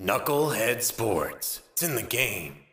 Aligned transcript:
Knucklehead 0.00 0.82
Sports. 0.82 1.60
It's 1.74 1.84
in 1.84 1.94
the 1.94 2.02
game. 2.02 2.63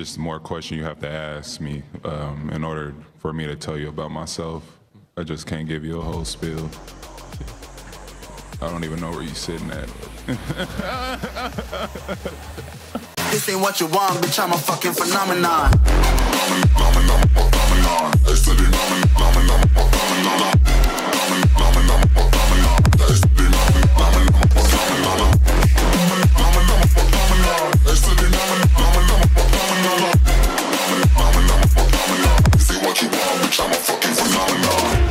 Just 0.00 0.16
more 0.16 0.40
question 0.40 0.78
you 0.78 0.84
have 0.84 0.98
to 0.98 1.06
ask 1.06 1.60
me 1.60 1.82
um, 2.04 2.48
in 2.54 2.64
order 2.64 2.94
for 3.18 3.34
me 3.34 3.44
to 3.44 3.54
tell 3.54 3.76
you 3.76 3.90
about 3.90 4.10
myself. 4.10 4.62
I 5.18 5.24
just 5.24 5.46
can't 5.46 5.68
give 5.68 5.84
you 5.84 5.98
a 5.98 6.00
whole 6.00 6.24
spiel. 6.24 6.70
I 8.62 8.70
don't 8.70 8.82
even 8.82 8.98
know 8.98 9.10
where 9.10 9.20
you're 9.20 9.34
sitting 9.34 9.70
at. 9.70 9.90
This 13.30 13.46
ain't 13.48 13.60
what 13.60 13.78
you 13.78 13.86
want, 13.86 14.14
bitch. 14.24 14.42
I'm 14.42 14.52
a 14.52 14.56
fucking 14.56 14.92
phenomenon. 14.92 15.70
This 15.70 16.50
ain't 16.50 16.66
what 16.74 16.94
you 16.96 17.08
want, 17.08 17.30
bitch. 20.64 20.89
I'm 33.60 33.70
a 33.70 33.74
fucking 33.74 34.14
phenomenon. 34.14 35.09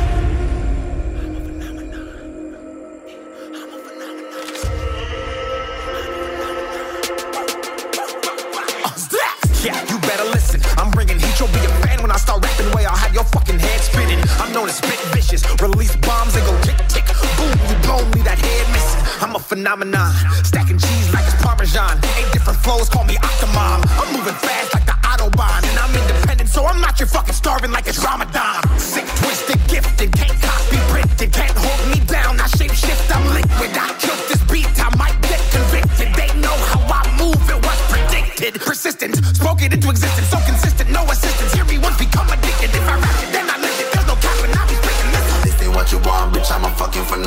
When 12.10 12.16
I 12.16 12.18
start 12.18 12.42
rapping. 12.44 12.70
Way 12.74 12.84
I'll 12.86 12.96
have 12.96 13.14
your 13.14 13.22
fucking 13.22 13.60
head 13.60 13.80
spinning. 13.80 14.18
I'm 14.42 14.52
known 14.52 14.68
as 14.68 14.78
spit 14.82 14.98
vicious. 15.14 15.46
Release 15.62 15.94
bombs 16.02 16.34
and 16.34 16.44
go 16.44 16.54
tick 16.66 16.78
tick. 16.90 17.06
Boom, 17.38 17.54
you 17.70 17.76
blow 17.86 18.02
me 18.10 18.20
that 18.26 18.38
head 18.42 18.66
missing. 18.74 19.02
I'm 19.22 19.36
a 19.36 19.38
phenomenon. 19.38 20.10
Stacking 20.42 20.78
cheese 20.78 21.06
like 21.14 21.24
it's 21.30 21.38
Parmesan. 21.40 22.02
Eight 22.18 22.26
different 22.32 22.58
flows, 22.58 22.88
call 22.88 23.04
me 23.04 23.14
Octomom. 23.22 23.86
I'm 23.94 24.10
moving 24.10 24.34
fast 24.34 24.74
like 24.74 24.86
the 24.90 24.98
Autobahn. 25.06 25.62
And 25.70 25.76
I'm 25.78 25.94
independent, 25.94 26.50
so 26.50 26.66
I'm 26.66 26.80
not 26.80 26.98
your 26.98 27.06
fucking 27.06 27.34
starving 27.34 27.70
like 27.70 27.86
it's 27.86 28.02
Ramadan. 28.02 28.58
Sick, 28.76 29.06
twisted, 29.22 29.60
gifted. 29.70 30.10
Can't 30.10 30.38
copy, 30.42 30.78
printed. 30.90 31.30
Can't 31.32 31.54
hold 31.54 31.82
me 31.94 32.02
down. 32.10 32.40
I 32.40 32.46
shape 32.58 32.74
shift, 32.74 33.06
I'm 33.14 33.22
liquid. 33.30 33.70
I 33.78 33.94
killed 34.02 34.24
this 34.26 34.42
beat. 34.50 34.66
I 34.82 34.90
might 34.98 35.14
get 35.22 35.38
convicted. 35.54 36.10
They 36.18 36.30
know 36.42 36.56
how 36.74 36.82
I 36.90 37.06
move. 37.22 37.38
It 37.46 37.60
was 37.62 37.78
predicted. 37.86 38.58
Persistent, 38.66 39.14
spoke 39.36 39.62
it 39.62 39.72
into 39.72 39.90
existence. 39.90 40.19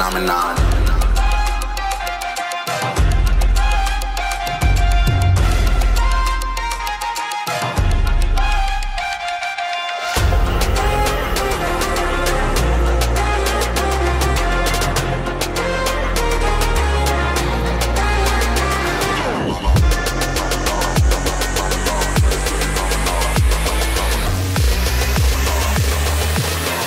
Phenomenon. 0.04 0.56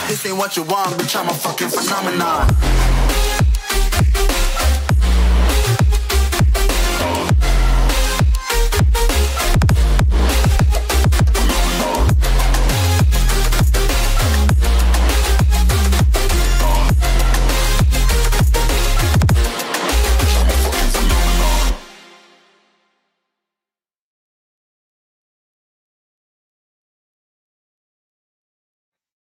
This 0.06 0.26
ain't 0.26 0.36
what 0.36 0.56
you 0.56 0.64
want, 0.64 0.90
bitch. 0.98 1.16
I'm 1.16 1.28
a 1.28 1.32
fucking 1.32 1.68
phenomenon. 1.68 2.75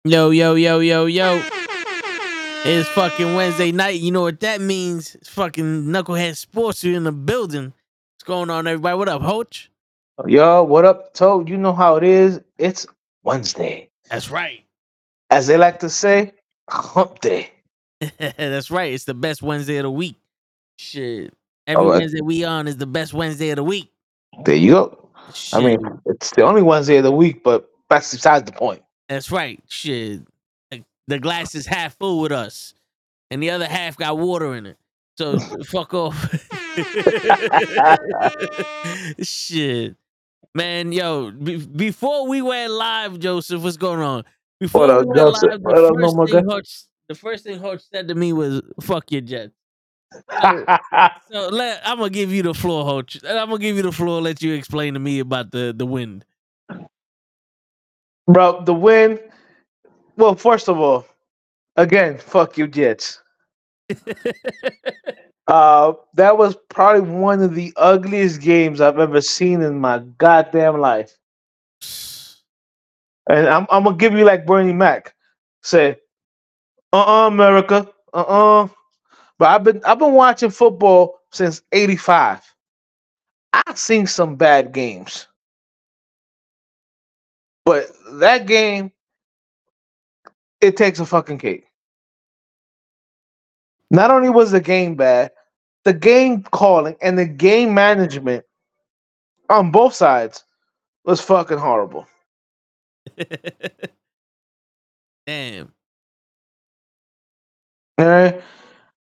Yo, 0.10 0.32
yo, 0.32 0.56
yo, 0.56 0.80
yo, 0.80 1.06
yo. 1.06 1.40
It's 2.66 2.90
fucking 2.90 3.36
Wednesday 3.36 3.72
night. 3.72 4.00
You 4.02 4.10
know 4.10 4.24
what 4.24 4.40
that 4.40 4.60
means? 4.60 5.14
It's 5.14 5.30
fucking 5.30 5.84
Knucklehead 5.84 6.36
Sports 6.36 6.84
in 6.84 7.04
the 7.04 7.12
building. 7.12 7.66
What's 7.66 8.24
going 8.26 8.50
on, 8.50 8.66
everybody? 8.66 8.98
What 8.98 9.08
up, 9.08 9.22
Hoach? 9.22 9.68
Yo, 10.26 10.64
what 10.64 10.84
up, 10.84 11.14
Toad? 11.14 11.48
You 11.48 11.58
know 11.58 11.74
how 11.74 11.96
it 11.96 12.04
is. 12.04 12.42
It's 12.58 12.88
Wednesday. 13.22 13.88
That's 14.10 14.32
right. 14.32 14.66
As 15.30 15.46
they 15.46 15.58
like 15.58 15.78
to 15.82 15.92
say, 15.92 16.34
hump 16.72 17.20
day. 17.20 17.52
That's 18.18 18.72
right. 18.72 18.92
It's 18.92 19.04
the 19.04 19.14
best 19.14 19.44
Wednesday 19.44 19.78
of 19.78 19.84
the 19.84 19.92
week. 19.92 20.16
Shit. 20.80 21.36
Every 21.68 21.86
Oh, 21.86 21.90
uh, 21.92 22.00
Wednesday 22.00 22.22
we 22.22 22.44
on 22.44 22.68
is 22.68 22.78
the 22.78 22.88
best 22.88 23.14
Wednesday 23.14 23.52
of 23.52 23.58
the 23.58 23.64
week. 23.64 23.92
There 24.44 24.56
you 24.56 24.72
go. 24.72 25.10
Shit. 25.36 25.60
I 25.60 25.64
mean, 25.64 26.02
it's 26.08 26.32
the 26.32 26.42
only 26.42 26.64
Wednesday 26.64 26.98
of 26.98 27.04
the 27.04 27.12
week, 27.12 27.44
but 27.44 27.70
that's 27.92 28.12
besides 28.12 28.46
the 28.50 28.58
point. 28.58 28.82
That's 29.10 29.32
right. 29.32 29.62
Shit. 29.68 30.22
The- 31.08 31.20
glass 31.20 31.56
is 31.56 31.66
half 31.66 31.98
full 31.98 32.22
with 32.22 32.32
us, 32.32 32.76
and 33.32 33.42
the 33.42 33.50
other 33.50 33.66
half 33.66 33.98
got 33.98 34.20
water 34.20 34.54
in 34.56 34.68
it. 34.68 34.78
So 35.18 35.40
fuck 35.66 35.94
off. 35.96 36.16
Shit. 39.22 39.96
Man, 40.56 40.92
yo, 40.92 41.32
be- 41.32 41.58
before 41.58 42.28
we 42.28 42.42
went 42.42 42.72
live, 42.72 43.20
Joseph, 43.20 43.62
what's 43.64 43.78
going 43.78 44.00
on? 44.00 44.24
Before 44.60 44.82
What 44.82 44.90
up, 44.92 45.00
we 45.02 45.06
went 45.08 45.18
Joseph? 45.18 45.50
live, 45.52 45.62
What 45.62 45.76
the, 45.76 45.82
first 46.02 46.16
Mama 46.16 46.28
thing? 46.28 46.50
Hutch, 46.50 46.80
the 47.08 47.16
first 47.16 47.44
thing 47.44 47.60
Hutch 47.60 47.82
said 47.92 48.08
to 48.08 48.16
me 48.16 48.34
was, 48.34 48.62
fuck 48.82 49.12
your 49.12 49.22
Jets. 49.22 49.54
So 51.32 51.50
let, 51.50 51.82
I'm 51.86 52.00
gonna 52.00 52.10
give 52.10 52.32
you 52.32 52.42
the 52.42 52.54
floor, 52.56 52.84
Hutch. 52.86 53.20
I'm 53.28 53.50
gonna 53.50 53.60
give 53.60 53.76
you 53.78 53.84
the 53.84 53.92
floor, 53.92 54.22
let 54.22 54.42
you 54.42 54.54
explain 54.54 54.96
to 54.96 55.00
me 55.00 55.20
about 55.20 55.52
the, 55.52 55.74
the 55.76 55.86
wind. 55.86 56.26
Bro, 58.30 58.64
the 58.66 58.74
win. 58.76 59.20
Well, 60.18 60.36
first 60.36 60.70
of 60.70 60.80
all, 60.80 61.06
again, 61.78 62.18
fuck 62.20 62.58
you, 62.58 62.68
Jets. 62.68 63.22
Uh, 65.48 65.94
that 66.14 66.38
was 66.38 66.56
probably 66.70 67.02
one 67.10 67.42
of 67.42 67.56
the 67.56 67.74
ugliest 67.78 68.42
games 68.42 68.82
I've 68.82 69.00
ever 69.00 69.22
seen 69.22 69.62
in 69.62 69.80
my 69.80 70.00
goddamn 70.18 70.80
life. 70.80 71.18
And 73.30 73.48
I'm, 73.48 73.68
I'm 73.70 73.84
gonna 73.86 73.98
give 73.98 74.14
you 74.14 74.26
like 74.26 74.46
Bernie 74.46 74.74
Mac. 74.74 75.16
Say, 75.64 75.98
uh 76.94 77.24
uh 77.24 77.28
America. 77.28 77.88
Uh 78.14 78.18
uh 78.64 78.68
But 79.40 79.50
I've 79.50 79.66
been 79.66 79.82
I've 79.86 80.00
been 80.00 80.14
watching 80.14 80.52
football 80.52 81.22
since 81.32 81.62
'85. 81.74 82.42
I've 83.54 83.80
seen 83.80 84.08
some 84.08 84.38
bad 84.38 84.74
games, 84.74 85.29
but 87.66 87.88
that 88.14 88.48
game, 88.48 88.92
it 90.62 90.78
takes 90.78 91.00
a 91.00 91.06
fucking 91.06 91.38
cake. 91.38 91.66
Not 93.92 94.12
only 94.12 94.30
was 94.30 94.52
the 94.52 94.62
game 94.62 94.96
bad, 94.96 95.32
the 95.84 95.94
game 95.94 96.44
calling 96.44 96.96
and 97.02 97.18
the 97.18 97.26
game 97.26 97.74
management 97.74 98.46
on 99.50 99.72
both 99.72 99.94
sides 99.94 100.44
was 101.06 101.22
fucking 101.22 101.58
horrible. 101.58 102.06
Damn. 105.26 105.74
Alright? 108.00 108.42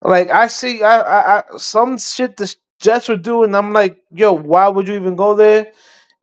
Like 0.02 0.30
I 0.30 0.48
see, 0.48 0.84
I, 0.84 1.00
I, 1.00 1.40
I 1.40 1.44
some 1.58 1.98
shit 1.98 2.36
the 2.38 2.54
Jets 2.80 3.08
were 3.08 3.16
doing. 3.16 3.56
I'm 3.56 3.72
like, 3.72 3.98
yo, 4.12 4.34
why 4.34 4.68
would 4.68 4.88
you 4.88 4.96
even 4.96 5.16
go 5.16 5.34
there? 5.34 5.72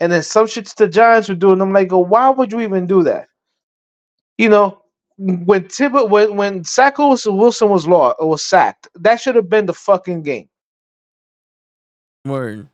And 0.01 0.11
then 0.11 0.23
some 0.23 0.47
shits 0.47 0.75
the 0.75 0.89
Giants 0.89 1.29
were 1.29 1.35
doing. 1.35 1.61
I'm 1.61 1.73
like, 1.73 1.93
oh, 1.93 1.99
why 1.99 2.31
would 2.31 2.51
you 2.51 2.61
even 2.61 2.87
do 2.87 3.03
that? 3.03 3.29
You 4.39 4.49
know, 4.49 4.83
when 5.19 5.69
Tibbet, 5.69 6.09
when 6.09 6.37
when 6.37 6.63
Wilson 6.99 7.37
Wilson 7.37 7.69
was 7.69 7.87
law 7.87 8.15
was 8.19 8.43
sacked, 8.43 8.89
that 8.95 9.21
should 9.21 9.37
have 9.37 9.51
been 9.51 9.67
the 9.67 9.75
fucking 9.75 10.23
game. 10.23 10.49
Word. 12.25 12.69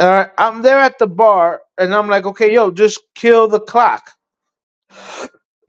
All 0.00 0.08
right, 0.08 0.30
I'm 0.38 0.62
there 0.62 0.80
at 0.80 0.98
the 0.98 1.06
bar, 1.06 1.62
and 1.78 1.94
I'm 1.94 2.08
like, 2.08 2.26
okay, 2.26 2.52
yo, 2.52 2.72
just 2.72 3.00
kill 3.14 3.46
the 3.46 3.60
clock. 3.60 4.10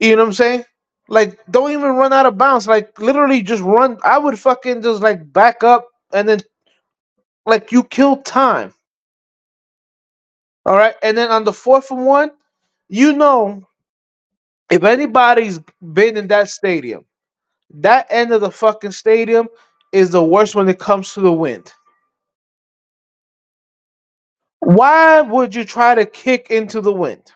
You 0.00 0.16
know 0.16 0.22
what 0.22 0.28
I'm 0.28 0.32
saying? 0.32 0.64
Like, 1.08 1.38
don't 1.52 1.70
even 1.70 1.92
run 1.92 2.12
out 2.12 2.26
of 2.26 2.36
bounds. 2.36 2.66
Like, 2.66 2.98
literally, 2.98 3.40
just 3.40 3.62
run. 3.62 3.98
I 4.02 4.18
would 4.18 4.36
fucking 4.36 4.82
just 4.82 5.00
like 5.00 5.32
back 5.32 5.62
up, 5.62 5.86
and 6.12 6.28
then, 6.28 6.40
like, 7.46 7.70
you 7.70 7.84
kill 7.84 8.16
time. 8.22 8.74
All 10.66 10.76
right, 10.76 10.96
and 11.04 11.16
then 11.16 11.30
on 11.30 11.44
the 11.44 11.52
fourth 11.52 11.92
and 11.92 12.04
one, 12.04 12.32
you 12.88 13.12
know, 13.12 13.66
if 14.68 14.82
anybody's 14.82 15.60
been 15.92 16.16
in 16.16 16.26
that 16.28 16.50
stadium, 16.50 17.04
that 17.70 18.08
end 18.10 18.32
of 18.32 18.40
the 18.40 18.50
fucking 18.50 18.90
stadium 18.90 19.48
is 19.92 20.10
the 20.10 20.24
worst 20.24 20.56
when 20.56 20.68
it 20.68 20.80
comes 20.80 21.14
to 21.14 21.20
the 21.20 21.32
wind. 21.32 21.72
Why 24.58 25.20
would 25.20 25.54
you 25.54 25.64
try 25.64 25.94
to 25.94 26.04
kick 26.04 26.48
into 26.50 26.80
the 26.80 26.92
wind? 26.92 27.32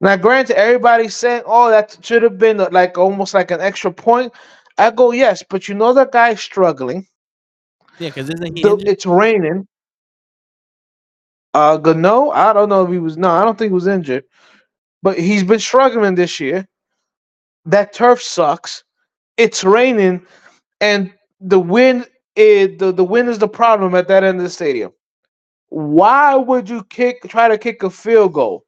Now, 0.00 0.16
granted, 0.16 0.56
everybody's 0.56 1.16
saying, 1.16 1.42
"Oh, 1.46 1.70
that 1.70 1.98
should 2.02 2.22
have 2.22 2.38
been 2.38 2.58
like 2.58 2.98
almost 2.98 3.34
like 3.34 3.50
an 3.50 3.60
extra 3.60 3.92
point." 3.92 4.32
I 4.78 4.92
go, 4.92 5.10
"Yes," 5.12 5.42
but 5.48 5.68
you 5.68 5.74
know 5.74 5.92
that 5.94 6.12
guy's 6.12 6.40
struggling. 6.40 7.08
Yeah, 7.98 8.10
because 8.10 8.30
isn't 8.30 8.56
he 8.56 8.62
The- 8.62 8.84
it's 8.86 9.06
raining. 9.06 9.66
Uh, 11.54 11.76
Gano, 11.76 12.30
I 12.30 12.52
don't 12.52 12.68
know 12.68 12.84
if 12.84 12.90
he 12.90 12.98
was. 12.98 13.16
No, 13.16 13.30
I 13.30 13.44
don't 13.44 13.58
think 13.58 13.70
he 13.70 13.74
was 13.74 13.86
injured, 13.86 14.24
but 15.02 15.18
he's 15.18 15.44
been 15.44 15.60
struggling 15.60 16.14
this 16.14 16.40
year. 16.40 16.66
That 17.66 17.92
turf 17.92 18.22
sucks. 18.22 18.84
It's 19.36 19.64
raining, 19.64 20.26
and 20.80 21.12
the 21.40 21.60
wind. 21.60 22.08
Is, 22.36 22.78
the 22.78 22.92
the 22.92 23.04
wind 23.04 23.28
is 23.28 23.38
the 23.38 23.48
problem 23.48 23.94
at 23.94 24.08
that 24.08 24.24
end 24.24 24.38
of 24.38 24.44
the 24.44 24.50
stadium. 24.50 24.92
Why 25.68 26.34
would 26.34 26.68
you 26.68 26.84
kick? 26.84 27.22
Try 27.28 27.48
to 27.48 27.58
kick 27.58 27.82
a 27.82 27.90
field 27.90 28.32
goal. 28.34 28.64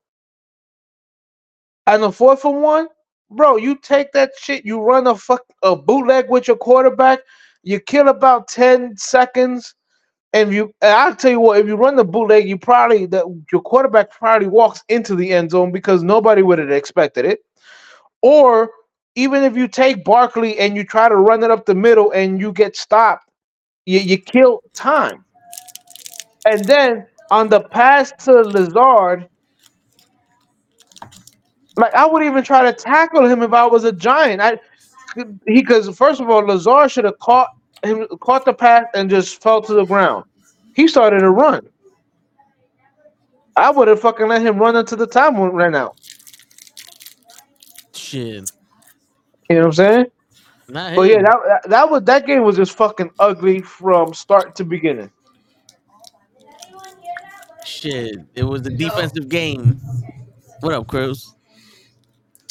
And 1.87 2.03
the 2.03 2.13
fourth 2.13 2.45
and 2.45 2.63
one, 2.63 2.89
bro, 3.31 3.57
you 3.57 3.77
take 3.77 4.13
that 4.13 4.33
shit. 4.39 4.67
You 4.67 4.83
run 4.83 5.07
a 5.07 5.15
fuck 5.17 5.43
a 5.63 5.77
bootleg 5.77 6.31
with 6.31 6.49
your 6.49 6.59
quarterback. 6.59 7.21
You 7.63 7.81
kill 7.81 8.09
about 8.09 8.49
ten 8.49 8.97
seconds. 8.97 9.75
And 10.35 10.53
you, 10.53 10.75
and 10.83 10.93
I'll 10.93 11.15
tell 11.15 11.31
you 11.31 11.39
what, 11.39 11.61
if 11.61 11.67
you 11.69 11.77
run 11.77 11.95
the 11.95 12.05
bootleg, 12.05 12.49
you 12.49 12.59
probably 12.59 13.07
that 13.07 13.25
your 13.53 13.63
quarterback 13.63 14.11
probably 14.11 14.49
walks 14.49 14.83
into 14.89 15.15
the 15.15 15.33
end 15.33 15.53
zone 15.53 15.71
because 15.71 16.03
nobody 16.03 16.43
would 16.43 16.59
have 16.59 16.73
expected 16.73 17.25
it. 17.25 17.39
Or 18.21 18.73
even 19.15 19.45
if 19.45 19.57
you 19.57 19.69
take 19.69 20.05
Barkley 20.05 20.59
and 20.59 20.77
you 20.77 20.83
try 20.83 21.09
to 21.09 21.15
run 21.15 21.45
it 21.45 21.53
up 21.53 21.67
the 21.67 21.75
middle 21.77 22.11
and 22.11 22.41
you 22.41 22.53
get 22.53 22.77
stopped, 22.77 23.31
you, 23.87 24.01
you 24.01 24.19
kill 24.19 24.61
time. 24.73 25.25
And 26.47 26.65
then 26.65 27.07
on 27.31 27.49
the 27.49 27.61
pass 27.61 28.13
to 28.25 28.33
Lazard, 28.33 29.29
like 31.77 31.95
I 31.95 32.07
would 32.07 32.25
even 32.25 32.43
try 32.43 32.65
to 32.65 32.73
tackle 32.73 33.25
him 33.25 33.41
if 33.45 33.53
I 33.53 33.67
was 33.67 33.85
a 33.85 33.93
giant. 33.93 34.43
I 34.43 34.59
he 35.15 35.23
because 35.63 35.97
first 35.97 36.21
of 36.21 36.29
all, 36.29 36.45
Lazard 36.45 36.91
should 36.91 37.05
have 37.05 37.19
caught 37.21 37.51
him 37.87 38.07
caught 38.21 38.45
the 38.45 38.55
pass 38.55 38.87
and 38.95 39.11
just 39.11 39.43
fell 39.43 39.63
to 39.63 39.75
the 39.75 39.85
ground. 39.85 40.25
He 40.75 40.89
started 40.89 41.21
to 41.21 41.31
run. 41.31 41.67
I 43.57 43.71
would 43.71 43.89
have 43.89 44.01
fucking 44.01 44.29
let 44.29 44.43
him 44.43 44.59
run 44.59 44.77
until 44.77 44.99
the 44.99 45.07
time 45.07 45.39
went- 45.39 45.55
ran 45.55 45.75
out. 45.75 45.97
Shit. 47.95 48.51
You 49.49 49.57
know 49.57 49.61
what 49.63 49.67
I'm 49.67 49.73
saying? 49.75 50.07
Not 50.69 50.95
But 50.95 51.03
yeah, 51.11 51.19
him. 51.19 51.23
that, 51.23 51.37
that 51.47 51.71
that 51.71 51.91
was 51.91 52.03
that 52.05 52.27
game 52.27 52.43
was 52.43 52.57
just 52.57 52.77
fucking 52.77 53.11
ugly 53.19 53.61
from 53.63 54.15
start 54.15 54.57
to 54.57 54.65
beginning. 54.65 55.11
Shit. 57.65 58.17
It 58.35 58.45
was 58.45 58.63
a 58.67 58.71
defensive 58.71 59.29
game. 59.29 59.81
What 60.61 60.75
up, 60.75 60.87
Cruz? 60.87 61.35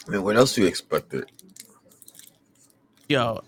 I 0.07 0.12
mean, 0.12 0.24
what 0.24 0.35
else 0.38 0.56
do 0.56 0.62
you 0.62 0.68
expected? 0.68 1.31
Yo, 3.09 3.41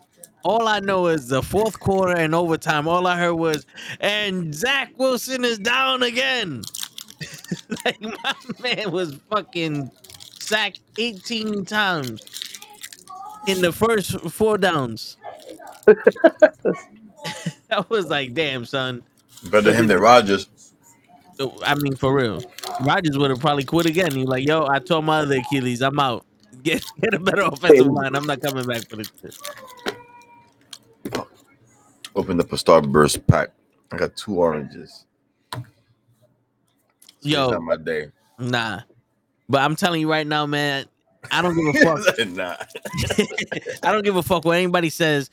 all 0.45 0.67
I 0.67 0.79
know 0.79 1.07
is 1.07 1.27
the 1.27 1.41
fourth 1.41 1.79
quarter 1.79 2.15
and 2.15 2.35
overtime. 2.35 2.87
All 2.87 3.07
I 3.07 3.17
heard 3.17 3.33
was, 3.33 3.65
and 3.99 4.53
Zach 4.53 4.91
Wilson 4.95 5.43
is 5.43 5.57
down 5.57 6.03
again. 6.03 6.61
like 7.85 7.99
my 7.99 8.33
man 8.61 8.91
was 8.91 9.17
fucking 9.31 9.89
sacked 10.39 10.81
18 10.99 11.65
times 11.65 12.21
in 13.47 13.61
the 13.61 13.71
first 13.71 14.19
four 14.29 14.59
downs. 14.59 15.17
I 15.87 17.83
was 17.89 18.07
like, 18.07 18.35
damn, 18.35 18.65
son. 18.65 19.01
Better 19.49 19.73
him 19.73 19.87
than 19.87 19.99
Rodgers. 19.99 20.47
I 21.63 21.73
mean, 21.75 21.95
for 21.95 22.13
real. 22.13 22.43
Rodgers 22.81 23.17
would 23.17 23.31
have 23.31 23.39
probably 23.39 23.63
quit 23.63 23.87
again. 23.87 24.11
He's 24.11 24.27
like, 24.27 24.45
yo, 24.45 24.67
I 24.67 24.77
told 24.77 25.05
my 25.05 25.21
other 25.21 25.37
Achilles, 25.37 25.81
I'm 25.81 25.99
out. 25.99 26.23
Get 26.63 26.83
get 27.01 27.13
a 27.13 27.19
better 27.19 27.41
offensive 27.41 27.85
line. 27.85 28.15
I'm 28.15 28.25
not 28.25 28.41
coming 28.41 28.65
back 28.65 28.89
for 28.89 28.95
this. 28.95 29.11
Shit." 32.15 32.23
Opened 32.23 32.41
up 32.41 32.51
a 32.51 32.55
Starburst 32.55 33.27
pack. 33.27 33.49
I 33.91 33.97
got 33.97 34.15
two 34.15 34.39
oranges. 34.39 35.05
Yo, 37.21 37.49
not 37.51 37.61
my 37.61 37.77
day. 37.77 38.07
Nah. 38.39 38.81
But 39.47 39.61
I'm 39.61 39.75
telling 39.75 40.01
you 40.01 40.09
right 40.09 40.25
now, 40.25 40.45
man, 40.45 40.85
I 41.31 41.41
don't 41.41 41.55
give 41.55 41.75
a 41.75 41.85
fuck. 41.85 42.27
nah. 42.29 42.55
I 43.83 43.91
don't 43.91 44.03
give 44.03 44.15
a 44.15 44.23
fuck 44.23 44.45
what 44.45 44.57
anybody 44.57 44.89
says. 44.89 45.29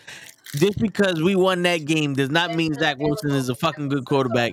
Just 0.56 0.78
because 0.78 1.22
we 1.22 1.34
won 1.34 1.62
that 1.62 1.86
game 1.86 2.14
does 2.14 2.30
not 2.30 2.54
mean 2.54 2.74
Zach 2.74 2.98
Wilson 2.98 3.30
is 3.30 3.48
a 3.48 3.54
fucking 3.54 3.88
good 3.88 4.04
quarterback. 4.04 4.52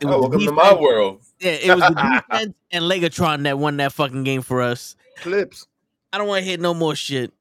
It 0.00 0.06
Oh, 0.06 0.20
welcome 0.20 0.40
the 0.40 0.46
to 0.46 0.52
my 0.52 0.74
world. 0.74 1.22
Yeah, 1.40 1.52
it 1.52 1.74
was 1.74 1.80
the 1.80 2.22
defense 2.30 2.54
and 2.70 2.84
Legatron 2.84 3.42
that 3.44 3.58
won 3.58 3.76
that 3.78 3.92
fucking 3.92 4.24
game 4.24 4.42
for 4.42 4.62
us. 4.62 4.96
Clips. 5.16 5.66
I 6.12 6.18
don't 6.18 6.26
want 6.26 6.42
to 6.42 6.48
hear 6.48 6.58
no 6.58 6.74
more 6.74 6.94
shit. 6.94 7.32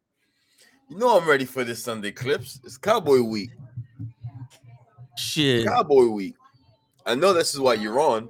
You 0.89 0.97
know 0.97 1.19
I'm 1.19 1.27
ready 1.27 1.45
for 1.45 1.63
this 1.63 1.83
Sunday 1.83 2.12
clips. 2.12 2.59
It's 2.63 2.77
Cowboy 2.77 3.21
Week. 3.21 3.51
Shit. 5.19 5.68
Cowboy 5.68 6.06
Week. 6.06 6.36
I 7.06 7.13
know 7.16 7.33
this 7.33 7.54
is 7.54 7.60
why 7.60 7.74
you're 7.74 8.00
on. 8.00 8.30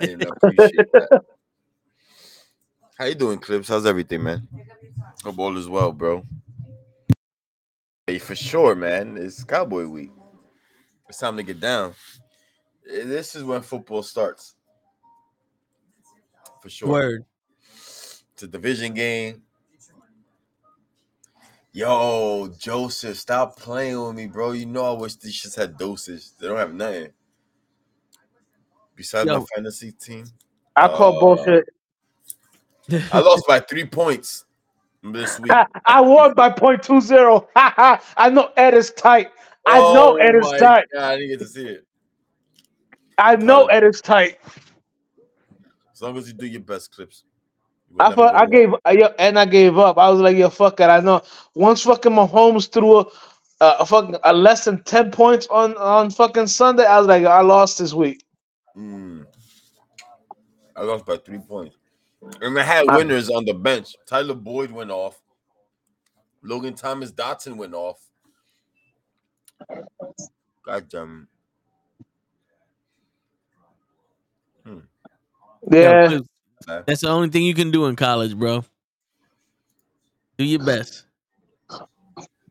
I 0.00 0.06
didn't 0.06 0.30
appreciate 0.30 0.92
that. 0.92 1.24
How 2.96 3.04
you 3.04 3.14
doing, 3.14 3.38
Clips? 3.38 3.68
How's 3.68 3.84
everything, 3.84 4.22
man? 4.22 4.48
Hope 5.22 5.38
all 5.38 5.56
is 5.58 5.68
well, 5.68 5.92
bro. 5.92 6.24
Hey, 8.06 8.18
for 8.18 8.34
sure, 8.34 8.74
man. 8.74 9.18
It's 9.18 9.44
Cowboy 9.44 9.86
Week. 9.86 10.10
It's 11.08 11.18
time 11.18 11.36
to 11.36 11.42
get 11.42 11.60
down. 11.60 11.94
Eh, 12.90 13.04
This 13.04 13.36
is 13.36 13.44
when 13.44 13.60
football 13.60 14.02
starts. 14.02 14.54
For 16.62 16.70
sure. 16.70 16.88
Word. 16.88 17.24
It's 18.32 18.42
a 18.42 18.48
division 18.48 18.94
game. 18.94 19.42
Yo, 21.72 22.48
Joseph, 22.58 23.16
stop 23.18 23.58
playing 23.58 24.00
with 24.00 24.16
me, 24.16 24.26
bro. 24.26 24.52
You 24.52 24.66
know 24.66 24.96
I 24.96 24.98
wish 24.98 25.16
these 25.16 25.34
shits 25.40 25.56
had 25.56 25.76
dosage. 25.76 26.36
They 26.38 26.48
don't 26.48 26.56
have 26.56 26.74
nothing. 26.74 27.10
Besides 28.96 29.28
Yo. 29.28 29.40
my 29.40 29.46
fantasy 29.54 29.92
team, 29.92 30.26
I 30.74 30.88
call 30.88 31.16
Uh, 31.16 31.20
bullshit. 31.20 31.68
I 33.12 33.20
lost 33.20 33.46
by 33.46 33.60
three 33.60 33.84
points 33.84 34.44
this 35.02 35.38
week. 35.38 35.52
I 35.86 36.00
won 36.00 36.34
by 36.34 36.50
point 36.50 36.82
two 36.82 37.00
zero. 37.00 37.48
Ha 37.54 37.72
ha. 37.76 38.02
I 38.16 38.30
know 38.30 38.50
Ed 38.56 38.74
is 38.74 38.90
tight. 38.92 39.30
I 39.66 39.78
know 39.78 40.16
Ed 40.16 40.34
is 40.34 40.46
Oh 40.46 40.58
tight. 40.58 40.86
God, 40.92 41.02
I 41.04 41.16
didn't 41.16 41.30
get 41.30 41.38
to 41.40 41.46
see 41.46 41.66
it. 41.66 41.86
I 43.18 43.36
know 43.36 43.66
Ed 43.66 43.84
is 43.84 44.00
tight. 44.00 44.38
As 45.92 46.02
long 46.02 46.16
as 46.16 46.28
you 46.28 46.34
do 46.34 46.46
your 46.46 46.60
best 46.60 46.92
clips. 46.94 47.24
You 47.90 47.98
will 47.98 48.04
I 48.04 48.10
never 48.10 48.16
thought 48.16 48.34
I 48.36 48.46
gave 48.46 48.74
uh, 48.74 48.90
yeah, 48.92 49.12
and 49.18 49.38
I 49.38 49.46
gave 49.46 49.78
up. 49.78 49.98
I 49.98 50.10
was 50.10 50.20
like, 50.20 50.36
yeah, 50.36 50.50
fuck 50.50 50.80
it. 50.80 50.84
I 50.84 51.00
know 51.00 51.22
once 51.54 51.82
fucking 51.84 52.12
Mahomes 52.12 52.70
threw 52.72 52.98
a, 53.00 53.06
uh, 53.60 53.76
a 53.80 53.86
fucking 53.86 54.16
a 54.24 54.32
less 54.34 54.66
than 54.66 54.82
ten 54.84 55.10
points 55.10 55.46
on 55.48 55.76
on 55.78 56.10
fucking 56.10 56.48
Sunday. 56.48 56.84
I 56.86 56.98
was 56.98 57.08
like, 57.08 57.24
I 57.24 57.42
lost 57.42 57.78
this 57.78 57.94
week. 57.94 58.24
Mm. 58.76 59.26
I 60.76 60.82
lost 60.82 61.06
by 61.06 61.18
three 61.18 61.38
points. 61.40 61.76
And 62.42 62.58
I 62.58 62.62
had 62.64 62.88
I- 62.88 62.96
winners 62.96 63.30
on 63.30 63.44
the 63.46 63.54
bench. 63.54 63.96
Tyler 64.06 64.34
Boyd 64.34 64.70
went 64.72 64.90
off. 64.90 65.20
Logan 66.42 66.74
Thomas 66.74 67.12
Dotson 67.12 67.56
went 67.56 67.74
off. 67.74 68.00
God 70.64 70.88
damn. 70.90 71.28
Yeah, 75.70 76.18
Yo, 76.68 76.82
That's 76.86 77.00
the 77.00 77.08
only 77.08 77.28
thing 77.30 77.42
you 77.42 77.54
can 77.54 77.70
do 77.70 77.86
in 77.86 77.96
college, 77.96 78.36
bro. 78.36 78.64
Do 80.36 80.44
your 80.44 80.64
best. 80.64 81.06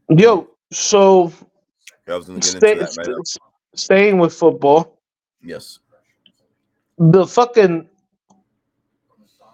yo. 0.10 0.50
So 0.72 1.32
I 2.08 2.16
was 2.16 2.26
gonna 2.26 2.40
get 2.40 2.50
stay, 2.50 2.72
into 2.72 2.86
that, 2.86 2.98
man. 2.98 3.24
st- 3.24 3.42
staying 3.76 4.18
with 4.20 4.34
football, 4.34 5.00
Yes. 5.42 5.80
the 6.98 7.26
fucking 7.26 7.88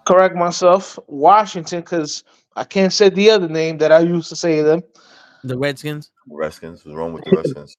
correct 0.06 0.36
myself, 0.36 0.98
Washington, 1.08 1.82
because 1.82 2.24
I 2.56 2.64
can't 2.64 2.92
say 2.94 3.10
the 3.10 3.30
other 3.30 3.48
name 3.50 3.78
that 3.80 3.92
I 3.92 4.00
used 4.00 4.30
to 4.30 4.36
say 4.36 4.62
them. 4.62 4.82
The 5.44 5.58
Redskins. 5.58 6.12
Redskins. 6.28 6.86
What's 6.86 6.96
wrong 6.96 7.14
with 7.14 7.26
the 7.26 7.32
Redskins? 7.32 7.76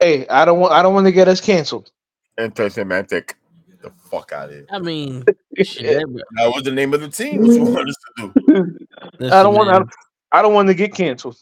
Hey, 0.00 0.26
I 0.28 0.44
don't 0.44 0.58
want 0.58 0.72
I 0.72 0.82
don't 0.82 0.94
want 0.94 1.06
to 1.06 1.12
get 1.12 1.28
us 1.28 1.40
canceled. 1.40 1.90
Anti-Semitic. 3.82 3.82
The 3.82 4.08
fuck 4.10 4.32
out 4.32 4.48
of 4.48 4.54
here. 4.54 4.66
I 4.70 4.78
mean, 4.78 5.24
shit, 5.62 5.84
that- 5.84 6.24
That 6.36 6.48
was 6.54 6.62
the 6.64 6.72
name 6.72 6.94
of 6.94 7.00
the 7.00 7.08
team. 7.08 7.42
What 7.42 7.54
you 7.56 7.62
want 7.64 7.88
us 7.88 7.96
to 8.16 8.32
do? 8.46 8.78
I 9.30 9.42
don't 9.42 9.54
want 9.54 9.70
I, 9.70 9.78
don't- 9.78 9.90
I 10.32 10.42
don't 10.42 10.54
want 10.54 10.68
to 10.68 10.74
get 10.74 10.94
canceled. 10.94 11.36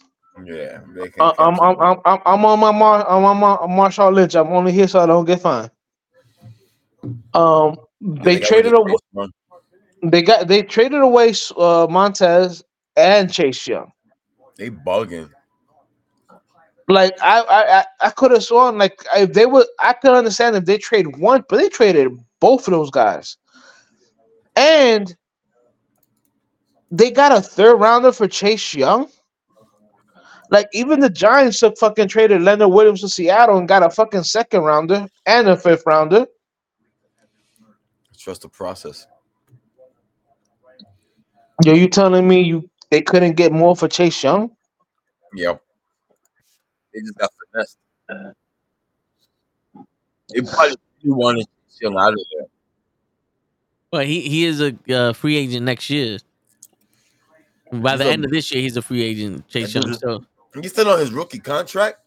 Yeah, 0.45 0.81
Uh, 1.19 1.33
I'm, 1.39 1.59
I'm 1.61 1.81
I'm 1.81 1.99
I'm 2.05 2.19
I'm 2.27 2.45
on 2.45 2.61
my 2.61 2.71
Mar- 2.71 3.09
I'm 3.09 3.25
on 3.25 3.39
my 3.39 3.57
Marshawn 3.57 4.13
Lynch. 4.15 4.35
I'm 4.37 4.49
only 4.53 4.71
here 4.71 4.87
so 4.87 5.01
I 5.01 5.07
don't 5.07 5.25
get 5.25 5.41
fined. 5.41 5.71
Um, 7.33 7.77
they 8.03 8.39
traded 8.39 8.75
away. 8.75 8.93
They 10.03 10.21
got 10.21 10.47
they 10.47 10.63
traded 10.63 11.01
away 11.01 11.33
uh, 11.57 11.87
Montez 11.89 12.63
and 12.97 13.33
Chase 13.33 13.67
Young. 13.67 13.91
They 14.59 14.69
bugging. 14.69 15.31
Like 16.89 17.15
I 17.23 17.41
I 17.41 17.79
I, 17.79 17.85
I 18.03 18.11
could 18.11 18.31
have 18.33 18.45
sworn 18.45 18.77
like 18.77 19.03
if 19.17 19.33
they 19.33 19.47
were 19.47 19.65
I 19.81 19.95
could 19.95 20.13
understand 20.13 20.55
if 20.55 20.67
they 20.67 20.77
trade 20.77 21.17
one, 21.17 21.45
but 21.49 21.57
they 21.57 21.71
traded 21.71 22.13
both 22.41 22.67
of 22.69 22.73
those 22.73 22.91
guys, 22.91 23.37
and 24.55 25.15
they 26.91 27.11
got 27.11 27.33
a 27.33 27.41
third 27.41 27.77
rounder 27.77 28.13
for 28.13 28.29
Chase 28.29 28.75
Young. 28.75 29.09
Like 30.51 30.69
even 30.73 31.01
the 31.01 31.11
Giants 31.11 31.59
took 31.61 31.77
fucking 31.77 32.09
traded 32.09 32.43
Leonard 32.43 32.71
Williams 32.71 33.01
to 33.01 33.09
Seattle 33.09 33.59
and 33.59 33.67
got 33.67 33.83
a 33.83 33.91
fucking 33.91 34.23
second 34.23 34.63
rounder 34.63 35.09
and 35.27 35.49
a 35.49 35.57
fifth 35.57 35.83
rounder. 35.87 36.27
Trust 38.17 38.43
the 38.43 38.49
process. 38.49 39.07
Yo, 41.65 41.75
you 41.75 41.89
telling 41.89 42.27
me 42.27 42.43
you 42.43 42.69
they 42.91 43.01
couldn't 43.01 43.35
get 43.35 43.53
more 43.53 43.75
for 43.75 43.89
Chase 43.89 44.23
Young? 44.23 44.51
Yep. 45.35 45.61
They 46.93 47.01
just 47.01 47.17
got 47.19 47.31
finessed. 47.53 47.79
They 50.33 50.41
probably 50.43 50.77
do 51.03 51.15
want 51.83 51.95
to 51.95 52.01
out 52.01 52.13
of 52.13 52.19
there. 52.33 52.47
But 53.91 54.07
he 54.07 54.21
he 54.23 54.45
is 54.45 54.61
a 54.61 54.77
uh, 54.93 55.13
free 55.13 55.37
agent 55.37 55.65
next 55.65 55.89
year. 55.91 56.19
By 57.73 57.93
He's 57.93 57.99
the 58.01 58.07
a- 58.07 58.13
end 58.13 58.25
of 58.25 58.31
this 58.31 58.53
year, 58.53 58.63
he's 58.63 58.77
a 58.77 58.83
free 58.83 59.03
agent. 59.03 59.47
Chase 59.49 59.73
That 59.73 59.85
Young. 59.85 59.95
So 59.95 60.25
He's 60.61 60.73
still 60.73 60.89
on 60.89 60.99
his 60.99 61.13
rookie 61.13 61.39
contract. 61.39 61.99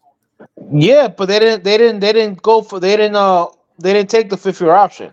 Yeah, 0.72 1.08
but 1.08 1.26
they 1.26 1.38
didn't 1.38 1.64
they 1.64 1.76
didn't 1.78 2.00
they 2.00 2.12
didn't 2.12 2.42
go 2.42 2.62
for 2.62 2.80
they 2.80 2.96
didn't 2.96 3.16
uh 3.16 3.46
they 3.78 3.92
didn't 3.92 4.10
take 4.10 4.30
the 4.30 4.36
fifth 4.36 4.60
year 4.60 4.72
option. 4.72 5.12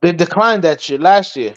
They 0.00 0.12
declined 0.12 0.64
that 0.64 0.80
shit 0.80 1.00
last 1.00 1.36
year. 1.36 1.54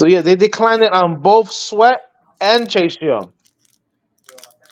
So 0.00 0.06
yeah, 0.06 0.20
they 0.20 0.34
declined 0.36 0.82
it 0.82 0.92
on 0.92 1.20
both 1.20 1.50
Sweat 1.50 2.00
and 2.40 2.68
Chase 2.68 2.96
Young. 3.00 3.32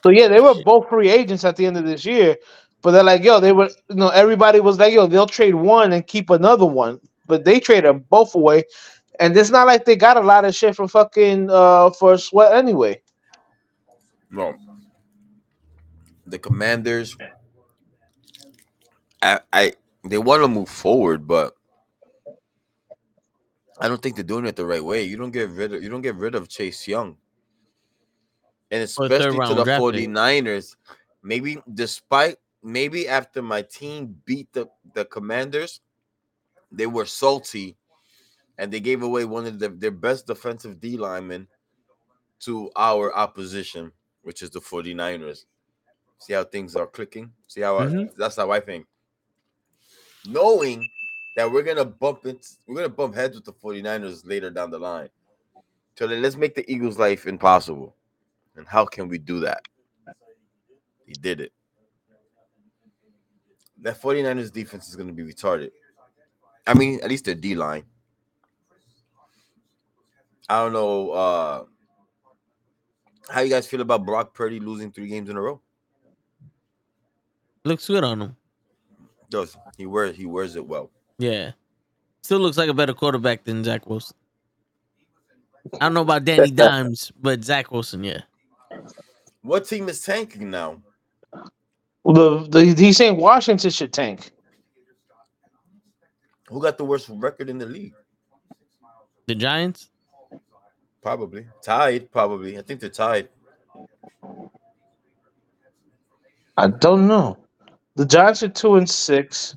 So 0.02 0.10
yeah, 0.10 0.28
they 0.28 0.40
were 0.40 0.54
both 0.64 0.88
free 0.88 1.10
agents 1.10 1.44
at 1.44 1.56
the 1.56 1.66
end 1.66 1.76
of 1.76 1.84
this 1.84 2.04
year, 2.04 2.36
but 2.82 2.92
they're 2.92 3.02
like, 3.02 3.22
yo, 3.22 3.40
they 3.40 3.52
were, 3.52 3.70
you 3.88 3.96
know, 3.96 4.08
everybody 4.08 4.60
was 4.60 4.78
like, 4.78 4.92
yo, 4.92 5.06
they'll 5.06 5.26
trade 5.26 5.54
one 5.54 5.92
and 5.92 6.06
keep 6.06 6.30
another 6.30 6.66
one, 6.66 7.00
but 7.26 7.44
they 7.44 7.60
traded 7.60 7.84
them 7.84 8.04
both 8.08 8.34
away, 8.34 8.64
and 9.18 9.36
it's 9.36 9.50
not 9.50 9.66
like 9.66 9.84
they 9.84 9.96
got 9.96 10.16
a 10.16 10.20
lot 10.20 10.44
of 10.44 10.54
shit 10.54 10.76
for 10.76 10.88
fucking 10.88 11.50
uh 11.50 11.90
for 11.90 12.16
Sweat 12.16 12.52
anyway. 12.54 13.00
No. 14.30 14.54
The 16.26 16.38
Commanders. 16.38 17.16
I, 19.22 19.40
I 19.52 19.72
they 20.04 20.18
want 20.18 20.42
to 20.42 20.48
move 20.48 20.68
forward, 20.68 21.26
but 21.26 21.54
I 23.78 23.88
don't 23.88 24.00
think 24.02 24.14
they're 24.14 24.24
doing 24.24 24.46
it 24.46 24.56
the 24.56 24.64
right 24.64 24.84
way. 24.84 25.04
You 25.04 25.16
don't 25.16 25.30
get 25.30 25.50
rid 25.50 25.74
of 25.74 25.82
you 25.82 25.90
don't 25.90 26.02
get 26.02 26.14
rid 26.14 26.34
of 26.34 26.48
Chase 26.48 26.88
Young. 26.88 27.16
And 28.70 28.82
Or 28.96 29.06
a 29.06 29.10
third 29.10 29.34
especially 29.34 29.40
to 29.46 29.54
the 29.54 29.64
draft 29.64 29.90
pick. 29.90 30.10
49ers. 30.10 30.76
Maybe 31.22 31.58
despite 31.74 32.36
maybe 32.62 33.08
after 33.08 33.42
my 33.42 33.62
team 33.62 34.16
beat 34.24 34.52
the, 34.52 34.68
the 34.94 35.04
commanders, 35.04 35.80
they 36.70 36.86
were 36.86 37.06
salty 37.06 37.76
and 38.58 38.72
they 38.72 38.80
gave 38.80 39.02
away 39.02 39.24
one 39.24 39.46
of 39.46 39.58
the, 39.58 39.68
their 39.70 39.90
best 39.90 40.26
defensive 40.26 40.80
D 40.80 40.96
linemen 40.96 41.48
to 42.40 42.70
our 42.76 43.14
opposition, 43.16 43.92
which 44.22 44.42
is 44.42 44.50
the 44.50 44.60
49ers. 44.60 45.44
See 46.18 46.34
how 46.34 46.44
things 46.44 46.76
are 46.76 46.86
clicking? 46.86 47.32
See 47.48 47.62
how 47.62 47.78
I, 47.78 47.86
Mhm. 47.86 48.14
that's 48.16 48.36
how 48.36 48.50
I 48.50 48.60
think. 48.60 48.86
Knowing 50.26 50.86
that 51.36 51.50
we're 51.50 51.62
gonna 51.62 51.84
bump 51.84 52.26
it, 52.26 52.46
we're 52.66 52.76
gonna 52.76 52.88
bump 52.88 53.14
heads 53.14 53.36
with 53.36 53.44
the 53.44 53.52
49ers 53.52 54.24
later 54.26 54.50
down 54.50 54.70
the 54.70 54.78
line. 54.78 55.08
So 55.96 56.06
then 56.06 56.22
let's 56.22 56.36
make 56.36 56.54
the 56.54 56.70
Eagles' 56.70 56.98
life 56.98 57.26
impossible. 57.26 57.96
And 58.60 58.68
how 58.68 58.84
can 58.84 59.08
we 59.08 59.16
do 59.16 59.40
that? 59.40 59.62
He 61.06 61.14
did 61.14 61.40
it. 61.40 61.50
That 63.80 63.98
49ers 63.98 64.52
defense 64.52 64.86
is 64.86 64.96
gonna 64.96 65.14
be 65.14 65.22
retarded. 65.22 65.70
I 66.66 66.74
mean, 66.74 67.00
at 67.02 67.08
least 67.08 67.24
their 67.24 67.34
D 67.34 67.54
line. 67.54 67.84
I 70.46 70.62
don't 70.62 70.74
know 70.74 71.10
uh 71.10 71.64
how 73.30 73.40
you 73.40 73.48
guys 73.48 73.66
feel 73.66 73.80
about 73.80 74.04
Brock 74.04 74.34
Purdy 74.34 74.60
losing 74.60 74.92
three 74.92 75.08
games 75.08 75.30
in 75.30 75.38
a 75.38 75.40
row. 75.40 75.62
looks 77.64 77.86
good 77.86 78.04
on 78.04 78.20
him. 78.20 78.36
Does 79.30 79.56
he 79.78 79.86
wears 79.86 80.14
he 80.16 80.26
wears 80.26 80.54
it 80.54 80.66
well. 80.66 80.90
Yeah. 81.18 81.52
Still 82.20 82.40
looks 82.40 82.58
like 82.58 82.68
a 82.68 82.74
better 82.74 82.92
quarterback 82.92 83.44
than 83.44 83.64
Zach 83.64 83.88
Wilson. 83.88 84.16
I 85.74 85.78
don't 85.78 85.94
know 85.94 86.02
about 86.02 86.26
Danny 86.26 86.50
Dimes, 86.62 87.10
but 87.18 87.42
Zach 87.42 87.70
Wilson, 87.70 88.04
yeah. 88.04 88.20
What 89.42 89.66
team 89.66 89.88
is 89.88 90.02
tanking 90.02 90.50
now? 90.50 90.82
The, 92.04 92.46
the 92.48 92.74
he's 92.76 92.96
saying 92.96 93.16
Washington 93.16 93.70
should 93.70 93.92
tank. 93.92 94.30
Who 96.48 96.60
got 96.60 96.78
the 96.78 96.84
worst 96.84 97.08
record 97.08 97.48
in 97.48 97.58
the 97.58 97.66
league? 97.66 97.94
The 99.26 99.34
Giants? 99.34 99.90
Probably 101.02 101.46
tied. 101.62 102.10
Probably, 102.10 102.58
I 102.58 102.62
think 102.62 102.80
they're 102.80 102.90
tied. 102.90 103.28
I 106.56 106.66
don't 106.66 107.06
know. 107.06 107.38
The 107.94 108.04
Giants 108.04 108.42
are 108.42 108.48
two 108.48 108.76
and 108.76 108.88
six. 108.88 109.56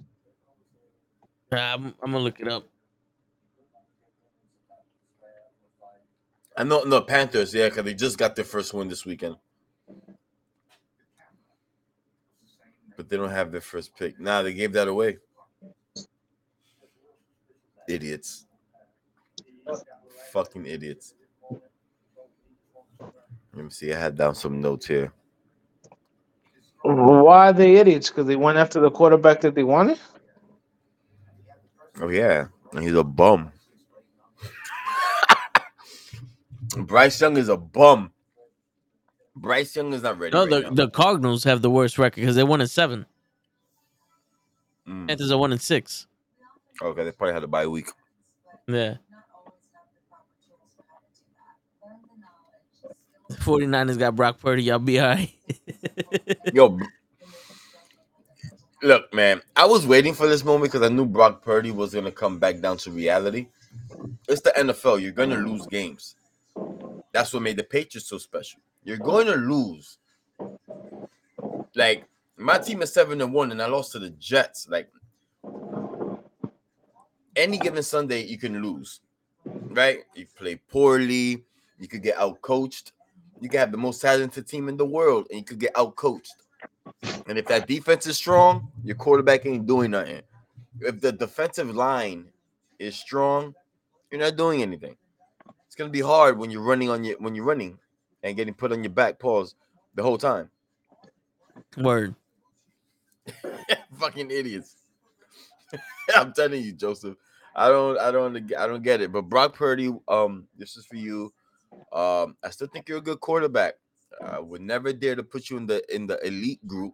Uh, 1.51 1.55
I'm, 1.55 1.85
I'm 2.01 2.11
gonna 2.11 2.19
look 2.19 2.39
it 2.39 2.47
up. 2.47 2.67
I 6.55 6.63
know, 6.63 6.83
no 6.83 7.01
Panthers. 7.01 7.53
Yeah, 7.53 7.69
because 7.69 7.83
they 7.83 7.93
just 7.93 8.17
got 8.17 8.35
their 8.35 8.45
first 8.45 8.73
win 8.73 8.87
this 8.87 9.05
weekend, 9.05 9.35
but 13.03 13.09
they 13.09 13.17
don't 13.17 13.31
have 13.31 13.51
their 13.51 13.59
first 13.59 13.93
pick. 13.97 14.17
Nah, 14.17 14.41
they 14.41 14.53
gave 14.53 14.71
that 14.71 14.87
away. 14.87 15.17
Idiots. 17.89 18.45
Fucking 20.31 20.65
idiots. 20.65 21.13
Let 23.53 23.65
me 23.65 23.69
see. 23.69 23.91
I 23.91 23.99
had 23.99 24.15
down 24.15 24.35
some 24.35 24.61
notes 24.61 24.87
here. 24.87 25.11
Why 26.83 27.49
are 27.49 27.53
they 27.53 27.75
idiots? 27.75 28.09
Because 28.09 28.25
they 28.25 28.37
went 28.37 28.57
after 28.57 28.79
the 28.79 28.89
quarterback 28.89 29.41
that 29.41 29.53
they 29.53 29.63
wanted. 29.63 29.99
Oh 31.99 32.07
yeah, 32.07 32.47
he's 32.79 32.95
a 32.95 33.03
bum. 33.03 33.51
Bryce 36.77 37.19
Young 37.19 37.35
is 37.35 37.49
a 37.49 37.57
bum. 37.57 38.12
Bryce 39.35 39.75
Young 39.75 39.93
is 39.93 40.03
not 40.03 40.19
ready. 40.19 40.33
No, 40.33 40.41
right 40.41 40.49
the, 40.49 40.61
now. 40.61 40.69
the 40.71 40.89
Cardinals 40.89 41.43
have 41.43 41.61
the 41.61 41.69
worst 41.69 41.97
record 41.97 42.21
because 42.21 42.35
they 42.35 42.43
won 42.43 42.61
in 42.61 42.67
seven. 42.67 43.05
Mm. 44.87 45.07
Panthers 45.07 45.31
are 45.31 45.37
one 45.37 45.51
in 45.51 45.59
six. 45.59 46.07
Okay, 46.81 47.03
they 47.03 47.11
probably 47.11 47.33
had 47.33 47.43
a 47.43 47.47
bye 47.47 47.67
week. 47.67 47.87
Yeah. 48.67 48.95
49ers 53.31 53.97
got 53.97 54.15
Brock 54.15 54.39
Purdy. 54.39 54.63
Y'all 54.63 54.79
be 54.79 54.99
all 54.99 55.07
right. 55.07 55.33
Yo, 56.53 56.79
look, 58.83 59.11
man, 59.13 59.41
I 59.55 59.65
was 59.65 59.87
waiting 59.87 60.13
for 60.13 60.27
this 60.27 60.43
moment 60.43 60.71
because 60.71 60.87
I 60.87 60.93
knew 60.93 61.05
Brock 61.05 61.41
Purdy 61.41 61.71
was 61.71 61.93
gonna 61.93 62.11
come 62.11 62.37
back 62.37 62.59
down 62.59 62.77
to 62.77 62.91
reality. 62.91 63.47
It's 64.27 64.41
the 64.41 64.51
NFL. 64.51 65.01
You're 65.01 65.11
gonna 65.11 65.37
lose 65.37 65.65
games. 65.67 66.15
That's 67.11 67.33
what 67.33 67.43
made 67.43 67.57
the 67.57 67.63
Patriots 67.63 68.07
so 68.07 68.17
special. 68.17 68.59
You're 68.83 68.97
going 68.97 69.27
to 69.27 69.35
lose. 69.35 69.97
Like 71.75 72.05
my 72.37 72.57
team 72.57 72.81
is 72.81 72.93
seven 72.93 73.21
and 73.21 73.33
one, 73.33 73.51
and 73.51 73.61
I 73.61 73.67
lost 73.67 73.93
to 73.93 73.99
the 73.99 74.09
Jets. 74.11 74.67
Like 74.69 74.89
any 77.35 77.57
given 77.57 77.83
Sunday, 77.83 78.23
you 78.23 78.37
can 78.37 78.61
lose. 78.61 79.01
Right? 79.45 79.99
You 80.15 80.27
play 80.37 80.55
poorly. 80.55 81.43
You 81.79 81.87
could 81.87 82.03
get 82.03 82.17
out 82.17 82.41
coached. 82.41 82.93
You 83.41 83.49
can 83.49 83.59
have 83.59 83.71
the 83.71 83.77
most 83.77 84.01
talented 84.01 84.47
team 84.47 84.69
in 84.69 84.77
the 84.77 84.85
world, 84.85 85.27
and 85.29 85.39
you 85.39 85.45
could 85.45 85.59
get 85.59 85.77
out 85.77 85.95
coached. 85.95 86.35
And 87.27 87.37
if 87.37 87.45
that 87.47 87.67
defense 87.67 88.07
is 88.07 88.17
strong, 88.17 88.71
your 88.83 88.95
quarterback 88.95 89.45
ain't 89.45 89.65
doing 89.65 89.91
nothing. 89.91 90.21
If 90.79 91.01
the 91.01 91.11
defensive 91.11 91.73
line 91.75 92.27
is 92.79 92.95
strong, 92.95 93.53
you're 94.11 94.21
not 94.21 94.37
doing 94.37 94.61
anything. 94.61 94.95
It's 95.65 95.75
gonna 95.75 95.89
be 95.89 96.01
hard 96.01 96.37
when 96.37 96.51
you're 96.51 96.61
running 96.61 96.89
on 96.89 97.03
your 97.03 97.17
when 97.17 97.35
you're 97.35 97.45
running 97.45 97.79
and 98.23 98.35
getting 98.35 98.53
put 98.53 98.71
on 98.71 98.83
your 98.83 98.91
back 98.91 99.19
paws 99.19 99.55
the 99.95 100.03
whole 100.03 100.17
time. 100.17 100.49
Word. 101.77 102.15
Fucking 103.99 104.31
idiots. 104.31 104.75
I'm 106.15 106.33
telling 106.33 106.63
you, 106.63 106.73
Joseph. 106.73 107.15
I 107.55 107.69
don't, 107.69 107.99
I 107.99 108.11
don't, 108.11 108.35
I 108.57 108.67
don't 108.67 108.83
get 108.83 109.01
it. 109.01 109.11
But 109.11 109.23
Brock 109.23 109.55
Purdy, 109.55 109.93
um, 110.07 110.47
this 110.57 110.75
is 110.75 110.85
for 110.85 110.95
you. 110.95 111.31
Um, 111.91 112.35
I 112.43 112.49
still 112.49 112.67
think 112.67 112.89
you're 112.89 112.97
a 112.99 113.01
good 113.01 113.19
quarterback. 113.19 113.75
I 114.23 114.39
would 114.39 114.61
never 114.61 114.93
dare 114.93 115.15
to 115.15 115.23
put 115.23 115.49
you 115.49 115.57
in 115.57 115.65
the 115.65 115.83
in 115.93 116.05
the 116.07 116.23
elite 116.25 116.65
group, 116.67 116.93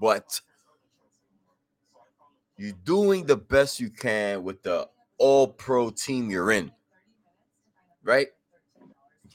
but 0.00 0.40
you're 2.56 2.72
doing 2.84 3.26
the 3.26 3.36
best 3.36 3.80
you 3.80 3.90
can 3.90 4.42
with 4.42 4.62
the 4.62 4.88
all 5.18 5.46
pro 5.48 5.90
team 5.90 6.30
you're 6.30 6.50
in. 6.52 6.72
Right? 8.02 8.28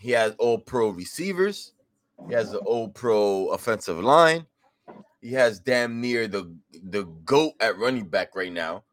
He 0.02 0.10
has 0.12 0.34
all 0.40 0.58
pro 0.58 0.90
receivers, 0.90 1.74
he 2.28 2.34
has 2.34 2.52
the 2.52 2.58
all 2.58 2.90
pro 2.90 3.50
offensive 3.50 4.00
line, 4.00 4.48
he 5.22 5.32
has 5.34 5.60
damn 5.60 6.02
near 6.02 6.28
the 6.28 6.52
the 6.72 7.04
goat 7.24 7.54
at 7.60 7.78
running 7.78 8.08
back 8.08 8.36
right 8.36 8.52
now. 8.52 8.84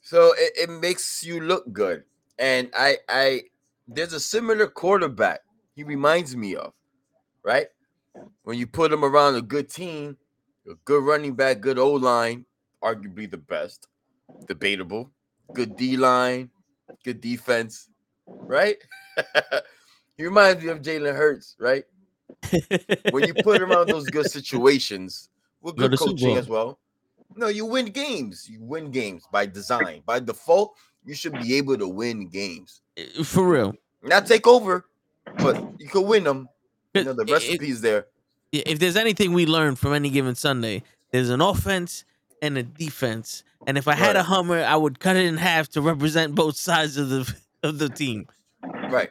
So 0.00 0.32
it, 0.38 0.52
it 0.56 0.70
makes 0.70 1.22
you 1.22 1.40
look 1.40 1.70
good. 1.70 2.04
And 2.38 2.70
I 2.74 2.96
I 3.10 3.42
there's 3.86 4.14
a 4.14 4.20
similar 4.20 4.68
quarterback 4.68 5.40
he 5.74 5.84
reminds 5.84 6.34
me 6.34 6.56
of, 6.56 6.72
right? 7.44 7.66
When 8.44 8.56
you 8.56 8.66
put 8.66 8.92
him 8.92 9.04
around 9.04 9.34
a 9.34 9.42
good 9.42 9.68
team, 9.68 10.16
a 10.66 10.76
good 10.86 11.04
running 11.04 11.34
back, 11.34 11.60
good 11.60 11.78
O 11.78 11.92
line, 11.92 12.46
arguably 12.82 13.30
the 13.30 13.36
best, 13.36 13.86
debatable, 14.46 15.10
good 15.52 15.76
D 15.76 15.98
line, 15.98 16.48
good 17.04 17.20
defense, 17.20 17.90
right? 18.26 18.76
he 20.20 20.26
reminds 20.26 20.62
me 20.62 20.68
of 20.68 20.82
Jalen 20.82 21.16
Hurts, 21.16 21.56
right? 21.58 21.84
When 23.10 23.26
you 23.26 23.32
put 23.42 23.62
him 23.62 23.72
around 23.72 23.88
those 23.88 24.04
good 24.04 24.30
situations 24.30 25.30
with 25.62 25.76
Go 25.76 25.88
good 25.88 25.98
coaching 25.98 26.36
as 26.36 26.46
well, 26.46 26.78
no, 27.36 27.48
you 27.48 27.64
win 27.64 27.86
games. 27.86 28.46
You 28.46 28.58
win 28.60 28.90
games 28.90 29.24
by 29.32 29.46
design, 29.46 30.02
by 30.04 30.20
default. 30.20 30.74
You 31.06 31.14
should 31.14 31.32
be 31.40 31.54
able 31.54 31.78
to 31.78 31.88
win 31.88 32.28
games, 32.28 32.82
For 33.24 33.48
real. 33.48 33.74
not 34.02 34.26
take 34.26 34.46
over, 34.46 34.84
but 35.38 35.56
you 35.78 35.88
can 35.88 36.04
win 36.04 36.24
them. 36.24 36.50
You 36.92 37.04
know 37.04 37.14
the 37.14 37.24
recipe's 37.24 37.80
there. 37.80 38.04
If 38.52 38.78
there's 38.78 38.96
anything 38.96 39.32
we 39.32 39.46
learned 39.46 39.78
from 39.78 39.94
any 39.94 40.10
given 40.10 40.34
Sunday, 40.34 40.82
there's 41.12 41.30
an 41.30 41.40
offense 41.40 42.04
and 42.42 42.58
a 42.58 42.62
defense. 42.62 43.42
And 43.66 43.78
if 43.78 43.88
I 43.88 43.94
had 43.94 44.16
a 44.16 44.22
Hummer, 44.24 44.62
I 44.62 44.76
would 44.76 45.00
cut 45.00 45.16
it 45.16 45.24
in 45.24 45.38
half 45.38 45.70
to 45.70 45.80
represent 45.80 46.34
both 46.34 46.56
sides 46.56 46.98
of 46.98 47.08
the 47.08 47.34
of 47.62 47.78
the 47.78 47.88
team. 47.88 48.26
Right. 48.90 49.10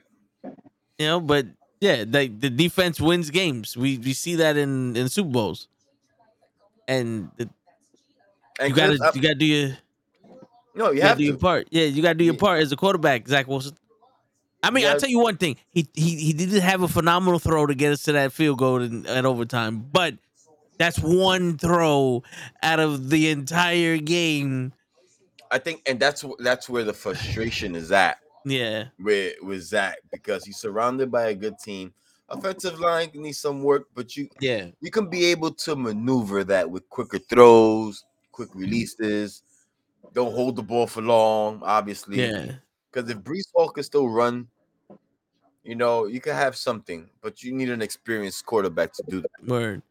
You 1.00 1.06
know, 1.08 1.20
but 1.22 1.48
yeah, 1.80 2.04
the 2.04 2.28
the 2.28 2.50
defense 2.50 3.00
wins 3.00 3.30
games. 3.30 3.78
We 3.78 3.98
we 3.98 4.14
see 4.14 4.36
that 4.36 4.58
in 4.58 4.96
in 4.98 5.08
Super 5.08 5.30
Bowls. 5.30 5.68
And 6.88 7.32
the, 7.38 7.50
And 8.60 8.70
you 8.70 8.76
gotta 8.76 9.12
you 9.16 9.22
gotta 9.22 9.36
do 9.36 9.46
your 9.46 9.78
no, 10.76 10.90
you 10.90 10.98
you 10.98 11.02
gotta 11.02 11.18
do 11.18 11.24
your 11.24 11.38
part. 11.38 11.68
Yeah, 11.72 11.86
you 11.86 12.02
gotta 12.02 12.16
do 12.18 12.26
your 12.26 12.34
part 12.36 12.62
as 12.62 12.72
a 12.72 12.76
quarterback, 12.76 13.28
Zach 13.28 13.48
Wilson. 13.48 13.76
I 14.62 14.72
mean, 14.72 14.84
Yeah. 14.84 14.92
I'll 14.92 15.00
tell 15.00 15.10
you 15.10 15.20
one 15.20 15.38
thing. 15.38 15.56
He 15.72 15.88
he 15.94 16.18
he 16.18 16.34
didn't 16.34 16.62
have 16.62 16.84
a 16.84 16.88
phenomenal 16.90 17.40
throw 17.40 17.66
to 17.66 17.76
get 17.76 17.94
us 17.94 18.04
to 18.04 18.12
that 18.12 18.34
field 18.34 18.58
goal 18.58 18.82
in, 18.82 19.06
at 19.06 19.26
overtime, 19.26 19.88
but 19.92 20.16
that's 20.78 21.00
one 21.00 21.58
throw 21.58 22.24
out 22.62 22.80
of 22.80 23.10
the 23.10 23.30
entire 23.30 23.98
game. 23.98 24.74
I 25.52 25.60
think, 25.60 25.82
and 25.88 26.00
that's 26.00 26.26
that's 26.40 26.68
where 26.70 26.84
the 26.84 26.94
frustration 26.94 27.76
is 27.76 27.92
at 27.92 28.20
Yeah. 28.46 28.86
with 29.00 29.36
with 29.42 29.62
Zach 29.62 29.98
because 30.12 30.46
he's 30.46 30.58
surrounded 30.58 31.12
by 31.12 31.28
a 31.28 31.36
good 31.36 31.58
team. 31.60 31.94
Offensive 32.30 32.80
line 32.80 33.10
needs 33.14 33.40
some 33.40 33.64
work, 33.64 33.88
but 33.96 34.16
you 34.16 34.30
Yeah. 34.40 34.68
you 34.82 34.92
can 34.92 35.10
be 35.10 35.26
able 35.26 35.52
to 35.52 35.76
maneuver 35.76 36.44
that 36.46 36.70
with 36.70 36.88
quicker 36.90 37.20
throws, 37.20 38.06
quick 38.32 38.50
mm-hmm. 38.50 38.60
releases. 38.60 39.44
Don't 40.14 40.34
hold 40.34 40.56
the 40.56 40.64
ball 40.64 40.88
for 40.88 41.02
long, 41.02 41.62
obviously. 41.64 42.22
Yeah. 42.22 42.54
Because 42.92 43.10
if 43.10 43.18
Breece 43.20 43.52
Hall 43.54 43.70
can 43.70 43.84
still 43.84 44.10
run, 44.10 44.48
you 45.64 45.76
know, 45.76 46.06
you 46.06 46.20
can 46.20 46.34
have 46.34 46.56
something, 46.56 47.10
but 47.22 47.44
you 47.44 47.54
need 47.54 47.70
an 47.70 47.82
experienced 47.82 48.46
quarterback 48.46 48.94
to 48.94 49.04
do 49.08 49.22
that. 49.22 49.30
Word. 49.46 49.84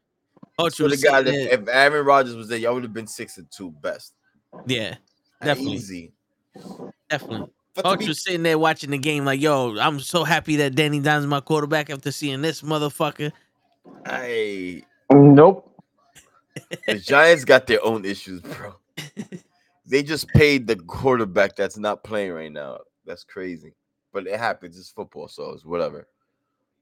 So 0.59 0.65
Ultra 0.65 0.89
the 0.89 0.97
guy 0.97 1.23
that 1.23 1.55
if 1.55 1.69
Aaron 1.69 2.05
Rodgers 2.05 2.35
was 2.35 2.49
there, 2.49 2.59
y'all 2.59 2.75
would 2.75 2.83
have 2.83 2.93
been 2.93 3.07
six 3.07 3.39
and 3.39 3.49
two 3.51 3.71
best. 3.71 4.15
Yeah, 4.67 4.97
Definitely. 5.43 5.75
Easy. 5.75 6.13
definitely. 7.09 7.49
But 7.83 7.91
to 7.93 7.97
be- 7.97 8.05
Ultra 8.05 8.15
sitting 8.15 8.43
there 8.43 8.59
watching 8.59 8.91
the 8.91 8.99
game 8.99 9.25
like, 9.25 9.41
yo, 9.41 9.79
I'm 9.79 10.01
so 10.01 10.25
happy 10.25 10.57
that 10.57 10.75
Danny 10.75 11.01
Dimes 11.01 11.27
my 11.27 11.41
quarterback 11.41 11.91
after 11.91 12.11
seeing 12.11 12.43
this 12.43 12.63
motherfucker. 12.63 13.33
I 14.05 14.83
Nope. 15.13 15.65
the 16.87 16.99
Giants 16.99 17.45
got 17.45 17.67
their 17.67 17.85
own 17.85 18.05
issues, 18.05 18.41
bro. 18.41 18.75
They 19.89 20.03
just 20.03 20.29
paid 20.29 20.67
the 20.67 20.77
quarterback 20.77 21.57
that's 21.57 21.79
not 21.79 22.05
playing 22.05 22.33
right 22.33 22.53
now. 22.53 22.81
That's 23.07 23.25
crazy. 23.25 23.73
But 24.13 24.27
it 24.27 24.39
happens. 24.39 24.79
It's 24.79 24.91
football, 24.91 25.29
so 25.29 25.53
it's 25.53 25.65
whatever. 25.65 26.07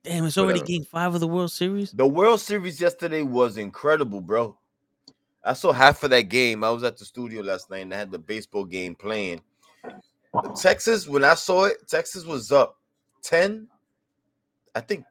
Damn, 0.03 0.25
it's 0.25 0.37
already 0.37 0.61
game 0.61 0.85
five 0.85 1.15
of 1.15 1.21
the 1.21 1.29
World 1.29 1.53
Series. 1.53 1.93
The 1.93 2.07
World 2.07 2.41
Series 2.41 2.81
yesterday 2.81 3.23
was 3.23 3.59
incredible, 3.59 4.21
bro. 4.21 4.59
I 5.45 5.53
saw 5.53 5.71
half 5.71 6.03
of 6.03 6.11
that 6.11 6.23
game. 6.23 6.65
I 6.65 6.71
was 6.71 6.83
at 6.83 6.97
the 6.97 7.05
studio 7.05 7.43
last 7.43 7.71
night 7.71 7.83
and 7.83 7.95
I 7.95 7.99
had 7.99 8.11
the 8.11 8.19
baseball 8.19 8.65
game 8.65 8.97
playing. 8.97 9.41
Texas, 10.61 11.09
when 11.09 11.25
I 11.25 11.35
saw 11.35 11.65
it, 11.65 11.89
Texas 11.89 12.25
was 12.25 12.53
up 12.53 12.79
10, 13.23 13.69
I 14.75 14.81
think 14.81 15.05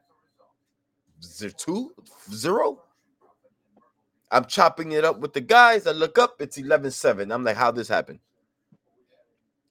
zero, 1.22 1.52
two, 1.56 1.92
zero. 2.32 2.82
I'm 4.30 4.44
chopping 4.44 4.92
it 4.92 5.04
up 5.04 5.20
with 5.20 5.32
the 5.32 5.40
guys. 5.40 5.86
I 5.86 5.92
look 5.92 6.18
up, 6.18 6.36
it's 6.40 6.58
11 6.58 6.90
7. 6.90 7.30
I'm 7.30 7.44
like, 7.44 7.56
how 7.56 7.70
this 7.70 7.88
happened? 7.88 8.18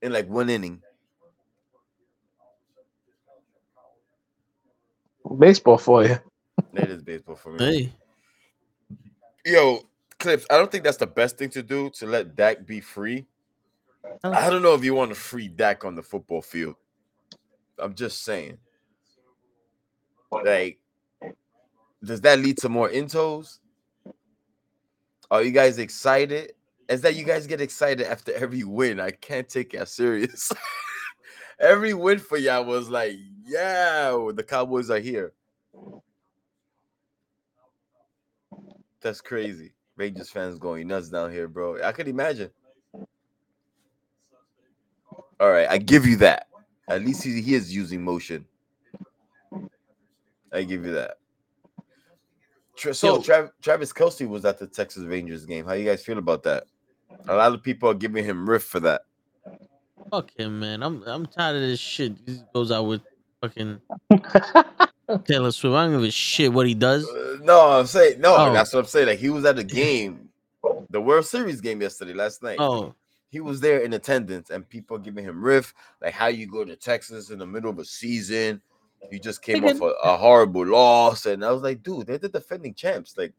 In 0.01 0.13
like 0.13 0.29
one 0.29 0.49
inning. 0.49 0.81
Baseball 5.37 5.77
for 5.77 6.05
you. 6.05 6.17
That 6.73 6.89
is 6.89 7.01
baseball 7.01 7.35
for 7.35 7.53
me. 7.53 7.65
Hey, 7.65 7.93
Yo, 9.45 9.81
Clips, 10.19 10.45
I 10.49 10.57
don't 10.57 10.71
think 10.71 10.83
that's 10.83 10.97
the 10.97 11.07
best 11.07 11.37
thing 11.37 11.49
to 11.51 11.61
do 11.61 11.89
to 11.91 12.05
let 12.05 12.35
Dak 12.35 12.65
be 12.65 12.81
free. 12.81 13.25
Oh. 14.23 14.31
I 14.31 14.49
don't 14.49 14.61
know 14.61 14.73
if 14.73 14.83
you 14.83 14.93
want 14.93 15.09
to 15.09 15.15
free 15.15 15.47
Dak 15.47 15.85
on 15.85 15.95
the 15.95 16.03
football 16.03 16.41
field. 16.41 16.75
I'm 17.77 17.93
just 17.93 18.23
saying. 18.23 18.57
Like, 20.31 20.79
does 22.03 22.21
that 22.21 22.39
lead 22.39 22.57
to 22.59 22.69
more 22.69 22.89
intos? 22.89 23.59
Are 25.31 25.43
you 25.43 25.51
guys 25.51 25.79
excited? 25.79 26.53
Is 26.87 27.01
that 27.01 27.15
you 27.15 27.23
guys 27.23 27.47
get 27.47 27.61
excited 27.61 28.05
after 28.05 28.33
every 28.33 28.63
win? 28.63 28.99
I 28.99 29.11
can't 29.11 29.49
take 29.49 29.73
y'all 29.73 29.85
serious. 29.85 30.51
every 31.59 31.93
win 31.93 32.19
for 32.19 32.37
y'all 32.37 32.65
was 32.65 32.89
like, 32.89 33.15
yeah, 33.45 34.29
the 34.33 34.43
Cowboys 34.43 34.89
are 34.89 34.99
here. 34.99 35.33
That's 39.01 39.21
crazy. 39.21 39.73
Rangers 39.97 40.29
fans 40.29 40.59
going 40.59 40.87
nuts 40.87 41.09
down 41.09 41.31
here, 41.31 41.47
bro. 41.47 41.81
I 41.83 41.91
could 41.91 42.07
imagine. 42.07 42.49
All 45.39 45.51
right, 45.51 45.67
I 45.69 45.77
give 45.77 46.05
you 46.05 46.17
that. 46.17 46.47
At 46.87 47.03
least 47.03 47.23
he, 47.23 47.41
he 47.41 47.55
is 47.55 47.75
using 47.75 48.03
motion. 48.03 48.45
I 50.53 50.63
give 50.63 50.85
you 50.85 50.93
that. 50.93 51.17
Tra- 52.75 52.93
so 52.93 53.15
Yo. 53.15 53.21
Trav- 53.21 53.51
Travis 53.61 53.91
Kelce 53.93 54.27
was 54.27 54.45
at 54.45 54.59
the 54.59 54.67
Texas 54.67 55.03
Rangers 55.03 55.45
game. 55.45 55.65
How 55.65 55.73
you 55.73 55.85
guys 55.85 56.03
feel 56.03 56.17
about 56.17 56.43
that? 56.43 56.65
A 57.27 57.35
lot 57.35 57.53
of 57.53 57.63
people 57.63 57.89
are 57.89 57.93
giving 57.93 58.23
him 58.23 58.49
riff 58.49 58.63
for 58.63 58.79
that. 58.81 59.01
fuck 60.11 60.31
him, 60.37 60.59
man. 60.59 60.83
I'm 60.83 61.01
I'm 61.03 61.25
tired 61.25 61.55
of 61.55 61.61
this 61.61 61.79
shit. 61.79 62.13
He 62.25 62.39
goes 62.53 62.71
out 62.71 62.83
with 62.83 63.01
fucking 63.41 63.79
Taylor 65.25 65.51
Swift. 65.51 65.73
I 65.75 65.85
don't 65.85 65.93
give 65.93 66.03
a 66.03 66.11
shit 66.11 66.51
what 66.53 66.67
he 66.67 66.73
does. 66.73 67.07
Uh, 67.07 67.37
no, 67.41 67.71
I'm 67.79 67.87
saying 67.87 68.19
no. 68.19 68.35
Oh. 68.37 68.53
That's 68.53 68.73
what 68.73 68.81
I'm 68.81 68.85
saying. 68.85 69.07
Like 69.07 69.19
he 69.19 69.29
was 69.29 69.45
at 69.45 69.55
the 69.55 69.63
game, 69.63 70.29
the 70.89 71.01
World 71.01 71.25
Series 71.25 71.61
game 71.61 71.81
yesterday, 71.81 72.13
last 72.13 72.43
night. 72.43 72.57
Oh, 72.59 72.93
he 73.29 73.39
was 73.41 73.59
there 73.59 73.79
in 73.79 73.93
attendance 73.93 74.49
and 74.49 74.67
people 74.67 74.97
giving 74.97 75.25
him 75.25 75.43
riff 75.43 75.73
like 76.01 76.13
how 76.13 76.27
you 76.27 76.47
go 76.47 76.63
to 76.63 76.75
Texas 76.75 77.29
in 77.29 77.39
the 77.39 77.45
middle 77.45 77.69
of 77.69 77.79
a 77.79 77.85
season. 77.85 78.61
You 79.11 79.19
just 79.19 79.41
came 79.41 79.65
off 79.65 79.81
a, 79.81 79.93
a 80.03 80.17
horrible 80.17 80.65
loss, 80.65 81.27
and 81.27 81.45
I 81.45 81.51
was 81.51 81.61
like, 81.61 81.83
dude, 81.83 82.07
they're 82.07 82.17
the 82.17 82.29
defending 82.29 82.73
champs. 82.73 83.15
Like, 83.15 83.33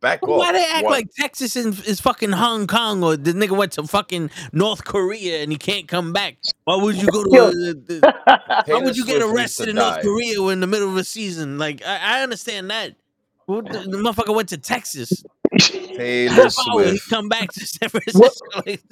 back 0.00 0.22
off. 0.22 0.38
why 0.38 0.52
they 0.52 0.66
act 0.70 0.84
One. 0.84 0.92
like 0.92 1.08
Texas 1.14 1.56
is, 1.56 1.80
is 1.86 2.00
fucking 2.00 2.32
Hong 2.32 2.66
Kong 2.66 3.02
or 3.02 3.16
the 3.16 3.32
nigga 3.32 3.56
went 3.56 3.72
to 3.72 3.82
fucking 3.84 4.30
North 4.52 4.84
Korea 4.84 5.42
and 5.42 5.52
he 5.52 5.58
can't 5.58 5.88
come 5.88 6.12
back? 6.12 6.36
Why 6.64 6.76
would 6.76 6.96
you 6.96 7.08
go 7.08 7.24
to? 7.24 7.30
Yo. 7.30 7.48
A, 7.48 7.52
the- 7.52 8.62
why 8.66 8.78
would 8.78 8.96
you 8.96 9.06
get 9.06 9.22
arrested 9.22 9.64
to 9.64 9.70
in 9.70 9.76
North 9.76 9.96
die. 9.96 10.02
Korea 10.02 10.40
in 10.48 10.60
the 10.60 10.66
middle 10.66 10.88
of 10.88 10.96
a 10.96 11.04
season? 11.04 11.58
Like 11.58 11.82
I, 11.84 12.18
I 12.18 12.22
understand 12.22 12.70
that. 12.70 12.96
Well, 13.46 13.62
the, 13.62 13.78
the 13.78 13.96
motherfucker 13.96 14.34
went 14.34 14.50
to 14.50 14.58
Texas. 14.58 15.24
Taylor 15.58 16.34
How 16.66 16.78
he 16.78 17.00
come 17.08 17.28
back 17.30 17.50
to 17.52 17.66
San 17.66 17.88
Francisco? 17.88 18.62
Like, 18.66 18.82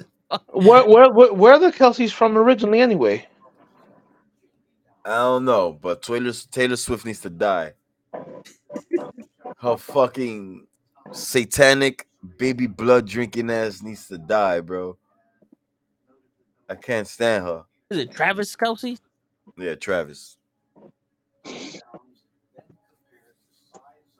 where, 0.51 0.87
where, 0.87 1.11
where, 1.11 1.33
where 1.33 1.53
are 1.53 1.59
the 1.59 1.71
Kelces 1.71 2.11
from 2.11 2.37
originally, 2.37 2.81
anyway? 2.81 3.27
I 5.05 5.15
don't 5.15 5.45
know, 5.45 5.71
but 5.81 6.01
Taylor 6.01 6.33
Taylor 6.51 6.75
Swift 6.75 7.05
needs 7.05 7.21
to 7.21 7.29
die. 7.29 7.73
Her 9.57 9.77
fucking 9.77 10.67
satanic 11.13 12.07
baby 12.37 12.67
blood 12.67 13.07
drinking 13.07 13.49
ass 13.49 13.81
needs 13.81 14.07
to 14.09 14.17
die, 14.17 14.59
bro. 14.59 14.97
I 16.69 16.75
can't 16.75 17.07
stand 17.07 17.45
her. 17.45 17.63
Is 17.89 17.99
it 17.99 18.11
Travis 18.11 18.53
Kelce? 18.57 18.99
Yeah, 19.57 19.75
Travis. 19.75 20.37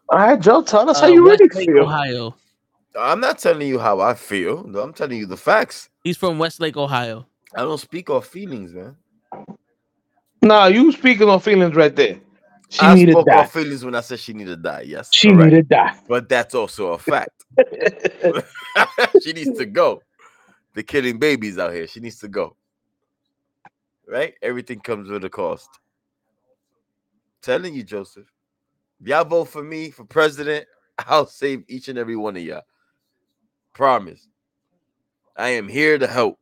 All 0.10 0.20
right, 0.20 0.39
Joe, 0.39 0.62
tell 0.62 0.89
us 0.89 1.02
how 1.02 1.08
Uh, 1.08 1.10
you 1.10 1.26
really 1.26 1.48
Westlake, 1.48 1.67
feel. 1.70 1.84
Ohio. 1.84 2.34
I'm 2.98 3.22
not 3.22 3.40
telling 3.40 3.68
you 3.68 3.80
how 3.80 4.02
I 4.02 4.16
feel. 4.16 4.64
No, 4.66 4.82
I'm 4.82 4.94
telling 4.94 5.20
you 5.20 5.28
the 5.28 5.38
facts. 5.38 5.90
He's 6.04 6.18
from 6.18 6.40
Westlake, 6.40 6.78
Ohio. 6.78 7.28
I 7.56 7.62
don't 7.64 7.80
speak 7.80 8.10
off 8.10 8.28
feelings, 8.28 8.74
man. 8.74 8.98
Nah, 10.42 10.68
you 10.68 10.92
speaking 10.94 11.30
on 11.30 11.40
feelings 11.42 11.76
right 11.76 11.96
there. 11.96 12.20
She 12.70 12.88
I 12.88 12.96
need 12.96 13.08
to 13.08 13.16
spoke 13.16 13.26
die. 13.26 13.50
off 13.50 13.54
feelings 13.54 13.86
when 13.86 13.96
I 13.96 14.02
said 14.02 14.20
she 14.20 14.34
needed 14.34 14.58
to 14.58 14.64
die. 14.64 14.82
Yes, 14.82 15.14
She 15.14 15.30
correct. 15.30 15.34
need 15.34 15.52
to 15.52 15.64
die. 15.64 15.96
but 16.08 16.30
that's 16.30 16.56
also 16.56 16.94
a 16.94 17.00
fact. 17.00 17.46
she 19.20 19.34
needs 19.34 19.52
to 19.54 19.66
go. 19.66 20.04
The 20.76 20.84
killing 20.84 21.20
babies 21.20 21.58
out 21.60 21.74
here. 21.74 21.88
She 21.88 22.00
needs 22.02 22.20
to 22.20 22.28
go. 22.30 22.56
Right? 24.08 24.36
Everything 24.42 24.80
comes 24.82 25.10
with 25.10 25.26
a 25.26 25.30
cost. 25.30 25.70
telling 27.44 27.76
you, 27.76 27.84
Joseph. 27.84 28.28
If 29.02 29.08
y'all 29.10 29.26
vote 29.26 29.46
for 29.46 29.64
me 29.64 29.92
for 29.92 30.06
president, 30.06 30.68
I'll 31.00 31.28
save 31.28 31.64
each 31.70 31.90
and 31.90 32.00
every 32.00 32.18
one 32.18 32.38
of 32.38 32.44
y'all. 32.44 32.64
Promise. 33.78 34.28
I 35.36 35.50
am 35.50 35.68
here 35.68 36.00
to 36.00 36.08
help. 36.08 36.40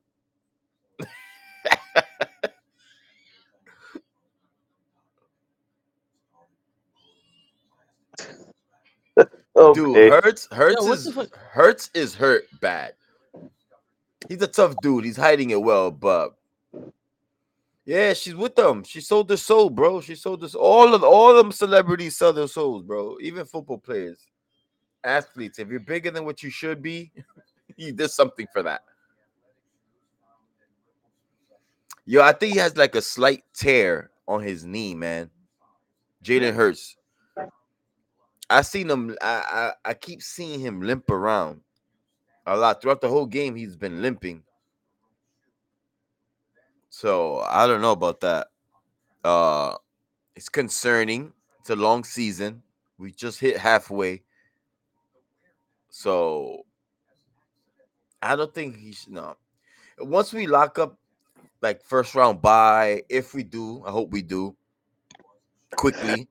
Dude, 9.18 9.28
Okay. 9.58 10.10
Hurts, 10.10 10.48
Hurts 10.50 10.78
Yo, 10.82 10.88
what 10.88 11.00
is? 11.00 11.18
Hurts 11.52 11.92
is 11.94 12.16
hurt 12.16 12.46
bad. 12.62 12.94
He's 14.30 14.42
a 14.42 14.48
tough 14.48 14.76
dude. 14.82 15.04
He's 15.04 15.18
hiding 15.18 15.50
it 15.50 15.62
well, 15.62 15.92
but 15.92 16.36
yeah, 17.84 18.14
she's 18.14 18.36
with 18.36 18.56
them. 18.56 18.86
She 18.86 19.02
sold 19.02 19.30
her 19.30 19.36
soul, 19.36 19.70
bro. 19.70 20.00
She 20.00 20.16
sold 20.16 20.40
this. 20.40 20.56
All 20.56 20.96
of 20.96 21.04
all 21.04 21.36
them 21.36 21.52
celebrities 21.52 22.16
sell 22.16 22.32
their 22.32 22.48
souls, 22.48 22.84
bro. 22.84 23.18
Even 23.20 23.46
football 23.46 23.78
players, 23.78 24.26
athletes. 25.06 25.60
If 25.60 25.70
you're 25.70 25.80
bigger 25.80 26.12
than 26.12 26.26
what 26.26 26.44
you 26.44 26.50
should 26.50 26.82
be, 26.82 27.12
you 27.78 27.92
did 27.92 28.10
something 28.10 28.48
for 28.52 28.64
that. 28.64 28.82
Yo, 32.06 32.22
I 32.22 32.34
think 32.34 32.54
he 32.54 32.60
has 32.60 32.78
like 32.78 32.96
a 32.96 33.02
slight 33.02 33.44
tear 33.54 34.12
on 34.28 34.42
his 34.44 34.64
knee, 34.66 34.94
man. 34.94 35.30
Jalen 36.24 36.54
Hurts. 36.54 36.96
I 38.50 38.62
seen 38.62 38.90
him. 38.90 39.16
I, 39.22 39.72
I 39.86 39.90
I 39.90 39.94
keep 39.96 40.22
seeing 40.22 40.60
him 40.60 40.82
limp 40.82 41.10
around 41.10 41.62
a 42.46 42.56
lot 42.56 42.82
throughout 42.82 43.02
the 43.02 43.10
whole 43.10 43.26
game. 43.26 43.56
He's 43.56 43.76
been 43.76 44.02
limping. 44.04 44.44
So 46.90 47.40
I 47.40 47.66
don't 47.66 47.82
know 47.82 47.92
about 47.92 48.22
that. 48.22 48.48
Uh, 49.24 49.76
it's 50.36 50.50
concerning. 50.50 51.34
It's 51.60 51.72
a 51.72 51.76
long 51.76 52.04
season. 52.04 52.62
We 52.98 53.12
just 53.12 53.40
hit 53.40 53.58
halfway. 53.58 54.22
So 55.96 56.66
I 58.22 58.36
don't 58.36 58.54
think 58.54 58.76
he 58.76 58.92
should. 58.92 59.14
No. 59.14 59.38
Once 59.98 60.34
we 60.34 60.46
lock 60.46 60.78
up, 60.78 61.00
like 61.62 61.82
first 61.82 62.16
round 62.16 62.42
bye, 62.42 63.04
if 63.08 63.34
we 63.34 63.44
do, 63.44 63.82
I 63.86 63.92
hope 63.92 64.12
we 64.12 64.22
do 64.22 64.58
quickly. 65.78 66.28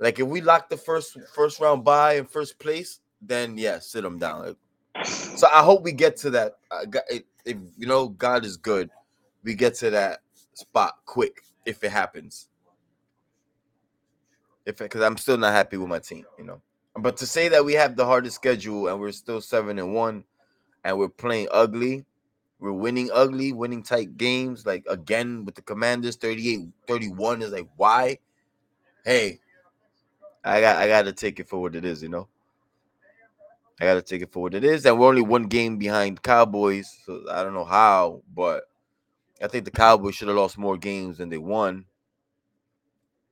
Like 0.00 0.18
if 0.18 0.26
we 0.26 0.40
lock 0.40 0.70
the 0.70 0.78
first 0.78 1.18
first 1.34 1.60
round 1.60 1.84
bye 1.84 2.14
in 2.14 2.24
first 2.24 2.58
place, 2.58 3.00
then 3.20 3.58
yeah, 3.58 3.80
sit 3.80 4.02
them 4.02 4.18
down. 4.18 4.56
So 5.04 5.46
I 5.52 5.62
hope 5.62 5.82
we 5.82 5.92
get 5.92 6.16
to 6.18 6.30
that. 6.30 6.54
Uh, 6.70 6.86
if 7.44 7.58
you 7.76 7.86
know 7.86 8.08
God 8.08 8.46
is 8.46 8.56
good, 8.56 8.88
we 9.44 9.54
get 9.54 9.74
to 9.76 9.90
that 9.90 10.20
spot 10.54 11.00
quick 11.04 11.42
if 11.66 11.84
it 11.84 11.92
happens. 11.92 12.48
If 14.64 14.78
because 14.78 15.02
I'm 15.02 15.18
still 15.18 15.36
not 15.36 15.52
happy 15.52 15.76
with 15.76 15.88
my 15.88 15.98
team, 15.98 16.24
you 16.38 16.44
know. 16.44 16.62
But 16.98 17.16
to 17.18 17.26
say 17.26 17.48
that 17.48 17.64
we 17.64 17.74
have 17.74 17.96
the 17.96 18.06
hardest 18.06 18.36
schedule 18.36 18.88
and 18.88 18.98
we're 18.98 19.12
still 19.12 19.40
seven 19.40 19.78
and 19.78 19.94
one, 19.94 20.24
and 20.84 20.98
we're 20.98 21.08
playing 21.08 21.48
ugly, 21.50 22.04
we're 22.58 22.72
winning 22.72 23.10
ugly, 23.12 23.52
winning 23.52 23.82
tight 23.82 24.16
games, 24.16 24.64
like 24.64 24.84
again 24.88 25.44
with 25.44 25.56
the 25.56 25.62
Commanders 25.62 26.16
38 26.16 26.68
31 26.86 27.42
is 27.42 27.52
like 27.52 27.68
why? 27.76 28.18
Hey, 29.04 29.40
I 30.44 30.60
got 30.60 30.76
I 30.76 30.88
got 30.88 31.02
to 31.02 31.12
take 31.12 31.38
it 31.38 31.48
for 31.48 31.60
what 31.60 31.74
it 31.74 31.84
is, 31.84 32.02
you 32.02 32.08
know. 32.08 32.28
I 33.80 33.84
got 33.84 33.94
to 33.94 34.02
take 34.02 34.22
it 34.22 34.32
for 34.32 34.42
what 34.42 34.54
it 34.54 34.64
is, 34.64 34.86
and 34.86 34.98
we're 34.98 35.08
only 35.08 35.20
one 35.22 35.48
game 35.48 35.76
behind 35.76 36.22
Cowboys, 36.22 36.88
so 37.04 37.24
I 37.30 37.42
don't 37.42 37.52
know 37.52 37.64
how, 37.64 38.22
but 38.34 38.64
I 39.42 39.48
think 39.48 39.66
the 39.66 39.70
Cowboys 39.70 40.14
should 40.14 40.28
have 40.28 40.36
lost 40.36 40.56
more 40.56 40.78
games 40.78 41.18
than 41.18 41.28
they 41.28 41.36
won. 41.38 41.84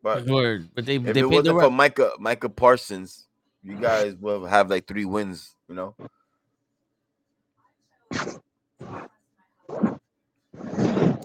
But 0.03 0.27
Word, 0.27 0.69
but 0.75 0.85
they 0.85 0.97
if 0.97 1.15
they 1.15 1.21
it 1.21 1.31
wasn't 1.31 1.61
for. 1.61 1.71
Micah 1.71 2.11
Micah 2.19 2.51
Parsons, 2.51 3.24
you 3.65 3.77
guys 3.77 4.15
will 4.17 4.45
have 4.45 4.71
like 4.71 4.87
three 4.87 5.07
wins, 5.07 5.55
you 5.69 5.75
know. 5.75 5.97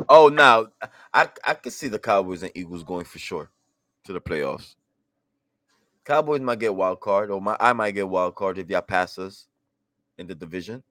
Oh, 0.08 0.30
now 0.30 0.68
I 1.14 1.30
I 1.46 1.54
can 1.54 1.72
see 1.72 1.88
the 1.88 2.00
Cowboys 2.00 2.42
and 2.42 2.52
Eagles 2.56 2.84
going 2.84 3.06
for 3.06 3.20
sure 3.20 3.52
to 4.06 4.14
the 4.14 4.22
playoffs. 4.22 4.76
Cowboys 6.06 6.42
might 6.42 6.60
get 6.60 6.74
wild 6.74 7.02
card, 7.02 7.30
or 7.30 7.40
my, 7.40 7.56
I 7.60 7.74
might 7.74 7.92
get 7.92 8.10
wild 8.10 8.34
card 8.34 8.58
if 8.58 8.70
y'all 8.70 8.82
pass 8.82 9.20
us 9.20 9.48
in 10.18 10.26
the 10.26 10.34
division. 10.34 10.82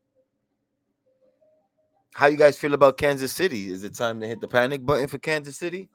How 2.14 2.26
you 2.26 2.36
guys 2.36 2.58
feel 2.58 2.74
about 2.74 2.98
Kansas 2.98 3.32
City? 3.32 3.70
Is 3.72 3.82
it 3.82 3.94
time 3.94 4.20
to 4.20 4.28
hit 4.28 4.40
the 4.40 4.48
panic 4.48 4.84
button 4.84 5.08
for 5.08 5.18
Kansas 5.18 5.56
City? 5.56 5.88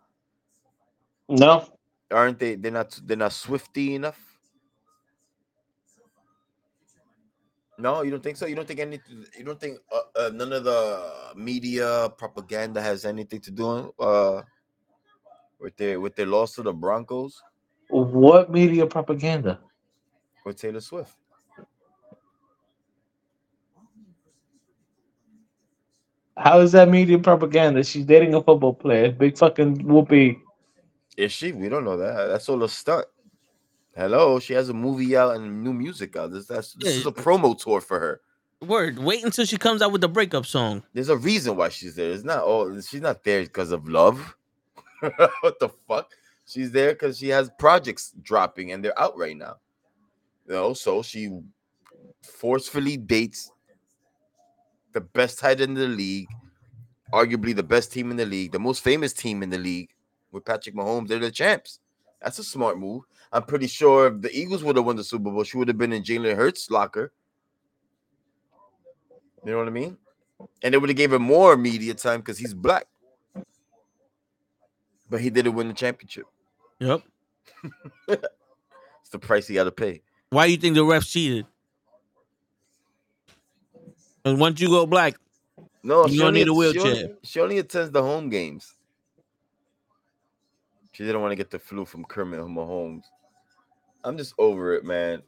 No. 1.29 1.65
Aren't 2.11 2.39
they? 2.39 2.55
They're 2.55 2.71
not. 2.71 2.99
They're 3.05 3.17
not 3.17 3.31
swifty 3.33 3.95
enough. 3.95 4.19
No, 7.83 8.03
you 8.03 8.11
don't 8.11 8.23
think 8.23 8.37
so. 8.37 8.47
You 8.47 8.55
don't 8.55 8.67
think 8.69 8.79
any. 8.81 8.99
You 9.37 9.45
don't 9.45 9.59
think 9.59 9.79
uh, 9.91 10.27
uh, 10.27 10.31
none 10.33 10.53
of 10.53 10.63
the 10.65 11.33
media 11.35 12.09
propaganda 12.17 12.81
has 12.81 13.05
anything 13.05 13.41
to 13.41 13.51
do 13.51 13.93
uh, 13.99 14.43
with 15.59 15.77
their 15.77 15.99
with 15.99 16.15
their 16.15 16.27
loss 16.27 16.55
to 16.55 16.63
the 16.63 16.73
Broncos 16.73 17.43
What 17.89 18.51
media 18.51 18.87
propaganda? 18.87 19.59
with 20.45 20.57
Taylor 20.57 20.81
Swift. 20.81 21.15
How 26.37 26.61
is 26.61 26.73
that 26.73 26.89
media 26.89 27.19
propaganda? 27.19 27.83
She's 27.83 28.05
dating 28.05 28.33
a 28.35 28.43
football 28.43 28.73
player. 28.73 29.11
Big 29.11 29.37
fucking 29.37 29.87
whoopee. 29.87 30.39
Is 31.17 31.31
she? 31.31 31.51
We 31.53 31.69
don't 31.69 31.85
know 31.85 31.97
that. 31.97 32.27
That's 32.27 32.49
all 32.49 32.63
a 32.63 32.69
stunt. 32.69 33.05
Hello, 33.95 34.39
she 34.39 34.53
has 34.53 34.69
a 34.69 34.73
movie 34.73 35.15
out 35.15 35.35
and 35.35 35.63
new 35.63 35.73
music 35.73 36.15
out. 36.15 36.31
This 36.31 36.47
that's 36.47 36.73
this 36.73 36.95
is 36.95 37.05
a 37.05 37.11
promo 37.11 37.57
tour 37.57 37.79
for 37.79 37.99
her. 37.99 38.21
Word. 38.61 38.97
Wait 38.97 39.23
until 39.23 39.45
she 39.45 39.57
comes 39.57 39.81
out 39.81 39.91
with 39.91 40.01
the 40.01 40.09
breakup 40.09 40.45
song. 40.45 40.83
There's 40.93 41.09
a 41.09 41.17
reason 41.17 41.55
why 41.55 41.69
she's 41.69 41.95
there. 41.95 42.11
It's 42.11 42.23
not 42.23 42.43
all. 42.43 42.79
She's 42.81 43.01
not 43.01 43.23
there 43.23 43.43
because 43.43 43.71
of 43.71 43.87
love. 43.87 44.35
what 45.41 45.59
the 45.59 45.69
fuck? 45.87 46.09
She's 46.45 46.71
there 46.71 46.93
because 46.93 47.19
she 47.19 47.29
has 47.29 47.51
projects 47.59 48.13
dropping 48.21 48.71
and 48.71 48.83
they're 48.83 48.99
out 48.99 49.17
right 49.17 49.37
now. 49.37 49.57
You 50.47 50.53
know, 50.53 50.73
so 50.73 51.03
she 51.03 51.29
forcefully 52.21 52.97
dates 52.97 53.51
the 54.93 55.01
best 55.01 55.39
tight 55.39 55.61
end 55.61 55.77
in 55.77 55.91
the 55.91 55.95
league, 55.95 56.27
arguably 57.13 57.55
the 57.55 57.63
best 57.63 57.91
team 57.91 58.11
in 58.11 58.17
the 58.17 58.25
league, 58.25 58.51
the 58.51 58.59
most 58.59 58.83
famous 58.83 59.13
team 59.13 59.43
in 59.43 59.49
the 59.49 59.57
league 59.57 59.89
with 60.31 60.45
Patrick 60.45 60.75
Mahomes. 60.75 61.07
They're 61.07 61.19
the 61.19 61.31
champs. 61.31 61.79
That's 62.21 62.39
a 62.39 62.43
smart 62.43 62.77
move. 62.77 63.03
I'm 63.33 63.43
pretty 63.43 63.65
sure 63.67 64.07
if 64.07 64.21
the 64.21 64.31
Eagles 64.31 64.63
would 64.63 64.75
have 64.75 64.85
won 64.85 64.95
the 64.95 65.03
Super 65.03 65.31
Bowl, 65.31 65.43
she 65.43 65.57
would 65.57 65.67
have 65.67 65.77
been 65.77 65.91
in 65.91 66.03
Jalen 66.03 66.35
Hurts' 66.35 66.69
locker. 66.69 67.11
You 69.43 69.51
know 69.51 69.57
what 69.57 69.67
I 69.67 69.71
mean? 69.71 69.97
And 70.61 70.73
they 70.73 70.77
would 70.77 70.89
have 70.89 70.95
gave 70.97 71.11
him 71.11 71.23
more 71.23 71.57
media 71.57 71.93
time 71.95 72.19
because 72.19 72.37
he's 72.37 72.53
black. 72.53 72.85
But 75.09 75.19
he 75.21 75.29
didn't 75.29 75.55
win 75.55 75.67
the 75.67 75.73
championship. 75.73 76.25
Yep. 76.79 77.01
It's 78.07 79.09
the 79.11 79.19
price 79.19 79.47
he 79.47 79.53
got 79.55 79.65
to 79.65 79.71
pay. 79.71 80.01
Why 80.29 80.45
do 80.47 80.51
you 80.53 80.57
think 80.57 80.75
the 80.75 80.81
refs 80.81 81.09
cheated? 81.11 81.45
And 84.25 84.39
once 84.39 84.59
you 84.61 84.69
go 84.69 84.85
black, 84.85 85.15
No, 85.83 86.07
You 86.07 86.19
don't 86.19 86.33
need 86.33 86.43
a 86.47 86.51
she 86.51 86.51
wheelchair. 86.51 86.81
only- 86.85 87.15
She 87.23 87.39
only 87.41 87.57
attends 87.57 87.91
the 87.91 88.01
home 88.01 88.29
games. 88.29 88.75
She 90.93 91.03
didn't 91.03 91.21
want 91.21 91.31
to 91.31 91.35
get 91.35 91.49
the 91.51 91.59
flu 91.59 91.85
from 91.85 92.05
Kermit 92.05 92.39
Mahomes. 92.39 93.03
I'm 94.03 94.17
just 94.17 94.33
over 94.37 94.73
it, 94.73 94.83
man. 94.83 95.21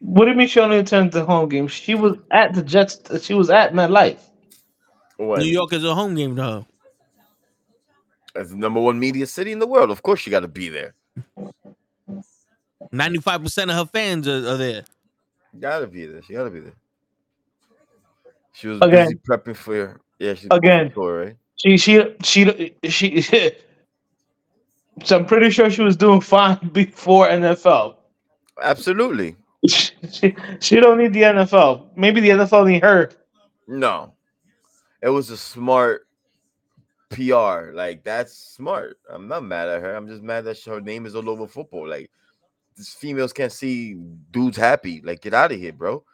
What 0.00 0.24
do 0.24 0.30
you 0.32 0.36
mean 0.36 0.48
she 0.48 0.60
only 0.60 0.78
attended 0.78 1.12
the 1.12 1.24
home 1.24 1.48
game? 1.48 1.68
She 1.68 1.94
was 1.94 2.16
at 2.30 2.54
the 2.54 2.62
Jets. 2.62 3.00
She 3.24 3.34
was 3.34 3.50
at 3.50 3.72
MetLife. 3.72 4.18
When? 5.16 5.40
New 5.40 5.46
York 5.46 5.72
is 5.72 5.84
a 5.84 5.94
home 5.94 6.14
game 6.14 6.36
to 6.36 6.42
her. 6.42 6.66
As 8.36 8.50
the 8.50 8.56
number 8.56 8.80
one 8.80 8.98
media 8.98 9.26
city 9.26 9.52
in 9.52 9.60
the 9.60 9.66
world, 9.66 9.90
of 9.90 10.02
course 10.02 10.26
you 10.26 10.30
got 10.30 10.40
to 10.40 10.48
be 10.48 10.68
there. 10.68 10.94
Ninety-five 12.90 13.42
percent 13.42 13.70
of 13.70 13.76
her 13.76 13.86
fans 13.86 14.28
are, 14.28 14.46
are 14.46 14.56
there. 14.56 14.84
Gotta 15.58 15.86
be 15.86 16.06
there. 16.06 16.22
She 16.22 16.32
gotta 16.32 16.50
be 16.50 16.60
there. 16.60 16.74
She 18.52 18.68
was 18.68 18.78
Again. 18.82 19.06
busy 19.06 19.20
prepping 19.28 19.56
for 19.56 19.74
your 19.74 20.00
yeah. 20.18 20.34
She's 20.34 20.48
Again. 20.50 20.92
tour, 20.92 21.24
right? 21.24 21.36
She 21.56 21.76
she 21.76 22.14
she 22.22 22.74
she. 22.84 23.22
so 25.04 25.18
I'm 25.18 25.26
pretty 25.26 25.50
sure 25.50 25.70
she 25.70 25.82
was 25.82 25.96
doing 25.96 26.20
fine 26.20 26.58
before 26.72 27.28
NFL. 27.28 27.96
Absolutely. 28.60 29.36
She, 29.66 29.90
she 30.60 30.76
don't 30.76 30.98
need 30.98 31.12
the 31.12 31.22
NFL. 31.22 31.88
Maybe 31.96 32.20
the 32.20 32.30
NFL 32.30 32.68
need 32.68 32.82
her. 32.82 33.10
No, 33.66 34.12
it 35.02 35.08
was 35.08 35.30
a 35.30 35.36
smart 35.36 36.06
PR. 37.10 37.72
Like 37.72 38.04
that's 38.04 38.34
smart. 38.34 38.98
I'm 39.10 39.28
not 39.28 39.44
mad 39.44 39.68
at 39.68 39.82
her. 39.82 39.94
I'm 39.94 40.08
just 40.08 40.22
mad 40.22 40.44
that 40.44 40.60
her 40.64 40.80
name 40.80 41.06
is 41.06 41.14
all 41.14 41.30
over 41.30 41.46
football. 41.46 41.88
Like 41.88 42.10
these 42.76 42.92
females 42.92 43.32
can't 43.32 43.52
see 43.52 43.94
dudes 44.30 44.56
happy. 44.56 45.00
Like 45.02 45.20
get 45.20 45.34
out 45.34 45.52
of 45.52 45.58
here, 45.58 45.72
bro. 45.72 46.04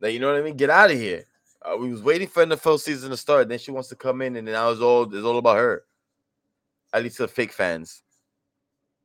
Like 0.00 0.12
you 0.12 0.20
know 0.20 0.30
what 0.32 0.40
I 0.40 0.42
mean? 0.42 0.56
Get 0.56 0.70
out 0.70 0.90
of 0.90 0.98
here. 0.98 1.24
Uh, 1.62 1.76
we 1.76 1.90
was 1.90 2.02
waiting 2.02 2.28
for 2.28 2.44
NFL 2.44 2.78
season 2.80 3.10
to 3.10 3.16
start. 3.16 3.48
Then 3.48 3.58
she 3.58 3.70
wants 3.70 3.88
to 3.88 3.96
come 3.96 4.22
in, 4.22 4.36
and 4.36 4.46
then 4.46 4.52
now 4.52 4.70
it's 4.70 4.80
all 4.80 5.02
it's 5.02 5.24
all 5.24 5.38
about 5.38 5.56
her. 5.56 5.84
At 6.92 7.02
least 7.02 7.16
to 7.16 7.22
the 7.22 7.28
fake 7.28 7.52
fans, 7.52 8.02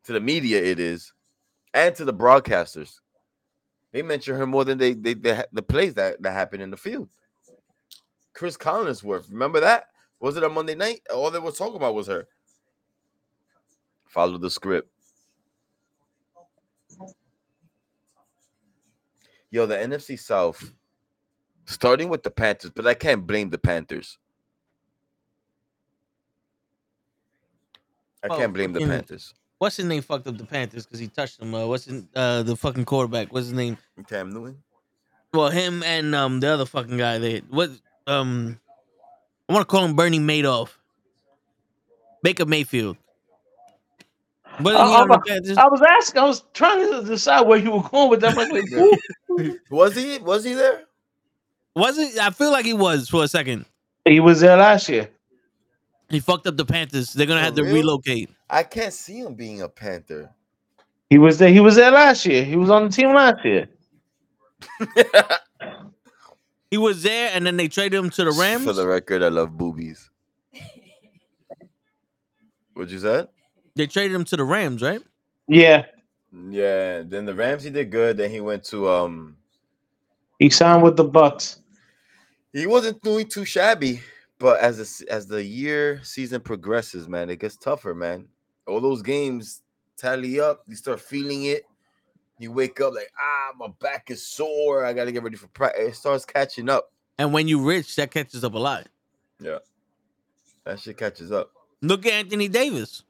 to 0.06 0.14
the 0.14 0.20
media, 0.20 0.64
it 0.64 0.80
is, 0.80 1.12
and 1.74 1.96
to 1.96 2.06
the 2.06 2.14
broadcasters. 2.14 3.00
They 3.92 4.02
mention 4.02 4.36
her 4.36 4.48
more 4.48 4.66
than 4.66 4.78
they 4.78 4.94
they, 4.94 5.14
they 5.14 5.44
the 5.52 5.62
plays 5.62 5.94
that 5.96 6.22
that 6.22 6.34
happened 6.34 6.64
in 6.64 6.72
the 6.72 6.78
field. 6.78 7.10
Chris 8.34 8.58
Collinsworth, 8.58 9.30
remember 9.32 9.60
that? 9.60 9.86
Was 10.20 10.38
it 10.38 10.44
a 10.44 10.50
Monday 10.50 10.76
night? 10.76 11.02
All 11.14 11.30
they 11.30 11.40
were 11.40 11.52
talking 11.52 11.76
about 11.76 11.94
was 11.94 12.08
her. 12.08 12.28
Follow 14.08 14.38
the 14.38 14.50
script. 14.50 14.90
Yo, 19.52 19.68
the 19.68 19.76
NFC 19.76 20.18
South, 20.18 20.74
starting 21.66 22.10
with 22.10 22.24
the 22.24 22.32
Panthers, 22.32 22.72
but 22.72 22.88
I 22.88 22.96
can't 22.96 23.28
blame 23.28 23.52
the 23.52 23.58
Panthers. 23.60 24.18
I 28.24 28.28
Oh, 28.30 28.38
can't 28.38 28.54
blame 28.54 28.74
the 28.74 28.80
Panthers. 28.80 29.36
What's 29.64 29.78
his 29.78 29.86
name? 29.86 30.02
Fucked 30.02 30.28
up 30.28 30.38
the 30.38 30.44
Panthers 30.44 30.86
because 30.86 31.00
he 31.00 31.08
touched 31.08 31.42
him. 31.42 31.56
Uh, 31.56 31.66
what's 31.66 31.86
his, 31.86 32.04
uh, 32.18 32.44
the 32.44 32.54
fucking 32.58 32.84
quarterback? 32.84 33.32
What's 33.32 33.46
his 33.46 33.54
name? 33.54 33.78
Cam 34.10 34.30
Newton. 34.30 34.58
Well, 35.34 35.52
him 35.52 35.84
and 35.84 36.14
um 36.14 36.42
the 36.42 36.50
other 36.50 36.66
fucking 36.66 36.98
guy. 36.98 37.18
They 37.18 37.40
what 37.50 37.70
um 38.06 38.60
I 39.48 39.54
want 39.54 39.62
to 39.66 39.72
call 39.72 39.86
him 39.86 39.96
Bernie 39.96 40.20
Madoff. 40.20 40.72
Baker 42.24 42.46
Mayfield. 42.46 42.98
But 44.60 44.76
I, 44.76 44.86
he 44.86 44.96
I- 44.96 45.18
Panthers? 45.26 45.58
I 45.58 45.68
was 45.68 45.82
asking. 45.82 46.22
I 46.22 46.26
was 46.26 46.44
trying 46.54 46.92
to 46.92 47.08
decide 47.08 47.48
where 47.48 47.58
you 47.58 47.72
were 47.72 47.84
going 47.84 48.10
with 48.10 48.20
that. 48.20 48.36
Like. 48.36 49.60
Was 49.72 49.96
he? 49.96 50.18
Was 50.18 50.44
he 50.44 50.56
there? 50.56 50.84
was 51.74 51.98
it? 51.98 52.20
I 52.20 52.32
feel 52.32 52.52
like 52.52 52.66
he 52.66 52.74
was 52.74 53.08
for 53.08 53.24
a 53.24 53.30
second. 53.30 53.66
He 54.04 54.20
was 54.20 54.42
there 54.42 54.58
last 54.58 54.90
year. 54.90 55.10
He 56.14 56.20
fucked 56.20 56.46
up 56.48 56.56
the 56.58 56.66
Panthers. 56.66 57.12
They're 57.14 57.26
gonna 57.26 57.40
For 57.42 57.46
have 57.46 57.56
to 57.56 57.64
real? 57.64 57.74
relocate. 57.74 58.30
I 58.50 58.64
can't 58.64 58.94
see 58.94 59.20
him 59.20 59.34
being 59.34 59.62
a 59.64 59.68
Panther. 59.70 60.30
He 61.10 61.18
was 61.18 61.38
there. 61.40 61.50
He 61.50 61.60
was 61.60 61.76
there 61.76 61.92
last 61.92 62.26
year. 62.26 62.44
He 62.44 62.56
was 62.56 62.70
on 62.70 62.84
the 62.86 62.90
team 62.90 63.14
last 63.14 63.44
year. 63.44 63.68
He 66.72 66.78
was 66.78 67.04
there, 67.04 67.30
and 67.36 67.46
then 67.46 67.56
they 67.56 67.68
traded 67.68 68.00
him 68.00 68.10
to 68.10 68.24
the 68.24 68.32
Rams. 68.32 68.64
For 68.66 68.74
the 68.74 68.88
record, 68.88 69.22
I 69.22 69.28
love 69.28 69.56
boobies. 69.56 70.10
What'd 72.74 72.92
you 72.92 72.98
say? 72.98 73.28
they 73.76 73.86
traded 73.86 74.16
him 74.16 74.24
to 74.26 74.36
the 74.38 74.44
Rams, 74.44 74.82
right? 74.82 75.00
Yeah, 75.48 75.86
Yeah. 76.50 77.04
Then 77.06 77.26
the 77.26 77.36
Rams 77.36 77.62
he 77.64 77.70
did 77.70 77.92
good. 77.92 78.18
Then 78.18 78.32
he 78.32 78.42
went 78.42 78.64
to 78.66 78.90
um. 78.90 79.38
he 80.40 80.50
signed 80.50 80.82
with 80.82 80.98
the 80.98 81.04
Bucks. 81.04 81.60
He 82.54 82.66
wasn't 82.66 83.00
doing 83.04 83.28
too 83.28 83.46
shabby, 83.46 84.02
but 84.44 84.60
as 84.60 85.00
the, 85.00 85.10
as 85.10 85.26
the 85.26 85.42
year 85.42 86.02
season 86.04 86.42
progresses, 86.42 87.08
man, 87.08 87.30
it 87.30 87.40
gets 87.40 87.56
tougher, 87.56 87.96
man. 87.96 88.28
All 88.68 88.82
those 88.82 89.02
games 89.02 89.62
tally 89.96 90.38
up. 90.38 90.64
You 90.68 90.76
start 90.76 91.00
feeling 91.00 91.46
it. 91.46 91.64
You 92.40 92.52
wake 92.52 92.82
up 92.82 92.94
like, 92.94 93.10
ah, 93.18 93.54
my 93.58 93.68
back 93.80 94.12
is 94.12 94.28
sore. 94.28 94.84
I 94.84 94.92
got 94.92 95.06
to 95.06 95.14
get 95.14 95.24
ready 95.24 95.38
for 95.38 95.48
practice. 95.48 95.88
It 95.88 95.96
starts 95.96 96.26
catching 96.26 96.68
up. 96.68 96.92
And 97.18 97.32
when 97.32 97.48
you 97.48 97.66
rich, 97.66 97.96
that 97.96 98.12
catches 98.12 98.44
up 98.44 98.54
a 98.54 98.58
lot. 98.58 98.88
Yeah. 99.40 99.60
That 100.66 100.78
shit 100.82 100.98
catches 100.98 101.32
up. 101.32 101.50
Look 101.82 102.06
at 102.06 102.12
Anthony 102.12 102.50
Davis. 102.50 103.04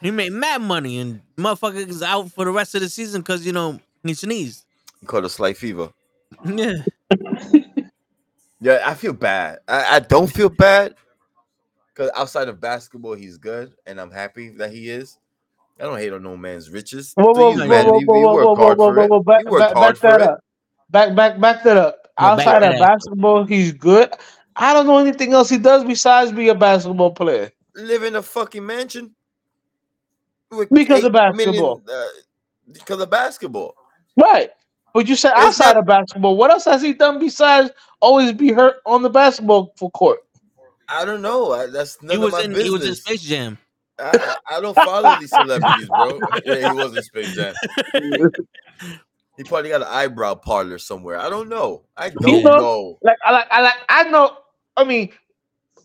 He 0.00 0.12
made 0.12 0.30
mad 0.30 0.62
money, 0.62 1.00
and 1.00 1.22
motherfucker 1.36 1.88
is 1.88 2.04
out 2.04 2.30
for 2.30 2.44
the 2.44 2.52
rest 2.52 2.76
of 2.76 2.82
the 2.82 2.88
season 2.88 3.20
because 3.20 3.44
you 3.44 3.52
know 3.52 3.80
he 4.04 4.14
sneezed. 4.14 4.64
He 5.00 5.06
caught 5.06 5.24
a 5.24 5.28
slight 5.28 5.56
fever. 5.56 5.90
Yeah, 6.44 6.74
Yeah, 8.60 8.82
I 8.84 8.94
feel 8.94 9.12
bad. 9.12 9.58
I, 9.68 9.96
I 9.96 10.00
don't 10.00 10.32
feel 10.32 10.48
bad 10.48 10.94
because 11.92 12.10
outside 12.16 12.48
of 12.48 12.60
basketball, 12.60 13.14
he's 13.14 13.38
good, 13.38 13.72
and 13.86 14.00
I'm 14.00 14.10
happy 14.10 14.50
that 14.50 14.70
he 14.72 14.90
is. 14.90 15.18
I 15.78 15.84
don't 15.84 15.98
hate 15.98 16.12
on 16.12 16.22
no 16.22 16.36
man's 16.36 16.70
riches. 16.70 17.12
Whoa, 17.16 17.34
Do 17.34 17.40
whoa, 17.40 17.50
you, 17.50 17.68
whoa, 17.68 17.84
whoa, 17.84 18.00
whoa, 18.00 18.54
whoa, 18.54 18.54
whoa, 18.54 18.74
whoa, 18.74 18.92
whoa, 18.92 19.06
whoa, 19.08 19.22
back, 19.22 19.44
back, 19.44 19.74
back 19.74 19.96
for 19.96 20.06
that 20.08 20.22
up. 20.22 20.40
Back, 20.88 21.14
back, 21.14 21.40
back 21.40 21.62
that 21.64 21.76
up. 21.76 21.98
No, 22.18 22.28
Outside 22.28 22.62
of 22.62 22.78
basketball, 22.78 23.44
he's 23.44 23.72
good. 23.72 24.10
I 24.54 24.72
don't 24.72 24.86
know 24.86 24.98
anything 24.98 25.34
else 25.34 25.50
he 25.50 25.58
does 25.58 25.84
besides 25.84 26.32
be 26.32 26.48
a 26.48 26.54
basketball 26.54 27.10
player. 27.10 27.50
Live 27.74 28.04
in 28.04 28.16
a 28.16 28.22
fucking 28.22 28.64
mansion 28.64 29.14
Because 30.72 31.04
of 31.04 31.14
eight 31.14 31.36
million, 31.36 31.62
basketball. 31.62 31.82
uh, 31.92 32.06
because 32.72 33.00
of 33.00 33.10
basketball. 33.10 33.74
Right. 34.16 34.50
But 34.96 35.08
you 35.08 35.14
said 35.14 35.32
It's 35.36 35.40
outside 35.60 35.74
not- 35.74 35.80
of 35.80 35.84
basketball, 35.86 36.38
what 36.38 36.50
else 36.50 36.64
has 36.64 36.80
he 36.80 36.94
done 36.94 37.18
besides 37.18 37.70
always 38.00 38.32
be 38.32 38.50
hurt 38.50 38.76
on 38.86 39.02
the 39.02 39.10
basketball 39.10 39.74
for 39.76 39.90
court? 39.90 40.20
I 40.88 41.04
don't 41.04 41.20
know. 41.20 41.52
I, 41.52 41.66
that's 41.66 42.00
none 42.02 42.12
he 42.12 42.16
of 42.16 42.22
was 42.22 42.32
my 42.32 42.40
in 42.40 42.52
business. 42.54 42.64
he 42.64 42.70
was 42.70 42.86
in 42.88 42.94
Space 42.94 43.20
Jam. 43.20 43.58
I, 43.98 44.36
I 44.48 44.60
don't 44.62 44.74
follow 44.74 45.20
these 45.20 45.28
celebrities, 45.38 45.86
bro. 45.88 46.18
yeah, 46.46 46.72
he 46.72 46.78
was 46.78 46.96
in 46.96 47.02
Space 47.02 47.34
Jam. 47.34 47.54
He 49.36 49.44
probably 49.44 49.68
got 49.68 49.82
an 49.82 49.88
eyebrow 49.90 50.34
parlor 50.34 50.78
somewhere. 50.78 51.18
I 51.18 51.28
don't 51.28 51.50
know. 51.50 51.82
I 51.94 52.08
don't 52.08 52.28
You 52.38 52.42
know- 52.42 52.56
know. 52.56 52.98
Like 53.02 53.18
I 53.22 53.32
like 53.32 53.46
I 53.50 53.60
like 53.60 53.74
I 53.90 54.02
know 54.04 54.38
I 54.78 54.84
mean 54.84 55.10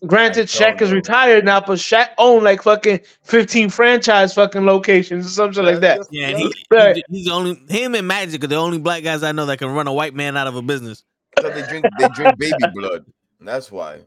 granted 0.07 0.49
I 0.55 0.59
don't 0.59 0.77
Shaq 0.77 0.81
is 0.81 0.91
retired 0.91 1.45
now, 1.45 1.61
but 1.61 1.77
Shaq 1.77 2.09
owned 2.17 2.43
like 2.43 2.63
fucking 2.63 3.01
15 3.23 3.69
franchise 3.69 4.33
fucking 4.33 4.65
locations 4.65 5.25
or 5.25 5.29
something 5.29 5.63
like 5.65 5.79
that. 5.81 5.99
Yeah, 6.11 6.29
and 6.29 6.39
he, 6.39 6.53
Right. 6.71 6.95
he- 6.95 7.03
he's 7.09 7.25
the 7.25 7.31
only 7.33 7.55
him 7.69 7.95
and 7.95 8.07
Magic 8.07 8.43
are 8.43 8.47
the 8.47 8.55
only 8.55 8.79
black 8.79 9.03
guys 9.03 9.23
I 9.23 9.31
know 9.31 9.45
that 9.45 9.59
can 9.59 9.69
run 9.69 9.87
a 9.87 9.93
white 9.93 10.13
man 10.15 10.37
out 10.37 10.47
of 10.47 10.55
a 10.55 10.61
business. 10.61 11.03
Because 11.35 11.53
they 11.61 11.67
drink 11.67 11.85
they 11.97 12.07
drink 12.09 12.37
baby 12.37 12.67
blood. 12.73 13.05
That's 13.39 13.71
why. 13.71 14.01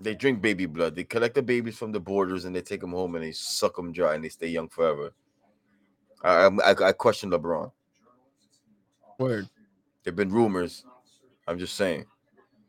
They 0.00 0.14
drink 0.14 0.40
baby 0.40 0.66
blood. 0.66 0.94
They 0.94 1.04
collect 1.04 1.34
the 1.34 1.42
babies 1.42 1.76
from 1.76 1.92
the 1.92 2.00
borders 2.00 2.44
and 2.44 2.54
they 2.54 2.60
take 2.62 2.80
them 2.80 2.92
home 2.92 3.14
and 3.16 3.24
they 3.24 3.32
suck 3.32 3.76
them 3.76 3.92
dry 3.92 4.14
and 4.14 4.24
they 4.24 4.28
stay 4.28 4.46
young 4.48 4.68
forever. 4.68 5.12
I 6.22 6.46
I, 6.46 6.70
I 6.88 6.92
question 6.92 7.30
LeBron. 7.30 7.70
Word. 9.18 9.48
There've 10.04 10.14
been 10.16 10.30
rumors. 10.30 10.84
I'm 11.46 11.58
just 11.58 11.74
saying. 11.74 12.06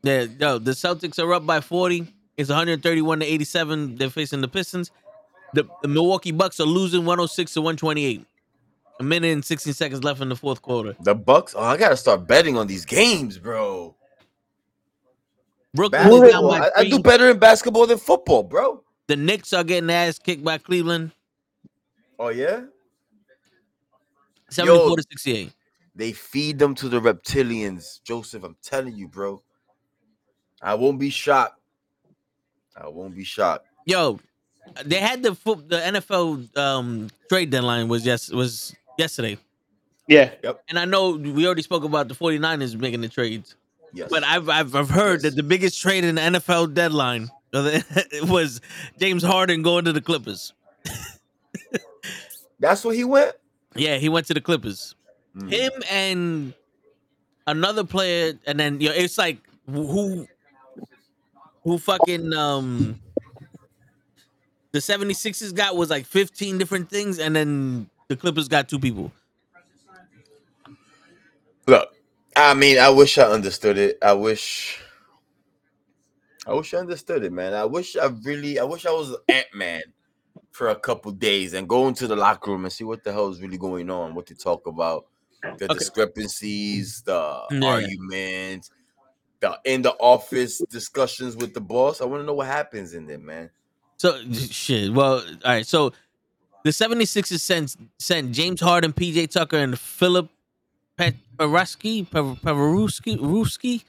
Yeah, 0.02 0.26
yo, 0.38 0.58
the 0.58 0.72
Celtics 0.72 1.22
are 1.22 1.32
up 1.34 1.46
by 1.46 1.60
40. 1.60 2.12
It's 2.40 2.48
131 2.48 3.20
to 3.20 3.26
87. 3.26 3.96
They're 3.96 4.08
facing 4.08 4.40
the 4.40 4.48
Pistons. 4.48 4.90
The, 5.52 5.68
the 5.82 5.88
Milwaukee 5.88 6.32
Bucks 6.32 6.58
are 6.58 6.64
losing 6.64 7.04
106 7.04 7.52
to 7.52 7.60
128. 7.60 8.24
A 8.98 9.02
minute 9.02 9.32
and 9.32 9.44
16 9.44 9.74
seconds 9.74 10.02
left 10.02 10.22
in 10.22 10.30
the 10.30 10.36
fourth 10.36 10.62
quarter. 10.62 10.96
The 11.00 11.14
Bucks. 11.14 11.54
Oh, 11.54 11.62
I 11.62 11.76
gotta 11.76 11.98
start 11.98 12.26
betting 12.26 12.56
on 12.56 12.66
these 12.66 12.86
games, 12.86 13.36
bro. 13.36 13.94
Brooklyn. 15.74 16.02
I, 16.02 16.70
I 16.78 16.84
do 16.84 16.98
better 16.98 17.30
in 17.30 17.38
basketball 17.38 17.86
than 17.86 17.98
football, 17.98 18.42
bro. 18.42 18.82
The 19.06 19.16
Knicks 19.16 19.52
are 19.52 19.62
getting 19.62 19.90
ass 19.90 20.18
kicked 20.18 20.42
by 20.42 20.56
Cleveland, 20.56 21.12
Oh 22.18 22.28
yeah. 22.28 22.62
74 24.48 24.96
to 24.96 25.02
68. 25.10 25.52
They 25.94 26.12
feed 26.12 26.58
them 26.58 26.74
to 26.76 26.88
the 26.88 27.00
reptilians, 27.00 28.02
Joseph. 28.02 28.44
I'm 28.44 28.56
telling 28.62 28.96
you, 28.96 29.08
bro. 29.08 29.42
I 30.62 30.74
won't 30.74 30.98
be 30.98 31.10
shocked. 31.10 31.59
I 32.80 32.88
won't 32.88 33.14
be 33.14 33.24
shocked. 33.24 33.66
Yo, 33.84 34.18
they 34.84 34.96
had 34.98 35.22
the 35.22 35.34
foot, 35.34 35.68
the 35.68 35.76
NFL 35.78 36.56
um, 36.56 37.10
trade 37.28 37.50
deadline 37.50 37.88
was 37.88 38.04
yes 38.06 38.30
was 38.30 38.74
yesterday. 38.98 39.38
Yeah. 40.08 40.32
Yep. 40.42 40.64
And 40.68 40.78
I 40.78 40.84
know 40.84 41.10
we 41.12 41.46
already 41.46 41.62
spoke 41.62 41.84
about 41.84 42.08
the 42.08 42.14
49ers 42.14 42.78
making 42.78 43.00
the 43.00 43.08
trades. 43.08 43.54
Yes. 43.92 44.08
But 44.10 44.24
I've 44.24 44.48
I've, 44.48 44.74
I've 44.74 44.90
heard 44.90 45.22
Yes. 45.22 45.22
that 45.22 45.36
the 45.36 45.42
biggest 45.42 45.80
trade 45.80 46.04
in 46.04 46.16
the 46.16 46.20
NFL 46.20 46.74
deadline 46.74 47.28
was 48.24 48.60
James 48.98 49.22
Harden 49.22 49.62
going 49.62 49.84
to 49.84 49.92
the 49.92 50.00
Clippers. 50.00 50.52
That's 52.60 52.84
where 52.84 52.94
he 52.94 53.04
went. 53.04 53.34
Yeah, 53.74 53.96
he 53.96 54.08
went 54.08 54.26
to 54.26 54.34
the 54.34 54.40
Clippers. 54.40 54.94
Mm. 55.36 55.50
Him 55.52 55.72
and 55.90 56.54
another 57.46 57.84
player, 57.84 58.34
and 58.46 58.58
then 58.58 58.80
you 58.80 58.88
know, 58.88 58.94
it's 58.94 59.16
like 59.18 59.38
who 59.66 60.26
who 61.70 61.78
fucking 61.78 62.32
um 62.32 62.98
the 64.72 64.80
76ers 64.80 65.54
got 65.54 65.76
was 65.76 65.88
like 65.88 66.04
15 66.04 66.58
different 66.58 66.90
things, 66.90 67.20
and 67.20 67.36
then 67.36 67.88
the 68.08 68.16
Clippers 68.16 68.48
got 68.48 68.68
two 68.68 68.80
people. 68.80 69.12
Look, 71.68 71.88
I 72.34 72.54
mean, 72.54 72.78
I 72.78 72.90
wish 72.90 73.18
I 73.18 73.24
understood 73.24 73.78
it. 73.78 73.98
I 74.02 74.14
wish, 74.14 74.80
I 76.44 76.54
wish 76.54 76.74
I 76.74 76.78
understood 76.78 77.22
it, 77.22 77.32
man. 77.32 77.54
I 77.54 77.64
wish 77.66 77.96
I 77.96 78.06
really, 78.24 78.58
I 78.58 78.64
wish 78.64 78.84
I 78.84 78.90
was 78.90 79.16
Ant 79.28 79.46
Man 79.54 79.82
for 80.50 80.68
a 80.70 80.76
couple 80.76 81.12
days 81.12 81.54
and 81.54 81.68
go 81.68 81.86
into 81.88 82.08
the 82.08 82.16
locker 82.16 82.50
room 82.50 82.64
and 82.64 82.72
see 82.72 82.84
what 82.84 83.04
the 83.04 83.12
hell 83.12 83.28
is 83.28 83.40
really 83.40 83.58
going 83.58 83.90
on, 83.90 84.14
what 84.16 84.26
they 84.26 84.34
talk 84.34 84.66
about, 84.66 85.06
the 85.58 85.68
Okay. 85.68 85.78
discrepancies, 85.78 87.02
the 87.02 87.50
Yeah. 87.50 87.60
arguments, 87.62 88.70
the 89.40 89.58
in 89.64 89.82
the 89.82 89.92
office 89.92 90.58
discussions 90.70 91.36
with 91.36 91.54
the 91.54 91.60
boss. 91.60 92.00
I 92.00 92.04
want 92.04 92.22
to 92.22 92.26
know 92.26 92.34
what 92.34 92.46
happens 92.46 92.94
in 92.94 93.06
there, 93.06 93.18
man. 93.18 93.50
So 93.96 94.18
shit. 94.32 94.92
Well, 94.92 95.16
all 95.16 95.22
right. 95.44 95.66
So 95.66 95.92
the 96.64 96.70
76ers 96.70 97.40
sent 97.40 97.76
sent 97.98 98.32
James 98.32 98.60
Harden, 98.60 98.92
PJ 98.92 99.30
Tucker, 99.30 99.58
and 99.58 99.78
Philip 99.78 100.30
Pavarowski 100.98 102.06
Pavarowski 102.06 103.18
Ruski 103.18 103.84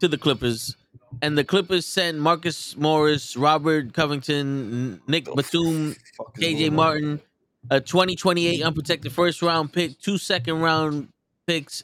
to 0.00 0.08
the 0.08 0.18
Clippers. 0.18 0.76
And 1.22 1.36
the 1.36 1.44
Clippers 1.44 1.86
sent 1.86 2.18
Marcus 2.18 2.76
Morris, 2.76 3.36
Robert 3.36 3.94
Covington, 3.94 5.00
Nick 5.06 5.24
Batum, 5.24 5.96
KJ? 6.38 6.70
Martin, 6.70 7.20
a 7.70 7.80
2028 7.80 8.62
unprotected 8.62 9.12
first 9.12 9.42
round 9.42 9.72
pick, 9.72 9.98
two 10.00 10.18
second 10.18 10.60
round 10.60 11.08
picks, 11.46 11.82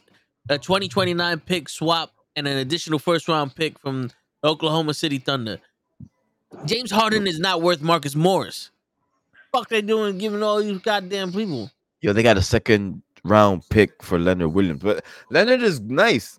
a 0.49 0.59
2029 0.59 1.41
pick 1.41 1.69
swap, 1.69 2.13
and 2.37 2.47
an 2.49 2.59
additional 2.59 2.99
first 2.99 3.29
round 3.29 3.55
pick 3.55 3.79
from 3.79 4.11
Oklahoma 4.42 4.94
City 4.94 5.18
Thunder. 5.18 5.59
James 6.66 6.90
Harden 6.90 7.27
is 7.27 7.38
not 7.40 7.62
worth 7.62 7.81
Marcus 7.81 8.14
Morris. 8.14 8.70
Fuck 9.53 9.68
they 9.68 9.83
doing 9.83 10.18
giving 10.18 10.42
all 10.42 10.61
these 10.61 10.79
goddamn 10.79 11.33
people. 11.33 11.70
Yo, 12.01 12.12
they 12.12 12.23
got 12.23 12.37
a 12.37 12.42
second 12.42 13.03
round 13.25 13.62
pick 13.70 14.03
for 14.03 14.18
Leonard 14.18 14.53
Williams, 14.53 14.83
but 14.83 15.05
Leonard 15.31 15.62
is 15.62 15.81
nice. 15.81 16.38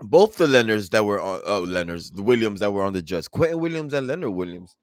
Both 0.00 0.36
the 0.36 0.46
Leonards 0.46 0.90
that 0.90 1.04
were 1.04 1.20
on, 1.20 1.40
oh, 1.44 1.60
Leonards, 1.60 2.10
the 2.10 2.22
Williams 2.22 2.60
that 2.60 2.72
were 2.72 2.84
on 2.84 2.92
the 2.92 3.02
Jets, 3.02 3.28
Quinnen 3.28 3.58
Williams 3.58 3.92
and 3.92 4.06
Leonard 4.06 4.30
Williams. 4.30 4.76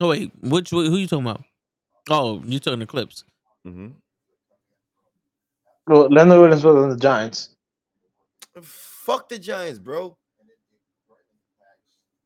Oh 0.00 0.08
wait, 0.08 0.32
which 0.42 0.70
who 0.70 0.96
you 0.96 1.06
talking 1.06 1.26
about? 1.26 1.44
Oh, 2.10 2.42
you 2.44 2.58
talking 2.58 2.80
the 2.80 2.86
clips. 2.86 3.24
hmm 3.64 3.88
Well, 5.86 6.08
Leonard 6.10 6.40
Williams 6.40 6.64
was 6.64 6.76
on 6.76 6.90
the 6.90 6.96
Giants. 6.96 7.53
Fuck 8.62 9.28
the 9.28 9.38
Giants, 9.38 9.78
bro. 9.78 10.16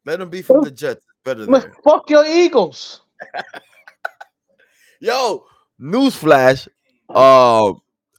Let 0.05 0.19
them 0.19 0.31
be 0.31 0.43
from 0.43 0.63
the 0.63 0.71
Jets. 0.71 1.05
Better 1.25 1.47
Man, 1.47 1.61
there. 1.61 1.75
fuck 1.85 2.09
your 2.09 2.25
Eagles. 2.27 3.03
Yo, 5.01 5.45
newsflash. 5.81 6.69
Uh, 7.09 7.73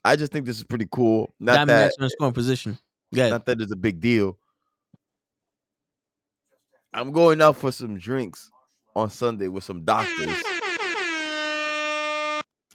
I 0.03 0.15
just 0.15 0.31
think 0.31 0.45
this 0.45 0.57
is 0.57 0.63
pretty 0.63 0.87
cool. 0.91 1.33
Not 1.39 1.53
Diamond 1.53 1.69
that, 1.69 1.83
Maxwell 1.85 2.05
in 2.05 2.09
scoring 2.11 2.33
position. 2.33 2.79
Yeah. 3.11 3.29
not 3.29 3.45
that 3.45 3.59
it's 3.61 3.71
a 3.71 3.75
big 3.75 3.99
deal. 3.99 4.37
I'm 6.93 7.11
going 7.11 7.41
out 7.41 7.57
for 7.57 7.71
some 7.71 7.97
drinks 7.97 8.49
on 8.95 9.09
Sunday 9.09 9.47
with 9.47 9.63
some 9.63 9.83
doctors. 9.83 10.35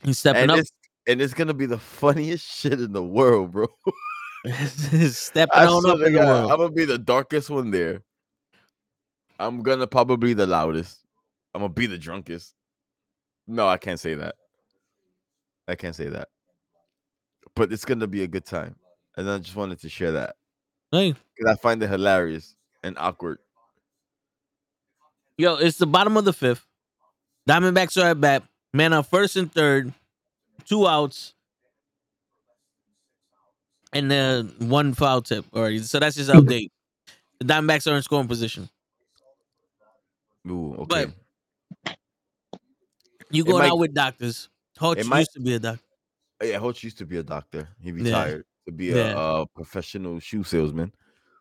He's 0.02 0.18
stepping 0.18 0.42
and 0.42 0.50
up. 0.52 0.58
it's 0.58 0.70
and 1.06 1.20
it's 1.20 1.34
gonna 1.34 1.54
be 1.54 1.66
the 1.66 1.78
funniest 1.78 2.46
shit 2.60 2.80
in 2.80 2.92
the 2.92 3.02
world, 3.02 3.52
bro. 3.52 3.66
stepping 5.10 5.52
I 5.54 5.66
on 5.66 5.88
up 5.88 5.96
in 6.06 6.12
the 6.12 6.18
God, 6.18 6.28
world. 6.28 6.50
I'm 6.52 6.58
gonna 6.58 6.70
be 6.70 6.84
the 6.84 6.98
darkest 6.98 7.50
one 7.50 7.70
there. 7.70 8.02
I'm 9.38 9.62
gonna 9.62 9.86
probably 9.86 10.16
be 10.28 10.34
the 10.34 10.46
loudest. 10.46 10.98
I'm 11.54 11.60
gonna 11.60 11.72
be 11.72 11.86
the 11.86 11.98
drunkest. 11.98 12.54
No, 13.46 13.66
I 13.68 13.78
can't 13.78 14.00
say 14.00 14.14
that. 14.14 14.36
I 15.66 15.74
can't 15.74 15.94
say 15.94 16.08
that. 16.08 16.28
But 17.54 17.72
it's 17.72 17.84
gonna 17.84 18.06
be 18.06 18.22
a 18.22 18.26
good 18.26 18.44
time, 18.44 18.76
and 19.16 19.30
I 19.30 19.38
just 19.38 19.56
wanted 19.56 19.80
to 19.80 19.88
share 19.88 20.12
that 20.12 20.36
Hey, 20.90 21.12
because 21.36 21.52
I 21.52 21.56
find 21.60 21.82
it 21.82 21.88
hilarious 21.90 22.54
and 22.82 22.96
awkward. 22.98 23.38
yo, 25.38 25.56
it's 25.56 25.78
the 25.78 25.86
bottom 25.86 26.16
of 26.16 26.24
the 26.24 26.32
fifth. 26.32 26.66
Diamondbacks 27.48 28.02
are 28.02 28.10
at 28.10 28.20
bat. 28.20 28.42
Man 28.72 28.92
on 28.92 29.04
first 29.04 29.36
and 29.36 29.52
third, 29.52 29.92
two 30.64 30.86
outs, 30.86 31.33
and 33.94 34.10
then 34.10 34.52
one 34.58 34.92
foul 34.94 35.22
tip. 35.22 35.44
All 35.52 35.62
right, 35.62 35.80
so 35.80 35.98
that's 35.98 36.16
just 36.16 36.30
update. 36.30 36.68
The 37.40 37.46
Diamondbacks 37.46 37.90
are 37.90 37.96
in 37.96 38.02
scoring 38.02 38.28
position. 38.28 38.68
Ooh, 40.48 40.74
okay. 40.80 41.06
But- 41.06 41.96
You 43.30 43.44
going 43.44 43.62
might- 43.62 43.70
out 43.70 43.78
with 43.78 43.94
doctors? 43.94 44.48
Hodge 44.78 44.98
it 44.98 45.06
might- 45.06 45.20
used 45.20 45.32
to 45.34 45.40
be 45.40 45.54
a 45.54 45.58
doctor. 45.58 45.82
Oh, 46.42 46.44
yeah, 46.46 46.58
Hoach 46.58 46.82
used 46.82 46.98
to 46.98 47.06
be 47.06 47.16
a 47.18 47.22
doctor. 47.22 47.68
He 47.80 47.88
Yeah. 47.90 47.94
retired 48.04 48.44
to 48.66 48.72
be 48.72 48.90
a, 48.90 48.96
Yeah. 48.96 49.18
uh 49.18 49.44
professional 49.54 50.18
shoe 50.20 50.42
salesman. 50.44 50.92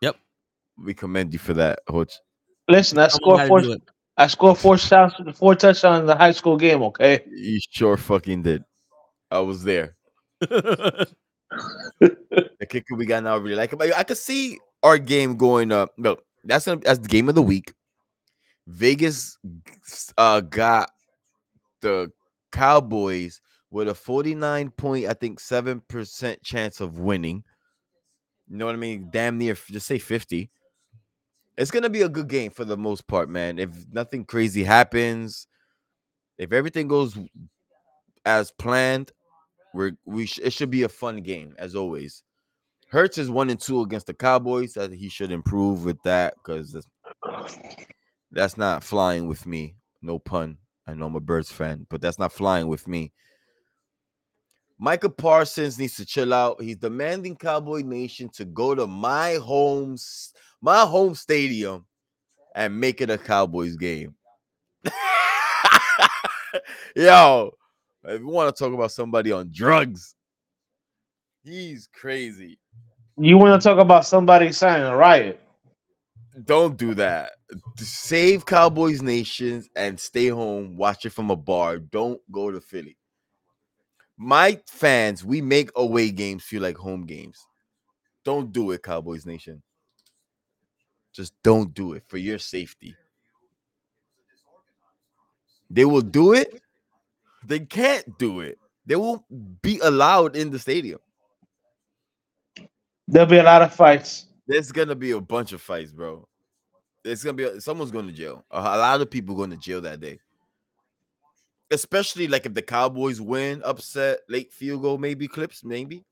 Yep. 0.01 0.15
We 0.77 0.93
commend 0.93 1.33
you 1.33 1.39
for 1.39 1.53
that, 1.55 1.79
Hoach. 1.89 2.13
Listen, 2.69 2.99
I 2.99 3.07
Someone 3.09 3.45
scored 3.45 3.47
four. 3.47 3.61
do. 3.61 3.77
I 4.17 4.27
scored 4.27 4.57
four 4.59 4.77
shots, 4.77 5.15
four 5.37 5.55
touchdowns 5.55 6.01
in 6.01 6.05
the 6.05 6.15
high 6.15 6.31
school 6.31 6.55
game. 6.57 6.81
Okay, 6.83 7.23
You 7.27 7.59
sure 7.71 7.97
fucking 7.97 8.43
did. 8.43 8.63
I 9.31 9.39
was 9.39 9.63
there. 9.63 9.95
The 12.60 12.65
kicker 12.65 12.96
we 12.96 13.06
got 13.06 13.24
now 13.24 13.36
I 13.36 13.38
really 13.38 13.56
like 13.56 13.74
him. 13.74 13.82
I, 13.82 13.91
I 13.98 14.04
could 14.04 14.17
see 14.17 14.60
our 14.82 14.98
game 14.98 15.38
going 15.38 15.72
up. 15.72 15.91
No, 15.98 16.17
that's 16.43 16.65
gonna 16.65 16.82
that's 16.82 17.00
the 17.00 17.08
game 17.08 17.30
of 17.30 17.36
the 17.36 17.41
week. 17.41 17.74
Vegas 18.67 19.38
uh 20.17 20.41
got 20.41 20.91
the 21.82 22.12
Cowboys 22.52 23.41
with 23.72 23.88
a 23.88 23.96
49 23.96 24.69
point, 24.72 25.06
I 25.06 25.13
think, 25.13 25.39
seven 25.39 25.82
percent 25.88 26.41
chance 26.43 26.80
of 26.80 27.00
winning. 27.00 27.43
You 28.50 28.58
know 28.58 28.65
what 28.65 28.76
I 28.76 28.78
mean? 28.78 29.10
Damn 29.12 29.38
near 29.38 29.56
just 29.56 29.88
say 29.88 30.00
50. 30.00 30.50
It's 31.58 31.72
gonna 31.72 31.89
be 31.89 32.02
a 32.02 32.10
good 32.10 32.30
game 32.30 32.52
for 32.52 32.65
the 32.65 32.78
most 32.78 33.08
part, 33.08 33.30
man. 33.30 33.60
If 33.60 33.69
nothing 33.91 34.26
crazy 34.26 34.63
happens, 34.63 35.48
if 36.38 36.52
everything 36.52 36.88
goes 36.88 37.17
as 38.26 38.52
planned, 38.52 39.12
we're 39.73 39.91
we 40.05 40.25
sh- 40.25 40.39
it 40.43 40.53
should 40.53 40.69
be 40.69 40.83
a 40.83 40.89
fun 40.89 41.21
game 41.21 41.55
as 41.57 41.75
always. 41.75 42.23
Hurts 42.89 43.17
is 43.17 43.29
one 43.29 43.49
and 43.49 43.59
two 43.59 43.81
against 43.81 44.07
the 44.07 44.13
Cowboys. 44.13 44.73
That 44.73 44.93
he 44.93 45.09
should 45.09 45.31
improve 45.31 45.83
with 45.83 46.01
that 46.03 46.36
because 46.36 46.77
that's, 48.31 48.57
not 48.57 48.83
flying 48.83 49.27
with 49.27 49.45
me. 49.47 49.75
No 50.01 50.19
pun. 50.19 50.57
I 50.86 50.93
know 50.93 51.07
I'm 51.07 51.15
a 51.15 51.19
Birds 51.19 51.51
fan, 51.51 51.88
but 51.89 52.01
that's 52.01 52.19
not 52.19 52.31
flying 52.31 52.67
with 52.67 52.88
me. 52.88 53.12
Micah 54.77 55.09
Parsons 55.09 55.79
needs 55.79 55.95
to 55.95 56.05
chill 56.05 56.33
out. 56.33 56.62
He's 56.62 56.75
demanding 56.75 57.36
Cowboy 57.36 57.81
Nation 57.81 58.29
to 58.33 58.45
go 58.45 58.75
to 58.75 58.86
my 58.86 59.36
home, 59.36 59.97
my 60.62 60.81
home 60.81 61.15
stadium, 61.15 61.86
and 62.55 62.79
make 62.79 63.01
it 63.01 63.09
a 63.09 63.17
Cowboys 63.17 63.75
game. 63.75 64.13
Yo, 66.95 67.53
if 68.03 68.19
you 68.19 68.27
want 68.27 68.55
to 68.55 68.63
talk 68.63 68.73
about 68.73 68.91
somebody 68.91 69.31
on 69.31 69.49
drugs, 69.53 70.15
he's 71.43 71.87
crazy. 71.93 72.59
you 73.17 73.37
want 73.37 73.61
to 73.61 73.67
talk 73.67 73.79
about 73.79 74.05
somebody 74.05 74.51
signing 74.51 74.87
a 74.87 74.95
riot? 74.95 75.39
Don't 76.45 76.77
do 76.77 76.95
that. 76.95 77.33
Save 77.77 78.45
Cowboys 78.45 79.01
Nations 79.01 79.69
and 79.75 79.99
stay 79.99 80.27
home. 80.27 80.75
Watch 80.75 81.05
it 81.05 81.11
from 81.11 81.29
a 81.29 81.35
bar. 81.35 81.77
Don't 81.77 82.19
go 82.31 82.49
to 82.49 82.59
Philly. 82.59 82.97
My 84.17 84.59
fans, 84.67 85.23
we 85.23 85.41
make 85.41 85.69
away 85.75 86.09
games 86.09 86.43
feel 86.43 86.61
like 86.61 86.77
home 86.77 87.05
games. 87.05 87.45
Don't 88.25 88.51
do 88.51 88.71
it, 88.71 88.81
Cowboys 88.81 89.25
Nation. 89.25 89.61
Just 91.13 91.33
don't 91.43 91.73
do 91.73 91.93
it 91.93 92.03
for 92.07 92.17
your 92.17 92.39
safety. 92.39 92.95
They 95.69 95.85
will 95.85 96.01
do 96.01 96.33
it. 96.33 96.62
They 97.46 97.60
can't 97.60 98.17
do 98.17 98.41
it. 98.41 98.58
They 98.85 98.96
won't 98.96 99.23
be 99.62 99.79
allowed 99.79 100.35
in 100.35 100.50
the 100.50 100.60
stadium. 100.60 101.00
There'll 103.08 103.27
be 103.29 103.37
a 103.37 103.44
lot 103.44 103.62
of 103.62 103.73
fights. 103.73 104.27
There's 104.48 104.71
gonna 104.71 104.96
be 104.96 105.12
a 105.12 105.21
bunch 105.21 105.54
of 105.54 105.62
fights, 105.62 105.91
bro. 105.91 106.27
It's 107.04 107.23
gonna 107.23 107.33
be 107.33 107.60
someone's 107.60 107.91
going 107.91 108.08
to 108.08 108.13
jail. 108.13 108.46
A, 108.52 108.60
a 108.60 108.77
lot 108.77 109.02
of 109.02 109.12
people 109.12 109.35
going 109.35 109.50
to 109.50 109.58
jail 109.58 109.81
that 109.81 110.00
day. 110.00 110.19
Especially 111.71 112.27
like 112.27 112.46
if 112.46 112.54
the 112.54 112.62
Cowboys 112.62 113.19
win, 113.19 113.62
upset, 113.63 114.19
late 114.29 114.54
field 114.54 114.81
goal, 114.81 114.98
maybe 114.98 115.27
clips, 115.27 115.63
maybe. 115.63 116.06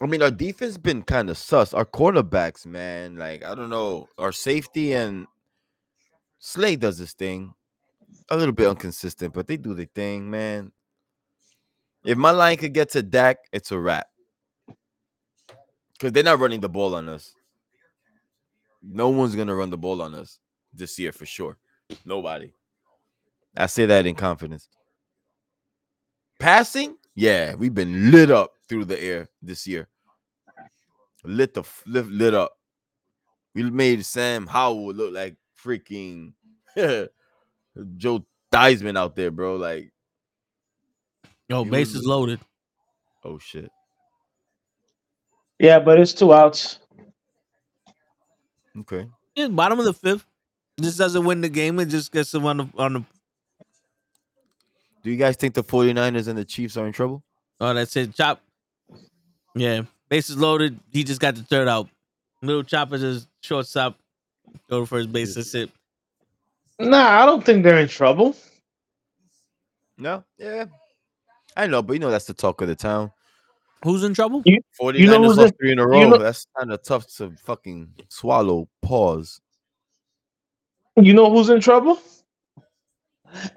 I 0.00 0.06
mean, 0.06 0.22
our 0.22 0.30
defense 0.30 0.76
been 0.78 1.02
kind 1.02 1.30
of 1.30 1.38
sus. 1.38 1.74
Our 1.74 1.84
quarterbacks, 1.84 2.66
man, 2.66 3.16
like 3.16 3.44
I 3.44 3.54
don't 3.54 3.70
know, 3.70 4.08
our 4.18 4.32
safety 4.32 4.94
and 4.94 5.26
Slade 6.38 6.80
does 6.80 6.98
this 6.98 7.12
thing. 7.12 7.54
A 8.30 8.36
little 8.36 8.54
bit 8.54 8.68
inconsistent, 8.68 9.34
but 9.34 9.46
they 9.46 9.56
do 9.56 9.74
the 9.74 9.86
thing, 9.86 10.30
man. 10.30 10.72
If 12.04 12.18
my 12.18 12.30
line 12.30 12.56
could 12.56 12.72
get 12.72 12.90
to 12.90 13.02
Dak, 13.02 13.38
it's 13.52 13.70
a 13.70 13.78
wrap. 13.78 14.06
Because 15.92 16.12
they're 16.12 16.24
not 16.24 16.40
running 16.40 16.60
the 16.60 16.68
ball 16.68 16.94
on 16.94 17.08
us. 17.08 17.34
No 18.82 19.08
one's 19.10 19.36
gonna 19.36 19.54
run 19.54 19.70
the 19.70 19.78
ball 19.78 20.02
on 20.02 20.14
us. 20.14 20.38
this 20.72 20.98
year 20.98 21.12
for 21.12 21.26
sure. 21.26 21.58
Nobody. 22.04 22.52
I 23.56 23.66
say 23.66 23.86
that 23.86 24.06
in 24.06 24.14
confidence. 24.14 24.68
Passing, 26.40 26.96
yeah, 27.14 27.54
we've 27.54 27.74
been 27.74 28.10
lit 28.10 28.30
up 28.30 28.54
through 28.68 28.86
the 28.86 29.00
air 29.00 29.28
this 29.42 29.66
year. 29.66 29.88
Lit 31.24 31.54
the 31.54 31.62
lit, 31.86 32.06
lit 32.06 32.34
up. 32.34 32.52
We 33.54 33.70
made 33.70 34.04
Sam 34.04 34.46
Howell 34.46 34.94
look 34.94 35.12
like 35.12 35.36
freaking 35.62 36.32
Joe 37.96 38.24
Theismann 38.52 38.98
out 38.98 39.16
there, 39.16 39.30
bro. 39.30 39.56
Like, 39.56 39.90
Yo, 41.48 41.64
You 41.64 41.74
is 41.74 42.04
loaded. 42.04 42.40
oh 43.24 43.38
shit. 43.38 43.70
Yeah, 45.58 45.78
but 45.78 46.00
it's 46.00 46.12
two 46.12 46.32
outs. 46.32 46.78
Okay. 48.80 49.06
Yeah, 49.34 49.48
bottom 49.48 49.78
of 49.78 49.84
the 49.84 49.92
fifth. 49.92 50.24
This 50.78 50.96
doesn't 50.96 51.24
win 51.24 51.40
the 51.40 51.48
game. 51.48 51.78
It 51.78 51.86
just 51.86 52.10
gets 52.10 52.30
them 52.30 52.46
on 52.46 52.56
the 52.56 52.68
on 52.76 52.92
the. 52.94 53.04
Do 55.02 55.10
you 55.10 55.16
guys 55.16 55.36
think 55.36 55.54
the 55.54 55.64
49ers 55.64 56.28
and 56.28 56.38
the 56.38 56.44
Chiefs 56.44 56.76
are 56.76 56.86
in 56.86 56.92
trouble? 56.92 57.22
Oh, 57.60 57.74
that's 57.74 57.94
it. 57.96 58.14
Chop. 58.14 58.40
Yeah, 59.54 59.82
bases 60.08 60.36
loaded. 60.36 60.78
He 60.90 61.04
just 61.04 61.20
got 61.20 61.34
the 61.34 61.42
third 61.42 61.68
out. 61.68 61.88
Little 62.40 62.62
chopper 62.62 62.98
just 62.98 63.28
shortstop. 63.42 63.98
Go 64.70 64.80
to 64.80 64.86
first 64.86 65.12
base. 65.12 65.34
That's 65.34 65.54
it. 65.54 65.70
Nah, 66.90 67.22
I 67.22 67.26
don't 67.26 67.44
think 67.44 67.62
they're 67.64 67.78
in 67.78 67.88
trouble. 67.88 68.36
No. 69.98 70.24
Yeah. 70.38 70.66
I 71.56 71.66
know, 71.66 71.82
but 71.82 71.92
you 71.94 71.98
know 71.98 72.10
that's 72.10 72.24
the 72.24 72.34
talk 72.34 72.60
of 72.60 72.68
the 72.68 72.74
town. 72.74 73.10
Who's 73.84 74.04
in 74.04 74.14
trouble? 74.14 74.42
49ers 74.80 74.98
You 74.98 75.06
know 75.06 75.22
who's 75.22 75.36
lost 75.36 75.52
in- 75.52 75.56
three 75.58 75.72
in 75.72 75.78
a 75.78 75.82
you 75.98 76.08
know- 76.08 76.18
that's 76.18 76.46
kind 76.58 76.72
of 76.72 76.82
tough 76.82 77.06
to 77.16 77.32
fucking 77.44 77.92
swallow. 78.08 78.68
Pause. 78.80 79.40
You 80.96 81.14
know 81.14 81.30
who's 81.30 81.48
in 81.48 81.60
trouble? 81.60 82.00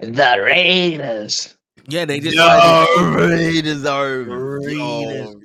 The 0.00 0.40
Raiders. 0.42 1.54
Yeah, 1.88 2.04
they 2.06 2.18
just. 2.20 2.34
Yo, 2.36 3.12
Raiders 3.14 3.84
are 3.84 4.18
Raiders. 4.20 4.72
yo, 4.74 5.40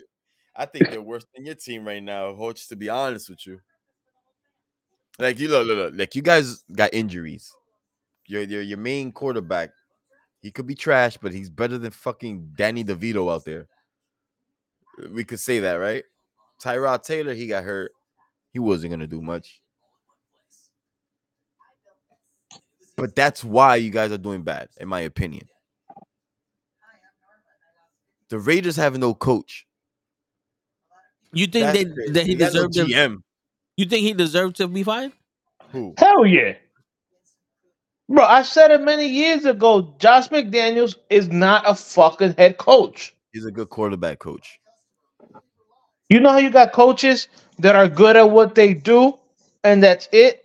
I 0.56 0.66
think 0.66 0.90
they're 0.90 1.02
worse 1.02 1.26
than 1.36 1.46
your 1.46 1.56
team 1.56 1.86
right 1.86 2.02
now, 2.02 2.32
Hoach. 2.34 2.68
To 2.70 2.76
be 2.76 2.90
honest 2.90 3.30
with 3.30 3.46
you, 3.46 3.60
like 5.20 5.38
you 5.40 5.50
look, 5.50 5.68
look, 5.68 5.78
look, 5.78 5.94
like 5.96 6.16
you 6.16 6.22
guys 6.22 6.64
got 6.72 6.94
injuries. 6.94 7.54
Your 8.32 8.44
your 8.44 8.62
your 8.62 8.78
main 8.78 9.12
quarterback, 9.12 9.72
he 10.42 10.52
could 10.52 10.66
be 10.66 10.74
trash, 10.74 11.18
but 11.18 11.34
he's 11.34 11.50
better 11.50 11.78
than 11.78 11.92
fucking 11.92 12.54
Danny 12.56 12.82
DeVito 12.82 13.30
out 13.30 13.44
there. 13.44 13.68
We 15.12 15.26
could 15.26 15.42
say 15.42 15.60
that, 15.60 15.74
right? 15.74 16.06
Tyrod 16.64 17.04
Taylor, 17.04 17.34
he 17.34 17.46
got 17.48 17.66
hurt. 17.66 17.92
He 18.54 18.60
wasn't 18.60 18.92
gonna 18.92 19.06
do 19.06 19.22
much. 19.22 19.60
But 22.96 23.18
that's 23.18 23.44
why 23.44 23.76
you 23.76 23.90
guys 23.90 24.14
are 24.14 24.18
doing 24.18 24.44
bad, 24.44 24.70
in 24.80 24.88
my 24.88 25.02
opinion. 25.02 25.50
The 28.30 28.40
Raiders 28.40 28.78
have 28.78 28.98
no 28.98 29.14
coach. 29.14 29.66
You 31.34 31.48
think 31.48 31.66
That's 31.66 31.78
they, 31.80 31.86
crazy. 31.86 32.12
that 32.14 32.26
he 32.28 32.36
They 32.36 32.40
got 32.40 32.54
no 32.54 32.68
deserved 32.68 32.74
to? 32.76 32.86
GM. 32.86 33.18
You 33.76 33.86
think 33.88 34.04
he 34.04 34.14
deserved 34.14 34.56
to 34.58 34.70
be 34.70 34.84
fired? 34.84 35.12
Who? 35.74 35.96
Hell 35.98 36.26
yeah. 36.26 36.54
Bro, 38.12 38.26
I 38.26 38.42
said 38.42 38.72
it 38.72 38.82
many 38.82 39.08
years 39.08 39.46
ago. 39.46 39.96
Josh 39.98 40.28
McDaniels 40.28 40.96
is 41.10 41.30
not 41.30 41.64
a 41.66 41.74
fucking 41.74 42.34
head 42.38 42.58
coach. 42.58 43.16
He's 43.32 43.46
a 43.46 43.52
good 43.52 43.70
quarterback 43.70 44.20
coach. 44.20 44.60
You 46.10 46.20
know 46.20 46.32
how 46.32 46.40
you 46.40 46.50
got 46.50 46.74
coaches 46.74 47.30
that 47.60 47.74
are 47.74 47.88
good 47.88 48.18
at 48.18 48.30
what 48.30 48.54
they 48.54 48.74
do, 48.74 49.18
and 49.64 49.82
that's 49.82 50.10
it. 50.12 50.44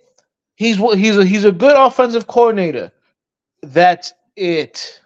He's 0.54 0.78
what 0.78 0.96
he's 0.96 1.18
a 1.18 1.24
he's 1.24 1.44
a 1.44 1.50
good 1.50 1.76
offensive 1.76 2.28
coordinator. 2.28 2.92
That's 3.64 4.14
it. 4.36 5.00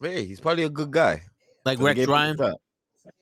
Hey, 0.00 0.24
he's 0.24 0.38
probably 0.38 0.62
a 0.62 0.70
good 0.70 0.92
guy. 0.92 1.20
Like 1.64 1.78
So 1.78 1.84
Rex 1.84 1.96
gave 1.96 2.08
him 2.08 2.14
a 2.14 2.16
Ryan? 2.16 2.54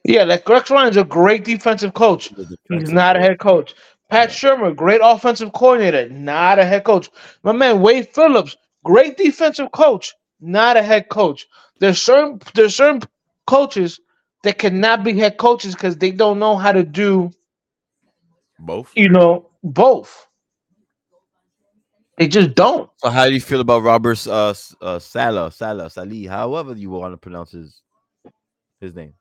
Yeah, 0.05 0.25
like 0.25 0.47
Rex 0.47 0.71
Ryan's 0.71 0.99
a 0.99 1.05
great 1.05 1.47
defensive 1.47 1.95
coach. 1.95 2.29
He's 2.29 2.39
a 2.39 2.43
He's 2.43 2.59
defensive 2.69 2.95
not 2.95 3.17
a 3.17 3.21
head 3.21 3.39
coach. 3.39 3.75
Pat 4.11 4.31
Shurmur, 4.31 4.77
great 4.77 5.03
offensive 5.05 5.53
coordinator, 5.53 6.09
not 6.11 6.59
a 6.61 6.67
head 6.67 6.85
coach. 6.85 7.11
My 7.45 7.53
man 7.53 7.83
Wade 7.83 8.09
Phillips, 8.15 8.57
great 8.85 9.19
defensive 9.19 9.73
coach, 9.73 10.15
not 10.41 10.77
a 10.79 10.83
head 10.83 11.11
coach. 11.11 11.47
There's 11.81 12.03
certain 12.03 12.41
there's 12.55 12.77
certain 12.77 13.03
coaches 13.47 14.01
that 14.45 14.59
cannot 14.59 15.05
be 15.05 15.19
head 15.19 15.39
coaches 15.39 15.75
because 15.75 15.99
they 15.99 16.13
don't 16.13 16.41
know 16.41 16.57
how 16.57 16.73
to 16.73 16.85
do, 16.85 17.31
Both. 18.59 18.97
you 18.97 19.09
know, 19.11 19.51
both. 19.65 20.29
They 22.19 22.29
just 22.29 22.55
don't. 22.55 22.91
So 22.99 23.11
how 23.11 23.27
do 23.27 23.35
you 23.35 23.41
feel 23.41 23.61
about 23.61 23.83
Robert 23.83 24.27
uh, 24.27 24.51
S- 24.51 24.75
uh 24.81 24.99
Salah, 24.99 25.53
Salah, 25.53 25.91
Salih, 25.91 26.27
however 26.27 26.75
you 26.75 26.91
want 26.91 27.13
to 27.15 27.19
pronounce 27.19 27.53
his 27.53 27.83
his 28.81 28.95
name? 28.95 29.15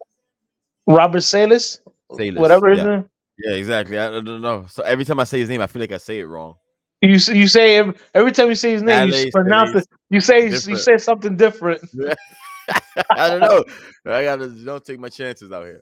Robert 0.87 1.21
Salas, 1.23 1.81
Salas. 2.11 2.35
whatever 2.35 2.69
his 2.71 2.81
yeah. 2.81 2.83
name. 2.83 3.09
Yeah, 3.39 3.53
exactly. 3.53 3.97
I, 3.97 4.09
don't 4.09 4.41
know. 4.41 4.65
So 4.69 4.83
every 4.83 5.05
time 5.05 5.19
I 5.19 5.23
say 5.23 5.39
his 5.39 5.49
name, 5.49 5.61
I 5.61 5.67
feel 5.67 5.79
like 5.79 5.91
I 5.91 5.97
say 5.97 6.19
it 6.19 6.25
wrong. 6.25 6.55
You 7.01 7.11
you 7.11 7.47
say 7.47 7.77
every, 7.77 7.93
every 8.13 8.31
time 8.33 8.49
you 8.49 8.55
say 8.55 8.71
his 8.73 8.83
name, 8.83 9.09
you 9.09 9.31
pronounce 9.31 9.73
it. 9.73 9.87
You 10.09 10.19
say 10.19 10.47
you 10.47 10.57
say 10.57 10.97
something 10.97 11.37
different. 11.37 11.81
I 13.11 13.29
don't 13.29 13.39
know. 13.39 13.63
I 14.05 14.23
gotta 14.23 14.49
don't 14.49 14.83
take 14.83 14.99
my 14.99 15.07
chances 15.07 15.51
out 15.51 15.63
here. 15.63 15.81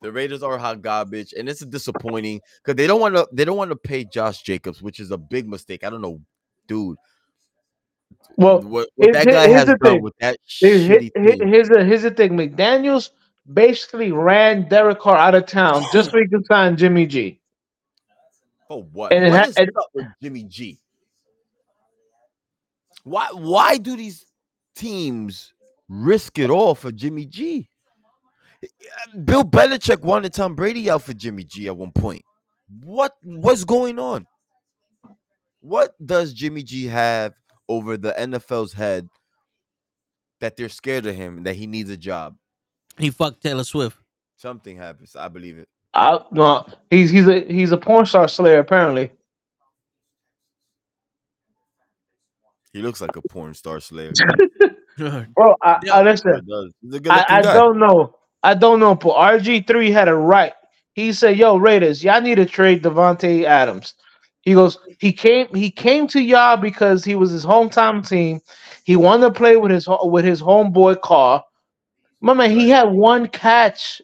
The 0.00 0.10
Raiders 0.10 0.42
are 0.42 0.56
hot 0.56 0.80
garbage, 0.80 1.34
and 1.36 1.46
this 1.46 1.60
is 1.60 1.66
disappointing 1.68 2.40
because 2.62 2.76
they 2.76 2.86
don't 2.86 3.00
want 3.00 3.14
to. 3.14 3.28
They 3.32 3.44
don't 3.44 3.58
want 3.58 3.70
to 3.70 3.76
pay 3.76 4.04
Josh 4.04 4.42
Jacobs, 4.42 4.80
which 4.80 5.00
is 5.00 5.10
a 5.10 5.18
big 5.18 5.46
mistake. 5.46 5.84
I 5.84 5.90
don't 5.90 6.00
know, 6.00 6.18
dude. 6.66 6.96
Well, 8.36 8.62
What, 8.62 8.88
what 8.96 9.12
that 9.12 9.26
guy 9.26 9.48
has 9.48 9.66
done 9.66 9.78
thing. 9.78 10.02
with 10.02 10.14
that 10.18 10.38
shitty 10.48 11.12
team. 11.14 11.48
here's 11.48 11.68
the 11.68 11.84
here's 11.84 12.02
the 12.02 12.10
thing. 12.10 12.32
McDaniels 12.32 13.10
basically 13.50 14.12
ran 14.12 14.68
Derek 14.68 15.00
Carr 15.00 15.16
out 15.16 15.34
of 15.34 15.46
town 15.46 15.82
just 15.92 16.10
so 16.10 16.18
he 16.18 16.28
could 16.28 16.44
sign 16.46 16.76
Jimmy 16.76 17.06
G. 17.06 17.40
For 18.68 18.82
what? 18.84 19.12
and 19.12 19.24
it 19.24 19.30
What 19.30 19.40
ha- 19.44 19.48
is 19.48 19.56
and- 19.56 19.70
up 19.76 19.88
with 19.94 20.06
Jimmy 20.22 20.44
G? 20.44 20.78
Why? 23.04 23.28
Why 23.32 23.78
do 23.78 23.96
these 23.96 24.24
teams 24.76 25.52
risk 25.88 26.38
it 26.38 26.50
all 26.50 26.74
for 26.74 26.92
Jimmy 26.92 27.26
G? 27.26 27.68
Bill 29.24 29.42
Belichick 29.42 30.02
wanted 30.02 30.32
Tom 30.32 30.54
Brady 30.54 30.88
out 30.88 31.02
for 31.02 31.12
Jimmy 31.14 31.42
G 31.44 31.66
at 31.66 31.76
one 31.76 31.90
point. 31.90 32.24
What? 32.84 33.16
What's 33.24 33.64
going 33.64 33.98
on? 33.98 34.26
What 35.60 35.94
does 36.04 36.32
Jimmy 36.32 36.62
G 36.62 36.86
have 36.86 37.34
over 37.68 37.96
the 37.96 38.12
NFL's 38.12 38.72
head 38.72 39.08
that 40.40 40.56
they're 40.56 40.68
scared 40.68 41.06
of 41.06 41.16
him? 41.16 41.42
That 41.42 41.56
he 41.56 41.66
needs 41.66 41.90
a 41.90 41.96
job? 41.96 42.36
He 42.98 43.10
fucked 43.10 43.42
Taylor 43.42 43.64
Swift. 43.64 43.96
Something 44.36 44.76
happens. 44.76 45.16
I 45.16 45.28
believe 45.28 45.58
it. 45.58 45.68
I, 45.94 46.18
no, 46.30 46.66
he's 46.90 47.10
he's 47.10 47.28
a 47.28 47.40
he's 47.44 47.70
a 47.72 47.76
porn 47.76 48.06
star 48.06 48.26
slayer 48.28 48.58
apparently. 48.58 49.10
He 52.72 52.80
looks 52.80 53.00
like 53.00 53.14
a 53.16 53.22
porn 53.22 53.54
star 53.54 53.80
slayer. 53.80 54.12
Bro, 54.98 55.56
I, 55.62 55.78
Yeah. 55.84 55.94
I 55.96 56.02
listen. 56.02 56.34
He 56.34 56.50
does. 56.50 56.72
He's 56.80 56.94
a 56.94 57.00
good 57.00 57.12
I, 57.12 57.24
I 57.28 57.42
don't 57.42 57.78
know. 57.78 58.16
I 58.42 58.54
don't 58.54 58.80
know, 58.80 58.94
but 58.94 59.14
RG 59.14 59.66
three 59.66 59.90
had 59.90 60.08
it 60.08 60.14
right. 60.14 60.52
He 60.94 61.12
said, 61.12 61.36
"Yo, 61.36 61.56
Raiders, 61.56 62.02
y'all 62.02 62.20
need 62.20 62.36
to 62.36 62.46
trade 62.46 62.82
Davante 62.82 63.44
Adams." 63.44 63.94
He 64.42 64.54
goes, 64.54 64.76
he 64.98 65.12
came, 65.12 65.46
he 65.54 65.70
came 65.70 66.08
to 66.08 66.20
y'all 66.20 66.56
because 66.56 67.04
he 67.04 67.14
was 67.14 67.30
his 67.30 67.46
hometown 67.46 68.06
team. 68.06 68.40
He 68.84 68.96
wanted 68.96 69.28
to 69.28 69.32
play 69.32 69.56
with 69.56 69.70
his 69.70 69.88
with 70.02 70.24
his 70.24 70.42
homeboy 70.42 71.00
Carr. 71.00 71.44
My 72.22 72.34
man, 72.34 72.52
he 72.52 72.70
had 72.70 72.84
one 72.84 73.26
catch. 73.26 74.00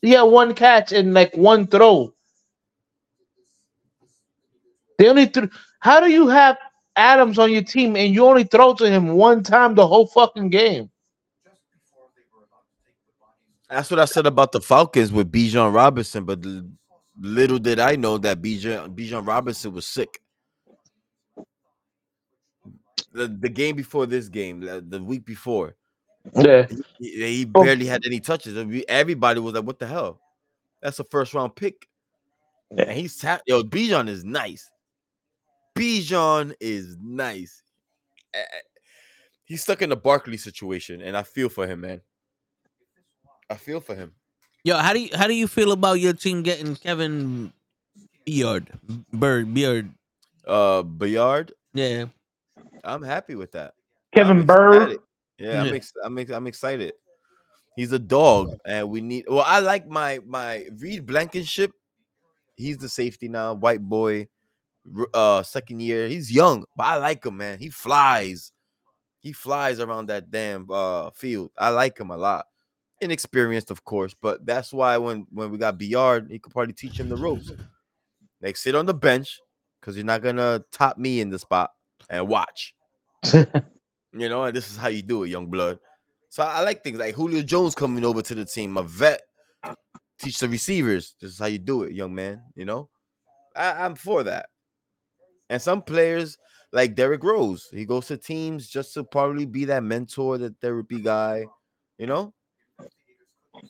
He 0.00 0.12
had 0.12 0.22
one 0.22 0.54
catch 0.54 0.92
and 0.92 1.12
like 1.12 1.36
one 1.36 1.66
throw. 1.66 2.14
They 4.98 5.08
only 5.08 5.26
threw. 5.26 5.50
How 5.80 6.00
do 6.00 6.10
you 6.10 6.26
have 6.28 6.56
Adams 6.96 7.38
on 7.38 7.52
your 7.52 7.62
team 7.62 7.96
and 7.96 8.14
you 8.14 8.24
only 8.24 8.44
throw 8.44 8.74
to 8.74 8.90
him 8.90 9.08
one 9.12 9.42
time 9.42 9.74
the 9.74 9.86
whole 9.86 10.06
fucking 10.06 10.48
game? 10.48 10.90
That's 13.68 13.90
what 13.90 14.00
I 14.00 14.06
said 14.06 14.26
about 14.26 14.52
the 14.52 14.60
Falcons 14.60 15.12
with 15.12 15.30
Bijan 15.30 15.72
Robinson, 15.74 16.24
but 16.24 16.44
little 17.20 17.58
did 17.58 17.78
I 17.78 17.96
know 17.96 18.16
that 18.18 18.40
Bijan 18.40 18.94
Bijan 18.94 19.26
Robinson 19.26 19.72
was 19.72 19.86
sick. 19.86 20.18
The, 23.12 23.28
the 23.28 23.50
game 23.50 23.76
before 23.76 24.06
this 24.06 24.30
game, 24.30 24.60
the, 24.60 24.82
the 24.86 25.02
week 25.02 25.26
before, 25.26 25.76
Yeah. 26.34 26.66
he, 26.98 27.10
he 27.10 27.50
Oh. 27.54 27.64
barely 27.64 27.86
had 27.86 28.04
any 28.06 28.20
touches. 28.20 28.56
Everybody 28.88 29.40
was 29.40 29.54
like, 29.54 29.64
"What 29.64 29.78
the 29.78 29.86
hell? 29.86 30.20
That's 30.80 30.98
a 31.00 31.04
first 31.04 31.34
round 31.34 31.56
pick." 31.56 31.88
Yeah. 32.70 32.84
And 32.84 32.98
he's 32.98 33.16
ta- 33.16 33.40
yo, 33.46 33.62
Bijan 33.62 34.08
is 34.08 34.24
nice. 34.24 34.70
Bijan 35.76 36.54
is 36.60 36.96
nice. 37.02 37.62
He's 39.44 39.62
stuck 39.62 39.82
in 39.82 39.90
the 39.90 39.96
Barkley 39.96 40.36
situation, 40.36 41.00
and 41.02 41.16
I 41.16 41.22
feel 41.22 41.48
for 41.48 41.66
him, 41.66 41.80
man. 41.82 42.00
I 43.50 43.56
feel 43.56 43.80
for 43.80 43.94
him. 43.94 44.12
Yo, 44.64 44.76
how 44.76 44.92
do 44.92 45.00
you 45.00 45.10
how 45.14 45.26
do 45.26 45.34
you 45.34 45.48
feel 45.48 45.72
about 45.72 45.94
your 46.00 46.12
team 46.12 46.42
getting 46.42 46.76
Kevin 46.76 47.52
Beard? 48.24 48.70
Bird 49.12 49.52
Beard. 49.52 49.90
Uh, 50.46 50.82
Byard. 50.82 51.50
Yeah. 51.74 52.06
I'm 52.84 53.02
happy 53.02 53.34
with 53.34 53.52
that. 53.52 53.74
Kevin 54.14 54.46
Bird. 54.46 54.98
Yeah, 55.38 55.62
I'm 55.62 55.74
ex- 55.74 55.92
I'm 56.04 56.18
ex- 56.18 56.30
I'm 56.30 56.46
excited. 56.46 56.94
He's 57.76 57.92
a 57.92 57.98
dog, 57.98 58.56
and 58.66 58.90
we 58.90 59.00
need. 59.00 59.24
Well, 59.28 59.44
I 59.46 59.60
like 59.60 59.88
my 59.88 60.20
my 60.26 60.66
Reed 60.78 61.06
Blankenship. 61.06 61.72
He's 62.56 62.78
the 62.78 62.88
safety 62.88 63.28
now, 63.28 63.54
white 63.54 63.80
boy, 63.80 64.28
uh, 65.14 65.42
second 65.42 65.80
year. 65.80 66.06
He's 66.08 66.30
young, 66.30 66.64
but 66.76 66.84
I 66.84 66.96
like 66.96 67.24
him, 67.24 67.38
man. 67.38 67.58
He 67.58 67.70
flies. 67.70 68.52
He 69.20 69.32
flies 69.32 69.80
around 69.80 70.06
that 70.06 70.30
damn 70.30 70.66
uh 70.70 71.10
field. 71.10 71.50
I 71.56 71.70
like 71.70 71.98
him 71.98 72.10
a 72.10 72.16
lot. 72.16 72.46
Inexperienced, 73.00 73.70
of 73.70 73.84
course, 73.84 74.14
but 74.20 74.44
that's 74.44 74.72
why 74.72 74.96
when 74.98 75.26
when 75.30 75.50
we 75.50 75.58
got 75.58 75.78
Byard, 75.78 76.30
he 76.30 76.38
could 76.38 76.52
probably 76.52 76.74
teach 76.74 77.00
him 77.00 77.08
the 77.08 77.16
ropes. 77.16 77.50
Like 78.40 78.56
sit 78.56 78.74
on 78.74 78.86
the 78.86 78.94
bench 78.94 79.40
because 79.80 79.96
you're 79.96 80.04
not 80.04 80.22
gonna 80.22 80.62
top 80.72 80.98
me 80.98 81.20
in 81.20 81.30
the 81.30 81.38
spot 81.38 81.70
and 82.10 82.28
watch. 82.28 82.74
You 84.12 84.28
know, 84.28 84.44
and 84.44 84.54
this 84.54 84.70
is 84.70 84.76
how 84.76 84.88
you 84.88 85.02
do 85.02 85.22
it, 85.24 85.28
young 85.28 85.46
blood. 85.46 85.78
So 86.28 86.42
I 86.42 86.62
like 86.62 86.82
things 86.82 86.98
like 86.98 87.14
Julio 87.14 87.42
Jones 87.42 87.74
coming 87.74 88.04
over 88.04 88.22
to 88.22 88.34
the 88.34 88.44
team, 88.44 88.76
a 88.76 88.82
vet, 88.82 89.22
teach 90.18 90.38
the 90.38 90.48
receivers. 90.48 91.14
This 91.20 91.32
is 91.32 91.38
how 91.38 91.46
you 91.46 91.58
do 91.58 91.82
it, 91.82 91.92
young 91.92 92.14
man. 92.14 92.42
You 92.54 92.64
know, 92.64 92.88
I, 93.54 93.84
I'm 93.84 93.94
for 93.94 94.22
that. 94.22 94.48
And 95.50 95.60
some 95.60 95.82
players 95.82 96.38
like 96.72 96.94
Derrick 96.94 97.22
Rose, 97.22 97.68
he 97.70 97.84
goes 97.84 98.06
to 98.06 98.16
teams 98.16 98.68
just 98.68 98.94
to 98.94 99.04
probably 99.04 99.44
be 99.44 99.66
that 99.66 99.82
mentor, 99.82 100.38
that 100.38 100.58
therapy 100.60 101.00
guy. 101.00 101.44
You 101.98 102.06
know, 102.06 102.32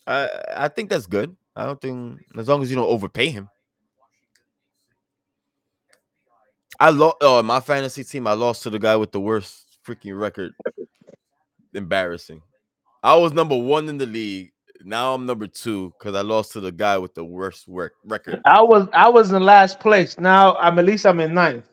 I 0.06 0.28
I 0.56 0.68
think 0.68 0.90
that's 0.90 1.06
good. 1.06 1.36
I 1.56 1.66
don't 1.66 1.80
think 1.80 2.20
as 2.36 2.48
long 2.48 2.62
as 2.62 2.70
you 2.70 2.76
don't 2.76 2.88
overpay 2.88 3.30
him. 3.30 3.48
I 6.78 6.90
lost. 6.90 7.16
Oh, 7.20 7.42
my 7.42 7.60
fantasy 7.60 8.04
team. 8.04 8.26
I 8.26 8.32
lost 8.32 8.62
to 8.62 8.70
the 8.70 8.78
guy 8.78 8.96
with 8.96 9.12
the 9.12 9.20
worst 9.20 9.71
freaking 9.86 10.18
record. 10.18 10.52
Embarrassing. 11.74 12.42
I 13.02 13.16
was 13.16 13.32
number 13.32 13.56
one 13.56 13.88
in 13.88 13.98
the 13.98 14.06
league. 14.06 14.52
Now 14.84 15.14
I'm 15.14 15.26
number 15.26 15.46
two 15.46 15.92
because 15.98 16.14
I 16.14 16.22
lost 16.22 16.52
to 16.52 16.60
the 16.60 16.72
guy 16.72 16.98
with 16.98 17.14
the 17.14 17.24
worst 17.24 17.68
work 17.68 17.94
record. 18.04 18.40
I 18.44 18.60
was 18.62 18.88
I 18.92 19.08
was 19.08 19.32
in 19.32 19.42
last 19.42 19.80
place. 19.80 20.18
Now 20.18 20.56
I'm 20.56 20.78
at 20.78 20.84
least 20.84 21.06
I'm 21.06 21.20
in 21.20 21.34
ninth. 21.34 21.68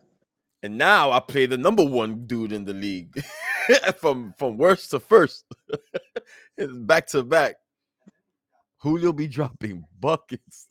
And 0.61 0.77
now 0.77 1.11
I 1.11 1.19
play 1.19 1.45
the 1.45 1.57
number 1.57 1.83
one 1.83 2.25
dude 2.27 2.51
in 2.51 2.65
the 2.65 2.73
league. 2.73 3.23
from 3.97 4.33
from 4.37 4.57
worst 4.57 4.91
to 4.91 4.99
first. 4.99 5.45
it's 6.57 6.73
back 6.73 7.07
to 7.07 7.23
back. 7.23 7.55
Julio 8.77 9.11
be 9.11 9.27
dropping 9.27 9.83
buckets. 9.99 10.67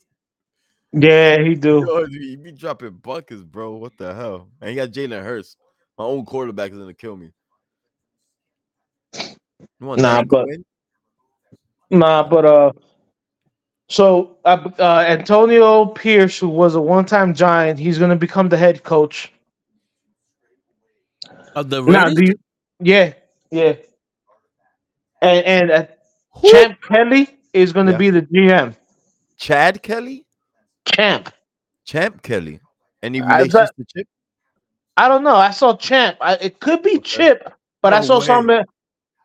Yeah, 0.91 1.41
he 1.41 1.55
do. 1.55 1.85
Yo, 1.87 2.07
he 2.07 2.35
be 2.35 2.51
dropping 2.51 2.93
buckets, 2.93 3.43
bro. 3.43 3.73
What 3.73 3.97
the 3.97 4.13
hell? 4.13 4.49
And 4.59 4.71
he 4.71 4.75
got 4.75 4.89
Jalen 4.89 5.23
Hurts. 5.23 5.55
My 5.99 6.05
own 6.05 6.25
quarterback 6.25 6.71
is 6.71 6.77
gonna 6.77 6.93
kill 6.93 7.17
me. 7.17 7.31
You 9.81 9.95
Nah, 9.97 10.23
but- 10.23 10.47
win? 10.47 10.65
Nah, 11.91 12.23
but 12.23 12.45
uh, 12.45 12.71
so 13.89 14.37
uh, 14.45 14.69
uh, 14.79 15.03
Antonio 15.07 15.87
Pierce, 15.87 16.37
who 16.39 16.47
was 16.47 16.75
a 16.75 16.81
one-time 16.81 17.33
Giant, 17.33 17.79
he's 17.79 17.97
gonna 17.99 18.15
become 18.15 18.47
the 18.47 18.57
head 18.57 18.83
coach. 18.83 19.33
Of 21.55 21.69
the 21.69 21.81
Now, 21.81 22.09
do 22.09 22.23
you, 22.23 22.35
yeah, 22.79 23.13
yeah, 23.51 23.73
and 25.21 25.45
and 25.45 25.71
uh, 25.71 25.85
Champ 26.45 26.79
Kelly 26.81 27.27
is 27.53 27.73
gonna 27.73 27.91
Yeah. 27.91 27.97
be 27.97 28.09
the 28.11 28.21
GM. 28.21 28.75
Chad 29.37 29.81
Kelly, 29.81 30.25
Champ. 30.85 31.33
Champ 31.85 32.21
Kelly. 32.21 32.61
Any 33.01 33.21
I 33.21 33.39
relations 33.39 33.71
to 33.77 33.85
Chip? 33.85 34.07
I 34.99 35.07
don't 35.07 35.23
know. 35.23 35.37
I 35.37 35.51
saw 35.51 35.77
Champ. 35.77 36.17
I, 36.19 36.33
it 36.35 36.59
could 36.59 36.83
be 36.83 36.99
Chip, 36.99 37.49
but 37.81 37.93
I 37.93 38.01
saw 38.01 38.19
way. 38.19 38.25
somebody. 38.25 38.65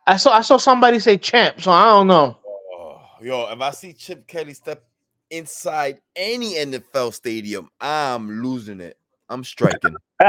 I 0.07 0.15
saw 0.15 0.31
I 0.31 0.39
saw 0.39 0.55
somebody 0.55 0.99
say 0.99 1.17
Champ, 1.17 1.59
so 1.59 1.69
I 1.69 1.83
don't 1.83 2.07
know. 2.07 2.37
Oh, 2.47 3.01
yo, 3.21 3.51
if 3.51 3.59
I 3.59 3.71
see 3.71 3.91
Chip 3.91 4.25
Kelly 4.25 4.53
step 4.53 4.85
inside 5.29 5.99
any 6.15 6.53
NFL 6.53 7.13
stadium, 7.13 7.67
I'm 7.81 8.41
losing 8.41 8.79
it. 8.79 8.97
I'm 9.27 9.43
striking. 9.43 9.97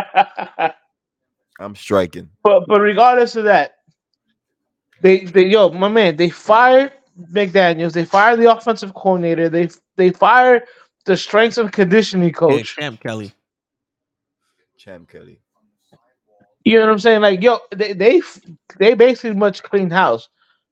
I'm 1.61 1.77
striking. 1.77 2.29
But 2.43 2.67
but 2.67 2.81
regardless 2.81 3.37
of 3.37 3.45
that, 3.45 3.77
they 5.01 5.27
they 5.27 5.47
yo 5.47 5.69
my 5.69 5.89
man 5.89 6.17
they 6.17 6.29
fired 6.29 6.91
McDaniels. 7.33 7.93
They 7.93 8.05
fired 8.05 8.41
the 8.41 8.51
offensive 8.51 8.95
coordinator. 8.95 9.49
They 9.49 9.69
they 9.95 10.11
fired 10.11 10.65
the 11.05 11.17
strength 11.17 11.57
and 11.59 11.71
conditioning 11.73 12.35
Yeah, 12.49 12.63
coach. 12.63 12.75
Champ 12.75 13.01
Kelly. 13.01 13.33
Champ 14.87 15.11
Kelly. 15.11 15.41
You 16.65 16.79
know 16.79 16.87
what 16.87 16.93
I'm 16.93 17.01
saying? 17.01 17.23
Like 17.23 17.43
yo, 17.43 17.59
they 17.75 17.93
they 17.93 18.23
they 18.79 18.95
basically 18.95 19.35
much 19.35 19.65
clean 19.65 19.91
house. 19.91 20.29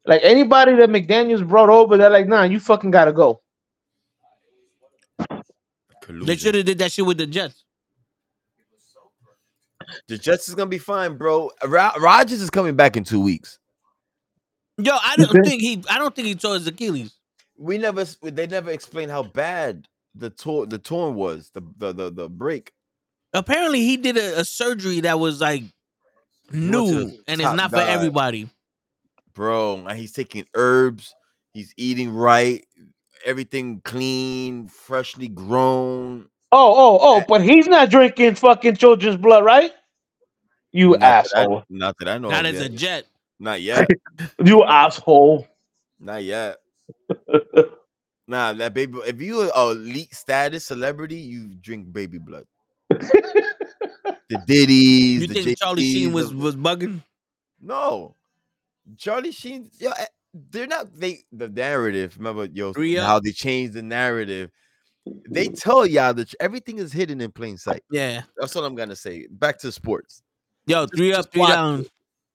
Like 0.07 0.23
anybody 0.25 0.77
that 0.77 0.91
McDaniels 0.91 1.47
brought 1.47 1.71
over, 1.71 1.97
they're 1.99 2.11
like, 2.11 2.29
nah, 2.29 2.45
you 2.45 2.61
fucking 2.61 2.93
gotta 2.93 3.12
go. 3.12 3.43
They 6.09 6.37
should 6.37 6.55
have 6.55 6.67
did 6.67 6.79
that 6.79 6.93
shit 6.93 7.07
with 7.07 7.19
the 7.19 7.27
Jets. 7.27 7.65
The 10.09 10.19
Jets 10.19 10.49
is 10.49 10.55
gonna 10.55 10.71
be 10.71 10.79
fine, 10.79 11.17
bro. 11.17 11.51
Ro- 11.67 11.93
Rodgers 12.01 12.41
is 12.43 12.51
coming 12.51 12.77
back 12.77 12.97
in 12.97 13.05
two 13.05 13.21
weeks. 13.21 13.59
Yo, 14.79 14.93
I 14.95 15.17
don't 15.17 15.31
think? 15.33 15.45
think 15.45 15.62
he. 15.62 15.85
I 15.91 15.99
don't 15.99 16.15
think 16.15 16.29
he 16.29 16.37
tore 16.37 16.55
his 16.55 16.67
Achilles. 16.67 17.15
We 17.59 17.79
never, 17.79 18.07
they 18.23 18.47
never 18.47 18.71
explained 18.71 19.12
how 19.12 19.25
bad 19.25 19.89
the 20.15 20.31
tour, 20.31 20.67
the 20.67 20.79
torn 20.79 21.15
was, 21.15 21.51
the 21.55 21.62
the 21.79 21.93
the, 21.93 22.11
the 22.11 22.29
break. 22.29 22.73
Apparently, 23.35 23.80
he 23.80 23.97
did 23.97 24.16
a, 24.16 24.41
a 24.41 24.45
surgery 24.45 25.01
that 25.01 25.18
was 25.18 25.41
like 25.41 25.64
new, 26.53 27.11
and 27.26 27.41
it's 27.41 27.43
top 27.43 27.57
not 27.57 27.70
for 27.70 27.76
guy. 27.76 27.89
everybody. 27.91 28.49
bro. 29.35 29.85
And 29.87 29.99
he's 29.99 30.12
taking 30.12 30.47
herbs. 30.55 31.12
He's 31.53 31.72
eating 31.76 32.12
right. 32.14 32.64
Everything 33.24 33.80
clean, 33.85 34.68
freshly 34.68 35.28
grown. 35.28 36.28
Oh 36.53 36.74
oh 36.76 36.99
oh, 37.01 37.24
but 37.26 37.43
he's 37.43 37.66
not 37.66 37.91
drinking 37.91 38.37
fucking 38.37 38.76
children's 38.76 39.16
blood, 39.16 39.45
right? 39.45 39.72
You 40.72 40.91
Not 40.91 41.01
that 41.01 41.26
I- 41.37 41.41
asshole. 41.43 41.64
not 41.70 41.97
that 41.99 42.09
I 42.09 42.18
know. 42.18 42.28
Not 42.30 42.47
of 42.47 42.55
as 42.55 42.61
a. 42.62 42.68
Jet. 42.68 43.05
Not 43.41 43.61
yet. 43.62 43.89
You 44.45 44.62
asshole. 44.64 45.49
Not 45.99 46.22
yet. 46.24 46.57
Nah, 48.26 48.55
that 48.55 48.72
baby. 48.72 48.99
If 49.07 49.20
you 49.20 49.43
a 49.51 49.70
elite 49.72 50.14
status 50.14 50.64
celebrity, 50.64 51.16
you 51.16 51.49
drink 51.61 51.93
baby 51.93 52.16
blood. 52.16 52.47
the 54.28 54.38
Diddy's. 54.47 55.22
You 55.22 55.26
the 55.26 55.34
think 55.34 55.59
Charlie 55.59 55.92
Sheen 55.92 56.12
was 56.12 56.34
was 56.34 56.57
bugging? 56.57 57.03
No, 57.61 58.14
Charlie 58.99 59.32
Sheen. 59.32 59.70
Yeah, 59.78 59.92
eh, 59.99 60.07
they're 60.51 60.66
not. 60.66 60.95
They 60.95 61.24
the 61.32 61.49
narrative. 61.49 62.16
Remember, 62.18 62.47
yo, 62.47 62.72
Three 62.72 62.95
how 62.95 63.20
they 63.20 63.32
changed 63.32 63.74
the 63.74 63.82
narrative. 63.82 64.51
They 65.28 65.49
tell 65.49 65.86
y'all 65.86 66.14
that 66.14 66.34
everything 66.40 66.78
is 66.78 66.92
hidden 66.92 67.20
in 67.20 67.30
plain 67.30 67.59
sight. 67.59 67.82
Yeah. 67.90 68.22
That's 68.38 68.55
what 68.55 68.64
I'm 68.64 68.74
gonna 68.74 68.97
say. 68.97 69.26
Back 69.30 69.59
to 69.59 69.70
sports. 69.70 70.22
Yo, 70.66 70.86
three 70.86 71.12
up, 71.12 71.30
three 71.30 71.47
down. 71.47 71.86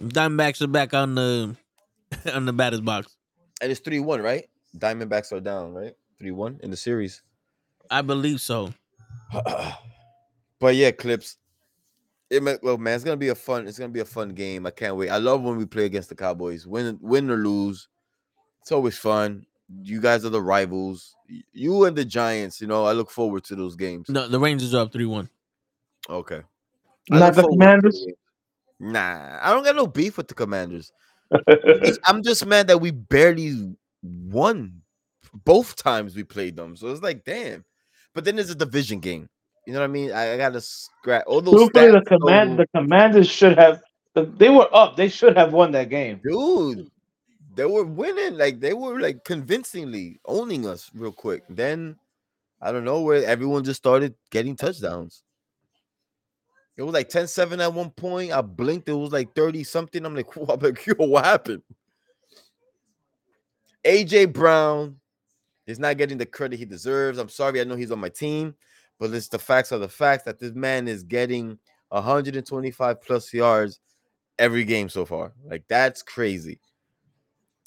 Diamondbacks 0.01 0.61
are 0.61 0.67
back 0.67 0.93
on 0.93 1.15
the 1.15 1.55
on 2.33 2.45
the 2.45 2.53
batters 2.53 2.81
box. 2.81 3.15
And 3.61 3.71
it's 3.71 3.81
three 3.81 3.99
one, 3.99 4.21
right? 4.21 4.47
Diamondbacks 4.77 5.31
are 5.31 5.39
down, 5.39 5.73
right? 5.73 5.93
Three 6.19 6.31
one 6.31 6.59
in 6.61 6.69
the 6.69 6.77
series. 6.77 7.21
I 7.89 8.01
believe 8.01 8.39
so. 8.39 8.73
but 10.59 10.75
yeah, 10.75 10.91
clips. 10.91 11.37
It 12.29 12.43
ma- 12.43 12.55
well, 12.61 12.77
man, 12.77 12.95
it's 12.95 13.03
gonna 13.03 13.17
be 13.17 13.29
a 13.29 13.35
fun. 13.35 13.67
It's 13.67 13.79
gonna 13.79 13.91
be 13.91 14.01
a 14.01 14.05
fun 14.05 14.29
game. 14.29 14.65
I 14.65 14.71
can't 14.71 14.95
wait. 14.95 15.09
I 15.09 15.17
love 15.17 15.41
when 15.41 15.57
we 15.57 15.65
play 15.65 15.85
against 15.85 16.09
the 16.09 16.15
Cowboys. 16.15 16.67
Win, 16.67 16.97
win 17.01 17.29
or 17.29 17.37
lose, 17.37 17.87
it's 18.61 18.71
always 18.71 18.97
fun. 18.97 19.45
You 19.81 20.01
guys 20.01 20.25
are 20.25 20.29
the 20.29 20.41
rivals. 20.41 21.15
You 21.53 21.85
and 21.85 21.95
the 21.95 22.05
Giants. 22.05 22.61
You 22.61 22.67
know, 22.67 22.85
I 22.85 22.91
look 22.91 23.09
forward 23.09 23.43
to 23.45 23.55
those 23.55 23.75
games. 23.75 24.09
No, 24.09 24.27
the 24.27 24.39
Rangers 24.39 24.73
are 24.73 24.83
up 24.83 24.93
three 24.93 25.05
one. 25.05 25.29
Okay. 26.09 26.41
I 27.11 27.19
Not 27.19 27.35
the 27.35 27.43
Commanders? 27.43 28.05
Nah, 28.79 29.39
I 29.41 29.51
don't 29.51 29.63
got 29.63 29.75
no 29.75 29.87
beef 29.87 30.17
with 30.17 30.27
the 30.27 30.33
Commanders. 30.33 30.91
I'm 32.05 32.23
just 32.23 32.45
mad 32.45 32.67
that 32.67 32.79
we 32.79 32.91
barely 32.91 33.75
won 34.01 34.81
both 35.33 35.75
times 35.75 36.15
we 36.15 36.23
played 36.23 36.55
them. 36.55 36.75
So 36.75 36.87
it's 36.87 37.01
like, 37.01 37.25
damn. 37.25 37.65
But 38.13 38.25
then 38.25 38.35
there's 38.35 38.49
a 38.49 38.55
division 38.55 38.99
game. 38.99 39.29
You 39.69 39.73
know 39.73 39.81
what 39.81 39.85
I 39.85 39.93
mean? 39.93 40.11
I, 40.11 40.33
I 40.33 40.37
gotta 40.37 40.61
scratch 40.61 41.25
all 41.27 41.41
those. 41.41 41.69
The 41.69 41.79
stats 41.79 42.09
go- 42.09 42.17
command 42.17 42.57
the 42.57 42.65
commanders 42.73 43.29
should 43.29 43.55
have 43.55 43.83
they 44.15 44.49
were 44.49 44.67
up. 44.75 44.97
They 44.97 45.09
should 45.09 45.37
have 45.37 45.53
won 45.53 45.71
that 45.73 45.89
game. 45.89 46.19
dude, 46.23 46.89
they 47.53 47.65
were 47.65 47.83
winning. 47.83 48.35
Like 48.35 48.59
they 48.59 48.73
were 48.73 48.99
like 48.99 49.23
convincingly 49.23 50.21
owning 50.25 50.67
us 50.67 50.89
real 50.95 51.11
quick. 51.11 51.43
Then 51.51 51.97
I 52.59 52.71
don't 52.71 52.83
know 52.83 53.01
where 53.01 53.23
everyone 53.23 53.63
just 53.63 53.77
started 53.77 54.15
getting 54.31 54.55
touchdowns. 54.55 55.21
It 56.75 56.81
was 56.81 56.95
like 56.95 57.09
10-7 57.09 57.59
at 57.59 57.71
one 57.71 57.91
point. 57.91 58.31
I 58.31 58.41
blinked, 58.41 58.89
it 58.89 58.93
was 58.93 59.11
like 59.11 59.35
30 59.35 59.63
something. 59.65 60.03
I'm 60.03 60.15
like, 60.15 60.35
what, 60.35 60.63
like, 60.63 60.83
yo, 60.83 60.95
what 60.97 61.25
happened? 61.25 61.61
AJ 63.85 64.33
Brown 64.33 64.95
is 65.67 65.77
not 65.77 65.95
getting 65.97 66.17
the 66.17 66.25
credit 66.25 66.57
he 66.57 66.65
deserves. 66.65 67.19
I'm 67.19 67.29
sorry, 67.29 67.61
I 67.61 67.65
know 67.65 67.75
he's 67.75 67.91
on 67.91 67.99
my 67.99 68.09
team, 68.09 68.55
But 68.99 69.13
it's 69.13 69.29
the 69.29 69.39
facts 69.39 69.71
are 69.71 69.77
the 69.79 69.87
facts 69.89 70.23
that 70.23 70.39
this 70.39 70.53
man 70.53 70.87
is 70.87 71.03
getting 71.03 71.57
125 71.89 73.01
plus 73.01 73.33
yards 73.33 73.79
every 74.37 74.63
game 74.63 74.89
so 74.89 75.05
far. 75.05 75.33
Like 75.45 75.63
that's 75.67 76.01
crazy. 76.01 76.59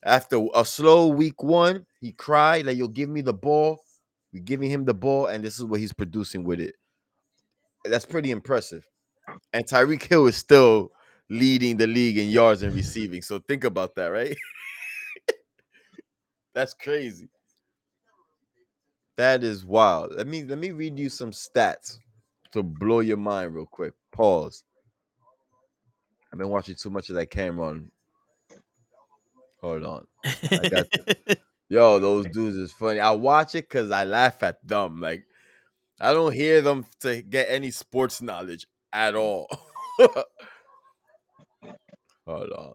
After 0.05 0.47
a 0.55 0.65
slow 0.65 1.09
week 1.09 1.43
one, 1.43 1.87
he 2.01 2.13
cried 2.13 2.67
like, 2.67 2.77
"You'll 2.77 2.89
give 2.89 3.09
me 3.09 3.21
the 3.21 3.33
ball." 3.33 3.83
We're 4.33 4.43
giving 4.43 4.71
him 4.71 4.85
the 4.85 4.95
ball, 4.95 5.27
and 5.27 5.45
this 5.45 5.59
is 5.59 5.65
what 5.65 5.79
he's 5.79 5.93
producing 5.93 6.43
with 6.43 6.59
it. 6.59 6.75
That's 7.85 8.07
pretty 8.07 8.31
impressive. 8.31 8.87
And 9.53 9.67
Tyreek 9.67 10.03
Hill 10.03 10.27
is 10.27 10.37
still 10.37 10.91
leading 11.29 11.77
the 11.77 11.87
league 11.87 12.19
in 12.19 12.31
yards 12.31 12.63
and 12.63 12.75
receiving. 12.75 13.23
So 13.23 13.41
think 13.41 13.65
about 13.65 13.95
that, 13.97 14.07
right? 14.07 14.37
That's 16.55 16.75
crazy. 16.75 17.29
That 19.17 19.45
is 19.45 19.65
wild. 19.65 20.15
Let 20.17 20.27
me 20.27 20.45
let 20.45 20.59
me 20.59 20.71
read 20.71 20.99
you 20.99 21.09
some 21.09 21.33
stats 21.33 21.99
to 22.53 22.63
blow 22.63 23.01
your 23.01 23.17
mind 23.17 23.55
real 23.55 23.67
quick. 23.67 23.95
Pause. 24.11 24.65
I've 26.33 26.39
been 26.39 26.49
watching 26.49 26.77
too 26.77 26.91
much 26.91 27.11
of 27.11 27.17
that 27.17 27.27
Cameron. 27.27 27.91
Hold 29.61 29.85
on. 29.85 30.07
I 30.25 30.69
got 30.69 30.87
Yo, 31.69 31.99
those 31.99 32.27
dudes 32.27 32.57
is 32.57 32.71
funny. 32.73 33.01
I 33.01 33.13
watch 33.13 33.55
it 33.55 33.67
because 33.67 33.91
I 33.91 34.05
laugh 34.05 34.43
at 34.43 34.59
them. 34.67 35.01
Like, 35.01 35.25
I 35.99 36.13
don't 36.13 36.35
hear 36.35 36.61
them 36.61 36.85
to 37.01 37.23
get 37.23 37.47
any 37.49 37.71
sports 37.71 38.21
knowledge 38.21 38.67
at 38.93 39.15
all. 39.15 39.49
Hold 42.27 42.51
on. 42.51 42.75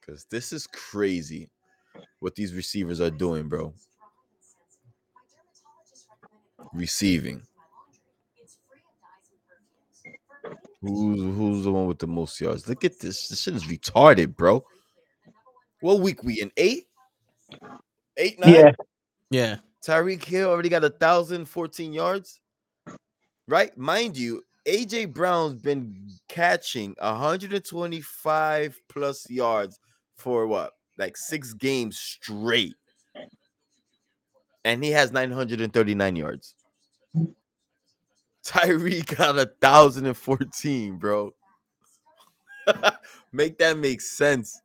Because 0.00 0.26
this 0.30 0.52
is 0.52 0.68
crazy 0.68 1.50
what 2.20 2.36
these 2.36 2.54
receivers 2.54 3.00
are 3.00 3.10
doing, 3.10 3.48
bro. 3.48 3.74
Receiving. 6.76 7.42
Who's 10.82 11.20
who's 11.20 11.64
the 11.64 11.72
one 11.72 11.86
with 11.86 11.98
the 11.98 12.06
most 12.06 12.40
yards? 12.40 12.68
Look 12.68 12.84
at 12.84 13.00
this. 13.00 13.28
This 13.28 13.40
shit 13.40 13.54
is 13.54 13.64
retarded, 13.64 14.36
bro. 14.36 14.64
What 15.80 16.00
week 16.00 16.22
we 16.22 16.40
in? 16.40 16.52
Eight? 16.56 16.86
Eight, 18.18 18.38
nine? 18.38 18.54
Yeah. 18.54 18.72
yeah. 19.30 19.56
Tyreek 19.84 20.22
Hill 20.22 20.50
already 20.50 20.68
got 20.68 20.84
a 20.84 20.90
thousand 20.90 21.46
fourteen 21.46 21.92
yards. 21.92 22.40
Right? 23.48 23.76
Mind 23.78 24.16
you, 24.16 24.42
AJ 24.66 25.14
Brown's 25.14 25.62
been 25.62 26.10
catching 26.28 26.94
125 26.98 28.80
plus 28.88 29.30
yards 29.30 29.78
for 30.16 30.48
what? 30.48 30.72
Like 30.98 31.16
six 31.16 31.54
games 31.54 31.98
straight. 31.98 32.74
And 34.64 34.82
he 34.82 34.90
has 34.90 35.12
939 35.12 36.16
yards. 36.16 36.55
Tyreek 38.44 39.16
got 39.16 39.38
a 39.38 39.50
thousand 39.60 40.06
and 40.06 40.16
fourteen, 40.16 40.96
bro. 40.96 41.34
make 43.32 43.58
that 43.58 43.78
make 43.78 44.00
sense. 44.00 44.60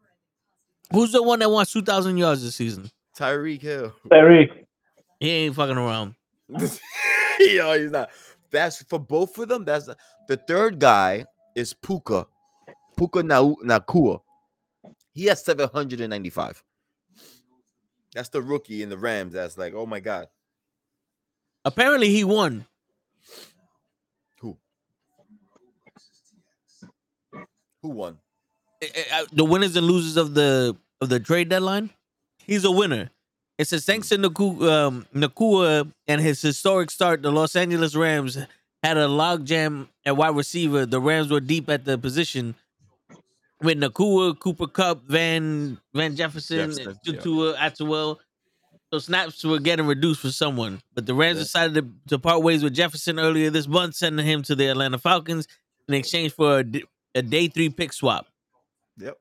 Who's 0.91 1.13
the 1.13 1.23
one 1.23 1.39
that 1.39 1.49
wants 1.49 1.71
2,000 1.71 2.17
yards 2.17 2.43
this 2.43 2.55
season? 2.55 2.91
Tyreek 3.17 3.61
Hill. 3.61 3.93
Tyreek. 4.09 4.65
He 5.19 5.29
ain't 5.29 5.55
fucking 5.55 5.77
around. 5.77 6.15
Yo, 7.39 7.79
he's 7.79 7.91
not. 7.91 8.09
That's 8.51 8.83
for 8.83 8.99
both 8.99 9.37
of 9.37 9.47
them. 9.47 9.63
That's 9.63 9.89
the 10.27 10.35
third 10.35 10.79
guy 10.79 11.25
is 11.55 11.73
Puka. 11.73 12.27
Puka 12.97 13.23
Na- 13.23 13.55
Nacua. 13.63 14.19
He 15.13 15.25
has 15.25 15.43
795. 15.45 16.63
That's 18.13 18.29
the 18.29 18.41
rookie 18.41 18.83
in 18.83 18.89
the 18.89 18.97
Rams. 18.97 19.33
That's 19.33 19.57
like, 19.57 19.73
oh 19.73 19.85
my 19.85 20.01
god. 20.01 20.27
Apparently, 21.63 22.09
he 22.09 22.23
won. 22.23 22.65
Who? 24.39 24.57
Who 27.81 27.89
won? 27.89 28.17
Eh, 28.81 28.87
eh, 28.93 29.03
uh, 29.13 29.25
The 29.31 29.45
winners 29.45 29.75
and 29.75 29.85
losers 29.85 30.17
of 30.17 30.33
the 30.33 30.75
of 30.99 31.09
the 31.09 31.19
trade 31.19 31.49
deadline. 31.49 31.91
He's 32.45 32.63
a 32.65 32.71
winner. 32.71 33.11
It 33.57 33.67
says 33.67 33.85
thanks 33.85 34.09
to 34.09 34.17
Naku, 34.17 34.67
um, 34.69 35.05
Nacua 35.13 35.91
and 36.07 36.21
his 36.21 36.41
historic 36.41 36.89
start, 36.89 37.21
the 37.21 37.31
Los 37.31 37.55
Angeles 37.55 37.95
Rams 37.95 38.37
had 38.81 38.97
a 38.97 39.05
logjam 39.05 39.87
at 40.05 40.17
wide 40.17 40.35
receiver. 40.35 40.85
The 40.87 40.99
Rams 40.99 41.29
were 41.29 41.39
deep 41.39 41.69
at 41.69 41.85
the 41.85 41.97
position 41.97 42.55
with 43.61 43.79
Nacua, 43.79 44.37
Cooper 44.39 44.67
Kupp, 44.67 45.03
Van 45.07 45.77
Van 45.93 46.15
Jefferson, 46.15 46.71
Jefferson, 46.71 46.97
and 47.05 47.25
yeah. 47.25 47.67
Atwell. 47.67 48.19
So 48.91 48.99
snaps 48.99 49.43
were 49.45 49.59
getting 49.59 49.85
reduced 49.87 50.19
for 50.19 50.31
someone, 50.31 50.81
but 50.93 51.05
the 51.05 51.13
Rams 51.13 51.37
Yeah. 51.37 51.43
decided 51.43 51.75
to, 51.75 51.89
to 52.09 52.19
part 52.19 52.43
ways 52.43 52.61
with 52.61 52.73
Jefferson 52.73 53.19
earlier 53.19 53.49
this 53.49 53.67
month, 53.67 53.95
sending 53.95 54.25
him 54.25 54.41
to 54.43 54.55
the 54.55 54.67
Atlanta 54.67 54.97
Falcons 54.97 55.47
in 55.87 55.93
exchange 55.93 56.33
for 56.33 56.63
a 57.15 57.21
day 57.21 57.47
three 57.47 57.69
pick 57.69 57.93
swap. 57.93 58.27
Yep. 58.97 59.17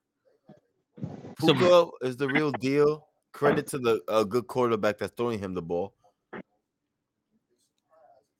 So- 1.40 1.54
Puka 1.54 1.90
is 2.02 2.16
the 2.16 2.26
real 2.28 2.50
deal. 2.52 3.06
Credit 3.32 3.64
to 3.68 3.78
the 3.78 4.00
uh, 4.08 4.24
good 4.24 4.48
quarterback 4.48 4.98
that's 4.98 5.12
throwing 5.16 5.38
him 5.38 5.54
the 5.54 5.62
ball. 5.62 5.94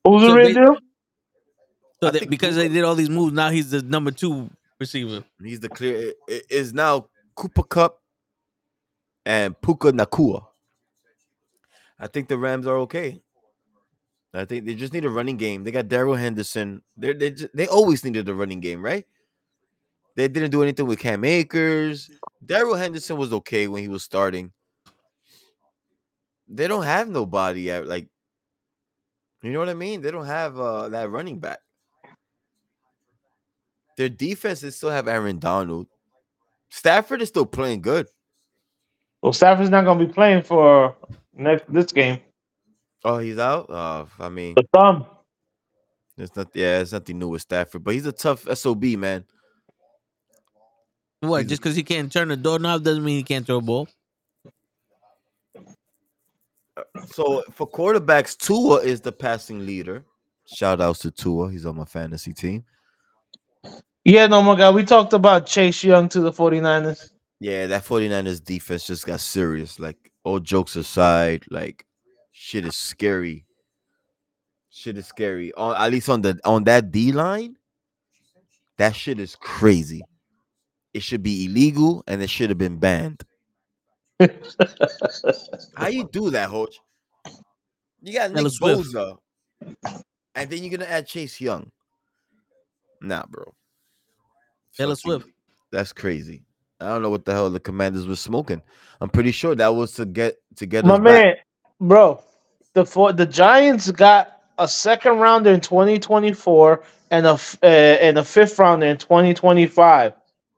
Who's 0.04 0.22
the 0.22 0.34
real 0.34 0.46
they- 0.48 0.54
deal? 0.54 0.76
So 2.02 2.10
that, 2.10 2.28
because 2.28 2.54
Puka- 2.56 2.68
they 2.68 2.74
did 2.74 2.82
all 2.82 2.96
these 2.96 3.10
moves, 3.10 3.32
now 3.34 3.50
he's 3.50 3.70
the 3.70 3.82
number 3.82 4.10
two 4.10 4.50
receiver. 4.80 5.22
He's 5.40 5.60
the 5.60 5.68
clear. 5.68 6.08
It, 6.08 6.16
it 6.26 6.46
is 6.50 6.72
now 6.74 7.06
Cooper 7.36 7.62
Kupp 7.62 8.00
and 9.24 9.58
Puka 9.60 9.92
Nacua. 9.92 10.46
I 12.00 12.06
think 12.06 12.28
the 12.28 12.38
Rams 12.38 12.66
are 12.66 12.78
okay. 12.78 13.20
I 14.32 14.44
think 14.44 14.64
they 14.64 14.74
just 14.74 14.92
need 14.92 15.04
a 15.04 15.10
running 15.10 15.36
game. 15.36 15.64
They 15.64 15.70
got 15.70 15.88
Darrell 15.88 16.14
Henderson. 16.14 16.82
They 16.96 17.12
they 17.12 17.30
they 17.52 17.66
always 17.66 18.04
needed 18.04 18.28
a 18.28 18.34
running 18.34 18.60
game, 18.60 18.82
right? 18.82 19.04
They 20.16 20.28
didn't 20.28 20.50
do 20.50 20.62
anything 20.62 20.86
with 20.86 20.98
Cam 20.98 21.24
Akers. 21.24 22.10
Darrell 22.44 22.74
Henderson 22.74 23.16
was 23.16 23.32
okay 23.32 23.68
when 23.68 23.82
he 23.82 23.88
was 23.88 24.04
starting. 24.04 24.52
They 26.48 26.68
don't 26.68 26.84
have 26.84 27.08
nobody 27.08 27.70
at 27.70 27.86
like, 27.86 28.08
you 29.42 29.52
know 29.52 29.58
what 29.58 29.68
I 29.68 29.74
mean? 29.74 30.00
They 30.00 30.10
don't 30.10 30.26
have 30.26 30.58
uh 30.58 30.88
that 30.90 31.10
running 31.10 31.38
back. 31.38 31.58
Their 33.96 34.08
defense 34.08 34.64
still 34.74 34.90
have 34.90 35.08
Aaron 35.08 35.38
Donald. 35.38 35.86
Stafford 36.70 37.20
is 37.20 37.28
still 37.28 37.46
playing 37.46 37.82
good. 37.82 38.06
Well, 39.22 39.32
Stafford's 39.32 39.70
not 39.70 39.84
gonna 39.84 40.06
be 40.06 40.12
playing 40.12 40.42
for 40.44 40.96
next 41.34 41.72
this 41.72 41.92
game. 41.92 42.20
Oh, 43.04 43.18
he's 43.18 43.38
out. 43.38 43.70
Uh, 43.70 44.06
I 44.18 44.28
mean, 44.28 44.54
The 44.56 44.66
thumb. 44.74 45.06
it's 46.18 46.34
not. 46.36 46.48
Yeah, 46.54 46.80
it's 46.80 46.92
nothing 46.92 47.18
new 47.18 47.28
with 47.28 47.42
Stafford, 47.42 47.82
but 47.84 47.94
he's 47.94 48.06
a 48.06 48.12
tough 48.12 48.46
sob 48.56 48.82
man. 48.82 49.24
What? 51.20 51.42
He's 51.42 51.50
Just 51.50 51.62
because 51.62 51.76
he 51.76 51.82
can't 51.82 52.12
turn 52.12 52.28
the 52.28 52.36
doorknob 52.36 52.82
doesn't 52.84 53.04
mean 53.04 53.16
he 53.16 53.22
can't 53.22 53.46
throw 53.46 53.56
a 53.58 53.60
ball. 53.60 53.88
So 57.08 57.42
for 57.52 57.68
quarterbacks, 57.68 58.36
Tua 58.36 58.76
is 58.80 59.00
the 59.00 59.12
passing 59.12 59.66
leader. 59.66 60.04
Shout 60.46 60.80
outs 60.80 61.00
to 61.00 61.10
Tua. 61.10 61.50
He's 61.50 61.66
on 61.66 61.76
my 61.76 61.84
fantasy 61.84 62.32
team. 62.32 62.64
Yeah, 64.04 64.26
no 64.26 64.42
my 64.42 64.56
God. 64.56 64.74
We 64.74 64.84
talked 64.84 65.12
about 65.12 65.46
Chase 65.46 65.84
Young 65.84 66.08
to 66.08 66.20
the 66.20 66.32
49ers. 66.32 67.10
Yeah, 67.38 67.66
that 67.66 67.84
49ers 67.84 68.42
defense 68.42 68.86
just 68.86 69.06
got 69.06 69.20
serious. 69.20 69.78
Like, 69.78 70.09
all 70.24 70.40
jokes 70.40 70.76
aside, 70.76 71.44
like 71.50 71.86
shit 72.32 72.64
is 72.66 72.76
scary. 72.76 73.46
Shit 74.70 74.96
is 74.96 75.06
scary. 75.06 75.52
On 75.54 75.76
at 75.76 75.90
least 75.90 76.08
on 76.08 76.22
the 76.22 76.38
on 76.44 76.64
that 76.64 76.90
D 76.90 77.12
line, 77.12 77.56
that 78.78 78.94
shit 78.94 79.18
is 79.18 79.36
crazy. 79.36 80.02
It 80.94 81.02
should 81.02 81.22
be 81.22 81.46
illegal 81.46 82.02
and 82.06 82.22
it 82.22 82.30
should 82.30 82.50
have 82.50 82.58
been 82.58 82.78
banned. 82.78 83.22
How 85.76 85.88
you 85.88 86.08
do 86.12 86.30
that, 86.30 86.50
Hoch? 86.50 86.74
You 88.02 88.12
got 88.14 88.32
Nick. 88.32 88.44
Bosa, 88.44 89.16
and 90.34 90.50
then 90.50 90.62
you're 90.62 90.70
gonna 90.70 90.90
add 90.90 91.06
Chase 91.06 91.40
Young. 91.40 91.70
Nah, 93.02 93.24
bro. 93.28 93.54
Taylor 94.76 94.96
Swift. 94.96 95.26
That's 95.72 95.92
crazy. 95.92 96.42
I 96.80 96.88
don't 96.88 97.02
know 97.02 97.10
what 97.10 97.24
the 97.24 97.32
hell 97.32 97.50
the 97.50 97.60
Commanders 97.60 98.06
were 98.06 98.16
smoking. 98.16 98.62
I'm 99.00 99.10
pretty 99.10 99.32
sure 99.32 99.54
that 99.54 99.74
was 99.74 99.92
to 99.94 100.06
get 100.06 100.36
to 100.56 100.66
get 100.66 100.84
My 100.84 100.98
back. 100.98 101.00
man, 101.00 101.36
bro, 101.80 102.22
the 102.74 102.86
four, 102.86 103.12
the 103.12 103.26
Giants 103.26 103.90
got 103.90 104.42
a 104.58 104.68
second 104.68 105.18
rounder 105.18 105.50
in 105.50 105.60
2024 105.60 106.82
and 107.10 107.26
a 107.26 107.32
uh, 107.62 107.66
and 107.66 108.18
a 108.18 108.24
fifth 108.24 108.58
rounder 108.58 108.86
in 108.86 108.96
2025 108.98 110.12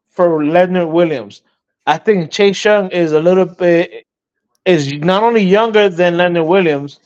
for 0.08 0.44
Leonard 0.44 0.88
Williams. 0.88 1.42
I 1.86 1.98
think 1.98 2.30
Chase 2.30 2.64
Young 2.64 2.90
is 2.90 3.12
a 3.12 3.20
little 3.20 3.46
bit 3.46 4.06
is 4.64 4.92
not 4.94 5.22
only 5.22 5.42
younger 5.42 5.88
than 5.88 6.16
Leonard 6.16 6.46
Williams, 6.46 7.00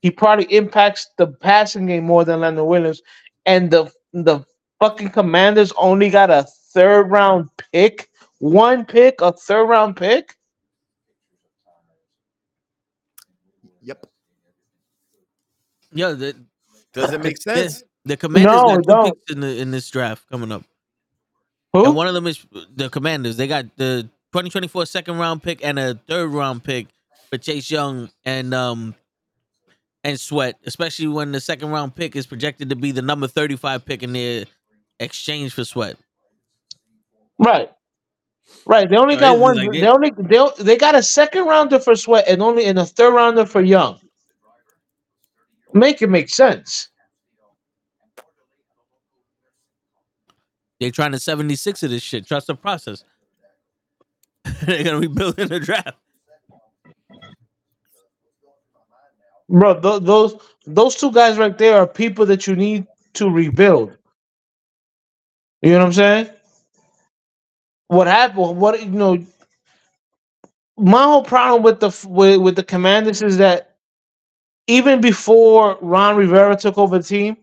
he 0.00 0.10
probably 0.10 0.46
impacts 0.46 1.08
the 1.18 1.26
passing 1.26 1.86
game 1.86 2.04
more 2.04 2.24
than 2.24 2.40
Leonard 2.40 2.66
Williams. 2.66 3.02
And 3.46 3.70
the 3.70 3.92
the 4.12 4.44
fucking 4.80 5.10
Commanders 5.10 5.72
only 5.76 6.10
got 6.10 6.30
a 6.30 6.46
third 6.72 7.10
round 7.10 7.50
pick, 7.72 8.08
one 8.44 8.84
pick, 8.84 9.22
a 9.22 9.32
third 9.32 9.64
round 9.64 9.96
pick. 9.96 10.36
Yep. 13.80 14.06
Yeah, 15.92 16.12
the, 16.12 16.36
Does 16.92 17.12
it 17.12 17.22
make 17.22 17.40
sense? 17.40 17.82
The 18.04 18.18
Commanders 18.18 18.52
No, 18.52 18.62
got 18.62 18.76
two 18.76 18.82
don't. 18.82 19.04
picks 19.14 19.32
in 19.32 19.40
the 19.40 19.56
in 19.58 19.70
this 19.70 19.88
draft 19.88 20.28
coming 20.30 20.52
up, 20.52 20.62
Who? 21.72 21.86
and 21.86 21.94
one 21.96 22.06
of 22.06 22.12
them 22.12 22.26
is 22.26 22.44
the 22.74 22.90
Commanders. 22.90 23.38
They 23.38 23.46
got 23.46 23.64
the 23.76 24.02
2024 24.32 24.84
second 24.84 25.16
round 25.16 25.42
pick 25.42 25.64
and 25.64 25.78
a 25.78 25.94
third 26.06 26.28
round 26.30 26.62
pick 26.64 26.88
for 27.30 27.38
Chase 27.38 27.70
Young 27.70 28.10
and 28.26 28.52
um 28.52 28.94
and 30.02 30.20
Sweat, 30.20 30.56
especially 30.66 31.06
when 31.06 31.32
the 31.32 31.40
second 31.40 31.70
round 31.70 31.94
pick 31.96 32.14
is 32.14 32.26
projected 32.26 32.68
to 32.68 32.76
be 32.76 32.92
the 32.92 33.00
number 33.00 33.26
35 33.26 33.86
pick 33.86 34.02
in 34.02 34.12
the 34.12 34.44
exchange 35.00 35.54
for 35.54 35.64
Sweat. 35.64 35.96
Right. 37.38 37.70
Right. 38.66 38.88
They 38.88 38.96
only 38.96 39.16
Oh, 39.16 39.18
got 39.18 39.38
is 39.38 39.40
one. 39.40 39.56
like 39.56 39.74
they 39.78 39.86
it? 39.86 39.88
only 39.88 40.12
they, 40.18 40.46
they 40.60 40.76
got 40.76 40.94
a 40.94 41.02
second 41.02 41.46
rounder 41.46 41.78
for 41.80 41.96
Sweat 41.96 42.26
and 42.28 42.42
only 42.42 42.66
and 42.66 42.78
a 42.78 42.86
third 42.86 43.14
rounder 43.14 43.46
for 43.46 43.60
Young. 43.62 44.00
Make 45.74 46.02
it 46.02 46.08
make 46.10 46.28
sense. 46.30 46.88
They're 50.80 50.90
trying 50.90 51.12
to 51.12 51.18
76 51.20 51.82
of 51.82 51.90
this 51.90 52.02
shit. 52.02 52.26
Trust 52.26 52.48
the 52.48 52.54
process. 52.54 53.04
They're 54.62 54.84
gonna 54.84 55.00
be 55.00 55.06
building 55.08 55.48
the 55.48 55.60
draft. 55.60 55.96
Bro, 59.48 59.80
th- 59.80 60.02
those 60.02 60.36
those 60.66 60.96
two 60.96 61.12
guys 61.12 61.38
right 61.38 61.56
there 61.56 61.76
are 61.78 61.86
people 61.86 62.26
that 62.26 62.46
you 62.46 62.56
need 62.56 62.86
to 63.14 63.30
rebuild. 63.30 63.96
You 65.62 65.72
know 65.72 65.78
what 65.80 65.86
I'm 65.86 65.92
saying? 65.92 66.30
What 67.88 68.06
happened? 68.08 68.58
What 68.58 68.80
you 68.82 68.90
know? 68.90 69.26
My 70.78 71.04
whole 71.04 71.24
problem 71.24 71.62
with 71.62 71.80
the 71.80 71.88
f- 71.88 72.04
with, 72.06 72.40
with 72.40 72.56
the 72.56 72.64
Commanders 72.64 73.22
is 73.22 73.38
that 73.38 73.76
even 74.68 75.00
before 75.00 75.78
Ron 75.82 76.16
Rivera 76.16 76.56
took 76.56 76.78
over 76.78 76.98
the 76.98 77.04
team, 77.04 77.36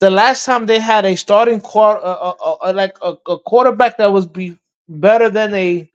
the 0.00 0.10
last 0.10 0.44
time 0.44 0.66
they 0.66 0.80
had 0.80 1.04
a 1.06 1.16
starting 1.16 1.60
quarter, 1.60 2.00
uh, 2.04 2.34
uh, 2.44 2.56
uh, 2.62 2.72
like 2.74 2.96
a, 3.02 3.14
a 3.28 3.38
quarterback 3.40 3.98
that 3.98 4.12
was 4.12 4.26
be 4.26 4.58
better 4.88 5.30
than 5.30 5.54
a 5.54 5.90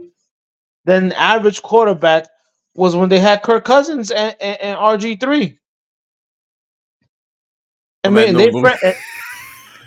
than 0.85 1.11
average 1.13 1.61
quarterback 1.61 2.27
was 2.75 2.95
when 2.95 3.09
they 3.09 3.19
had 3.19 3.43
Kirk 3.43 3.65
Cousins 3.65 4.11
and, 4.11 4.35
and, 4.41 4.61
and 4.61 4.77
RG 4.79 5.19
three. 5.19 5.59
I 8.03 8.09
mean, 8.09 8.37
they 8.37 8.51
fran- 8.51 8.79
and, 8.83 8.95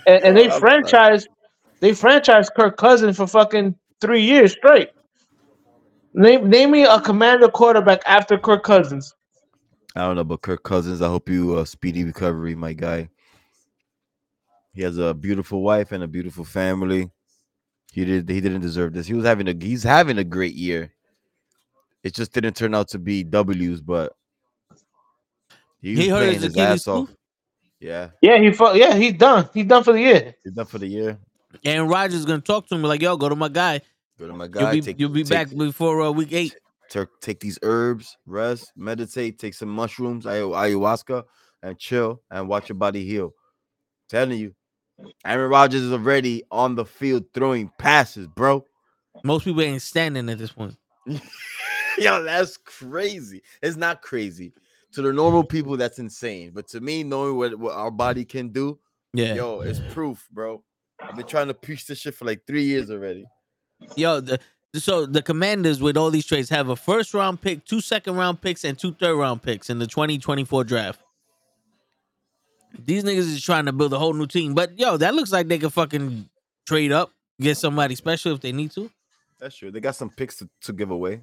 and, 0.07 0.37
they 0.37 0.51
franchise 0.51 1.27
they 1.81 1.91
franchised 1.93 2.55
Kirk 2.57 2.77
Cousins 2.77 3.17
for 3.17 3.27
fucking 3.27 3.75
three 4.01 4.23
years 4.23 4.53
straight. 4.53 4.91
Name 6.15 6.49
name 6.51 6.71
me 6.73 6.85
a 6.85 7.01
commander 7.01 7.49
quarterback 7.49 8.03
after 8.07 8.39
Kirk 8.39 8.65
Cousins. 8.65 9.15
I 9.97 10.01
don't 10.03 10.17
know, 10.17 10.25
but 10.25 10.43
Kirk 10.43 10.63
Cousins, 10.63 11.03
I 11.03 11.09
hope 11.09 11.29
you 11.29 11.57
uh, 11.57 11.65
speedy 11.65 12.05
recovery, 12.05 12.55
my 12.55 12.73
guy. 12.73 13.09
He 14.75 14.83
has 14.83 14.99
a 14.99 15.15
beautiful 15.15 15.63
wife 15.63 15.93
and 15.93 16.05
a 16.05 16.09
beautiful 16.09 16.45
family. 16.45 17.11
He 17.93 18.05
did. 18.05 18.29
He 18.29 18.41
didn't 18.41 18.61
deserve 18.61 18.93
this. 18.93 19.07
He 19.07 19.15
was 19.15 19.25
having 19.25 19.49
a. 19.49 19.55
He's 19.59 19.83
having 19.83 20.19
a 20.19 20.25
great 20.25 20.55
year. 20.55 20.93
It 22.05 22.15
just 22.15 22.33
didn't 22.33 22.55
turn 22.55 22.75
out 22.75 22.89
to 22.91 22.99
be 22.99 23.25
W's, 23.25 23.81
but 23.81 24.13
he, 25.81 26.05
He 26.05 26.09
hurt 26.09 26.29
playing 26.29 26.35
his 26.35 26.43
his 26.43 26.57
Achilles 26.57 26.59
ass 26.59 26.87
too? 26.93 27.09
off. 27.09 27.11
Yeah, 27.81 28.11
Yeah, 28.23 28.39
he 28.39 28.53
fu- 28.53 28.75
yeah, 28.77 28.95
he's 28.97 29.15
done. 29.15 29.49
He's 29.55 29.67
done 29.67 29.85
for 29.85 29.93
the 29.93 30.01
year. 30.01 30.35
he's 30.45 30.53
done 30.55 30.67
for 30.67 30.79
the 30.79 30.87
year. 30.89 31.19
Aaron 31.65 31.89
Rodgers 31.89 32.21
is 32.21 32.25
gonna 32.25 32.41
talk 32.41 32.67
to 32.69 32.75
him 32.75 32.83
like, 32.83 33.03
"Yo, 33.03 33.17
go 33.17 33.29
to 33.29 33.37
my 33.37 33.49
guy. 33.49 33.81
Go 34.19 34.27
to 34.27 34.33
my 34.35 34.45
You'll 34.45 34.53
guy. 34.53 34.73
be 34.73 34.81
take, 34.81 34.99
you'll 35.01 35.11
be 35.11 35.23
take- 35.25 35.49
back 35.51 35.57
before 35.57 36.01
uh, 36.03 36.11
week 36.11 36.33
eight. 36.33 36.57
Take, 36.91 37.09
take 37.21 37.41
these 37.41 37.59
herbs, 37.63 38.17
rest, 38.27 38.73
meditate, 38.75 39.39
take 39.39 39.53
some 39.55 39.69
mushrooms, 39.69 40.25
ayahu- 40.25 40.55
ayahuasca, 40.57 41.23
and 41.63 41.79
chill 41.79 42.23
and 42.31 42.49
watch 42.49 42.69
your 42.71 42.77
body 42.77 43.05
heal. 43.05 43.35
telling 44.09 44.39
you, 44.39 44.55
Aaron 45.25 45.51
Rodgers 45.51 45.83
is 45.83 45.93
already 45.93 46.43
on 46.51 46.75
the 46.75 46.85
field 46.87 47.25
throwing 47.35 47.71
passes, 47.79 48.27
bro. 48.27 48.65
Most 49.23 49.45
people 49.45 49.61
ain't 49.61 49.83
standing 49.83 50.29
at 50.31 50.39
this 50.39 50.51
point. 50.53 50.77
Yo, 51.99 52.23
that's 52.23 52.57
crazy. 52.57 53.43
It's 53.63 53.77
not 53.77 54.03
crazy. 54.03 54.53
To 54.93 55.03
the 55.03 55.13
normal 55.13 55.45
people, 55.45 55.77
that's 55.77 55.99
insane. 55.99 56.53
But 56.55 56.69
to 56.69 56.81
me, 56.81 57.03
knowing 57.03 57.37
what, 57.37 57.59
what 57.59 57.75
our 57.75 57.91
body 57.91 58.25
can 58.25 58.49
do, 58.49 58.79
Yeah. 59.13 59.35
yo, 59.35 59.61
it's 59.61 59.81
proof, 59.93 60.27
bro. 60.33 60.63
I've 61.01 61.17
been 61.17 61.27
trying 61.27 61.49
to 61.49 61.55
preach 61.55 61.87
this 61.87 62.01
shit 62.01 62.15
for 62.15 62.25
like 62.25 62.47
three 62.47 62.65
years 62.65 62.91
already. 62.91 63.25
Yo, 63.97 64.21
the, 64.21 64.41
so 64.75 65.07
the 65.07 65.23
Commanders 65.23 65.81
with 65.81 65.97
all 65.97 66.11
these 66.11 66.27
trades 66.27 66.49
have 66.51 66.69
a 66.69 66.77
first 66.77 67.15
round 67.15 67.41
pick, 67.41 67.65
two 67.65 67.81
second 67.81 68.17
round 68.17 68.41
picks, 68.41 68.65
and 68.65 68.79
two 68.79 68.93
third 68.93 69.17
round 69.17 69.43
picks 69.43 69.71
in 69.71 69.79
the 69.79 69.87
2024 69.87 70.65
draft. 70.65 71.01
These 72.79 73.05
niggas 73.05 73.19
is 73.19 73.43
trying 73.43 73.65
to 73.65 73.73
build 73.73 73.93
a 73.93 73.99
whole 73.99 74.13
new 74.13 74.27
team, 74.27 74.55
but 74.55 74.79
yo, 74.79 74.97
that 74.99 75.15
looks 75.15 75.33
like 75.33 75.49
they 75.49 75.59
could 75.59 75.73
fucking 75.73 76.29
trade 76.67 76.93
up, 76.93 77.13
get 77.41 77.57
somebody 77.57 77.95
special 77.95 78.35
if 78.35 78.41
they 78.41 78.53
need 78.53 78.73
to. 78.73 78.91
That's 79.39 79.57
true. 79.57 79.71
They 79.71 79.81
got 79.81 79.97
some 79.97 80.11
picks 80.11 80.37
to, 80.37 80.49
to 80.63 80.73
give 80.73 80.91
away. 80.91 81.23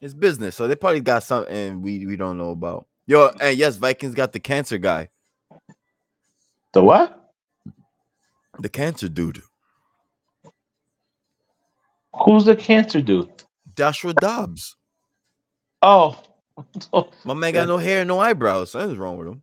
It's 0.00 0.14
business, 0.14 0.56
so 0.56 0.66
they 0.66 0.76
probably 0.76 1.00
got 1.00 1.22
something 1.22 1.82
we, 1.82 2.06
we 2.06 2.16
don't 2.16 2.38
know 2.38 2.50
about. 2.50 2.86
Yo, 3.06 3.30
and 3.40 3.56
yes, 3.56 3.76
Vikings 3.76 4.14
got 4.14 4.32
the 4.32 4.40
cancer 4.40 4.78
guy, 4.78 5.08
The 6.72 6.82
what? 6.82 7.19
The 8.60 8.68
cancer 8.68 9.08
dude, 9.08 9.42
Who's 12.24 12.44
the 12.44 12.56
cancer 12.56 13.00
dude? 13.00 13.28
Joshua 13.76 14.12
Dobbs. 14.14 14.76
Oh, 15.82 16.20
My 17.24 17.34
man 17.34 17.52
got 17.54 17.68
no 17.68 17.78
hair, 17.78 18.04
no 18.04 18.18
eyebrows. 18.18 18.72
Something's 18.72 18.98
wrong 18.98 19.16
with 19.16 19.28
him. 19.28 19.42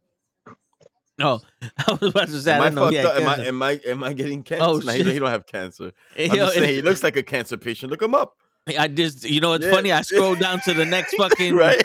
Oh, 1.20 1.40
I 1.88 1.98
was 2.00 2.12
about 2.12 2.28
to 2.28 2.42
say, 2.42 2.54
Am 2.54 2.62
I 2.62 2.66
I 2.66 2.70
don't 2.70 2.76
know. 2.76 2.82
fucked 2.84 2.94
Yeah, 2.94 3.06
up? 3.08 3.22
Am 3.22 3.28
I 3.28 3.36
am 3.46 3.64
I 3.64 3.80
am 3.88 4.04
I 4.04 4.14
getting 4.14 4.44
cancer? 4.44 4.64
Oh, 4.66 4.78
no, 4.78 4.92
he, 4.92 4.98
don't- 5.00 5.06
shit. 5.06 5.14
he 5.14 5.20
don't 5.20 5.30
have 5.30 5.48
cancer. 5.48 5.92
I'm 6.20 6.26
Yo, 6.28 6.36
just 6.36 6.54
saying 6.56 6.70
he 6.76 6.82
looks 6.82 7.02
like 7.04 7.16
a 7.18 7.24
cancer 7.24 7.58
patient. 7.58 7.90
Look 7.92 8.02
him 8.02 8.14
up. 8.14 8.34
I 8.78 8.88
just, 8.90 9.24
you 9.24 9.40
know, 9.40 9.54
it's 9.54 9.66
Yeah. 9.66 9.72
funny. 9.72 9.92
I 9.94 10.02
scroll 10.02 10.36
down 10.36 10.60
to 10.66 10.74
the 10.74 10.86
next 10.86 11.16
fucking 11.16 11.56
right? 11.56 11.82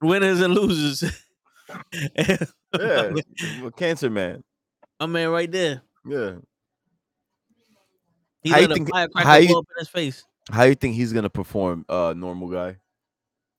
winners 0.00 0.40
and 0.40 0.54
losers. 0.54 1.04
Yeah, 2.18 3.12
a 3.62 3.70
cancer 3.76 4.08
man. 4.10 4.42
My 4.98 5.06
man, 5.06 5.28
right 5.28 5.50
there. 5.52 5.82
Yeah. 6.08 6.36
He 8.44 8.50
How 8.50 8.58
you 8.58 8.68
think- 8.68 8.90
how 9.16 9.34
you- 9.36 9.48
blow 9.48 9.60
up 9.60 9.66
in 9.76 9.80
his 9.80 9.88
face. 9.88 10.24
How 10.52 10.64
you 10.64 10.74
think 10.74 10.94
he's 10.94 11.12
gonna 11.12 11.30
perform? 11.30 11.84
Uh, 11.88 12.12
normal 12.16 12.48
guy. 12.48 12.76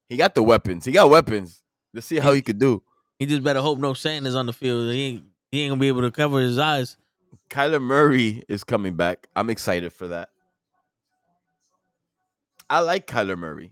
He 0.07 0.15
got 0.17 0.35
the 0.35 0.43
weapons. 0.43 0.85
He 0.85 0.91
got 0.91 1.09
weapons. 1.09 1.63
Let's 1.93 2.05
see 2.05 2.19
how 2.19 2.31
he 2.33 2.41
could 2.43 2.59
do. 2.59 2.83
He 3.17 3.25
just 3.25 3.43
better 3.43 3.61
hope 3.61 3.79
no 3.79 3.93
sand 3.95 4.27
is 4.27 4.35
on 4.35 4.45
the 4.45 4.53
field. 4.53 4.91
He 4.93 5.01
ain't, 5.01 5.23
he 5.51 5.61
ain't 5.63 5.71
gonna 5.71 5.79
be 5.81 5.87
able 5.87 6.01
to 6.01 6.11
cover 6.11 6.39
his 6.39 6.59
eyes. 6.59 6.97
Kyler 7.49 7.81
Murray 7.81 8.43
is 8.47 8.63
coming 8.63 8.95
back. 8.95 9.27
I'm 9.35 9.49
excited 9.49 9.91
for 9.93 10.07
that. 10.09 10.29
I 12.69 12.79
like 12.79 13.07
Kyler 13.07 13.37
Murray. 13.37 13.71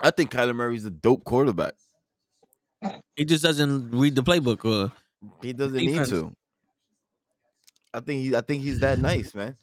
I 0.00 0.10
think 0.12 0.30
Kyler 0.30 0.54
Murray's 0.54 0.84
a 0.84 0.90
dope 0.90 1.24
quarterback. 1.24 1.74
He 3.16 3.24
just 3.24 3.42
doesn't 3.42 3.90
read 3.90 4.14
the 4.14 4.22
playbook. 4.22 4.64
Or 4.64 4.92
He 5.42 5.52
doesn't 5.52 5.76
Defense. 5.76 6.10
need 6.12 6.16
to. 6.20 6.36
I 7.98 8.00
think 8.00 8.22
he 8.22 8.36
I 8.36 8.40
think 8.40 8.62
he's 8.62 8.78
that 8.80 9.00
nice, 9.00 9.34
man. 9.34 9.56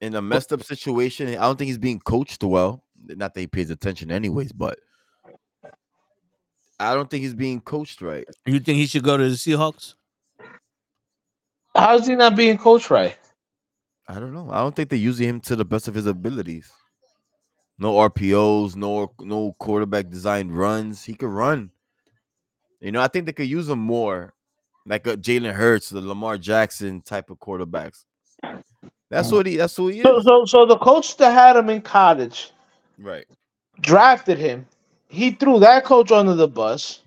In 0.00 0.14
a 0.14 0.22
messed 0.22 0.52
up 0.52 0.62
situation, 0.62 1.28
I 1.28 1.32
don't 1.32 1.58
think 1.58 1.66
he's 1.66 1.78
being 1.78 1.98
coached 1.98 2.44
well. 2.44 2.84
Not 3.04 3.34
that 3.34 3.40
he 3.40 3.46
pays 3.48 3.70
attention 3.70 4.12
anyways, 4.12 4.52
but 4.52 4.78
I 6.78 6.94
don't 6.94 7.10
think 7.10 7.22
he's 7.22 7.34
being 7.34 7.60
coached 7.60 8.00
right. 8.00 8.24
you 8.46 8.60
think 8.60 8.78
he 8.78 8.86
should 8.86 9.02
go 9.02 9.16
to 9.16 9.28
the 9.28 9.34
Seahawks? 9.34 9.94
how's 11.74 12.06
he 12.06 12.14
not 12.14 12.36
being 12.36 12.58
coached 12.58 12.90
right? 12.90 13.16
I 14.08 14.14
don't 14.14 14.32
know. 14.32 14.48
I 14.50 14.58
don't 14.58 14.74
think 14.74 14.88
they're 14.88 14.98
using 14.98 15.28
him 15.28 15.40
to 15.42 15.56
the 15.56 15.64
best 15.64 15.88
of 15.88 15.94
his 15.94 16.06
abilities. 16.06 16.70
No 17.78 17.94
RPOs, 17.94 18.76
no 18.76 19.12
no 19.20 19.52
quarterback 19.58 20.10
designed 20.10 20.56
runs. 20.56 21.04
He 21.04 21.14
could 21.14 21.28
run. 21.28 21.70
You 22.80 22.92
know, 22.92 23.00
I 23.00 23.08
think 23.08 23.26
they 23.26 23.32
could 23.32 23.48
use 23.48 23.68
him 23.68 23.80
more, 23.80 24.32
like 24.86 25.06
a 25.06 25.16
Jalen 25.16 25.54
Hurts, 25.54 25.90
the 25.90 26.00
Lamar 26.00 26.38
Jackson 26.38 27.02
type 27.02 27.30
of 27.30 27.38
quarterbacks. 27.38 28.04
That's 29.10 29.30
mm. 29.30 29.32
what 29.32 29.46
he. 29.46 29.56
That's 29.56 29.76
who 29.76 29.88
he 29.88 30.02
So, 30.02 30.18
is. 30.18 30.24
so, 30.24 30.44
so 30.46 30.66
the 30.66 30.78
coach 30.78 31.16
that 31.18 31.32
had 31.32 31.56
him 31.56 31.70
in 31.70 31.82
college 31.82 32.52
Right. 32.98 33.26
drafted 33.80 34.38
him. 34.38 34.66
He 35.08 35.32
threw 35.32 35.60
that 35.60 35.84
coach 35.84 36.12
under 36.12 36.34
the 36.34 36.48
bus. 36.48 37.00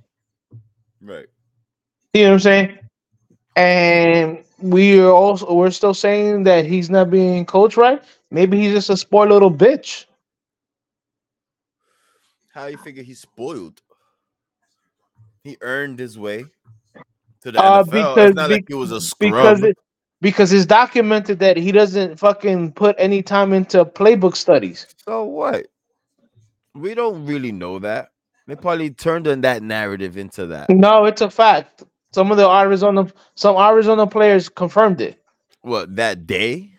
Right. 1.01 1.27
You 2.13 2.23
know 2.23 2.29
what 2.29 2.33
I'm 2.35 2.39
saying? 2.41 2.79
And 3.55 4.43
we 4.59 4.99
are 4.99 5.11
also 5.11 5.53
we're 5.53 5.71
still 5.71 5.93
saying 5.93 6.43
that 6.45 6.65
he's 6.65 6.89
not 6.89 7.09
being 7.11 7.45
coached 7.45 7.77
right. 7.77 8.03
Maybe 8.31 8.59
he's 8.59 8.73
just 8.73 8.89
a 8.89 8.97
spoiled 8.97 9.29
little 9.29 9.51
bitch. 9.51 10.05
How 12.53 12.67
you 12.67 12.77
figure 12.77 13.03
he's 13.03 13.21
spoiled? 13.21 13.81
He 15.43 15.57
earned 15.61 15.99
his 15.99 16.19
way 16.19 16.45
to 17.41 17.51
the 17.51 17.59
Uh, 17.59 17.83
NFL. 17.83 18.15
because 18.15 18.29
it's 18.29 18.35
not 18.35 18.51
like 18.51 18.65
be- 18.67 18.73
he 18.73 18.73
was 18.75 18.91
a 18.91 19.01
scrub. 19.01 19.31
because 19.31 19.63
it, 19.63 19.77
because 20.21 20.53
it's 20.53 20.65
documented 20.65 21.39
that 21.39 21.57
he 21.57 21.71
doesn't 21.71 22.17
fucking 22.19 22.73
put 22.73 22.95
any 22.99 23.23
time 23.23 23.53
into 23.53 23.85
playbook 23.85 24.35
studies. 24.35 24.87
so 25.05 25.25
what? 25.25 25.67
We 26.75 26.93
don't 26.95 27.25
really 27.25 27.51
know 27.51 27.79
that. 27.79 28.09
They 28.47 28.55
probably 28.55 28.91
turned 28.91 29.27
on 29.27 29.41
that 29.41 29.63
narrative 29.63 30.17
into 30.17 30.47
that. 30.47 30.69
No, 30.69 31.05
it's 31.05 31.21
a 31.21 31.29
fact. 31.29 31.83
Some 32.13 32.31
of 32.31 32.37
the 32.37 32.49
Arizona, 32.49 33.07
some 33.35 33.55
Arizona 33.57 34.05
players 34.07 34.49
confirmed 34.49 35.01
it. 35.01 35.21
What 35.61 35.95
that 35.97 36.27
day? 36.27 36.73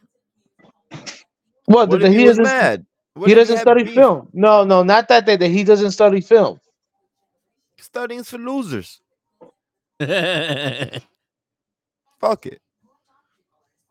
Well, 1.66 1.86
What 1.86 2.00
that 2.00 2.08
if 2.08 2.12
he 2.12 2.20
he 2.20 2.24
was 2.24 2.38
doesn't, 2.38 2.44
mad? 2.44 2.86
What 3.14 3.28
he 3.28 3.34
doesn't 3.34 3.56
had 3.56 3.62
study 3.62 3.84
beef? 3.84 3.94
film. 3.94 4.28
No, 4.32 4.64
no, 4.64 4.82
not 4.82 5.08
that 5.08 5.26
day. 5.26 5.36
That 5.36 5.48
he 5.50 5.64
doesn't 5.64 5.92
study 5.92 6.20
film. 6.20 6.60
Studying's 7.80 8.28
for 8.30 8.38
losers. 8.38 9.00
He 10.06 11.00
Fuck 12.20 12.46
it. 12.46 12.60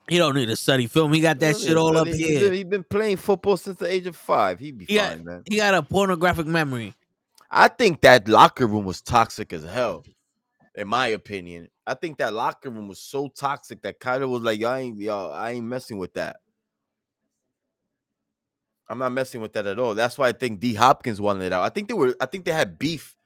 He 0.08 0.18
don't 0.18 0.36
need 0.36 0.48
to 0.48 0.56
study 0.56 0.88
film. 0.88 1.14
He 1.14 1.22
got 1.22 1.40
that 1.40 1.58
shit 1.58 1.78
all 1.78 1.98
up 1.98 2.08
He's 2.08 2.18
here. 2.18 2.52
He's 2.52 2.66
been 2.66 2.84
playing 2.84 3.18
football 3.18 3.56
since 3.58 3.78
the 3.78 3.92
age 3.92 4.08
of 4.08 4.16
five. 4.16 4.60
He'd 4.60 4.78
be 4.78 4.86
He 4.86 4.96
got, 4.96 5.10
fine, 5.10 5.24
man. 5.24 5.44
he 5.50 5.58
got 5.58 5.74
a 5.74 5.82
pornographic 5.84 6.48
memory. 6.48 6.94
I 7.50 7.68
think 7.68 8.02
that 8.02 8.28
locker 8.28 8.68
room 8.68 8.86
was 8.86 9.02
toxic 9.02 9.54
as 9.54 9.64
hell. 9.64 10.04
In 10.76 10.88
my 10.88 11.08
opinion, 11.08 11.68
I 11.86 11.94
think 11.94 12.18
that 12.18 12.34
locker 12.34 12.70
room 12.70 12.88
was 12.88 13.00
so 13.00 13.28
toxic 13.28 13.82
that 13.82 14.00
Kyler 14.00 14.30
was 14.30 14.42
like, 14.42 14.60
"Y'all 14.60 14.76
ain't, 14.76 14.98
y'all, 14.98 15.34
I 15.34 15.52
ain't 15.52 15.66
messing 15.66 15.98
with 15.98 16.14
that. 16.14 16.38
I'm 18.88 18.98
not 18.98 19.12
messing 19.12 19.42
with 19.42 19.52
that 19.54 19.68
at 19.68 19.80
all." 19.80 19.96
That's 19.96 20.18
why 20.18 20.30
I 20.30 20.32
think 20.32 20.62
D 20.62 20.74
Hopkins 20.74 21.20
wanted 21.20 21.44
it 21.46 21.54
out. 21.54 21.64
I 21.64 21.70
think 21.70 21.90
they 21.90 21.94
were, 21.94 22.16
I 22.22 22.26
think 22.26 22.46
they 22.46 22.54
had 22.54 22.80
beef. 22.80 23.18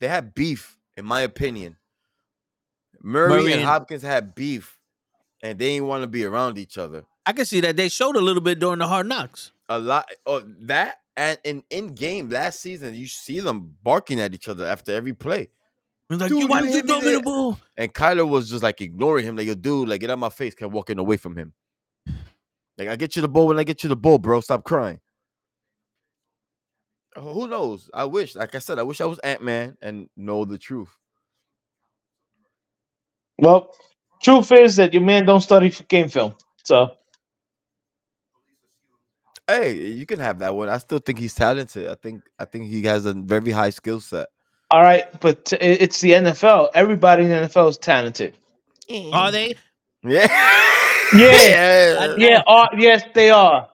They 0.00 0.08
had 0.08 0.34
beef, 0.34 0.78
in 0.96 1.04
my 1.04 1.20
opinion. 1.20 1.76
Murray, 3.04 3.28
Murray 3.28 3.52
and 3.52 3.60
and- 3.60 3.64
Hopkins 3.64 4.02
had 4.02 4.34
beef, 4.34 4.78
and 5.42 5.58
they 5.58 5.74
didn't 5.74 5.86
want 5.88 6.02
to 6.02 6.06
be 6.06 6.24
around 6.24 6.56
each 6.58 6.78
other. 6.78 7.04
I 7.26 7.32
can 7.34 7.44
see 7.44 7.60
that 7.60 7.76
they 7.76 7.88
showed 7.90 8.16
a 8.16 8.20
little 8.20 8.42
bit 8.42 8.58
during 8.58 8.78
the 8.80 8.86
hard 8.88 9.06
knocks. 9.06 9.52
a 9.68 9.78
lot 9.78 10.08
oh 10.26 10.42
that 10.62 11.00
and 11.16 11.38
in 11.44 11.62
in 11.70 11.94
game 11.94 12.28
last 12.28 12.60
season 12.60 12.94
you 12.94 13.06
see 13.06 13.40
them 13.40 13.74
barking 13.82 14.20
at 14.20 14.34
each 14.34 14.48
other 14.48 14.66
after 14.66 14.92
every 14.92 15.12
play. 15.14 15.48
He's 16.10 16.18
like, 16.20 16.28
Dude, 16.28 16.42
"You- 16.42 16.48
why 16.48 16.60
did 16.62 16.74
you 16.74 16.82
throw 16.82 17.00
me 17.00 17.12
the 17.14 17.20
ball? 17.22 17.58
and 17.78 17.92
Kyler 17.94 18.28
was 18.28 18.50
just 18.50 18.62
like 18.62 18.80
ignoring 18.82 19.24
him 19.26 19.36
like 19.36 19.46
yo 19.46 19.54
dude 19.54 19.88
like 19.88 20.00
get 20.00 20.10
out 20.10 20.14
of 20.14 20.18
my 20.18 20.28
face 20.30 20.54
kept 20.54 20.72
walking 20.72 20.98
away 20.98 21.16
from 21.16 21.36
him. 21.36 21.52
Like 22.78 22.88
I 22.88 22.96
get 22.96 23.16
you 23.16 23.22
the 23.22 23.28
ball 23.28 23.46
when 23.46 23.58
I 23.58 23.64
get 23.64 23.82
you 23.82 23.88
the 23.88 23.96
ball 23.96 24.18
bro. 24.18 24.40
Stop 24.40 24.64
crying. 24.64 25.00
Who 27.16 27.46
knows? 27.46 27.88
I 27.94 28.04
wish 28.04 28.34
like 28.34 28.54
I 28.54 28.58
said 28.58 28.78
I 28.78 28.82
wish 28.82 29.00
I 29.00 29.04
was 29.06 29.18
Ant-Man 29.20 29.76
and 29.80 30.08
know 30.16 30.44
the 30.44 30.58
truth 30.58 30.90
Well, 33.38 33.74
truth 34.22 34.52
is 34.52 34.76
that 34.76 34.92
your 34.94 35.02
man 35.02 35.26
don't 35.26 35.40
study 35.40 35.66
f- 35.68 35.86
game 35.88 36.08
film. 36.08 36.34
So 36.64 36.96
hey 39.46 39.74
you 39.74 40.06
can 40.06 40.18
have 40.18 40.38
that 40.38 40.54
one 40.54 40.68
I 40.70 40.78
still 40.78 40.98
think 41.00 41.18
he's 41.18 41.34
talented 41.34 41.88
I 41.88 41.96
think 41.96 42.22
I 42.38 42.46
think 42.46 42.64
he 42.66 42.82
has 42.84 43.04
a 43.04 43.12
very 43.12 43.50
high 43.50 43.70
skill 43.70 44.00
set 44.00 44.28
all 44.70 44.82
right, 44.82 45.04
but 45.20 45.44
t- 45.44 45.56
it- 45.56 45.82
it's 45.82 46.00
the 46.00 46.12
NFL. 46.12 46.70
Everybody 46.74 47.24
in 47.24 47.28
the 47.28 47.36
NFL 47.48 47.68
is 47.68 47.78
talented. 47.78 48.34
Are 49.12 49.30
they? 49.30 49.54
yeah 50.02 50.26
Yeah. 51.12 52.14
Yeah, 52.16 52.42
uh, 52.46 52.66
yes, 52.76 53.04
they 53.14 53.30
are. 53.30 53.68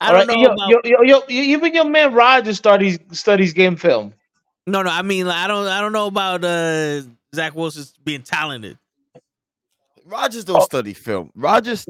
I 0.00 0.06
All 0.08 0.12
don't 0.12 0.26
right, 0.28 0.36
know 0.36 0.42
yo, 0.42 0.52
about. 0.52 0.70
yo, 0.70 0.80
yo, 0.84 1.02
yo, 1.02 1.22
even 1.28 1.74
your 1.74 1.86
man 1.86 2.12
Rodgers 2.12 2.58
studies 2.58 2.98
studies 3.12 3.52
game 3.52 3.74
film. 3.76 4.12
No, 4.66 4.82
no. 4.82 4.90
I 4.90 5.02
mean, 5.02 5.26
like, 5.26 5.38
I 5.38 5.46
don't. 5.48 5.66
I 5.66 5.80
don't 5.80 5.92
know 5.92 6.06
about 6.06 6.44
uh 6.44 7.00
Zach 7.34 7.54
Wilson 7.54 7.84
being 8.04 8.22
talented. 8.22 8.78
Rodgers 10.06 10.44
don't 10.44 10.60
oh. 10.60 10.64
study 10.64 10.92
film. 10.92 11.30
Rodgers 11.34 11.86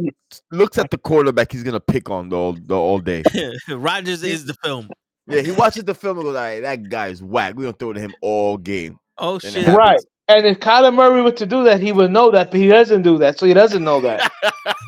looks 0.50 0.78
at 0.78 0.90
the 0.90 0.98
quarterback 0.98 1.52
he's 1.52 1.62
gonna 1.62 1.80
pick 1.80 2.10
on 2.10 2.28
the 2.28 2.36
all, 2.36 2.52
the 2.52 2.74
all 2.74 2.98
day. 2.98 3.22
Rodgers 3.68 4.22
is 4.22 4.44
the 4.46 4.54
film. 4.62 4.88
Yeah, 5.26 5.40
he 5.40 5.52
watches 5.52 5.84
the 5.84 5.94
film 5.94 6.18
and 6.18 6.26
goes, 6.26 6.36
"All 6.36 6.42
right, 6.42 6.60
that 6.60 6.88
guy's 6.88 7.22
whack. 7.22 7.54
We're 7.54 7.64
gonna 7.64 7.72
throw 7.72 7.92
to 7.92 8.00
him 8.00 8.14
all 8.20 8.56
game." 8.56 8.98
Oh 9.18 9.38
Then 9.38 9.52
shit! 9.52 9.68
Right. 9.68 10.00
And 10.28 10.46
if 10.46 10.58
Kyler 10.60 10.94
Murray 10.94 11.22
were 11.22 11.32
to 11.32 11.46
do 11.46 11.64
that, 11.64 11.80
he 11.80 11.92
would 11.92 12.10
know 12.10 12.30
that, 12.30 12.50
but 12.50 12.58
he 12.58 12.68
doesn't 12.68 13.02
do 13.02 13.18
that, 13.18 13.38
so 13.38 13.46
he 13.46 13.52
doesn't 13.52 13.84
know 13.84 14.00
that. 14.00 14.30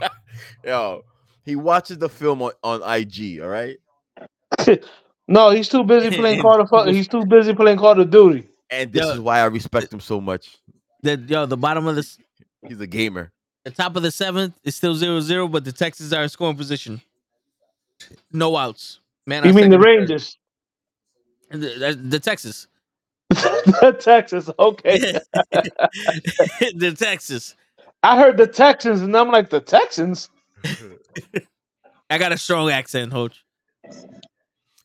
Yo, 0.65 1.03
he 1.45 1.57
watches 1.57 1.99
the 1.99 2.09
film 2.09 2.41
on, 2.43 2.53
on 2.63 2.81
IG. 2.83 3.41
All 3.41 3.49
right, 3.49 3.77
no, 5.29 5.51
he's 5.51 5.69
too 5.69 5.85
busy 5.85 6.17
playing 6.17 6.41
Call 6.41 6.61
of 6.61 6.69
Fu- 6.69 6.91
He's 6.91 7.09
too 7.09 7.25
busy 7.27 7.55
playing 7.55 7.79
Call 7.79 8.01
of 8.01 8.11
Duty. 8.11 8.49
and 8.71 8.93
this 8.93 9.05
Yo. 9.05 9.13
is 9.13 9.21
why 9.21 9.41
I 9.41 9.45
respect 9.47 9.93
him 9.93 10.01
so 10.01 10.21
much. 10.21 10.57
The 11.03 11.17
yo, 11.29 11.47
the 11.47 11.57
bottom 11.57 11.87
of 11.87 11.97
the 11.97 12.01
s- 12.01 12.19
He's 12.69 12.81
a 12.81 12.87
gamer. 12.87 13.33
the 13.65 13.71
top 13.71 13.97
of 13.97 14.03
the 14.03 14.11
seventh 14.11 14.59
is 14.65 14.77
still 14.77 14.95
zero 14.95 15.21
zero, 15.21 15.49
but 15.49 15.65
the 15.65 15.73
Texans 15.73 16.13
are 16.13 16.23
in 16.23 16.29
scoring 16.29 16.57
position. 16.57 17.01
No 18.33 18.57
outs. 18.57 19.01
Man, 19.27 19.43
You 19.45 19.51
our 19.51 19.55
mean 19.55 19.71
the 19.71 19.77
second 19.77 19.81
and 19.81 19.83
third. 19.83 19.87
Rangers? 19.87 20.39
The, 21.51 21.57
the, 21.59 22.01
the 22.11 22.21
Texas. 22.21 22.67
Texas. 24.01 24.51
Okay. 24.59 24.99
the 26.75 26.95
Texas. 26.97 27.55
I 28.03 28.19
heard 28.19 28.37
the 28.37 28.47
Texans, 28.47 29.01
and 29.01 29.17
I'm 29.17 29.31
like, 29.31 29.51
the 29.51 29.61
Texans? 29.61 30.31
I 32.11 32.19
got 32.19 32.33
a 32.33 32.39
strong 32.39 32.71
accent, 32.71 33.13
Hoach. 33.13 33.39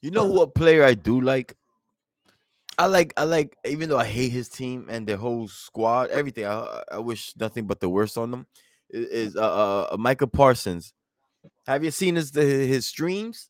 You 0.01 0.09
know 0.09 0.25
what 0.25 0.55
player 0.55 0.84
I 0.84 0.95
do 0.95 1.21
like? 1.21 1.55
I 2.78 2.86
like 2.86 3.13
I 3.17 3.24
like 3.26 3.55
even 3.65 3.89
though 3.89 3.97
I 3.97 4.05
hate 4.05 4.32
his 4.32 4.49
team 4.49 4.88
and 4.89 5.05
their 5.05 5.17
whole 5.17 5.47
squad, 5.47 6.09
everything. 6.09 6.45
I, 6.45 6.84
I 6.91 6.99
wish 6.99 7.34
nothing 7.38 7.67
but 7.67 7.80
the 7.80 7.89
worst 7.89 8.17
on 8.17 8.32
them. 8.32 8.47
Is 8.89 9.36
uh, 9.36 9.88
uh 9.91 9.97
Micah 9.97 10.28
Parsons. 10.28 10.93
Have 11.67 11.84
you 11.84 11.91
seen 11.91 12.15
his 12.15 12.34
his 12.34 12.86
streams? 12.86 13.49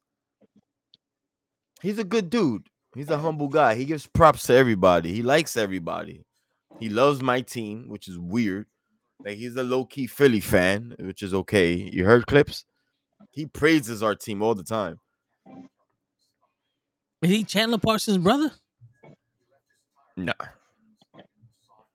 He's 1.81 1.97
a 1.97 2.03
good 2.03 2.29
dude. 2.29 2.67
He's 2.93 3.09
a 3.09 3.17
humble 3.17 3.47
guy. 3.47 3.75
He 3.75 3.85
gives 3.85 4.05
props 4.05 4.43
to 4.43 4.53
everybody. 4.53 5.13
He 5.13 5.23
likes 5.23 5.55
everybody. 5.55 6.25
He 6.79 6.89
loves 6.89 7.21
my 7.21 7.41
team, 7.41 7.87
which 7.87 8.07
is 8.07 8.19
weird. 8.19 8.67
Like 9.23 9.37
he's 9.37 9.55
a 9.55 9.63
low 9.63 9.85
key 9.85 10.07
Philly 10.07 10.39
fan, 10.39 10.95
which 10.99 11.23
is 11.23 11.33
okay. 11.33 11.73
You 11.73 12.05
heard 12.05 12.27
clips? 12.27 12.65
He 13.31 13.45
praises 13.45 14.03
our 14.03 14.15
team 14.15 14.41
all 14.41 14.55
the 14.55 14.63
time. 14.63 14.99
Is 17.21 17.29
he 17.29 17.43
Chandler 17.43 17.77
Parsons' 17.77 18.17
brother? 18.17 18.51
Nah. 20.17 20.33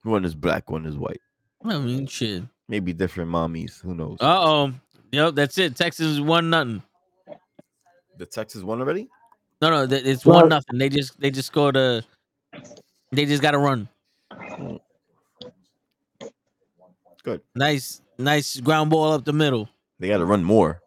One 0.03 0.25
is 0.25 0.35
black, 0.35 0.71
one 0.71 0.87
is 0.87 0.97
white. 0.97 1.21
I 1.65 1.79
mean, 1.79 2.07
shit. 2.07 2.45
Maybe 2.69 2.93
different 2.93 3.31
mommies. 3.31 3.81
Who 3.83 3.95
knows? 3.95 4.19
Uh 4.21 4.43
oh. 4.45 4.73
Yep, 5.13 5.35
that's 5.35 5.59
it. 5.59 5.77
Texas 5.77 6.21
one 6.21 6.51
nothing. 6.51 6.83
the 8.19 8.27
Texas 8.27 8.63
won 8.63 8.81
already? 8.81 9.09
No, 9.63 9.71
no, 9.71 9.87
th- 9.87 10.05
it's 10.05 10.25
Well- 10.25 10.41
one 10.41 10.49
nothing. 10.49 10.79
They 10.79 10.89
just 10.89 11.19
they 11.21 11.31
just 11.31 11.47
scored 11.49 11.77
a. 11.77 12.03
They 13.13 13.25
just 13.25 13.43
got 13.43 13.53
to 13.53 13.59
run. 13.59 13.89
Good. 17.23 17.41
Nice, 17.55 18.03
nice 18.19 18.61
ground 18.61 18.91
ball 18.91 19.13
up 19.13 19.25
the 19.25 19.33
middle. 19.33 19.69
They 19.99 20.09
got 20.09 20.19
to 20.19 20.25
run 20.25 20.45
more. 20.45 20.81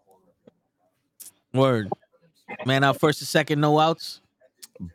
Word. 1.54 1.90
Man, 2.66 2.84
out 2.84 3.00
first 3.00 3.22
and 3.22 3.28
second, 3.28 3.60
no 3.60 3.80
outs. 3.80 4.22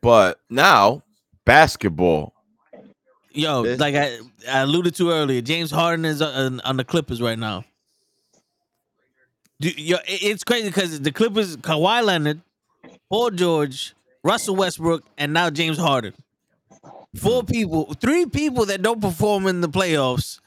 But 0.01 0.39
now, 0.49 1.03
basketball. 1.45 2.33
Yo, 3.33 3.63
This- 3.63 3.81
like 3.81 3.95
I, 3.95 4.19
I 4.49 4.61
alluded 4.61 4.95
to 4.97 5.11
earlier, 5.11 5.41
James 5.41 5.71
Harden 5.71 6.05
is 6.05 6.23
uh, 6.23 6.31
on, 6.31 6.61
on 6.61 6.77
the 6.77 6.85
Clippers 6.85 7.21
right 7.21 7.39
now. 7.39 7.65
Do, 9.61 9.69
yo, 9.71 9.99
it's 10.07 10.45
crazy 10.45 10.69
because 10.69 11.01
the 11.01 11.13
Clippers, 11.13 11.57
Kawhi 11.57 12.05
Leonard, 12.05 12.43
Paul 13.09 13.31
George, 13.31 13.95
Russell 14.23 14.57
Westbrook, 14.57 15.05
and 15.17 15.33
now 15.33 15.51
James 15.51 15.79
Harden. 15.79 16.13
Four 17.17 17.45
people, 17.45 17.95
three 18.01 18.27
people 18.27 18.67
that 18.67 18.83
don't 18.83 19.01
perform 19.01 19.47
in 19.47 19.61
the 19.61 19.69
playoffs. 19.69 20.41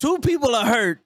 Two 0.00 0.18
people 0.18 0.54
are 0.54 0.66
hurt. 0.66 1.00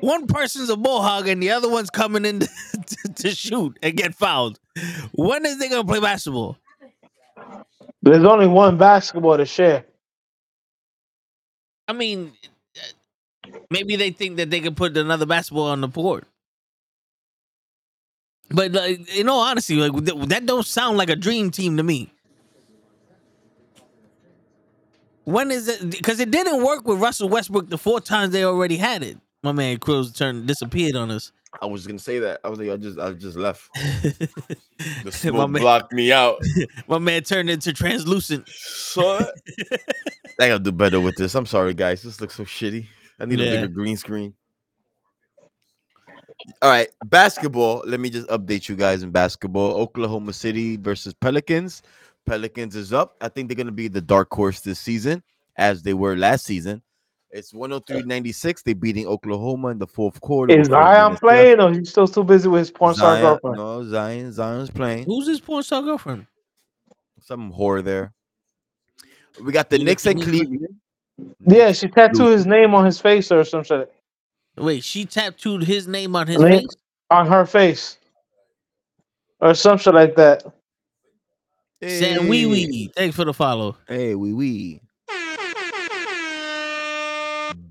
One 0.00 0.26
person's 0.26 0.70
a 0.70 0.76
ball 0.76 1.02
hog, 1.02 1.28
and 1.28 1.42
the 1.42 1.50
other 1.50 1.68
one's 1.68 1.90
coming 1.90 2.24
in 2.24 2.40
to, 2.40 3.12
to 3.16 3.30
shoot 3.34 3.76
and 3.82 3.96
get 3.96 4.14
fouled. 4.14 4.58
When 5.12 5.44
is 5.44 5.58
they 5.58 5.68
gonna 5.68 5.84
play 5.84 6.00
basketball? 6.00 6.56
There's 8.02 8.24
only 8.24 8.46
one 8.46 8.78
basketball 8.78 9.36
to 9.36 9.44
share. 9.44 9.84
I 11.86 11.92
mean, 11.92 12.32
maybe 13.70 13.96
they 13.96 14.10
think 14.10 14.36
that 14.36 14.50
they 14.50 14.60
can 14.60 14.74
put 14.74 14.96
another 14.96 15.26
basketball 15.26 15.66
on 15.66 15.80
the 15.80 15.88
board. 15.88 16.24
But 18.50 18.72
like, 18.72 19.16
in 19.16 19.28
all 19.28 19.40
honesty, 19.40 19.76
like 19.76 19.92
that 20.04 20.46
don't 20.46 20.66
sound 20.66 20.98
like 20.98 21.10
a 21.10 21.16
dream 21.16 21.50
team 21.50 21.76
to 21.76 21.82
me. 21.82 22.12
When 25.24 25.50
is 25.50 25.68
it? 25.68 25.90
Because 25.90 26.18
it 26.18 26.30
didn't 26.30 26.64
work 26.64 26.86
with 26.86 27.00
Russell 27.00 27.28
Westbrook 27.28 27.68
the 27.68 27.78
four 27.78 28.00
times 28.00 28.32
they 28.32 28.44
already 28.44 28.76
had 28.76 29.02
it. 29.02 29.18
My 29.42 29.52
man 29.52 29.78
Cruz 29.78 30.12
turned 30.12 30.46
disappeared 30.46 30.96
on 30.96 31.10
us. 31.10 31.32
I 31.60 31.66
was 31.66 31.86
gonna 31.86 31.98
say 31.98 32.18
that. 32.20 32.40
I 32.44 32.48
was 32.48 32.58
like, 32.58 32.70
I 32.70 32.76
just, 32.76 32.98
I 32.98 33.12
just 33.12 33.36
left. 33.36 33.68
The 35.04 35.12
smoke 35.12 35.50
man, 35.50 35.60
blocked 35.60 35.92
me 35.92 36.10
out. 36.12 36.40
my 36.88 36.98
man 36.98 37.22
turned 37.22 37.50
into 37.50 37.72
translucent. 37.72 38.48
So 38.48 39.18
I 40.40 40.48
gotta 40.48 40.58
do 40.58 40.72
better 40.72 41.00
with 41.00 41.16
this. 41.16 41.34
I'm 41.34 41.44
sorry, 41.46 41.74
guys. 41.74 42.02
This 42.02 42.20
looks 42.20 42.34
so 42.34 42.44
shitty. 42.44 42.86
I 43.18 43.26
need 43.26 43.40
Yeah. 43.40 43.46
a 43.46 43.50
bigger 43.56 43.68
green 43.68 43.96
screen. 43.96 44.34
All 46.62 46.70
right, 46.70 46.88
basketball. 47.06 47.82
Let 47.86 48.00
me 48.00 48.08
just 48.08 48.26
update 48.28 48.68
you 48.68 48.76
guys 48.76 49.02
in 49.02 49.10
basketball. 49.10 49.72
Oklahoma 49.72 50.32
City 50.32 50.76
versus 50.78 51.12
Pelicans. 51.12 51.82
Pelicans 52.26 52.74
is 52.76 52.92
up. 52.92 53.16
I 53.20 53.28
think 53.28 53.48
they're 53.48 53.56
gonna 53.56 53.72
be 53.72 53.88
the 53.88 54.00
dark 54.00 54.32
horse 54.32 54.60
this 54.60 54.80
season, 54.80 55.22
as 55.56 55.82
they 55.82 55.92
were 55.94 56.16
last 56.16 56.44
season. 56.46 56.82
It's 57.32 57.52
103-96. 57.52 58.62
They're 58.64 58.74
beating 58.74 59.06
Oklahoma 59.06 59.68
in 59.68 59.78
the 59.78 59.86
fourth 59.86 60.20
quarter. 60.20 60.52
Is 60.52 60.68
with 60.68 60.70
Zion 60.70 61.04
minutes 61.04 61.10
left. 61.10 61.20
playing 61.20 61.60
or 61.60 61.72
he's 61.72 61.90
still 61.90 62.08
too 62.08 62.24
busy 62.24 62.48
with 62.48 62.58
his 62.60 62.70
porn 62.70 62.94
star 62.94 63.14
Zion, 63.14 63.22
girlfriend? 63.22 63.56
no, 63.56 63.84
Zion, 63.84 64.32
Zion's 64.32 64.70
playing. 64.70 65.04
Who's 65.04 65.28
his 65.28 65.40
porn 65.40 65.62
star 65.62 65.82
girlfriend? 65.82 66.26
Some 67.20 67.52
whore 67.52 67.84
there. 67.84 68.12
We 69.44 69.52
got 69.52 69.70
the 69.70 69.78
Knicks 69.78 70.06
and 70.06 70.20
Cleveland. 70.20 70.66
Yeah, 71.46 71.72
she 71.72 71.86
tattooed 71.88 72.32
his 72.32 72.46
name 72.46 72.74
on 72.74 72.84
his 72.84 73.00
face 73.00 73.30
or 73.30 73.44
some 73.44 73.62
shit. 73.62 73.92
Wait, 74.56 74.82
she 74.82 75.04
tattooed 75.04 75.62
his 75.62 75.86
name 75.86 76.16
on 76.16 76.26
his 76.26 76.38
Link- 76.38 76.62
face. 76.62 76.76
On 77.10 77.26
her 77.26 77.46
face. 77.46 77.98
Or 79.40 79.54
some 79.54 79.78
shit 79.78 79.94
like 79.94 80.16
that. 80.16 80.44
Saying 81.82 82.28
wee 82.28 82.46
wee. 82.46 82.90
Thanks 82.94 83.16
for 83.16 83.24
the 83.24 83.32
follow. 83.32 83.76
Hey, 83.88 84.14
wee 84.14 84.32
wee. 84.32 84.82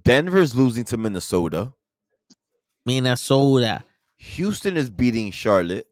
Denver's 0.04 0.56
losing 0.56 0.84
to 0.86 0.98
Minnesota. 0.98 1.74
Minnesota. 2.86 3.84
Houston 4.18 4.78
is 4.78 4.90
beating 4.90 5.32
Charlotte. 5.32 5.88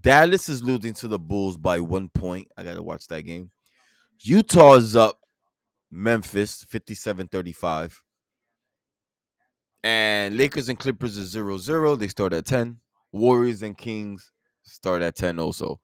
Dallas 0.00 0.48
is 0.48 0.62
losing 0.62 0.94
to 0.94 1.08
the 1.08 1.18
Bulls 1.18 1.56
by 1.56 1.80
one 1.80 2.08
point. 2.08 2.48
I 2.56 2.62
got 2.62 2.74
to 2.74 2.82
watch 2.82 3.06
that 3.08 3.22
game. 3.22 3.50
Utah 4.20 4.74
is 4.74 4.94
up 4.96 5.18
Memphis 5.90 6.64
57 6.68 7.26
35. 7.28 8.00
And 9.82 10.36
Lakers 10.36 10.68
and 10.68 10.78
Clippers 10.78 11.16
is 11.16 11.30
0 11.30 11.56
0. 11.58 11.96
They 11.96 12.08
start 12.08 12.32
at 12.34 12.44
10. 12.44 12.78
Warriors 13.12 13.62
and 13.62 13.76
Kings 13.76 14.30
start 14.62 15.02
at 15.02 15.16
10 15.16 15.38
also. 15.38 15.80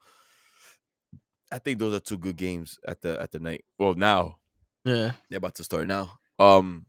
I 1.51 1.59
think 1.59 1.79
those 1.79 1.95
are 1.95 2.01
two 2.01 2.19
good 2.19 2.37
games 2.37 2.79
at 2.87 3.01
the 3.01 3.21
at 3.21 3.33
the 3.33 3.39
night. 3.39 3.65
Well, 3.79 3.95
now 3.95 4.37
Yeah. 4.85 5.13
they're 5.31 5.39
about 5.39 5.55
to 5.57 5.65
start 5.65 5.87
now. 5.89 6.19
Um, 6.39 6.85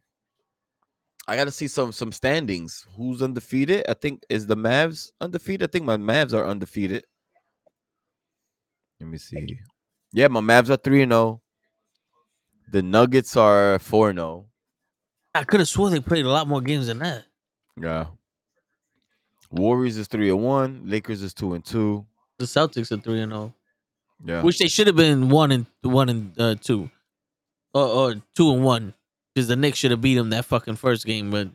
I 1.27 1.35
gotta 1.35 1.51
see 1.51 1.67
some 1.67 1.91
some 1.91 2.11
standings. 2.11 2.85
Who's 2.95 3.21
undefeated? 3.21 3.85
I 3.89 3.93
think 3.93 4.23
is 4.29 4.47
the 4.47 4.55
Mavs 4.55 5.11
undefeated. 5.19 5.69
I 5.69 5.71
think 5.71 5.85
my 5.85 5.97
Mavs 5.97 6.33
are 6.33 6.45
undefeated. 6.47 7.05
Let 8.99 9.09
me 9.09 9.17
see. 9.17 9.59
Yeah, 10.13 10.29
my 10.29 10.39
Mavs 10.41 10.69
are 10.69 10.77
three 10.77 11.01
and 11.03 11.11
zero. 11.11 11.41
The 12.71 12.81
Nuggets 12.81 13.35
are 13.35 13.79
four 13.79 14.09
and 14.09 14.19
zero. 14.19 14.45
I 15.35 15.43
could 15.43 15.59
have 15.59 15.69
swore 15.69 15.89
they 15.89 15.99
played 15.99 16.25
a 16.25 16.29
lot 16.29 16.47
more 16.47 16.61
games 16.61 16.87
than 16.87 16.99
that. 16.99 17.25
Yeah. 17.79 18.05
Warriors 19.51 19.97
is 19.97 20.07
three 20.07 20.29
and 20.29 20.41
one. 20.43 20.81
Lakers 20.85 21.21
is 21.21 21.33
two 21.33 21.53
and 21.53 21.63
two. 21.63 22.05
The 22.39 22.45
Celtics 22.45 22.91
are 22.91 22.97
three 23.01 23.21
and 23.21 23.31
zero, 23.31 23.53
Yeah. 24.25 24.41
which 24.41 24.59
they 24.59 24.67
should 24.67 24.87
have 24.87 24.95
been 24.95 25.29
one 25.29 25.51
and 25.51 25.65
one 25.81 26.09
and 26.09 26.39
uh, 26.39 26.55
two, 26.55 26.89
or, 27.73 27.85
or 27.85 28.15
two 28.35 28.51
and 28.53 28.63
one, 28.63 28.93
because 29.37 29.47
the 29.47 29.55
Knicks 29.55 29.77
should 29.77 29.91
have 29.91 30.01
beat 30.01 30.15
them 30.15 30.31
that 30.31 30.45
fucking 30.45 30.77
first 30.77 31.05
game. 31.05 31.29
But 31.29 31.49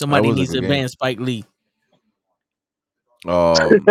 somebody 0.00 0.32
needs 0.32 0.52
to 0.52 0.62
ban 0.62 0.88
Spike 0.88 1.20
Lee. 1.20 1.44
Um, 3.24 3.54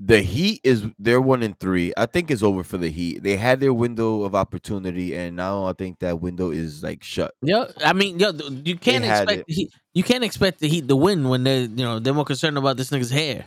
the 0.00 0.22
Heat 0.22 0.62
is 0.64 0.86
they're 0.98 1.20
one 1.20 1.42
in 1.42 1.52
three. 1.52 1.92
I 1.98 2.06
think 2.06 2.30
it's 2.30 2.42
over 2.42 2.64
for 2.64 2.78
the 2.78 2.88
Heat. 2.88 3.22
They 3.22 3.36
had 3.36 3.60
their 3.60 3.74
window 3.74 4.22
of 4.22 4.34
opportunity, 4.34 5.14
and 5.14 5.36
now 5.36 5.66
I 5.66 5.74
think 5.74 5.98
that 5.98 6.22
window 6.22 6.50
is 6.50 6.82
like 6.82 7.04
shut. 7.04 7.34
Yeah, 7.42 7.66
I 7.84 7.92
mean, 7.92 8.18
yo, 8.18 8.32
you 8.64 8.78
can't 8.78 9.04
had 9.04 9.24
expect 9.24 9.48
the 9.48 9.54
Heat, 9.54 9.70
you 9.92 10.02
can't 10.02 10.24
expect 10.24 10.60
the 10.60 10.68
Heat 10.68 10.88
to 10.88 10.96
win 10.96 11.28
when 11.28 11.44
they, 11.44 11.64
you 11.64 11.84
know, 11.84 11.98
they're 11.98 12.14
more 12.14 12.24
concerned 12.24 12.56
about 12.56 12.78
this 12.78 12.88
nigga's 12.88 13.10
hair. 13.10 13.44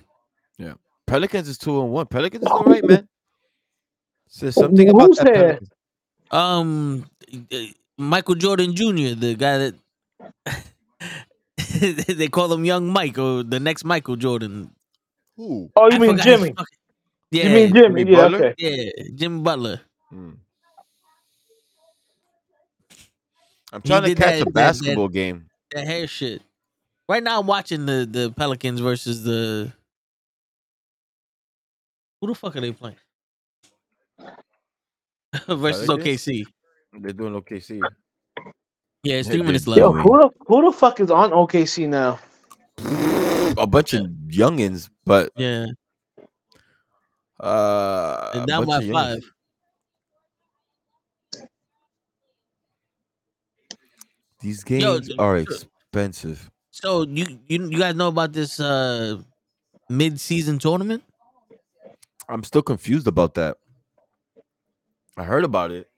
Yeah, 0.60 0.74
Pelicans 1.08 1.50
is 1.50 1.58
two 1.58 1.82
and 1.82 1.90
one. 1.90 2.06
Pelicans 2.06 2.44
is 2.44 2.52
all 2.52 2.64
right, 2.64 2.86
man. 2.86 3.08
Says 4.28 4.54
something 4.54 4.88
about 4.90 5.08
Who's 5.08 5.18
that. 5.18 5.62
There? 6.32 6.40
Pelicans. 6.40 7.04
Um, 7.32 7.46
uh, 7.52 7.58
Michael 7.98 8.36
Jordan 8.36 8.76
Jr., 8.76 9.16
the 9.16 9.36
guy 9.38 9.58
that 9.58 9.76
they 12.18 12.28
call 12.28 12.52
him 12.52 12.66
Young 12.66 12.88
Mike 12.88 13.18
or 13.18 13.44
the 13.44 13.60
next 13.60 13.84
Michael 13.86 14.16
Jordan. 14.16 14.72
Who? 15.38 15.70
oh, 15.76 15.90
you 15.92 15.96
I 15.96 16.00
mean 16.00 16.18
Jimmy? 16.18 16.50
fucking- 16.50 16.66
Yeah, 17.32 17.44
You 17.48 17.50
mean 17.56 17.74
Jimmy? 17.74 18.04
Jimmy 18.06 18.12
Yeah, 18.12 18.18
Butler? 18.18 18.46
okay. 18.48 18.54
yeah, 18.58 19.04
Jimmy 19.16 19.42
Butler. 19.42 19.82
Hmm. 20.10 20.32
I'm 23.74 23.82
He 23.82 23.90
trying 23.90 24.04
to 24.04 24.16
catch 24.16 24.18
that- 24.18 24.34
a 24.36 24.38
that- 24.40 24.46
that- 24.46 24.54
basketball 24.54 25.08
game. 25.10 25.50
That 25.72 25.86
hair 25.88 26.08
shit. 26.08 26.42
Right 27.10 27.22
now, 27.24 27.40
I'm 27.40 27.48
watching 27.48 27.86
the 27.86 28.08
the 28.10 28.32
Pelicans 28.32 28.80
versus 28.80 29.24
the. 29.24 29.72
Who 32.22 32.28
the 32.28 32.36
fuck 32.36 32.56
are 32.56 32.62
they 32.62 32.72
playing? 32.72 32.96
versus 35.48 35.86
Pelicans? 35.88 36.22
OKC. 36.26 36.46
They're 37.02 37.14
doing 37.14 37.34
OKC. 37.34 37.82
Yeah, 39.04 39.16
it's 39.16 39.28
Yeah, 39.28 39.34
three 39.34 39.42
they- 39.42 39.48
minutes 39.48 39.68
Yo, 39.68 39.92
who 39.92 40.18
the 40.18 40.30
who 40.48 40.66
the 40.66 40.72
fuck 40.72 41.00
is 41.00 41.12
on 41.12 41.32
OKC 41.32 41.88
now? 41.88 42.20
A 43.58 43.66
bunch 43.68 43.94
of 43.94 44.06
youngins, 44.28 44.90
but 45.06 45.32
Yeah, 45.38 45.68
uh, 47.40 48.34
they're 48.34 48.44
a 48.44 48.46
down 48.46 48.66
by 48.66 48.80
bunch 48.80 48.84
of 48.84 48.90
youngins. 48.90 48.94
five. 48.94 49.24
These 54.42 54.64
games 54.64 55.08
th- 55.08 55.20
are 55.20 55.38
expensive. 55.38 56.50
So 56.72 57.04
you 57.04 57.40
you 57.48 57.70
you 57.70 57.80
guys 57.80 57.96
know 57.96 58.10
about 58.10 58.34
this 58.34 58.60
uh 58.60 59.22
mid 59.90 60.20
season 60.20 60.60
tournament? 60.60 61.04
I'm 62.28 62.44
still 62.44 62.62
confused 62.62 63.08
about 63.08 63.34
that. 63.36 63.58
I 65.18 65.24
heard 65.24 65.44
about 65.44 65.72
it. 65.72 65.90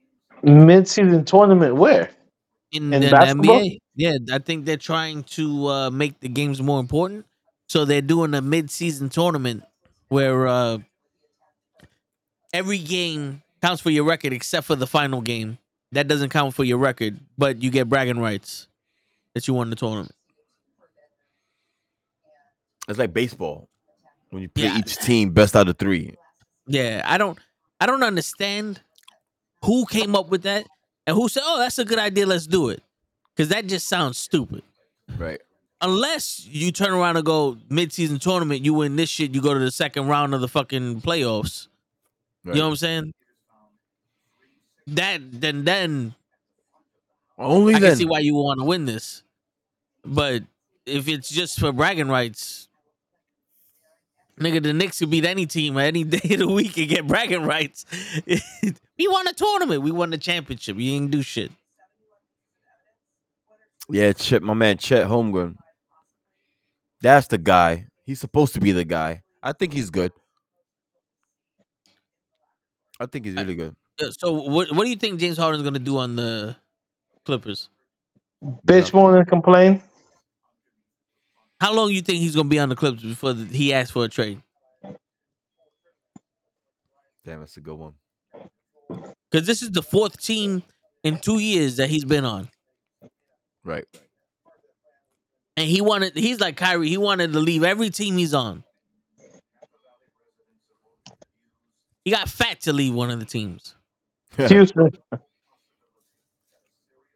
Mid-season 0.43 1.25
tournament 1.25 1.75
where? 1.75 2.11
in, 2.71 2.93
In 2.93 3.01
the 3.01 3.09
basketball? 3.09 3.59
NBA. 3.61 3.77
Yeah, 3.95 4.17
I 4.31 4.39
think 4.39 4.65
they're 4.65 4.77
trying 4.77 5.23
to 5.23 5.67
uh, 5.67 5.89
make 5.89 6.19
the 6.19 6.29
games 6.29 6.61
more 6.61 6.79
important. 6.79 7.25
So 7.67 7.83
they're 7.85 8.01
doing 8.01 8.33
a 8.35 8.41
mid-season 8.41 9.09
tournament 9.09 9.63
where 10.09 10.47
uh, 10.47 10.77
every 12.53 12.77
game 12.77 13.41
counts 13.61 13.81
for 13.81 13.89
your 13.89 14.03
record 14.03 14.33
except 14.33 14.67
for 14.67 14.75
the 14.75 14.87
final 14.87 15.21
game. 15.21 15.57
That 15.93 16.07
doesn't 16.07 16.29
count 16.29 16.53
for 16.53 16.63
your 16.65 16.77
record, 16.77 17.17
but 17.37 17.63
you 17.63 17.71
get 17.71 17.87
bragging 17.89 18.19
rights 18.19 18.67
that 19.33 19.47
you 19.47 19.53
won 19.53 19.69
the 19.69 19.75
tournament. 19.75 20.11
It's 22.87 22.99
like 22.99 23.13
baseball 23.13 23.67
when 24.29 24.41
you 24.43 24.49
play 24.49 24.65
Yeah. 24.65 24.77
each 24.77 24.97
team 24.97 25.31
best 25.31 25.55
out 25.55 25.67
of 25.67 25.77
three. 25.77 26.15
Yeah, 26.67 27.01
I 27.05 27.17
don't 27.17 27.37
I 27.79 27.85
don't 27.85 28.03
understand 28.03 28.81
who 29.67 29.85
came 29.85 30.15
up 30.15 30.29
with 30.29 30.41
that 30.43 30.65
and 31.05 31.15
who 31.15 31.29
said, 31.29 31.43
"Oh, 31.45 31.59
that's 31.59 31.77
a 31.77 31.85
good 31.85 31.99
idea, 31.99 32.25
let's 32.25 32.47
do 32.47 32.69
it." 32.69 32.81
Cuz 33.35 33.49
that 33.49 33.67
just 33.67 33.87
sounds 33.87 34.17
stupid. 34.17 34.63
Right. 35.17 35.41
unless 35.81 36.43
you 36.47 36.71
turn 36.71 36.89
around 36.91 37.17
and 37.17 37.25
go 37.25 37.55
mid-season 37.69 38.17
tournament, 38.17 38.65
you 38.65 38.73
win 38.73 38.95
this 38.95 39.09
shit, 39.11 39.35
you 39.35 39.41
go 39.41 39.53
to 39.53 39.59
the 39.59 39.69
second 39.69 40.07
round 40.07 40.33
of 40.33 40.41
the 40.41 40.47
fucking 40.47 41.01
playoffs. 41.01 41.67
right. 42.43 42.55
You 42.55 42.61
know 42.61 42.67
what 42.69 42.71
I'm 42.71 42.77
saying? 42.77 43.13
That 44.87 45.21
then 45.41 45.65
then 45.65 46.15
Only 47.37 47.75
I 47.75 47.79
then. 47.79 47.91
can 47.91 47.97
see 47.97 48.05
why 48.05 48.19
you 48.19 48.33
want 48.35 48.59
to 48.59 48.65
win 48.65 48.85
this. 48.85 49.21
But 50.03 50.43
if 50.87 51.07
it's 51.07 51.29
just 51.29 51.59
for 51.59 51.71
bragging 51.71 52.07
rights, 52.07 52.66
nigga, 54.39 54.61
the 54.61 54.73
Knicks 54.73 54.99
could 54.99 55.09
beat 55.09 55.25
any 55.25 55.45
team 55.45 55.77
any 55.77 56.03
day 56.05 56.33
of 56.33 56.39
the 56.39 56.47
week 56.47 56.77
and 56.77 56.87
get 56.87 57.07
bragging 57.07 57.43
rights. 57.43 57.85
we 58.27 59.07
won 59.07 59.27
a 59.27 59.33
tournament. 59.33 59.81
We 59.81 59.91
won 59.91 60.09
the 60.09 60.17
championship. 60.17 60.77
You 60.77 60.93
ain't 60.93 61.11
do 61.11 61.21
shit. 61.21 61.51
Yeah, 63.89 64.11
Chet, 64.13 64.43
my 64.43 64.53
man 64.53 64.77
Chet 64.77 65.07
Holmgren. 65.07 65.55
That's 67.01 67.27
the 67.27 67.37
guy. 67.37 67.87
He's 68.05 68.19
supposed 68.19 68.53
to 68.55 68.59
be 68.59 68.71
the 68.71 68.83
guy. 68.83 69.23
I 69.41 69.53
think 69.53 69.73
he's 69.73 69.89
good. 69.89 70.11
I 72.99 73.05
think 73.05 73.25
he's 73.25 73.35
really 73.35 73.55
good. 73.55 73.75
Uh, 74.01 74.11
So 74.11 74.31
what 74.33 74.71
what 74.71 74.83
do 74.83 74.89
you 74.89 74.95
think 74.95 75.19
James 75.19 75.37
Harden's 75.37 75.63
gonna 75.63 75.79
do 75.79 75.97
on 75.97 76.15
the 76.15 76.55
Clippers? 77.25 77.69
Bitch 78.65 78.93
won't 78.93 79.27
complain. 79.27 79.81
How 81.59 81.73
long 81.73 81.89
do 81.89 81.93
you 81.95 82.01
think 82.01 82.19
he's 82.19 82.35
gonna 82.35 82.49
be 82.49 82.59
on 82.59 82.69
the 82.69 82.75
Clippers 82.75 83.01
before 83.03 83.33
the, 83.33 83.45
he 83.45 83.73
asks 83.73 83.91
for 83.91 84.05
a 84.05 84.07
trade? 84.09 84.41
Damn, 87.25 87.39
that's 87.39 87.57
a 87.57 87.61
good 87.61 87.75
one. 87.75 87.93
Because 89.29 89.45
this 89.47 89.61
is 89.61 89.71
the 89.71 89.81
fourth 89.83 90.21
team 90.21 90.63
in 91.03 91.19
two 91.19 91.39
years 91.39 91.77
that 91.77 91.89
he's 91.89 92.05
been 92.05 92.23
on, 92.25 92.49
Right. 93.63 93.85
and 95.57 95.67
he 95.67 95.81
wanted. 95.81 96.15
He's 96.15 96.39
like 96.39 96.55
Kyrie. 96.55 96.87
He 96.89 96.97
wanted 96.97 97.33
to 97.33 97.39
leave 97.39 97.63
every 97.63 97.89
team 97.89 98.17
he's 98.17 98.33
on. 98.33 98.63
He 102.05 102.11
got 102.11 102.29
fat 102.29 102.61
to 102.61 102.71
leave 102.71 102.93
one 102.93 103.09
of 103.09 103.19
the 103.19 103.25
teams. 103.25 103.75
Houston. 104.37 104.91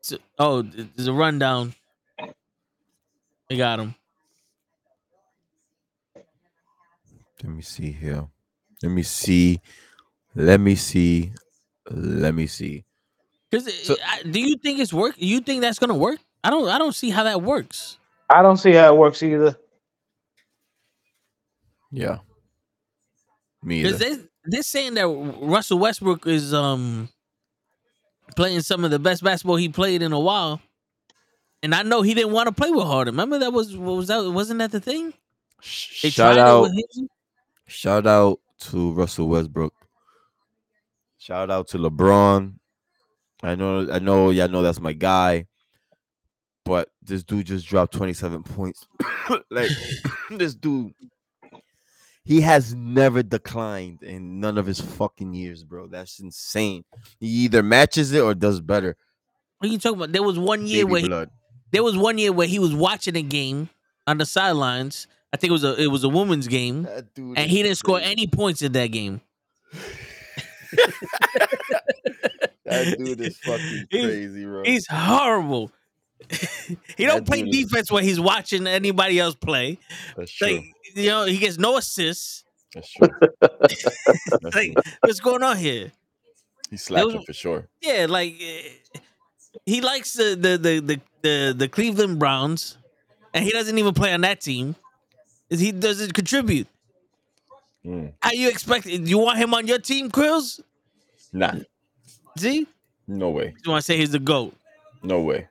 So, 0.02 0.18
oh, 0.38 0.62
there's 0.64 1.08
a 1.08 1.14
rundown. 1.14 1.74
They 3.48 3.56
got 3.56 3.80
him. 3.80 3.96
Let 7.44 7.52
me 7.52 7.62
see 7.62 7.92
here. 7.92 8.28
Let 8.84 8.90
me 8.92 9.04
see. 9.04 9.60
Let 10.36 10.60
me 10.60 10.76
see. 10.76 11.32
Let 11.90 12.34
me 12.36 12.48
see. 12.48 12.86
Because 13.50 13.74
So- 13.84 13.96
do 14.30 14.40
you 14.40 14.58
think 14.58 14.80
it's 14.80 14.94
work? 14.94 15.16
You 15.18 15.42
think 15.42 15.62
that's 15.62 15.80
gonna 15.80 15.96
work? 15.96 16.20
I 16.44 16.50
don't. 16.50 16.68
I 16.70 16.78
don't 16.78 16.96
see 16.96 17.10
how 17.10 17.24
that 17.24 17.42
works. 17.42 17.98
I 18.30 18.42
don't 18.42 18.58
see 18.58 18.72
how 18.74 18.94
it 18.94 18.98
works 18.98 19.22
either. 19.24 19.58
Yeah. 21.92 22.20
Me 23.64 23.82
either. 23.82 23.98
they 23.98 24.18
they're 24.46 24.64
saying 24.64 24.96
that 24.96 25.08
Russell 25.08 25.78
Westbrook 25.80 26.26
is 26.26 26.54
um 26.54 27.10
playing 28.36 28.62
some 28.62 28.86
of 28.86 28.92
the 28.92 29.00
best 29.00 29.24
basketball 29.24 29.58
he 29.58 29.70
played 29.70 30.02
in 30.02 30.14
a 30.14 30.20
while, 30.20 30.62
and 31.62 31.76
I 31.76 31.84
know 31.84 32.02
he 32.02 32.14
didn't 32.14 32.32
want 32.32 32.48
to 32.48 32.54
play 32.54 32.72
with 32.72 32.86
Harden. 32.86 33.14
Remember 33.14 33.38
that 33.40 33.52
was 33.54 33.76
what 33.78 33.98
was 33.98 34.08
that? 34.08 34.24
Wasn't 34.32 34.60
that 34.60 34.72
the 34.72 34.80
thing? 34.80 35.14
They 36.02 36.10
Shout 36.10 36.36
tried 36.36 36.38
it 36.38 36.40
out. 36.40 36.70
Shout 37.72 38.06
out 38.06 38.40
to 38.60 38.92
Russell 38.92 39.30
Westbrook. 39.30 39.74
Shout 41.18 41.50
out 41.50 41.70
to 41.70 41.78
LeBron. 41.78 42.56
I 43.42 43.56
know, 43.56 43.90
I 43.90 44.00
know, 44.00 44.30
y'all 44.30 44.50
know 44.50 44.62
that's 44.62 44.82
my 44.82 44.92
guy. 44.92 45.48
But 46.66 46.90
this 47.02 47.24
dude 47.24 47.46
just 47.46 47.66
dropped 47.66 47.94
27 47.94 48.44
points. 48.44 48.86
like 49.50 49.70
this 50.32 50.54
dude, 50.54 50.94
he 52.26 52.42
has 52.42 52.76
never 52.76 53.24
declined 53.24 54.04
in 54.04 54.42
none 54.42 54.58
of 54.58 54.66
his 54.66 54.82
fucking 54.82 55.34
years, 55.34 55.64
bro. 55.64 55.88
That's 55.88 56.20
insane. 56.20 56.84
He 57.20 57.28
either 57.28 57.64
matches 57.64 58.12
it 58.12 58.22
or 58.22 58.36
does 58.36 58.60
better. 58.60 58.98
What 59.60 59.70
are 59.70 59.72
you 59.72 59.80
talking 59.80 59.98
about? 59.98 60.12
There 60.12 60.24
was 60.24 60.38
one 60.38 60.68
year 60.68 60.86
Baby 60.86 61.08
where 61.08 61.22
he, 61.24 61.32
there 61.72 61.84
was 61.84 61.98
one 61.98 62.18
year 62.18 62.34
where 62.34 62.48
he 62.48 62.60
was 62.60 62.76
watching 62.76 63.16
a 63.16 63.22
game 63.22 63.70
on 64.08 64.18
the 64.18 64.26
sidelines. 64.26 65.08
I 65.34 65.38
think 65.38 65.50
it 65.50 65.54
was 65.54 65.64
a 65.64 65.76
it 65.82 65.88
was 65.88 66.04
a 66.04 66.10
woman's 66.10 66.48
game, 66.48 66.88
and 67.16 67.38
he 67.52 67.64
didn't 67.64 67.78
score 67.78 68.00
any 68.02 68.28
points 68.28 68.62
in 68.62 68.72
that 68.74 68.88
game. 68.88 69.22
That 72.66 72.98
dude 72.98 73.20
is 73.22 73.38
fucking 73.40 73.86
crazy, 73.92 74.46
bro. 74.46 74.64
He's 74.64 74.88
horrible. 74.88 75.72
he 76.98 77.06
don't 77.06 77.18
That 77.18 77.28
play 77.28 77.42
dude 77.42 77.54
is- 77.56 77.66
defense 77.66 77.92
when 77.92 78.04
he's 78.04 78.20
watching 78.20 78.68
anybody 78.68 79.20
else 79.20 79.36
play. 79.36 79.78
That's 80.16 80.32
true. 80.32 80.48
Like 80.58 80.66
you 80.96 81.08
know, 81.10 81.26
he 81.26 81.38
gets 81.38 81.58
no 81.58 81.78
assists. 81.78 82.44
That's 82.74 82.92
true. 82.94 83.10
That's 83.42 84.56
Like, 84.56 84.74
true. 84.74 84.84
what's 85.02 85.20
going 85.20 85.44
on 85.44 85.58
here? 85.58 85.92
He's 86.70 86.84
slacking 86.84 87.18
was- 87.18 87.26
for 87.26 87.34
sure. 87.34 87.68
Yeah, 87.82 88.06
like 88.08 88.36
he 89.66 89.82
likes 89.82 90.14
the 90.14 90.36
the 90.40 90.58
the 90.58 90.80
the 90.80 91.02
the, 91.24 91.56
the 91.58 91.68
Cleveland 91.68 92.20
Browns, 92.20 92.78
and 93.34 93.44
he 93.44 93.52
doesn't 93.52 93.78
even 93.78 93.94
play 93.94 94.14
on 94.14 94.22
that 94.22 94.40
team. 94.40 94.76
He 95.60 95.72
doesn't 95.72 96.14
contribute. 96.14 96.68
Mm. 97.86 98.14
How 98.22 98.32
you 98.32 98.48
expect? 98.50 98.86
You 98.86 99.18
want 99.18 99.38
him 99.38 99.54
on 99.54 99.68
your 99.68 99.80
team, 99.80 100.10
Krills? 100.10 100.62
Nah, 101.34 101.54
See, 102.38 102.68
no 103.08 103.30
way. 103.30 103.54
you 103.64 103.72
want 103.72 103.82
to 103.82 103.86
say 103.86 103.98
he's 103.98 104.12
the 104.12 104.20
goat? 104.20 104.54
No 105.04 105.22
way. 105.22 105.48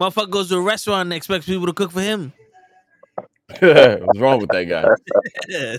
Motherfucker 0.00 0.30
goes 0.30 0.48
to 0.50 0.56
a 0.56 0.60
restaurant 0.60 1.06
and 1.06 1.12
expects 1.12 1.46
people 1.46 1.66
to 1.66 1.72
cook 1.72 1.90
for 1.92 2.00
him. 2.00 2.32
What's 3.60 4.18
wrong 4.18 4.40
with 4.40 4.50
that 4.50 4.64
guy? 4.64 5.78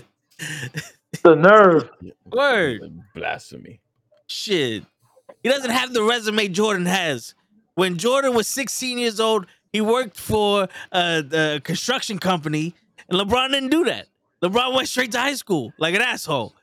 The 1.22 1.34
nerve. 1.34 1.90
Word. 2.24 3.02
Blasphemy. 3.14 3.80
Shit. 4.28 4.84
He 5.42 5.48
doesn't 5.48 5.70
have 5.70 5.92
the 5.92 6.02
resume 6.04 6.48
Jordan 6.48 6.86
has. 6.86 7.34
When 7.74 7.98
Jordan 7.98 8.32
was 8.34 8.46
16 8.48 8.96
years 8.96 9.18
old, 9.20 9.46
he 9.72 9.80
worked 9.80 10.16
for 10.16 10.68
a, 10.92 11.24
a 11.32 11.60
construction 11.60 12.18
company, 12.18 12.74
and 13.10 13.20
LeBron 13.20 13.50
didn't 13.50 13.70
do 13.70 13.84
that. 13.84 14.06
LeBron 14.42 14.74
went 14.74 14.88
straight 14.88 15.12
to 15.12 15.18
high 15.18 15.34
school 15.34 15.72
like 15.78 15.94
an 15.94 16.00
asshole. 16.02 16.54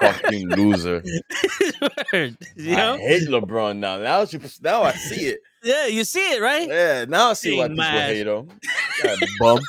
Fucking 0.00 0.48
loser. 0.50 1.02
Word. 2.12 2.36
you 2.56 2.74
I 2.76 2.98
hate 2.98 3.28
LeBron 3.28 3.78
now. 3.78 3.98
Now, 3.98 4.22
you, 4.22 4.40
now 4.62 4.82
I 4.82 4.92
see 4.92 5.26
it. 5.28 5.40
Yeah, 5.62 5.86
you 5.86 6.04
see 6.04 6.20
it, 6.34 6.40
right? 6.42 6.68
Yeah, 6.68 7.04
now 7.08 7.30
I 7.30 7.32
see 7.34 7.56
why 7.56 7.68
King 7.68 7.76
people 7.76 7.84
ass. 7.84 8.08
hate 8.08 8.26
him. 8.26 8.48
Bum. 9.40 9.60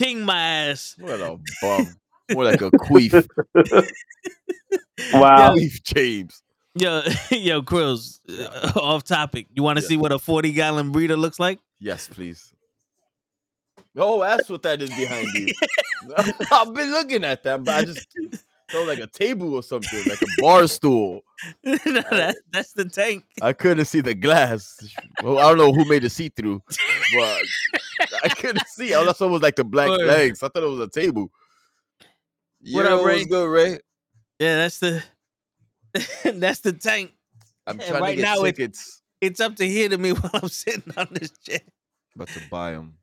King 0.00 0.24
my 0.24 0.38
ass. 0.40 0.96
What 0.98 1.20
a 1.20 1.38
bum. 1.62 1.94
More 2.32 2.44
like 2.44 2.60
a 2.62 2.70
queef. 2.70 3.26
Wow. 5.12 5.54
Queef 5.56 5.82
James. 5.82 6.42
Yo, 6.76 7.02
yo, 7.30 7.62
Krills, 7.62 8.18
uh, 8.28 8.72
off 8.80 9.04
topic. 9.04 9.46
You 9.54 9.62
want 9.62 9.78
to 9.78 9.82
Yeah. 9.84 9.88
see 9.88 9.96
what 9.96 10.10
a 10.12 10.18
40 10.18 10.52
gallon 10.52 10.90
breeder 10.90 11.16
looks 11.16 11.38
like? 11.38 11.60
Yes, 11.78 12.08
please. 12.08 12.52
Oh, 13.96 14.20
that's 14.20 14.48
what 14.50 14.62
that 14.62 14.82
is 14.82 14.90
behind 14.90 15.28
you. 15.34 15.52
I've 16.52 16.74
been 16.74 16.90
looking 16.90 17.24
at 17.24 17.42
that, 17.44 17.62
but 17.64 17.74
I 17.74 17.84
just 17.84 18.06
felt 18.70 18.88
like 18.88 18.98
a 18.98 19.06
table 19.06 19.54
or 19.54 19.62
something, 19.62 20.02
like 20.08 20.20
a 20.20 20.26
bar 20.42 20.66
stool. 20.66 21.22
no, 21.64 21.76
that, 21.84 22.36
that's 22.52 22.72
the 22.72 22.86
tank. 22.86 23.24
I 23.40 23.52
couldn't 23.52 23.84
see 23.84 24.00
the 24.00 24.14
glass. 24.14 24.76
Well, 25.22 25.38
I 25.38 25.42
don't 25.48 25.58
know 25.58 25.72
who 25.72 25.88
made 25.88 26.02
it 26.04 26.10
see 26.10 26.28
through, 26.28 26.60
but 27.14 27.42
I 28.24 28.28
couldn't 28.36 28.66
see. 28.68 28.94
All 28.94 29.08
I 29.08 29.12
saw 29.12 29.28
was 29.28 29.42
like 29.42 29.56
the 29.56 29.64
black 29.64 29.88
Word. 29.90 30.06
legs. 30.06 30.42
I 30.42 30.48
thought 30.48 30.62
it 30.64 30.68
was 30.68 30.80
a 30.80 30.88
table. 30.88 31.30
What 32.72 32.86
up, 32.86 33.00
Yo, 33.00 33.04
Ray? 33.04 33.24
good, 33.26 33.46
Ray? 33.48 33.78
Yeah, 34.40 34.56
that's 34.56 34.78
the 34.80 35.04
that's 36.24 36.60
the 36.60 36.72
tank. 36.72 37.12
I'm 37.66 37.78
Yeah, 37.78 37.88
trying 37.90 38.02
right 38.02 38.10
to 38.10 38.16
get 38.16 38.22
now 38.22 38.42
it- 38.42 38.56
tickets. 38.56 39.02
It's 39.20 39.40
up 39.40 39.56
to 39.56 39.66
here 39.66 39.88
to 39.88 39.96
me 39.96 40.12
while 40.12 40.30
I'm 40.34 40.48
sitting 40.48 40.92
on 40.98 41.08
this 41.12 41.30
chair. 41.38 41.60
About 42.14 42.28
to 42.28 42.40
buy 42.50 42.72
them. 42.72 42.94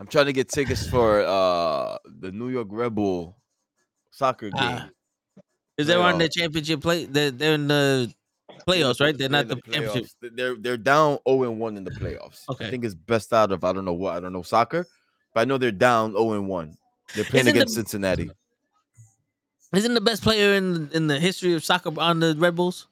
I'm 0.00 0.06
trying 0.06 0.26
to 0.26 0.32
get 0.32 0.48
tickets 0.48 0.86
for 0.88 1.20
uh 1.20 1.98
the 2.20 2.32
New 2.32 2.48
York 2.48 2.68
Red 2.70 2.94
Bull 2.94 3.36
soccer 4.10 4.48
game. 4.50 4.56
Ah, 4.58 4.88
Is 5.76 5.86
they 5.86 5.94
on 5.94 6.16
the 6.18 6.28
championship 6.28 6.80
play? 6.80 7.04
They're, 7.04 7.30
they're 7.30 7.54
in 7.54 7.68
the 7.68 8.12
playoffs, 8.66 9.00
right? 9.00 9.16
They're 9.16 9.28
not 9.28 9.42
in 9.42 9.48
the, 9.48 9.56
championship. 9.70 10.06
They- 10.22 10.28
They're 10.34 10.54
they're 10.56 10.76
down 10.78 11.18
0 11.28 11.42
and 11.44 11.60
1 11.60 11.76
in 11.76 11.84
the 11.84 11.90
playoffs. 11.92 12.40
Okay. 12.48 12.66
I 12.66 12.70
think 12.70 12.84
it's 12.84 12.94
best 12.94 13.32
out 13.32 13.52
of 13.52 13.62
I 13.62 13.72
don't 13.72 13.84
know 13.84 13.92
what 13.92 14.16
I 14.16 14.20
don't 14.20 14.32
know 14.32 14.42
soccer, 14.42 14.86
but 15.34 15.40
I 15.42 15.44
know 15.44 15.58
they're 15.58 15.70
down 15.70 16.12
0 16.12 16.32
and 16.32 16.48
1. 16.48 16.76
They're 17.14 17.24
playing 17.24 17.46
Isn't 17.46 17.54
the- 17.54 17.60
against 17.60 17.74
Cincinnati. 17.74 18.30
Isn't 19.74 19.94
the 19.94 20.00
best 20.00 20.22
player 20.22 20.54
in 20.54 20.90
in 20.92 21.06
the 21.06 21.20
history 21.20 21.54
of 21.54 21.62
soccer 21.64 21.92
on 22.00 22.20
the 22.20 22.34
Red 22.38 22.56
Bulls? 22.56 22.88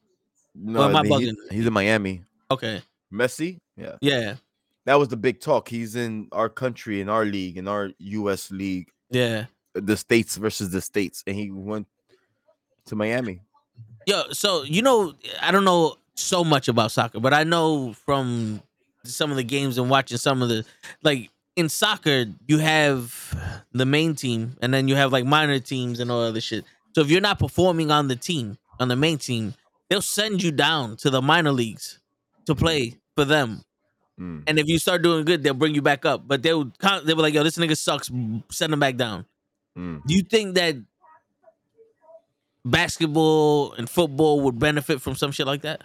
No, 0.55 0.83
I 0.83 1.03
he- 1.03 1.09
bugging? 1.11 1.37
he's 1.51 1.67
in 1.67 1.73
Miami. 1.73 2.23
Okay, 2.51 2.83
Messi, 3.13 3.59
yeah, 3.77 3.97
yeah, 4.01 4.35
that 4.89 4.99
was 4.99 5.09
the 5.09 5.19
big 5.19 5.39
talk. 5.39 5.69
He's 5.69 5.95
in 5.95 6.29
our 6.33 6.49
country, 6.49 7.03
in 7.03 7.11
our 7.11 7.27
league, 7.27 7.59
in 7.59 7.69
our 7.69 7.91
U.S. 7.99 8.51
league, 8.51 8.89
yeah. 9.11 9.45
the 9.75 9.99
states 9.99 10.39
versus 10.39 10.71
the 10.71 10.81
states, 10.81 11.23
and 11.27 11.37
he 11.37 11.51
went 11.51 11.87
to 12.87 12.97
Miami. 12.97 13.43
Yo, 14.07 14.23
so 14.31 14.63
you 14.63 14.81
know, 14.81 15.13
I 15.43 15.51
don't 15.51 15.67
know 15.67 15.97
so 16.15 16.43
much 16.43 16.69
about 16.69 16.91
soccer, 16.91 17.21
but 17.21 17.35
I 17.35 17.45
know 17.45 17.93
from 17.93 18.63
some 19.05 19.31
of 19.31 19.37
the 19.37 19.45
games 19.45 19.77
and 19.77 19.91
watching 19.91 20.17
some 20.17 20.41
of 20.41 20.49
the 20.49 20.65
like 21.03 21.29
in 21.55 21.69
soccer, 21.69 22.25
you 22.47 22.57
have 22.57 23.37
the 23.73 23.85
main 23.85 24.15
team 24.15 24.57
and 24.63 24.73
then 24.73 24.89
you 24.89 24.95
have 24.95 25.13
like 25.13 25.27
minor 25.27 25.59
teams 25.59 26.01
and 26.01 26.11
all 26.11 26.23
other 26.23 26.41
shit. 26.41 26.65
So 26.95 27.03
if 27.03 27.11
you're 27.11 27.21
not 27.21 27.39
performing 27.39 27.91
on 27.91 28.09
the 28.09 28.17
team, 28.17 28.57
on 28.81 28.89
the 28.89 28.97
main 28.97 29.19
team, 29.19 29.53
they'll 29.91 30.01
send 30.01 30.43
you 30.43 30.51
down 30.51 30.97
to 30.97 31.11
the 31.11 31.21
minor 31.21 31.53
leagues 31.53 32.01
to 32.47 32.55
play 32.55 32.95
for 33.15 33.27
them. 33.27 33.65
Mm. 34.19 34.43
And 34.47 34.59
if 34.59 34.67
you 34.67 34.79
start 34.79 35.03
doing 35.03 35.25
good, 35.25 35.43
they'll 35.43 35.55
bring 35.55 35.75
you 35.75 35.83
back 35.83 36.05
up. 36.05 36.27
But 36.27 36.43
they 36.43 36.53
would 36.53 36.73
they 37.05 37.15
were 37.15 37.23
like, 37.23 37.35
"Yo, 37.35 37.43
this 37.43 37.57
nigga 37.57 37.77
sucks. 37.77 38.11
Send 38.51 38.73
him 38.73 38.81
back 38.81 38.97
down." 38.97 39.27
Mm. 39.77 40.03
Do 40.07 40.15
you 40.15 40.23
think 40.23 40.57
that 40.57 40.77
basketball 42.65 43.73
and 43.75 43.89
football 43.89 44.41
would 44.43 44.59
benefit 44.59 45.01
from 45.01 45.15
some 45.15 45.31
shit 45.31 45.47
like 45.47 45.63
that? 45.63 45.83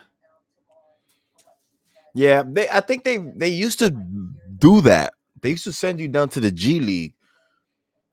Yeah, 2.15 2.43
they. 2.45 2.67
I 2.69 2.81
think 2.81 3.03
they 3.03 3.17
they 3.17 3.49
used 3.49 3.79
to 3.79 3.89
do 3.89 4.81
that. 4.81 5.13
They 5.41 5.51
used 5.51 5.65
to 5.65 5.73
send 5.73 5.99
you 5.99 6.07
down 6.07 6.29
to 6.29 6.39
the 6.39 6.51
G 6.51 6.79
League. 6.79 7.13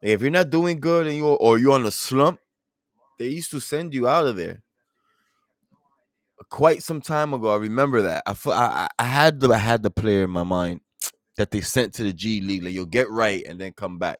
If 0.02 0.22
you're 0.22 0.30
not 0.30 0.50
doing 0.50 0.80
good 0.80 1.06
and 1.06 1.16
you 1.16 1.26
or 1.26 1.58
you're 1.58 1.72
on 1.72 1.84
a 1.84 1.90
slump, 1.90 2.40
they 3.18 3.28
used 3.28 3.50
to 3.52 3.60
send 3.60 3.94
you 3.94 4.08
out 4.08 4.26
of 4.26 4.36
there. 4.36 4.62
Quite 6.48 6.82
some 6.82 7.00
time 7.00 7.34
ago, 7.34 7.52
I 7.52 7.56
remember 7.56 8.02
that. 8.02 8.22
I 8.26 8.34
I, 8.46 8.88
I- 8.98 9.04
had 9.04 9.40
the 9.40 9.50
I 9.50 9.58
had 9.58 9.82
the 9.82 9.90
player 9.90 10.24
in 10.24 10.30
my 10.30 10.42
mind 10.42 10.80
that 11.36 11.50
they 11.50 11.60
sent 11.60 11.94
to 11.94 12.02
the 12.02 12.12
G 12.12 12.40
League. 12.40 12.62
Like 12.64 12.72
you'll 12.72 12.86
get 12.86 13.10
right 13.10 13.44
and 13.46 13.60
then 13.60 13.72
come 13.72 13.98
back. 13.98 14.18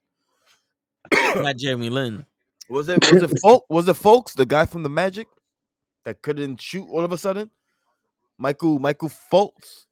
Not 1.12 1.56
Jeremy 1.58 1.90
Lin. 1.90 2.26
Was 2.68 2.88
it 2.88 3.10
was 3.10 3.22
it 3.22 3.40
folk 3.40 3.64
was 3.68 3.88
it 3.88 3.96
Fultz 3.96 4.34
the 4.34 4.46
guy 4.46 4.66
from 4.66 4.82
the 4.82 4.88
Magic 4.88 5.26
that 6.04 6.22
couldn't 6.22 6.60
shoot 6.60 6.86
all 6.88 7.04
of 7.04 7.12
a 7.12 7.18
sudden? 7.18 7.50
Michael 8.38 8.78
Michael 8.78 9.10
Fultz. 9.32 9.86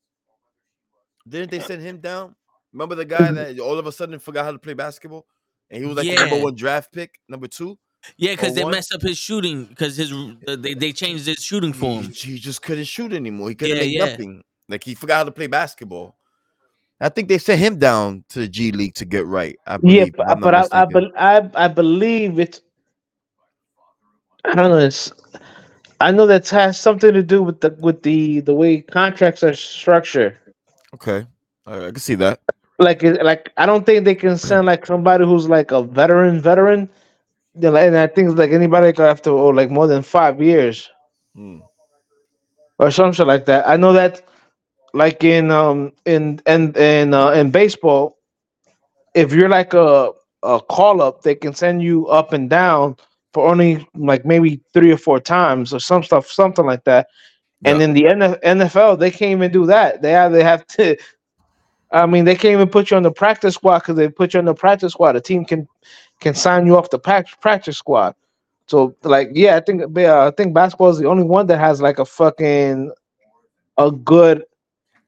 Didn't 1.28 1.50
they 1.50 1.60
send 1.60 1.82
him 1.82 1.98
down? 1.98 2.34
Remember 2.72 2.94
the 2.94 3.04
guy 3.04 3.32
that 3.32 3.58
all 3.58 3.78
of 3.78 3.86
a 3.86 3.92
sudden 3.92 4.18
forgot 4.18 4.44
how 4.44 4.52
to 4.52 4.58
play 4.58 4.74
basketball, 4.74 5.26
and 5.70 5.82
he 5.82 5.88
was 5.88 5.96
like 5.96 6.06
the 6.06 6.14
number 6.14 6.40
one 6.44 6.54
draft 6.54 6.92
pick, 6.92 7.18
number 7.28 7.48
two. 7.48 7.78
Yeah, 8.16 8.32
because 8.32 8.54
they 8.54 8.64
messed 8.64 8.94
up 8.94 9.02
his 9.02 9.18
shooting 9.18 9.64
because 9.64 9.96
his 9.96 10.12
they 10.46 10.74
they 10.74 10.92
changed 10.92 11.26
his 11.26 11.38
shooting 11.42 11.72
He, 11.72 11.80
form. 11.80 12.04
he 12.10 12.38
just 12.38 12.62
couldn't 12.62 12.84
shoot 12.84 13.12
anymore. 13.12 13.48
He 13.50 13.54
couldn't 13.54 13.76
Yeah, 13.76 13.82
make 13.84 13.98
yeah. 13.98 14.10
nothing. 14.10 14.42
Like 14.68 14.84
he 14.84 14.94
forgot 14.94 15.18
how 15.18 15.24
to 15.24 15.32
play 15.32 15.46
basketball. 15.46 16.16
I 17.00 17.08
think 17.08 17.28
they 17.28 17.38
sent 17.38 17.60
him 17.60 17.78
down 17.78 18.24
to 18.30 18.40
the 18.40 18.48
G 18.48 18.72
League 18.72 18.94
to 18.94 19.04
get 19.04 19.26
right. 19.26 19.56
I 19.66 19.76
Yeah, 19.82 20.04
believe, 20.04 20.14
if 20.14 20.14
but, 20.16 20.28
I'm 20.28 20.40
but 20.40 20.54
I, 20.54 20.58
I, 20.72 20.84
mistaken. 20.84 20.86
bel 20.86 21.10
I 21.16 21.50
I 21.54 21.68
believe 21.68 22.38
it's 22.38 22.60
I 24.44 24.54
don't 24.54 24.70
know. 24.70 24.78
It's 24.78 25.12
I 26.00 26.10
know 26.12 26.26
that 26.26 26.48
has 26.50 26.78
something 26.78 27.12
to 27.12 27.22
do 27.22 27.42
with 27.42 27.60
the 27.60 27.70
with 27.80 28.02
the 28.02 28.40
the 28.40 28.54
way 28.54 28.80
contracts 28.80 29.42
are 29.42 29.54
structured. 29.54 30.36
okay, 30.94 31.26
I, 31.66 31.86
I 31.86 31.90
can 31.90 31.96
see 31.98 32.14
that. 32.16 32.40
Like 32.78 33.02
like 33.02 33.52
I 33.56 33.66
don't 33.66 33.84
think 33.84 34.04
they 34.04 34.14
can 34.14 34.38
send 34.38 34.66
like 34.66 34.86
somebody 34.86 35.24
who's 35.24 35.48
like 35.48 35.70
a 35.72 35.82
veteran 35.82 36.40
veteran. 36.40 36.88
Know, 37.54 37.76
And 37.76 37.96
I 37.96 38.06
think 38.08 38.36
like 38.38 38.50
anybody 38.52 38.92
go 38.92 39.06
after 39.06 39.30
or 39.30 39.54
like 39.54 39.70
more 39.70 39.86
than 39.88 40.02
five 40.02 40.42
years 40.42 40.90
Hmm. 41.34 41.58
or 42.78 42.90
some 42.90 43.12
shit 43.12 43.26
like 43.26 43.46
that. 43.46 43.68
I 43.68 43.76
know 43.76 43.92
that 43.94 44.22
like 44.94 45.24
in 45.24 45.50
um 45.50 45.92
in 46.06 46.40
in 46.46 46.74
in 46.76 47.14
uh, 47.14 47.30
in 47.32 47.50
baseball, 47.50 48.18
if 49.14 49.32
you're 49.32 49.48
like 49.50 49.74
a 49.74 50.12
a 50.44 50.60
call 50.60 51.02
up, 51.02 51.22
they 51.22 51.34
can 51.36 51.54
send 51.54 51.82
you 51.82 52.06
up 52.08 52.32
and 52.32 52.50
down 52.50 52.96
for 53.34 53.48
only 53.48 53.86
like 53.96 54.24
maybe 54.26 54.60
three 54.74 54.92
or 54.92 54.98
four 54.98 55.20
times 55.20 55.74
or 55.74 55.80
some 55.80 56.02
stuff, 56.04 56.28
something 56.30 56.66
like 56.66 56.84
that. 56.84 57.08
And 57.64 57.80
Yeah. 57.80 57.82
in 57.82 57.94
the 57.94 58.04
NFL, 58.04 58.98
they 58.98 59.10
can't 59.10 59.32
even 59.32 59.52
do 59.52 59.66
that. 59.66 60.02
They 60.02 60.16
either 60.16 60.42
have 60.44 60.66
to. 60.68 60.96
I 61.92 62.06
mean, 62.06 62.24
they 62.26 62.34
can't 62.36 62.54
even 62.54 62.68
put 62.70 62.90
you 62.90 62.98
on 62.98 63.04
the 63.04 63.12
practice 63.12 63.54
squad 63.54 63.80
because 63.80 63.96
they 63.96 64.08
put 64.08 64.34
you 64.34 64.40
on 64.40 64.46
the 64.46 64.54
practice 64.54 64.92
squad. 64.92 65.16
A 65.16 65.20
team 65.22 65.44
can 65.44 65.68
can 66.20 66.34
sign 66.34 66.66
you 66.66 66.76
off 66.76 66.90
the 66.90 66.98
prac- 66.98 67.40
practice 67.40 67.78
squad. 67.78 68.14
So, 68.66 68.94
like, 69.02 69.30
yeah, 69.32 69.56
I 69.56 69.60
think 69.60 69.82
uh, 69.96 70.26
I 70.26 70.30
think 70.30 70.54
basketball 70.54 70.90
is 70.90 70.98
the 70.98 71.06
only 71.08 71.24
one 71.24 71.46
that 71.46 71.58
has 71.58 71.80
like 71.80 71.98
a 71.98 72.04
fucking 72.04 72.92
a 73.78 73.90
good 73.90 74.44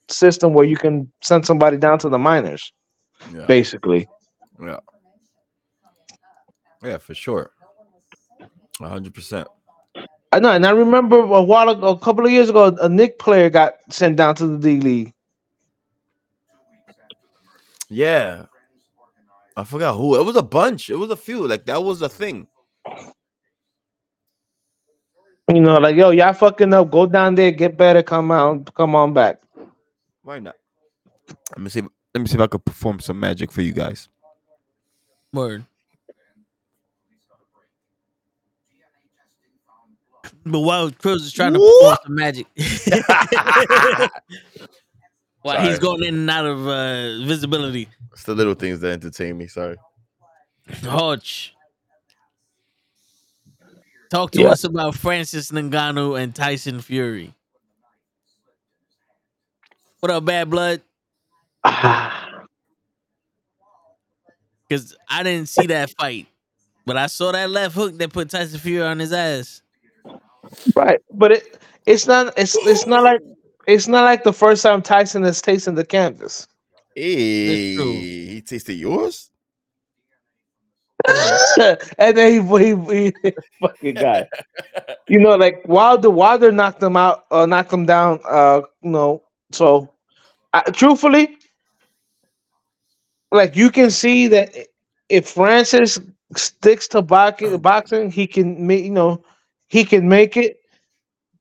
system 0.08 0.54
where 0.54 0.64
you 0.64 0.76
can 0.76 1.10
send 1.20 1.44
somebody 1.46 1.76
down 1.76 1.98
to 2.00 2.08
the 2.08 2.18
minors, 2.18 2.72
Yeah, 3.34 3.46
basically. 3.46 4.08
yeah, 4.62 4.80
yeah, 6.82 6.98
for 6.98 7.14
sure. 7.14 7.50
Hundred 8.78 9.12
percent. 9.14 9.46
I 10.32 10.38
know, 10.38 10.52
and 10.52 10.64
I 10.64 10.70
remember 10.70 11.18
a 11.18 11.42
while 11.42 11.68
ago, 11.68 11.88
a 11.88 11.98
couple 11.98 12.24
of 12.24 12.30
years 12.30 12.48
ago, 12.48 12.74
a 12.80 12.88
Knick 12.88 13.18
player 13.18 13.50
got 13.50 13.74
sent 13.90 14.16
down 14.16 14.36
to 14.36 14.46
the 14.46 14.58
D 14.58 14.80
League. 14.80 15.12
Yeah, 17.88 18.46
I 19.60 19.64
forgot 19.64 19.94
who. 19.94 20.18
It 20.18 20.24
was 20.24 20.36
a 20.36 20.42
bunch. 20.42 20.88
It 20.88 20.96
was 20.96 21.10
a 21.10 21.16
few. 21.16 21.46
Like 21.46 21.66
that 21.66 21.84
was 21.84 22.00
a 22.00 22.08
thing. 22.08 22.46
You 25.52 25.60
know, 25.60 25.76
like 25.76 25.96
yo, 25.96 26.10
y'all 26.10 26.32
fucking 26.32 26.72
up. 26.72 26.90
Go 26.90 27.04
down 27.04 27.34
there, 27.34 27.50
get 27.50 27.76
better, 27.76 28.02
come 28.02 28.30
out, 28.30 28.72
come 28.74 28.94
on 28.94 29.12
back. 29.12 29.42
Why 30.22 30.38
not? 30.38 30.54
Let 31.50 31.60
me 31.60 31.68
see. 31.68 31.82
Let 32.14 32.22
me 32.22 32.26
see 32.26 32.36
if 32.36 32.40
I 32.40 32.46
could 32.46 32.64
perform 32.64 33.00
some 33.00 33.20
magic 33.20 33.52
for 33.52 33.60
you 33.60 33.72
guys. 33.72 34.08
Word. 35.34 35.66
But 40.46 40.60
while 40.60 40.90
Cruz 40.90 41.22
is 41.22 41.32
trying 41.32 41.52
to 41.52 41.58
perform 41.58 41.96
some 42.04 42.14
magic, 42.14 42.46
while 45.42 45.60
he's 45.62 45.78
going 45.78 46.02
in 46.04 46.14
and 46.14 46.30
out 46.30 46.46
of 46.46 46.66
uh, 46.66 47.24
visibility, 47.26 47.88
It's 48.12 48.24
the 48.24 48.34
little 48.34 48.54
things 48.54 48.80
that 48.80 48.92
entertain 48.92 49.36
me. 49.38 49.46
Sorry. 49.46 49.76
Hodge. 50.82 51.54
Talk 54.10 54.32
to 54.32 54.42
Yeah. 54.42 54.48
us 54.50 54.64
about 54.64 54.94
Francis 54.96 55.50
Ngannou 55.52 56.20
and 56.20 56.34
Tyson 56.34 56.80
Fury. 56.80 57.32
What 60.00 60.10
up, 60.10 60.24
Bad 60.24 60.50
Blood? 60.50 60.82
Because 64.68 64.94
I 65.08 65.24
didn't 65.24 65.48
see 65.48 65.66
that 65.66 65.90
fight, 65.98 66.28
but 66.86 66.96
I 66.96 67.06
saw 67.08 67.32
that 67.32 67.50
left 67.50 67.74
hook 67.74 67.98
that 67.98 68.12
put 68.12 68.30
Tyson 68.30 68.60
Fury 68.60 68.86
on 68.86 69.00
his 69.00 69.12
ass. 69.12 69.62
right, 70.76 71.00
but 71.12 71.32
it 71.32 71.60
it's 71.86 72.06
not 72.06 72.32
it's 72.38 72.54
it's 72.54 72.86
not 72.86 73.02
like 73.02 73.20
it's 73.66 73.88
not 73.88 74.04
like 74.04 74.24
the 74.24 74.32
first 74.32 74.62
time 74.62 74.82
Tyson 74.82 75.24
is 75.24 75.40
tasting 75.40 75.74
the 75.74 75.84
canvas. 75.84 76.48
Hey, 76.94 77.74
he 77.74 78.42
tasted 78.42 78.74
yours. 78.74 79.30
and 81.98 82.16
then 82.16 82.46
he, 82.46 82.58
he, 82.58 83.12
he 83.22 83.32
fucking 83.60 83.94
guy. 83.94 84.28
You 85.08 85.20
know, 85.20 85.36
like 85.36 85.62
Wilder, 85.66 86.10
Wilder 86.10 86.52
knocked 86.52 86.82
him 86.82 86.96
out, 86.96 87.24
uh, 87.30 87.46
knocked 87.46 87.72
him 87.72 87.86
down. 87.86 88.20
Uh, 88.28 88.62
you 88.82 88.90
know, 88.90 89.22
so 89.50 89.90
I, 90.52 90.62
truthfully, 90.62 91.38
like 93.32 93.56
you 93.56 93.70
can 93.70 93.90
see 93.90 94.26
that 94.28 94.54
if 95.08 95.28
Francis 95.28 95.98
sticks 96.36 96.86
to 96.88 97.02
boxing, 97.02 97.56
boxing, 97.58 98.10
he 98.10 98.26
can 98.26 98.66
make 98.66 98.84
you 98.84 98.90
know 98.90 99.24
he 99.68 99.84
can 99.84 100.08
make 100.08 100.36
it. 100.36 100.60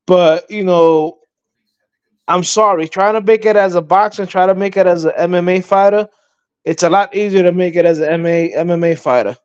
But 0.05 0.49
you 0.49 0.63
know, 0.63 1.18
I'm 2.29 2.45
sorry, 2.45 2.87
trying 2.87 3.15
to 3.15 3.21
make 3.21 3.45
it 3.45 3.57
as 3.57 3.75
a 3.75 3.81
boxer, 3.81 4.25
try 4.27 4.47
to 4.47 4.55
make 4.55 4.77
it 4.77 4.87
as 4.87 5.05
an 5.05 5.13
MMA 5.17 5.65
fighter. 5.65 6.09
It's 6.65 6.83
a 6.83 6.89
lot 6.89 7.15
easier 7.15 7.43
to 7.43 7.51
make 7.53 7.75
it 7.75 7.85
as 7.85 7.99
an 7.99 8.21
MMA 8.21 8.55
MMA 8.55 8.99
fighter. 8.99 9.37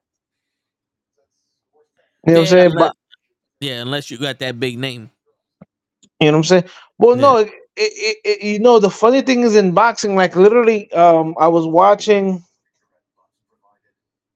You 2.27 2.35
know 2.35 2.41
what 2.41 2.43
I'm 2.43 2.47
saying? 2.47 2.73
unless, 2.73 2.77
But 2.79 2.97
yeah, 3.61 3.83
unless 3.83 4.11
you 4.11 4.19
got 4.19 4.39
that 4.41 4.61
big 4.61 4.79
name. 4.79 5.11
you 6.21 6.27
know 6.29 6.33
what 6.33 6.39
I'm 6.39 6.45
saying? 6.45 6.65
Well, 6.99 7.17
Yeah. 7.17 7.23
no, 7.23 7.39
it, 7.39 7.51
it, 7.77 8.19
it, 8.25 8.43
you 8.45 8.59
know 8.61 8.79
the 8.79 8.91
funny 8.91 9.23
thing 9.23 9.43
is 9.43 9.57
in 9.57 9.73
boxing, 9.73 10.17
like 10.17 10.37
literally, 10.37 10.93
um, 10.93 11.35
I 11.39 11.49
was 11.49 11.67
watching. 11.67 12.45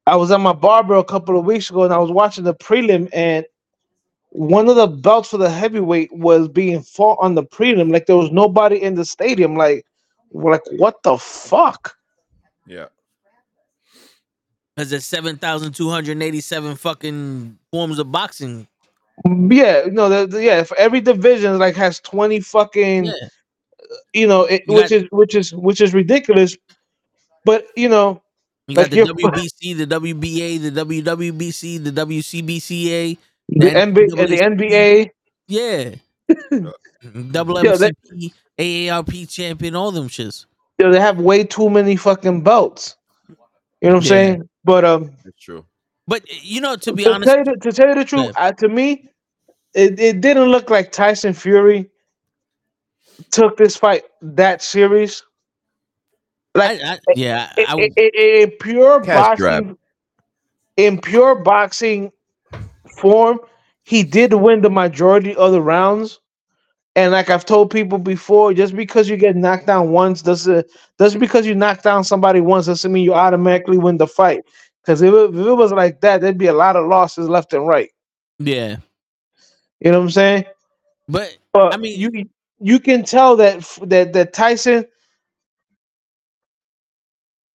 I 0.06 0.16
was 0.16 0.30
at 0.30 0.40
my 0.40 0.54
barber 0.54 0.94
a 0.96 1.04
couple 1.04 1.38
of 1.38 1.44
weeks 1.46 1.70
ago, 1.70 1.84
and 1.84 1.92
I 1.94 1.98
was 1.98 2.10
watching 2.10 2.44
the 2.44 2.54
prelim, 2.54 3.10
and 3.12 3.46
one 4.30 4.68
of 4.68 4.76
the 4.76 4.86
belts 4.86 5.30
for 5.30 5.38
the 5.38 5.50
heavyweight 5.50 6.12
was 6.12 6.48
being 6.48 6.82
fought 6.82 7.18
on 7.20 7.34
the 7.34 7.42
prelim. 7.44 7.92
Like 7.92 8.06
there 8.06 8.16
was 8.16 8.30
nobody 8.30 8.82
in 8.82 8.94
the 8.94 9.05
stadium. 9.05 9.56
Like, 9.56 9.84
we're 10.30 10.52
like, 10.52 10.62
what 10.72 11.02
the 11.02 11.16
fuck? 11.18 11.96
Yeah. 12.66 12.86
Because 14.76 14.90
there's 14.90 15.06
7,287 15.06 16.76
fucking 16.76 17.59
forms 17.72 17.98
of 17.98 18.12
boxing. 18.12 18.68
Yeah, 19.24 19.86
no, 19.90 20.09
the, 20.09 20.26
the- 20.28 20.44
yeah. 20.44 20.62
For 20.62 20.76
every 20.78 21.00
division, 21.00 21.59
like 21.59 21.74
has 21.74 21.98
twenty 21.98 22.38
fucking. 22.38 23.06
Yeah. 23.06 23.12
You 24.14 24.26
know, 24.28 24.44
it, 24.44 24.62
You 24.68 24.74
which 24.74 24.90
got- 24.90 24.92
is 24.92 25.05
which 25.10 25.34
is 25.34 25.52
which 25.55 25.80
is 25.80 25.92
ridiculous. 25.94 26.56
But 27.44 27.66
you 27.74 27.88
know, 27.88 28.22
You 28.68 28.76
Like 28.76 28.90
got 28.92 29.09
the 29.09 29.14
WBC, 29.14 29.76
the 29.78 29.86
WBA, 29.86 30.62
the 30.62 30.84
WWBC, 30.84 31.82
the 31.82 31.90
WCBCA. 31.90 33.18
The 33.48 33.76
And 33.76 33.96
NBA, 33.96 34.28
the 34.28 34.36
NBA. 34.38 35.10
Yeah. 35.48 35.94
Double 37.30 37.62
Yo, 37.64 37.76
that- 37.76 37.94
MCP, 38.12 38.32
AARP 38.58 39.28
champion, 39.30 39.74
all 39.76 39.90
them 39.92 40.08
shits. 40.08 40.46
you 40.78 40.86
know, 40.86 40.92
they 40.92 41.00
have 41.00 41.18
way 41.20 41.44
too 41.44 41.70
many 41.70 41.96
fucking 41.96 42.42
belts. 42.42 42.96
You 43.28 43.36
know 43.90 43.94
what 43.94 43.96
I'm 43.96 44.02
Yeah. 44.02 44.08
saying? 44.08 44.48
But 44.64 44.84
um, 44.84 45.12
That's 45.24 45.38
true. 45.40 45.64
But 46.06 46.22
you 46.42 46.60
know, 46.60 46.74
to 46.76 46.92
be 46.92 47.04
to, 47.04 47.12
honest, 47.14 47.28
tell 47.32 47.44
the, 47.44 47.56
to 47.56 47.72
tell 47.72 47.88
you 47.88 47.94
the 47.94 48.04
truth, 48.04 48.32
Yeah. 48.36 48.44
uh, 48.46 48.52
to 48.52 48.68
me, 48.68 49.08
it, 49.74 49.98
it 50.00 50.20
didn't 50.20 50.48
look 50.48 50.70
like 50.70 50.90
Tyson 50.90 51.32
Fury 51.34 51.88
took 53.30 53.56
this 53.56 53.76
fight 53.76 54.04
that 54.22 54.62
serious. 54.62 55.22
Like 56.54 56.80
I, 56.82 56.94
I, 56.94 56.98
yeah, 57.14 57.52
in, 57.56 57.64
I, 57.68 57.74
in- 57.74 57.92
in- 57.96 58.10
in 58.14 58.50
pure 58.52 59.00
Cash 59.00 59.38
grab. 59.38 59.62
boxing, 59.64 59.78
in 60.76 61.00
pure 61.00 61.34
boxing 61.36 62.10
form, 62.90 63.40
he 63.85 64.02
did 64.02 64.32
win 64.35 64.60
the 64.62 64.70
majority 64.70 65.35
of 65.36 65.52
the 65.52 65.62
rounds. 65.62 66.20
And 66.97 67.12
like 67.12 67.31
I've 67.31 67.44
told 67.47 67.70
people 67.70 67.98
before, 67.98 68.52
just 68.55 68.74
because 68.74 69.09
you 69.09 69.16
get 69.16 69.36
knocked 69.36 69.66
down 69.66 69.90
once 69.90 70.23
doesn't 70.23 70.59
uh, 70.59 70.62
just 70.98 71.19
because 71.19 71.47
you 71.47 71.55
knock 71.55 71.82
down 71.82 72.02
somebody 72.02 72.40
once 72.40 72.66
doesn't 72.66 72.90
mean 72.93 73.05
you 73.05 73.15
automatically 73.15 73.78
win 73.78 73.98
the 73.98 74.06
fight. 74.06 74.43
Because 74.82 75.01
if, 75.02 75.12
it- 75.15 75.35
if 75.35 75.47
it 75.47 75.52
was 75.55 75.73
like 75.73 76.01
that, 76.01 76.20
there'd 76.20 76.39
be 76.39 76.47
a 76.47 76.52
lot 76.52 76.74
of 76.77 76.86
losses 76.89 77.28
left 77.28 77.52
and 77.52 77.66
right. 77.69 77.90
yeah. 78.39 78.77
You 79.81 79.93
know 79.93 79.98
what 79.98 80.05
I'm 80.06 80.10
saying? 80.10 80.44
But 81.09 81.36
But 81.52 81.74
I 81.74 81.77
mean- 81.77 81.98
you 81.98 82.28
you 82.60 82.81
can 82.81 83.05
tell 83.05 83.36
that 83.36 83.60
that 83.82 84.12
that 84.15 84.32
Tyson 84.32 84.85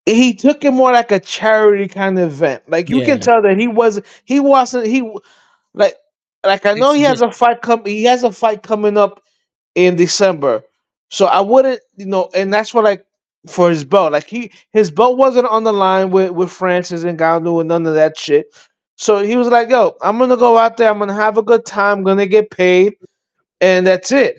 he 0.06 0.34
took 0.34 0.66
it 0.66 0.72
more 0.72 0.92
like 0.92 1.12
a 1.12 1.20
charity 1.20 1.88
kind 1.88 2.20
of 2.20 2.32
event. 2.32 2.64
Like 2.68 2.90
you 2.90 3.00
Yeah. 3.00 3.06
can 3.06 3.20
tell 3.20 3.42
that 3.42 3.58
he 3.58 3.68
was 3.68 4.02
he 4.26 4.40
wasn't 4.40 4.86
he 4.86 5.02
like 5.74 5.96
like 6.46 6.66
I 6.66 6.74
know 6.74 6.94
he 6.94 7.02
has 7.04 7.22
a 7.22 7.32
fight 7.32 7.62
come 7.62 7.86
he 7.86 8.04
has 8.04 8.24
a 8.24 8.32
fight 8.32 8.64
coming 8.64 8.98
up 8.98 9.24
in 9.76 9.96
December. 9.96 10.64
So 11.10 11.28
I 11.28 11.42
wouldn't, 11.42 11.80
you 11.96 12.06
know, 12.06 12.30
and 12.36 12.54
that's 12.54 12.74
what 12.74 12.84
like 12.84 13.06
for 13.48 13.70
his 13.70 13.84
belt. 13.86 14.12
Like 14.12 14.28
he 14.28 14.52
his 14.72 14.92
belt 14.92 15.18
wasn't 15.18 15.48
on 15.48 15.64
the 15.64 15.74
line 15.74 16.12
with 16.12 16.32
with 16.32 16.52
Francis 16.52 17.04
and 17.04 17.18
Ngannou 17.18 17.62
and 17.62 17.70
none 17.70 17.86
of 17.86 17.94
that 17.96 18.18
shit. 18.18 18.48
So 18.96 19.24
he 19.24 19.36
was 19.36 19.48
like, 19.48 19.70
"Yo, 19.70 19.96
I'm 20.02 20.18
gonna 20.20 20.38
go 20.38 20.58
out 20.58 20.78
there. 20.78 20.90
I'm 20.90 21.00
gonna 21.00 21.14
have 21.14 21.38
a 21.38 21.44
good 21.44 21.66
time. 21.66 22.00
I'm 22.00 22.04
gonna 22.04 22.28
get 22.28 22.52
paid, 22.52 22.96
and 23.62 23.88
that's 23.88 24.12
it." 24.12 24.38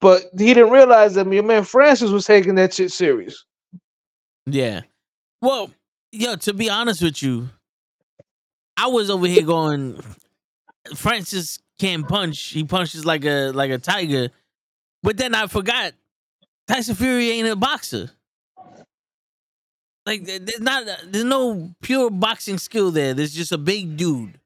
But 0.00 0.24
he 0.38 0.52
didn't 0.52 0.70
realize 0.70 1.14
that 1.14 1.30
your 1.32 1.42
man 1.42 1.64
Francis 1.64 2.10
was 2.10 2.26
taking 2.26 2.54
that 2.56 2.74
shit 2.74 2.92
serious. 2.92 3.44
Yeah. 4.46 4.82
Well, 5.46 5.70
yo, 6.10 6.34
to 6.34 6.52
be 6.52 6.68
honest 6.68 7.00
with 7.00 7.22
you, 7.22 7.48
I 8.76 8.88
was 8.88 9.10
over 9.10 9.28
here 9.28 9.44
going, 9.44 10.00
Francis 10.96 11.60
can't 11.78 12.08
punch. 12.08 12.46
He 12.46 12.64
punches 12.64 13.06
like 13.06 13.24
a 13.24 13.52
like 13.52 13.70
a 13.70 13.78
tiger. 13.78 14.30
But 15.04 15.18
then 15.18 15.36
I 15.36 15.46
forgot 15.46 15.92
Tyson 16.66 16.96
Fury 16.96 17.30
ain't 17.30 17.46
a 17.46 17.54
boxer. 17.54 18.10
Like 20.04 20.24
there's 20.24 20.58
not 20.58 20.84
there's 21.04 21.24
no 21.24 21.70
pure 21.80 22.10
boxing 22.10 22.58
skill 22.58 22.90
there. 22.90 23.14
There's 23.14 23.32
just 23.32 23.52
a 23.52 23.58
big 23.58 23.96
dude. 23.96 24.40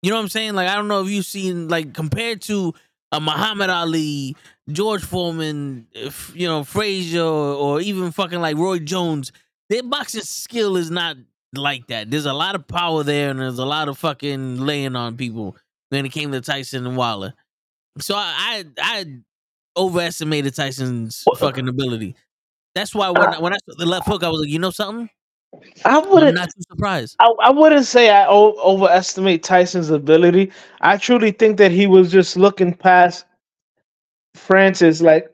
You 0.00 0.08
know 0.08 0.16
what 0.16 0.22
I'm 0.22 0.28
saying? 0.30 0.54
Like 0.54 0.70
I 0.70 0.76
don't 0.76 0.88
know 0.88 1.02
if 1.02 1.10
you've 1.10 1.26
seen 1.26 1.68
like 1.68 1.92
compared 1.92 2.40
to 2.42 2.72
a 3.12 3.20
Muhammad 3.20 3.68
Ali, 3.68 4.36
George 4.70 5.02
Foreman, 5.02 5.86
you 6.32 6.48
know 6.48 6.64
Frazier, 6.64 7.20
or, 7.20 7.54
or 7.54 7.80
even 7.82 8.10
fucking 8.10 8.40
like 8.40 8.56
Roy 8.56 8.78
Jones. 8.78 9.32
Their 9.68 9.82
boxing 9.82 10.22
skill 10.22 10.76
is 10.76 10.90
not 10.90 11.16
like 11.54 11.86
that. 11.88 12.10
There's 12.10 12.26
a 12.26 12.32
lot 12.32 12.54
of 12.54 12.66
power 12.68 13.02
there, 13.02 13.30
and 13.30 13.40
there's 13.40 13.58
a 13.58 13.64
lot 13.64 13.88
of 13.88 13.98
fucking 13.98 14.58
laying 14.60 14.96
on 14.96 15.16
people 15.16 15.56
when 15.90 16.06
it 16.06 16.12
came 16.12 16.32
to 16.32 16.40
Tyson 16.40 16.86
and 16.86 16.96
Wilder. 16.96 17.34
So 17.98 18.14
I 18.16 18.34
I, 18.36 18.64
I 18.78 19.04
overestimated 19.76 20.54
Tyson's 20.54 21.28
fucking 21.38 21.68
ability. 21.68 22.16
That's 22.74 22.94
why 22.94 23.10
when 23.10 23.34
I, 23.34 23.38
when 23.38 23.52
I 23.52 23.56
saw 23.68 23.74
the 23.78 23.86
left 23.86 24.06
hook, 24.06 24.22
I 24.22 24.28
was 24.28 24.40
like, 24.40 24.50
you 24.50 24.58
know 24.58 24.70
something? 24.70 25.08
I 25.84 25.98
I'm 25.98 26.08
wouldn't. 26.10 26.34
not 26.34 26.48
too 26.54 26.62
surprised. 26.70 27.16
I, 27.18 27.32
I 27.40 27.50
wouldn't 27.50 27.86
say 27.86 28.10
I 28.10 28.26
o- 28.26 28.58
overestimate 28.60 29.42
Tyson's 29.42 29.90
ability. 29.90 30.52
I 30.82 30.96
truly 30.98 31.30
think 31.32 31.56
that 31.58 31.70
he 31.72 31.86
was 31.86 32.10
just 32.12 32.36
looking 32.36 32.74
past 32.74 33.24
Francis, 34.34 35.00
like, 35.00 35.30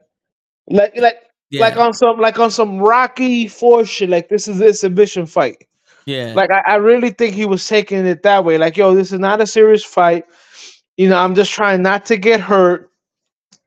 like, 0.69 0.97
like, 0.97 1.25
Yeah, 1.53 1.63
like 1.63 1.79
on 1.79 1.95
some, 1.95 2.21
like 2.21 2.41
on 2.41 2.51
some 2.53 2.79
Rocky 2.81 3.49
Four 3.49 3.87
shit. 3.87 4.11
Like 4.11 4.31
this 4.31 4.49
is 4.49 4.59
this 4.59 4.85
exhibition 4.85 5.27
fight. 5.27 5.67
yeah, 6.07 6.35
Like 6.37 6.51
I, 6.53 6.63
I 6.67 6.77
really 6.77 7.11
think 7.11 7.35
he 7.35 7.47
was 7.47 7.67
taking 7.69 8.07
it 8.07 8.25
that 8.25 8.45
way. 8.45 8.59
Like, 8.59 8.77
yo, 8.79 8.95
this 8.95 9.13
is 9.13 9.21
not 9.21 9.43
a 9.43 9.49
serious 9.49 9.85
fight. 9.85 10.27
You 10.99 11.11
know, 11.11 11.19
I'm 11.19 11.37
just 11.37 11.53
trying 11.53 11.83
not 11.83 12.07
to 12.07 12.19
get 12.19 12.41
hurt 12.41 12.91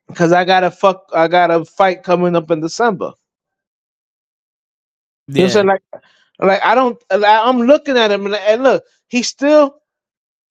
because 0.10 0.34
I 0.34 0.46
got 0.46 0.64
a 0.64 0.72
fuck. 0.72 1.06
I 1.16 1.28
got 1.30 1.52
a 1.52 1.66
fight 1.66 2.04
coming 2.04 2.36
up 2.36 2.52
in 2.52 2.62
December. 2.62 3.14
You 5.34 5.44
know 5.44 5.48
what 5.48 5.48
I'm 5.48 5.48
yeah, 5.48 5.48
saying? 5.50 5.68
Like, 5.68 5.84
like 6.40 6.62
I 6.66 6.76
don't. 6.76 7.04
I'm 7.12 7.62
looking 7.62 7.98
at 7.98 8.12
him 8.12 8.28
and, 8.28 8.36
and 8.36 8.64
look, 8.64 8.84
he's 9.10 9.30
still. 9.30 9.78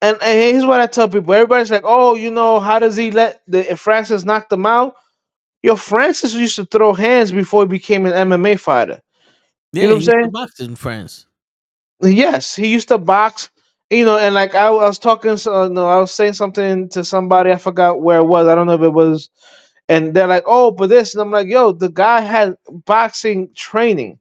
And, 0.03 0.19
and 0.23 0.39
here's 0.39 0.67
what 0.67 0.81
I 0.81 0.87
tell 0.87 1.09
people: 1.09 1.35
everybody's 1.35 1.71
like, 1.71 1.85
"Oh, 1.85 2.15
you 2.17 2.31
know, 2.31 2.61
how 2.61 2.79
does 2.79 2.97
he 2.97 3.11
let 3.11 3.43
the 3.49 3.71
if 3.73 3.81
Francis 3.81 4.25
knocked 4.25 4.53
him 4.53 4.67
out?" 4.67 4.97
Yo, 5.65 5.77
Francis 5.77 6.35
used 6.35 6.57
to 6.57 6.67
throw 6.67 6.93
hands 6.93 7.33
before 7.33 7.63
he 7.63 7.69
became 7.69 8.05
an 8.05 8.13
MMA 8.13 8.61
fighter. 8.61 9.01
yeah. 9.73 9.85
know 9.85 9.95
what 9.95 9.95
I'm 9.95 10.01
he 10.01 10.05
used 10.05 10.05
to 10.05 10.13
saying? 10.13 10.31
box 10.31 10.61
in 10.61 10.77
France. 10.77 11.27
Yes, 12.03 12.55
he 12.55 12.71
used 12.71 12.89
to 12.89 12.99
box. 12.99 13.49
You 13.89 14.05
know, 14.05 14.19
and 14.19 14.35
like 14.35 14.55
I, 14.55 14.69
was 14.69 14.99
talking, 14.99 15.39
so 15.39 15.69
no, 15.69 15.89
I 15.89 15.97
was 15.97 16.13
saying 16.13 16.35
something 16.35 16.91
to 16.91 17.03
somebody. 17.03 17.51
I 17.51 17.57
forgot 17.57 18.03
where 18.03 18.19
it 18.19 18.27
was. 18.27 18.47
I 18.47 18.55
don't 18.55 18.67
know 18.67 18.75
if 18.75 18.83
it 18.83 18.93
was, 18.93 19.31
and 19.89 20.13
they're 20.13 20.27
like, 20.27 20.45
"Oh, 20.45 20.71
but 20.71 20.91
this," 20.91 21.15
and 21.15 21.23
I'm 21.23 21.31
like, 21.31 21.49
"Yo, 21.49 21.73
the 21.73 21.89
guy 21.89 22.21
had 22.21 22.57
boxing 22.85 23.49
training. 23.55 24.19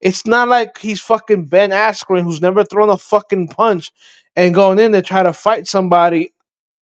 It's 0.00 0.24
not 0.24 0.46
like 0.46 0.78
he's 0.78 1.00
fucking 1.00 1.46
Ben 1.46 1.70
Askren 1.70 2.22
who's 2.22 2.40
never 2.40 2.62
thrown 2.62 2.90
a 2.90 2.96
fucking 2.96 3.48
punch 3.48 3.90
and 4.36 4.54
going 4.54 4.78
in 4.78 4.92
to 4.92 5.02
try 5.02 5.24
to 5.24 5.32
fight 5.32 5.66
somebody 5.66 6.32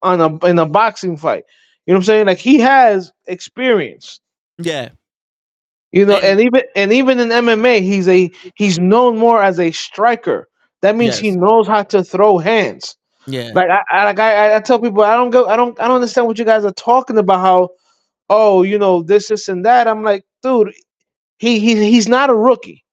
on 0.02 0.20
a 0.20 0.47
in 0.47 0.59
a 0.59 0.66
boxing 0.66 1.16
fight. 1.16 1.44
You 1.86 1.93
know 1.93 1.98
what 1.98 2.02
I'm 2.02 2.05
saying? 2.05 2.27
Like 2.27 2.39
he 2.39 2.59
has 2.61 3.12
experience. 3.27 4.20
Yeah, 4.59 4.90
You 5.93 6.06
know, 6.06 6.15
And- 6.16 6.24
and 6.24 6.40
even 6.40 6.62
and 6.77 6.93
even 6.93 7.20
in 7.20 7.28
MMA, 7.31 7.81
he's 7.81 8.09
a 8.09 8.31
he's 8.55 8.78
known 8.78 9.19
more 9.19 9.43
as 9.43 9.59
a 9.61 9.70
striker. 9.73 10.48
That 10.82 10.97
means 10.97 11.16
he 11.23 11.31
knows 11.32 11.66
how 11.66 11.82
to 11.85 12.05
throw 12.05 12.39
hands. 12.39 12.97
yeah, 13.27 13.51
Like 13.55 13.70
I, 13.70 13.82
I 13.90 14.05
like 14.05 14.19
I, 14.19 14.56
I 14.56 14.61
tell 14.61 14.78
people, 14.78 15.02
I 15.02 15.15
don't 15.16 15.31
go, 15.31 15.47
I 15.47 15.56
don't, 15.56 15.78
I 15.81 15.86
don't 15.89 15.97
understand 15.97 16.27
what 16.27 16.39
you 16.39 16.44
guys 16.44 16.65
are 16.65 16.73
talking 16.73 17.16
about. 17.19 17.40
How, 17.40 17.70
oh, 18.31 18.62
you 18.62 18.78
know, 18.78 19.02
this, 19.02 19.28
this, 19.28 19.48
and 19.48 19.65
that. 19.65 19.89
I'm 19.89 20.02
like, 20.02 20.24
dude, 20.43 20.73
he, 21.39 21.59
he, 21.59 21.90
he's 21.90 22.06
not 22.09 22.28
a 22.31 22.35
rookie. 22.35 22.85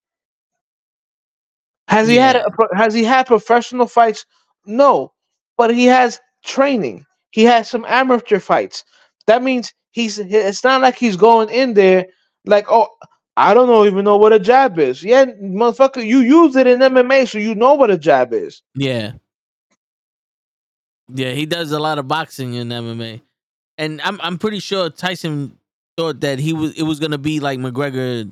Has 1.90 2.08
he 2.08 2.16
had 2.16 2.38
a, 2.38 2.46
has 2.76 2.94
he 2.94 3.04
had 3.04 3.28
professional 3.28 3.88
fights? 3.88 4.26
No, 4.66 5.12
but 5.58 5.74
he 5.74 5.86
has 5.86 6.20
training. 6.46 7.06
He 7.32 7.44
has 7.44 7.70
some 7.70 7.86
amateur 7.88 8.40
fights. 8.40 8.84
That 9.28 9.44
means 9.44 9.74
he's. 9.92 10.20
It's 10.20 10.64
not 10.64 10.82
like 10.82 10.96
he's 10.96 11.16
going 11.16 11.50
in 11.50 11.74
there 11.74 12.08
like, 12.46 12.66
oh, 12.70 12.90
I 13.38 13.54
don't 13.54 13.68
know 13.68 13.86
even 13.86 14.06
know 14.06 14.18
what 14.18 14.34
a 14.34 14.40
jab 14.40 14.78
is. 14.80 15.04
Yeah, 15.04 15.26
motherfucker, 15.26 16.06
you 16.06 16.20
use 16.20 16.56
it 16.56 16.68
in 16.68 16.80
MMA, 16.80 17.28
so 17.28 17.38
you 17.38 17.56
know 17.56 17.74
what 17.74 17.92
a 17.92 17.98
jab 17.98 18.34
is. 18.34 18.62
yeah, 18.76 19.14
yeah. 21.14 21.32
He 21.32 21.46
does 21.46 21.72
a 21.72 21.80
lot 21.80 21.98
of 21.98 22.08
boxing 22.08 22.56
in 22.56 22.70
MMA, 22.70 23.22
and 23.78 24.02
I'm 24.02 24.20
I'm 24.22 24.38
pretty 24.38 24.60
sure 24.60 24.90
Tyson 24.90 25.58
thought 25.98 26.20
that 26.22 26.40
he 26.40 26.54
was 26.54 26.74
it 26.78 26.84
was 26.84 27.00
gonna 27.00 27.18
be 27.18 27.40
like 27.40 27.60
McGregor 27.60 28.32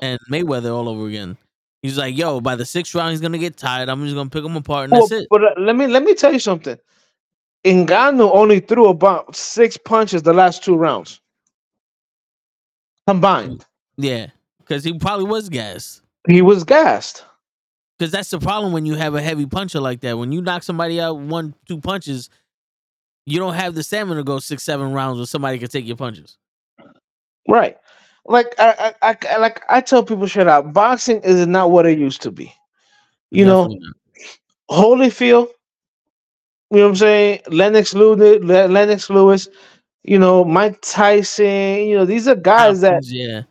and 0.00 0.18
Mayweather 0.30 0.72
all 0.74 0.88
over 0.88 1.06
again. 1.06 1.36
He's 1.82 1.96
like, 1.96 2.16
yo, 2.16 2.40
by 2.40 2.56
the 2.56 2.66
sixth 2.66 2.94
round, 2.94 3.10
he's 3.10 3.20
gonna 3.20 3.38
get 3.38 3.56
tired. 3.56 3.88
I'm 3.88 4.02
just 4.04 4.14
gonna 4.14 4.30
pick 4.30 4.44
him 4.44 4.56
apart, 4.56 4.84
and 4.84 4.92
Well, 4.92 5.06
that's 5.06 5.22
it. 5.22 5.28
But 5.30 5.44
uh, 5.44 5.54
let 5.58 5.76
me 5.76 5.86
let 5.86 6.02
me 6.02 6.14
tell 6.14 6.32
you 6.32 6.38
something. 6.38 6.78
Ngannou 7.64 8.30
only 8.34 8.60
threw 8.60 8.88
about 8.88 9.36
six 9.36 9.76
punches 9.76 10.22
the 10.22 10.32
last 10.32 10.64
two 10.64 10.76
rounds 10.76 11.20
combined. 13.06 13.66
Yeah, 13.96 14.28
because 14.58 14.84
he 14.84 14.98
probably 14.98 15.26
was 15.26 15.48
gassed. 15.48 16.02
He 16.28 16.42
was 16.42 16.64
gassed. 16.64 17.24
Because 17.98 18.12
that's 18.12 18.30
the 18.30 18.38
problem 18.38 18.72
when 18.72 18.86
you 18.86 18.94
have 18.94 19.14
a 19.14 19.20
heavy 19.20 19.44
puncher 19.44 19.80
like 19.80 20.00
that. 20.00 20.16
When 20.16 20.32
you 20.32 20.40
knock 20.40 20.62
somebody 20.62 21.00
out 21.00 21.18
one, 21.18 21.54
two 21.66 21.80
punches, 21.80 22.30
you 23.26 23.38
don't 23.38 23.54
have 23.54 23.74
the 23.74 23.82
stamina 23.82 24.16
to 24.16 24.24
go 24.24 24.38
six, 24.38 24.62
seven 24.62 24.92
rounds 24.92 25.18
where 25.18 25.26
somebody 25.26 25.58
can 25.58 25.68
take 25.68 25.86
your 25.86 25.96
punches. 25.96 26.38
Right. 27.46 27.76
Like 28.24 28.54
I, 28.58 28.94
I, 29.02 29.16
I 29.22 29.36
like 29.38 29.62
I 29.68 29.80
tell 29.80 30.04
people 30.04 30.26
straight 30.28 30.46
out, 30.46 30.72
boxing 30.72 31.20
is 31.22 31.46
not 31.46 31.70
what 31.70 31.84
it 31.84 31.98
used 31.98 32.22
to 32.22 32.30
be. 32.30 32.54
You 33.30 33.44
know, 33.44 33.66
not. 33.66 33.78
Holyfield, 34.70 35.48
you 36.70 36.78
know 36.78 36.84
what 36.84 36.88
I'm 36.90 36.96
saying? 36.96 37.40
Lennox 37.48 37.94
Lewis, 37.94 38.42
Lennox 38.44 39.10
Lewis, 39.10 39.48
you 40.04 40.18
know, 40.18 40.44
Mike 40.44 40.78
Tyson, 40.82 41.86
you 41.88 41.96
know, 41.96 42.04
these 42.04 42.28
are 42.28 42.34
guys 42.36 42.80
that 42.82 43.04
yeah, 43.06 43.42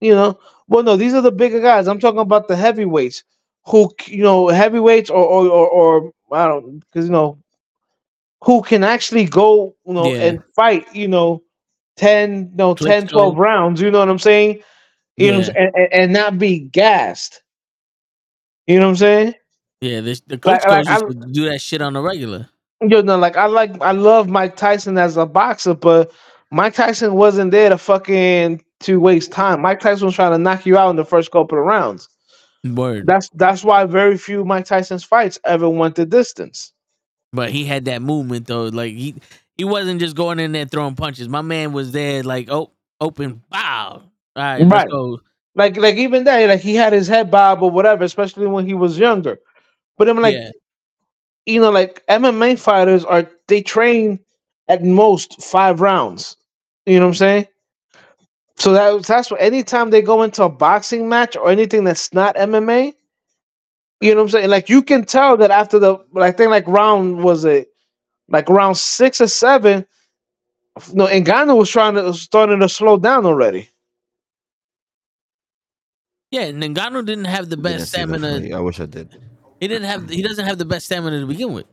you 0.00 0.14
know. 0.14 0.38
Well, 0.68 0.82
no, 0.82 0.96
these 0.96 1.14
are 1.14 1.22
the 1.22 1.32
bigger 1.32 1.60
guys. 1.60 1.88
I'm 1.88 1.98
talking 1.98 2.20
about 2.20 2.46
the 2.48 2.56
heavyweights 2.56 3.24
who, 3.66 3.90
you 4.06 4.22
know, 4.22 4.48
heavyweights 4.48 5.10
or 5.10 5.24
or 5.24 5.48
or, 5.48 5.68
or 5.68 6.12
I 6.36 6.46
don't 6.46 6.80
because 6.80 7.06
you 7.06 7.12
know 7.12 7.38
who 8.44 8.62
can 8.62 8.84
actually 8.84 9.24
go, 9.24 9.74
you 9.86 9.94
know, 9.94 10.06
Yeah. 10.06 10.22
and 10.22 10.42
fight, 10.54 10.86
you 10.94 11.08
know, 11.08 11.42
10, 11.96 12.52
no, 12.54 12.74
10, 12.74 13.08
Klitschko. 13.08 13.10
12 13.10 13.36
rounds, 13.38 13.80
you 13.80 13.90
know 13.90 13.98
what 13.98 14.08
I'm 14.08 14.18
saying? 14.20 14.60
You 15.16 15.32
know, 15.32 15.38
Yeah. 15.38 15.44
saying? 15.44 15.56
and, 15.56 15.74
and, 15.74 15.92
and 15.92 16.12
not 16.12 16.38
be 16.38 16.60
gassed. 16.60 17.42
You 18.68 18.78
know 18.78 18.86
what 18.86 18.90
I'm 18.90 18.96
saying? 18.96 19.34
yeah. 19.80 20.00
The, 20.02 20.20
the 20.28 20.40
Like- 20.44 20.62
Klitschko's 20.62 20.86
like, 20.86 21.02
used 21.02 21.20
to 21.22 21.26
do 21.32 21.44
that 21.50 21.60
shit 21.60 21.82
on 21.82 21.94
the 21.94 22.00
regular. 22.00 22.48
You 22.80 23.02
know, 23.02 23.18
like 23.18 23.36
I 23.36 23.46
like 23.46 23.80
I 23.80 23.92
love 23.92 24.28
Mike 24.28 24.56
Tyson 24.56 24.98
as 24.98 25.16
a 25.16 25.26
boxer, 25.26 25.74
but 25.74 26.12
Mike 26.50 26.74
Tyson 26.74 27.14
wasn't 27.14 27.50
there 27.50 27.68
to 27.70 27.78
fucking 27.78 28.62
to 28.80 29.00
waste 29.00 29.32
time. 29.32 29.60
Mike 29.60 29.80
Tyson 29.80 30.06
was 30.06 30.14
trying 30.14 30.32
to 30.32 30.38
knock 30.38 30.64
you 30.64 30.78
out 30.78 30.90
in 30.90 30.96
the 30.96 31.04
first 31.04 31.30
couple 31.30 31.58
of 31.58 31.64
rounds. 31.64 32.08
Word. 32.64 33.06
That's 33.06 33.28
that's 33.30 33.64
why 33.64 33.84
very 33.84 34.16
few 34.18 34.44
Mike 34.44 34.66
Tyson's 34.66 35.04
fights 35.04 35.38
ever 35.44 35.68
went 35.68 35.96
the 35.96 36.06
distance. 36.06 36.72
But 37.32 37.50
he 37.50 37.64
had 37.64 37.84
that 37.86 38.02
movement 38.02 38.46
though. 38.46 38.66
Like 38.66 38.94
he 38.94 39.14
he 39.56 39.64
wasn't 39.64 40.00
just 40.00 40.16
going 40.16 40.38
in 40.38 40.52
there 40.52 40.64
throwing 40.64 40.94
punches. 40.94 41.28
My 41.28 41.42
man 41.42 41.72
was 41.72 41.92
there 41.92 42.22
like 42.22 42.48
oh 42.50 42.72
open 43.00 43.42
bow. 43.50 44.02
All 44.36 44.42
right, 44.42 44.62
Right. 44.64 44.88
Like 45.54 45.76
like 45.76 45.96
even 45.96 46.24
that, 46.24 46.48
like 46.48 46.60
he 46.60 46.74
had 46.74 46.92
his 46.92 47.08
head 47.08 47.30
bob 47.30 47.62
or 47.62 47.70
whatever, 47.70 48.04
especially 48.04 48.46
when 48.46 48.66
he 48.66 48.74
was 48.74 48.98
younger. 48.98 49.40
But 49.96 50.08
I'm 50.08 50.20
like, 50.20 50.34
yeah, 50.34 50.50
you 51.48 51.60
know, 51.60 51.70
like 51.70 52.04
MMA 52.08 52.58
fighters 52.58 53.04
are 53.04 53.28
they 53.46 53.62
train 53.62 54.20
at 54.68 54.84
most 54.84 55.42
five 55.42 55.80
rounds. 55.80 56.36
You 56.84 56.98
know 56.98 57.06
what 57.06 57.12
I'm 57.12 57.14
saying? 57.14 57.48
So 58.56 58.72
that, 58.72 59.06
that's 59.06 59.30
what 59.30 59.40
anytime 59.40 59.90
they 59.90 60.02
go 60.02 60.22
into 60.22 60.42
a 60.44 60.48
boxing 60.48 61.08
match 61.08 61.36
or 61.36 61.50
anything 61.50 61.84
that's 61.84 62.12
not 62.12 62.36
MMA, 62.36 62.92
you 64.00 64.10
know 64.10 64.16
what 64.16 64.22
I'm 64.24 64.28
saying? 64.28 64.50
Like 64.50 64.68
you 64.68 64.82
can 64.82 65.04
tell 65.04 65.36
that 65.38 65.50
after 65.50 65.78
the 65.78 65.98
I 66.16 66.32
think 66.32 66.50
like 66.50 66.68
round 66.68 67.22
was 67.24 67.44
it 67.44 67.68
like 68.28 68.48
round 68.50 68.76
six 68.76 69.20
or 69.20 69.28
seven. 69.28 69.86
No, 70.92 71.06
Ngannou 71.06 71.56
was 71.56 71.70
trying 71.70 71.94
to 71.94 72.12
starting 72.12 72.60
to 72.60 72.68
slow 72.68 72.98
down 72.98 73.24
already. 73.26 73.70
yeah. 76.30 76.50
Ngannou 76.50 77.06
didn't 77.06 77.24
have 77.24 77.48
the 77.48 77.56
best 77.56 77.88
stamina. 77.88 78.54
I 78.54 78.60
wish 78.60 78.80
I 78.80 78.86
did. 78.86 79.16
He 79.60 79.68
didn't 79.68 79.88
have. 79.88 80.08
He 80.08 80.22
doesn't 80.22 80.44
have 80.46 80.58
the 80.58 80.64
best 80.64 80.86
stamina 80.86 81.20
to 81.20 81.26
begin 81.26 81.52
with. 81.52 81.66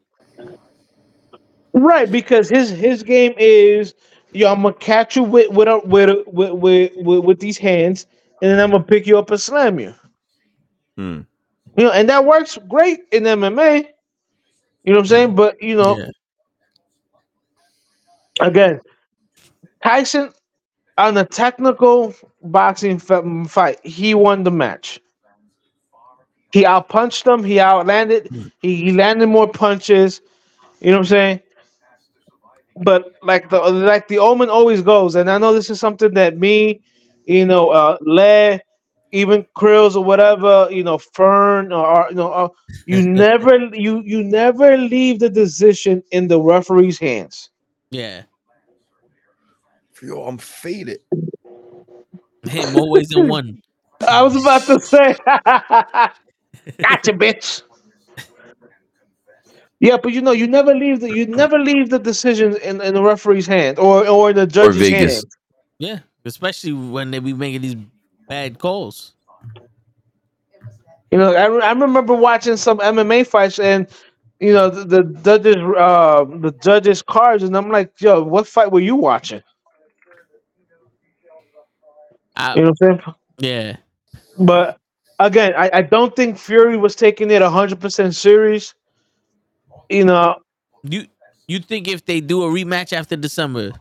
Right, 1.74 2.10
because 2.10 2.50
his 2.50 2.70
his 2.70 3.04
game 3.04 3.34
is 3.38 3.94
yo, 4.34 4.52
I'm 4.52 4.62
gonna 4.62 4.74
catch 4.74 5.16
you 5.16 5.24
with 5.24 5.50
with 5.52 5.68
a, 5.68 5.80
with, 5.86 6.10
a, 6.10 6.24
with, 6.28 6.52
with 6.52 6.92
with 6.96 7.24
with 7.24 7.40
these 7.40 7.58
hands, 7.58 8.08
and 8.42 8.52
then 8.52 8.60
I'm 8.60 8.72
gonna 8.72 8.84
pick 8.84 9.06
you 9.08 9.18
up 9.18 9.30
and 9.32 9.40
slam 9.40 9.80
you. 9.80 9.94
Hmm. 10.98 11.22
You 11.78 11.86
know, 11.86 11.92
and 11.92 12.10
that 12.10 12.26
works 12.26 12.58
great 12.68 13.02
in 13.12 13.24
MMA. 13.26 13.78
You 14.84 14.94
know 14.94 14.98
what 14.98 15.04
I'm 15.04 15.06
saying? 15.08 15.36
But 15.36 15.62
you 15.62 15.76
know, 15.76 16.00
Yeah. 16.00 16.10
again, 18.42 18.80
Tyson 19.84 20.32
on 20.98 21.18
a 21.18 21.26
technical 21.26 22.14
boxing 22.44 23.00
fight, 23.00 23.80
he 23.86 24.14
won 24.14 24.44
the 24.44 24.52
match. 24.52 25.00
He 26.56 26.64
outpunched 26.64 27.28
him. 27.28 27.44
He 27.44 27.60
outlanded. 27.60 28.30
He, 28.62 28.78
he 28.78 28.94
landed 28.94 29.28
more 29.28 29.46
punches. 29.46 30.22
You 30.80 30.92
know 30.92 31.00
what 31.00 31.00
I'm 31.00 31.06
saying? 31.08 31.40
But 32.78 33.16
like 33.22 33.50
the 33.50 33.60
like 33.60 34.08
the 34.08 34.20
omen 34.20 34.50
always 34.50 34.82
goes, 34.82 35.16
and 35.16 35.30
I 35.30 35.38
know 35.38 35.52
this 35.52 35.70
is 35.70 35.82
something 35.82 36.14
that 36.14 36.38
me, 36.38 36.80
you 37.26 37.46
know, 37.46 37.72
uh, 37.72 37.98
Le, 38.00 38.62
even 39.12 39.46
Krills 39.58 39.98
or 39.98 40.04
whatever, 40.06 40.70
you 40.72 40.82
know, 40.82 40.98
Fern 40.98 41.74
or, 41.74 41.86
or, 41.86 42.08
you 42.10 42.16
know, 42.16 42.32
uh, 42.32 42.48
you 42.86 43.02
never 43.10 43.58
you 43.76 44.02
you 44.06 44.24
never 44.24 44.78
leave 44.78 45.20
the 45.20 45.30
decision 45.30 46.02
in 46.12 46.30
the 46.30 46.40
referee's 46.40 46.98
hands. 46.98 47.50
Yeah. 47.92 48.24
Yo, 50.02 50.24
I'm 50.24 50.38
faded. 50.38 51.02
Hey, 52.48 52.72
more 52.72 52.90
ways 52.90 53.10
than 53.10 53.28
one. 53.28 53.62
I 54.08 54.22
was 54.22 54.36
about 54.38 54.62
to 54.64 54.80
say, 54.80 55.18
gotcha, 56.82 57.14
bitch. 57.14 57.64
Yeah, 59.80 59.98
but 60.02 60.14
you 60.14 60.22
know, 60.22 60.32
you 60.32 60.48
never 60.48 60.74
leave 60.74 61.02
the 61.02 61.12
you 61.12 61.28
never 61.28 61.60
leave 61.60 61.90
the 61.90 62.00
decision 62.00 62.56
in, 62.58 62.82
in 62.82 62.94
the 62.94 63.04
referee's 63.04 63.46
hand 63.48 63.78
or 63.80 64.08
or 64.08 64.34
the 64.34 64.48
judge's 64.48 64.90
Vegas. 64.90 64.90
hand. 64.90 65.26
Yeah. 65.80 66.00
Especially 66.26 66.74
when 66.74 67.12
they 67.12 67.20
be 67.20 67.34
making 67.34 67.62
these 67.62 67.76
bad 68.28 68.58
calls. 68.60 69.14
You 71.12 71.18
know, 71.20 71.34
I, 71.34 71.46
re- 71.46 71.62
I 71.62 71.72
remember 71.72 72.14
watching 72.14 72.58
some 72.58 72.80
MMA 72.80 73.26
fights 73.28 73.60
and 73.60 73.88
you 74.40 74.54
know 74.54 74.70
the, 74.70 74.86
the 74.86 75.04
judges 75.24 75.56
uh 75.78 76.26
the 76.26 76.52
judges 76.62 77.02
cards 77.02 77.44
and 77.44 77.56
I'm 77.56 77.70
like, 77.70 77.92
yo, 78.00 78.24
what 78.24 78.48
fight 78.48 78.72
were 78.72 78.80
you 78.80 78.96
watching? 78.96 79.42
I, 82.36 82.56
You 82.56 82.64
know 82.64 82.74
what 82.80 82.88
I'm 82.90 83.00
saying? 83.00 83.16
yeah. 83.40 83.78
But 84.40 84.78
again, 85.20 85.54
I, 85.58 85.70
I 85.74 85.82
don't 85.82 86.16
think 86.16 86.38
Fury 86.38 86.78
was 86.78 86.96
taking 86.96 87.32
it 87.32 87.42
hundred 87.42 87.80
percent 87.80 88.16
serious. 88.16 88.74
You 89.90 90.06
know, 90.06 90.36
You 90.84 91.06
you 91.48 91.60
think 91.60 91.88
if 91.88 92.06
they 92.06 92.22
do 92.22 92.44
a 92.44 92.48
rematch 92.48 92.92
after 92.94 93.16
December, 93.16 93.72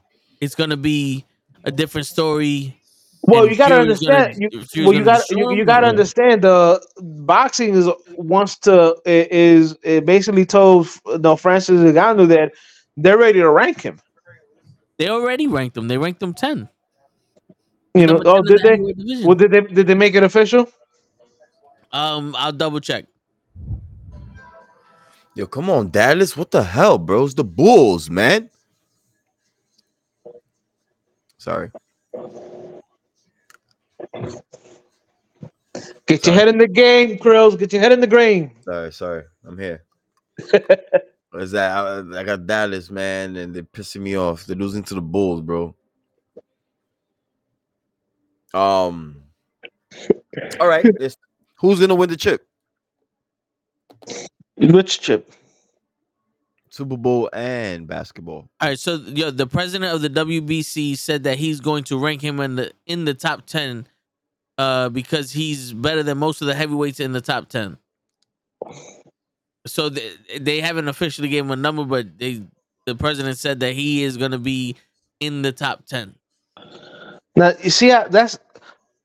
it's 0.40 0.54
gonna 0.54 0.76
be 0.76 1.24
a 1.64 1.70
different 1.70 2.06
story? 2.06 2.78
Well, 3.22 3.48
you 3.48 3.56
gotta 3.56 3.76
Fury's 3.82 4.00
gonna- 4.00 4.14
understand. 4.18 4.52
you, 4.52 4.62
Fury's 4.64 4.86
well, 4.86 4.94
you 4.94 5.04
gonna 5.04 5.18
got 5.18 5.30
you, 5.30 5.56
you 5.56 5.64
got 5.64 5.80
to 5.80 5.86
understand. 5.86 6.42
The 6.42 6.84
boxing 6.98 7.74
is 7.74 7.88
wants 8.16 8.58
to 8.58 8.94
is 9.06 9.76
it 9.82 10.04
basically 10.04 10.44
told 10.44 10.88
no 11.20 11.34
Francis 11.36 11.80
Ngannou 11.80 12.28
that 12.28 12.52
they're 12.98 13.16
ready 13.16 13.40
to 13.40 13.50
rank 13.50 13.80
him. 13.80 13.98
They 14.98 15.08
already 15.08 15.46
ranked 15.46 15.74
them. 15.74 15.88
They 15.88 15.96
ranked 15.96 16.20
them 16.20 16.34
ten. 16.34 16.68
You 17.94 18.06
know, 18.08 18.20
oh, 18.26 18.42
did 18.42 18.60
they? 18.62 18.78
Well, 19.24 19.36
did 19.36 19.52
they? 19.52 19.60
Did 19.62 19.86
they 19.86 19.94
make 19.94 20.14
it 20.14 20.22
official? 20.22 20.68
Um, 21.94 22.34
I'll 22.36 22.52
double 22.52 22.80
check. 22.80 23.06
Yo, 25.36 25.46
come 25.46 25.70
on, 25.70 25.90
Dallas. 25.90 26.36
What 26.36 26.50
the 26.50 26.62
hell, 26.64 26.98
bro? 26.98 27.24
It's 27.24 27.34
the 27.34 27.44
Bulls, 27.44 28.10
man. 28.10 28.50
Sorry. 31.38 31.70
Get 36.06 36.26
your 36.26 36.34
head 36.34 36.48
in 36.48 36.58
the 36.58 36.68
game, 36.68 37.18
Krills. 37.18 37.58
Get 37.58 37.72
your 37.72 37.80
head 37.80 37.92
in 37.92 38.00
the 38.00 38.06
game. 38.08 38.50
Sorry, 38.62 38.92
sorry. 38.92 39.24
I'm 39.46 39.58
here. 39.58 39.84
Is 41.34 41.50
that 41.52 41.70
I, 41.76 42.20
I 42.20 42.24
got 42.24 42.46
Dallas, 42.46 42.90
man, 42.90 43.36
and 43.36 43.54
they're 43.54 43.62
pissing 43.64 44.02
me 44.02 44.16
off. 44.16 44.46
They're 44.46 44.56
losing 44.56 44.82
to 44.84 44.94
the 44.94 45.00
Bulls, 45.00 45.42
bro. 45.42 45.74
Um. 48.52 49.22
All 50.60 50.68
right. 50.68 50.84
it's- 51.00 51.16
who's 51.64 51.80
gonna 51.80 51.94
win 51.94 52.10
the 52.10 52.16
chip? 52.16 52.46
Which 54.56 55.00
chip? 55.00 55.32
Super 56.68 56.96
Bowl 56.96 57.30
and 57.32 57.86
basketball. 57.86 58.48
All 58.60 58.68
right, 58.68 58.78
so 58.78 58.96
yo, 58.96 59.30
the 59.30 59.46
president 59.46 59.94
of 59.94 60.02
the 60.02 60.10
WBC 60.10 60.98
said 60.98 61.22
that 61.22 61.38
he's 61.38 61.60
going 61.60 61.84
to 61.84 61.98
rank 61.98 62.20
him 62.20 62.40
in 62.40 62.56
the 62.56 62.72
in 62.84 63.04
the 63.04 63.14
top 63.14 63.46
ten, 63.46 63.86
uh, 64.58 64.88
because 64.88 65.30
he's 65.32 65.72
better 65.72 66.02
than 66.02 66.18
most 66.18 66.40
of 66.40 66.48
the 66.48 66.54
heavyweights 66.54 67.00
in 67.00 67.12
the 67.12 67.20
top 67.20 67.48
ten. 67.48 67.78
So 69.66 69.88
they, 69.88 70.10
they 70.40 70.60
haven't 70.60 70.88
officially 70.88 71.28
gave 71.28 71.44
him 71.44 71.52
a 71.52 71.56
number, 71.56 71.84
but 71.84 72.18
they 72.18 72.42
the 72.86 72.96
president 72.96 73.38
said 73.38 73.60
that 73.60 73.74
he 73.74 74.02
is 74.02 74.16
going 74.16 74.32
to 74.32 74.38
be 74.38 74.76
in 75.20 75.42
the 75.42 75.52
top 75.52 75.86
ten. 75.86 76.16
Now 77.36 77.52
you 77.62 77.70
see 77.70 77.88
how 77.88 78.08
that's. 78.08 78.38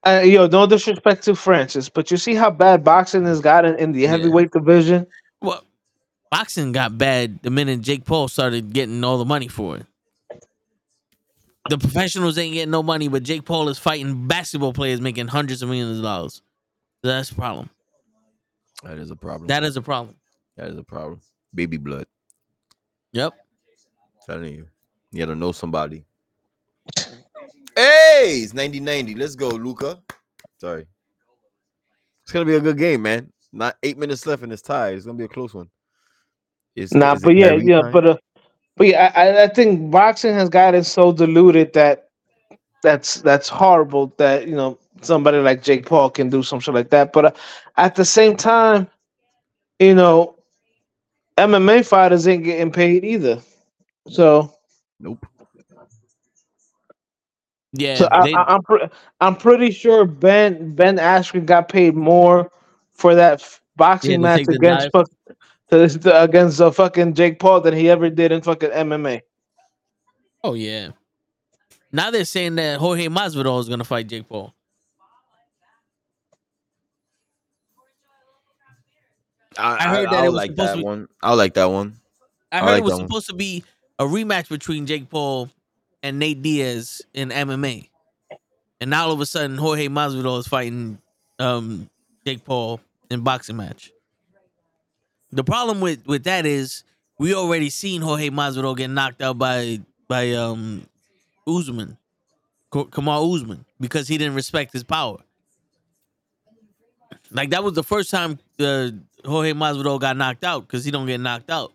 Uh, 0.05 0.21
yo, 0.23 0.47
no 0.47 0.65
disrespect 0.65 1.23
to 1.23 1.35
Francis, 1.35 1.89
but 1.89 2.09
you 2.09 2.17
see 2.17 2.33
how 2.33 2.49
bad 2.49 2.83
boxing 2.83 3.25
has 3.25 3.41
gotten 3.41 3.75
in 3.75 3.91
the 3.91 4.01
Yeah. 4.01 4.09
heavyweight 4.09 4.51
division. 4.51 5.05
Well, 5.41 5.63
boxing 6.31 6.71
got 6.71 6.97
bad 6.97 7.41
the 7.43 7.49
minute 7.49 7.81
Jake 7.81 8.05
Paul 8.05 8.27
started 8.29 8.71
getting 8.73 9.03
all 9.03 9.17
the 9.17 9.25
money 9.25 9.47
for 9.47 9.77
it. 9.77 9.85
The 11.69 11.77
professionals 11.77 12.37
ain't 12.37 12.53
getting 12.53 12.71
no 12.71 12.81
money, 12.81 13.09
but 13.09 13.23
Jake 13.23 13.45
Paul 13.45 13.69
is 13.69 13.77
fighting 13.77 14.27
basketball 14.27 14.73
players 14.73 15.01
making 15.01 15.27
hundreds 15.27 15.61
of 15.61 15.69
millions 15.69 15.97
of 15.97 16.03
dollars. 16.03 16.41
So 17.03 17.09
that's 17.09 17.29
a 17.31 17.35
problem. 17.35 17.69
That 18.83 18.97
is 18.97 19.11
a 19.11 19.15
problem. 19.15 19.47
That 19.47 19.63
is 19.63 19.77
a 19.77 19.81
problem. 19.81 20.15
that 20.55 20.69
is 20.69 20.77
a 20.77 20.83
problem. 20.83 21.21
Baby 21.53 21.77
blood. 21.77 22.05
Yep. 23.13 23.33
telling 24.25 24.53
you. 24.53 24.67
You 25.11 25.19
gotta 25.19 25.35
know 25.35 25.51
somebody. 25.51 26.05
Hey, 27.79 28.41
it's 28.43 28.53
90 28.53 28.81
90. 28.81 29.15
Let's 29.15 29.35
go, 29.35 29.47
Luka. 29.51 29.99
Sorry. 30.59 30.85
It's 32.23 32.33
gonna 32.33 32.45
be 32.45 32.55
a 32.55 32.59
good 32.59 32.77
game, 32.77 33.03
man. 33.03 33.31
Not 33.53 33.77
eight 33.83 33.97
minutes 33.97 34.25
left 34.25 34.43
and 34.43 34.51
it's 34.51 34.61
tied. 34.61 34.95
It's 34.95 35.05
gonna 35.05 35.17
be 35.17 35.23
a 35.23 35.29
close 35.29 35.53
one. 35.53 35.69
Is, 36.75 36.91
Nah, 36.93 37.15
but 37.15 37.35
yeah, 37.35 37.53
yeah, 37.53 37.81
time? 37.81 37.93
but 37.93 38.05
uh, 38.05 38.17
but 38.75 38.87
yeah, 38.87 39.11
I, 39.15 39.29
I- 39.29 39.43
I 39.43 39.47
think 39.47 39.91
boxing 39.91 40.33
has 40.33 40.49
gotten 40.49 40.83
so 40.83 41.13
diluted 41.13 41.71
that 41.73 42.09
that's 42.83 43.21
that's 43.21 43.47
horrible 43.47 44.13
that 44.17 44.47
you 44.47 44.55
know 44.55 44.77
somebody 45.01 45.37
like 45.37 45.63
Jake 45.63 45.85
Paul 45.85 46.09
can 46.09 46.29
do 46.29 46.43
some 46.43 46.59
shit 46.59 46.73
like 46.73 46.89
that. 46.89 47.13
But 47.13 47.25
uh, 47.25 47.31
at 47.77 47.95
the 47.95 48.05
same 48.05 48.35
time, 48.35 48.89
you 49.79 49.95
know, 49.95 50.35
MMA 51.37 51.85
fighters 51.85 52.27
ain't 52.27 52.43
getting 52.43 52.71
paid 52.71 53.05
either. 53.05 53.39
So, 54.09 54.53
nope. 54.99 55.25
Yeah. 57.73 57.95
so 57.95 58.07
I, 58.11 58.23
they- 58.25 58.33
I, 58.33 58.43
I'm 58.55 58.61
pre- 58.63 58.87
I'm 59.21 59.35
pretty 59.35 59.71
sure 59.71 60.05
Ben 60.05 60.73
Ben 60.75 60.97
Askren 60.97 61.45
got 61.45 61.69
paid 61.69 61.95
more 61.95 62.51
for 62.93 63.13
that 63.15 63.41
f- 63.41 63.61
boxing 63.75 64.11
Yeah, 64.11 64.17
to 64.17 64.21
match 64.23 64.37
take 64.39 64.47
the 64.47 64.55
against 64.55 64.89
dive. 64.91 64.91
fuck, 64.91 65.37
to, 65.69 65.87
to- 65.99 66.23
against 66.23 66.59
uh, 66.61 66.71
fucking 66.71 67.13
Jake 67.13 67.39
Paul 67.39 67.61
than 67.61 67.73
he 67.75 67.89
ever 67.89 68.09
did 68.09 68.31
in 68.31 68.41
fucking 68.41 68.69
MMA. 68.71 69.21
oh 70.43 70.53
yeah. 70.55 70.89
Now 71.91 72.11
they're 72.11 72.25
saying 72.25 72.55
that 72.55 72.79
Jorge 72.79 73.07
Masvidal 73.07 73.59
is 73.59 73.67
going 73.67 73.79
to 73.79 73.85
fight 73.85 74.07
Jake 74.07 74.27
Paul. 74.29 74.53
I, 79.57 79.75
I 79.85 79.89
heard 79.89 80.07
I, 80.07 80.11
that 80.11 80.23
I 80.23 80.25
it 80.25 80.29
was 80.29 80.35
like 80.35 80.51
supposed 80.51 80.67
that 80.69 80.73
to 80.73 80.77
be- 80.77 80.83
one. 80.83 81.07
I 81.21 81.33
like 81.33 81.53
that 81.55 81.65
one. 81.65 81.95
I 82.51 82.57
I 82.57 82.61
heard 82.61 82.65
like 82.71 82.79
it 82.79 82.83
was 82.83 82.93
that 82.93 82.97
one. 82.99 83.07
supposed 83.07 83.27
to 83.29 83.35
be 83.35 83.63
a 83.99 84.05
rematch 84.05 84.49
between 84.49 84.85
Jake 84.85 85.09
Paul 85.09 85.49
and 86.03 86.19
Nate 86.19 86.41
Diaz 86.41 87.01
in 87.13 87.29
MMA. 87.29 87.89
And 88.81 88.89
now 88.89 89.07
all 89.07 89.11
of 89.13 89.19
a 89.21 89.25
sudden 89.25 89.57
Jorge 89.57 89.87
Masvidal 89.87 90.39
is 90.39 90.47
fighting 90.47 90.99
um 91.37 91.89
Jake 92.25 92.43
Paul 92.45 92.79
in 93.09 93.21
boxing 93.21 93.57
match. 93.57 93.91
The 95.31 95.43
problem 95.43 95.81
with 95.81 96.05
with 96.07 96.23
that 96.23 96.45
is 96.45 96.83
we 97.17 97.33
already 97.33 97.69
seen 97.69 98.01
Jorge 98.01 98.29
Masvidal 98.29 98.75
get 98.77 98.89
knocked 98.89 99.21
out 99.21 99.37
by 99.37 99.81
by 100.07 100.31
um 100.33 100.87
Usman, 101.47 101.97
Kamaru 102.71 103.35
Usman, 103.35 103.65
because 103.79 104.07
he 104.07 104.17
didn't 104.17 104.35
respect 104.35 104.73
his 104.73 104.83
power. 104.83 105.17
Like 107.31 107.51
that 107.51 107.63
was 107.63 107.73
the 107.73 107.83
first 107.83 108.09
time 108.09 108.39
uh, 108.59 108.89
Jorge 109.25 109.53
Masvidal 109.53 109.99
got 109.99 110.17
knocked 110.17 110.43
out 110.43 110.61
because 110.67 110.83
he 110.83 110.91
don't 110.91 111.05
get 111.05 111.19
knocked 111.19 111.49
out. 111.49 111.73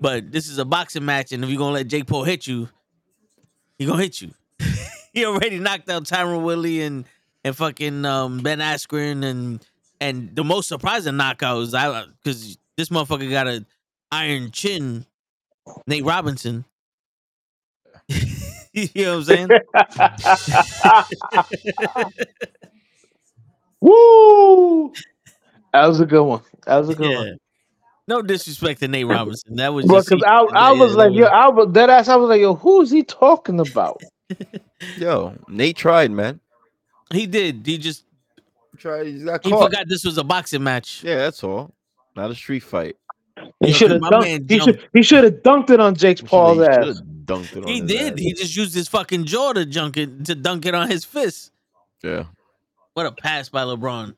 But 0.00 0.32
this 0.32 0.48
is 0.48 0.58
a 0.58 0.64
boxing 0.64 1.04
match, 1.04 1.32
and 1.32 1.44
if 1.44 1.50
you're 1.50 1.58
gonna 1.58 1.74
let 1.74 1.88
Jake 1.88 2.06
Paul 2.06 2.24
hit 2.24 2.46
you, 2.46 2.68
he 3.78 3.86
gonna 3.86 4.02
hit 4.02 4.20
you. 4.22 4.32
he 5.12 5.24
already 5.24 5.58
knocked 5.58 5.88
out 5.90 6.04
Tyron 6.04 6.42
Woodley 6.42 6.82
and 6.82 7.04
and 7.44 7.56
fucking 7.56 8.04
um, 8.04 8.42
Ben 8.42 8.58
Askren 8.60 9.24
and 9.24 9.64
and 10.00 10.34
the 10.34 10.44
most 10.44 10.68
surprising 10.68 11.16
knockout 11.16 11.62
is 11.62 11.74
I 11.74 12.04
because 12.22 12.58
this 12.76 12.88
motherfucker 12.88 13.30
got 13.30 13.48
a 13.48 13.64
iron 14.12 14.50
chin, 14.50 15.06
Nate 15.86 16.04
Robinson. 16.04 16.64
you 18.08 18.88
know 18.96 19.18
what 19.18 19.18
I'm 19.18 19.24
saying? 19.24 19.48
Woo! 23.80 24.92
That 25.72 25.86
was 25.86 26.00
a 26.00 26.06
good 26.06 26.22
one. 26.24 26.42
That 26.66 26.78
was 26.78 26.88
a 26.90 26.94
good 26.94 27.10
Yeah. 27.10 27.12
one. 27.12 27.38
No 28.06 28.20
disrespect 28.20 28.80
to 28.80 28.88
Nate 28.88 29.06
Robinson. 29.06 29.56
That 29.56 29.72
was 29.72 29.86
just 29.86 30.08
because 30.10 30.22
I, 30.26 30.40
I 30.40 30.72
yeah, 30.72 30.78
was 30.80 30.94
like, 30.94 31.12
yo, 31.14 31.24
I 31.24 31.48
was 31.48 31.68
dead 31.72 31.88
ass. 31.88 32.08
I 32.08 32.16
was 32.16 32.28
like, 32.28 32.40
yo, 32.40 32.54
who 32.54 32.82
is 32.82 32.90
he 32.90 33.02
talking 33.02 33.60
about? 33.60 34.02
Yo, 34.98 35.34
Nate 35.48 35.76
tried, 35.76 36.10
man. 36.10 36.40
he 37.12 37.26
did. 37.26 37.62
He 37.64 37.78
just 37.78 38.04
Tried. 38.76 39.06
He 39.06 39.22
got 39.24 39.44
he 39.44 39.50
caught. 39.50 39.70
forgot 39.70 39.88
this 39.88 40.04
was 40.04 40.18
a 40.18 40.24
boxing 40.24 40.62
match. 40.62 41.02
Yeah, 41.04 41.16
that's 41.16 41.42
all. 41.44 41.72
Not 42.16 42.30
a 42.30 42.34
street 42.34 42.62
fight. 42.64 42.96
He 43.60 43.68
Yo, 43.68 43.72
should 43.72 43.90
have 43.92 44.00
dunked. 44.00 44.50
He 44.50 44.58
jumped. 44.58 44.64
should. 44.80 44.88
He 44.92 45.02
should 45.02 45.24
have 45.24 45.34
dunked 45.42 45.70
it 45.70 45.80
on 45.80 45.94
Jake 45.94 46.20
He 46.20 46.26
Paul's 46.26 46.56
shoulda- 46.58 46.88
ass. 46.90 47.02
dunked 47.24 47.56
it 47.56 47.62
on 47.64 47.68
He 47.68 47.80
did. 47.80 48.14
ass. 48.14 48.18
He 48.18 48.32
just 48.34 48.56
used 48.56 48.74
his 48.74 48.88
fucking 48.88 49.24
jaw 49.24 49.52
to 49.52 49.64
dunk 49.64 49.96
it 49.96 50.24
to 50.26 50.34
dunk 50.34 50.66
it 50.66 50.74
on 50.74 50.90
his 50.90 51.04
fist. 51.04 51.52
Yeah. 52.02 52.24
What 52.94 53.06
a 53.06 53.12
pass 53.12 53.48
by 53.48 53.62
LeBron. 53.62 54.14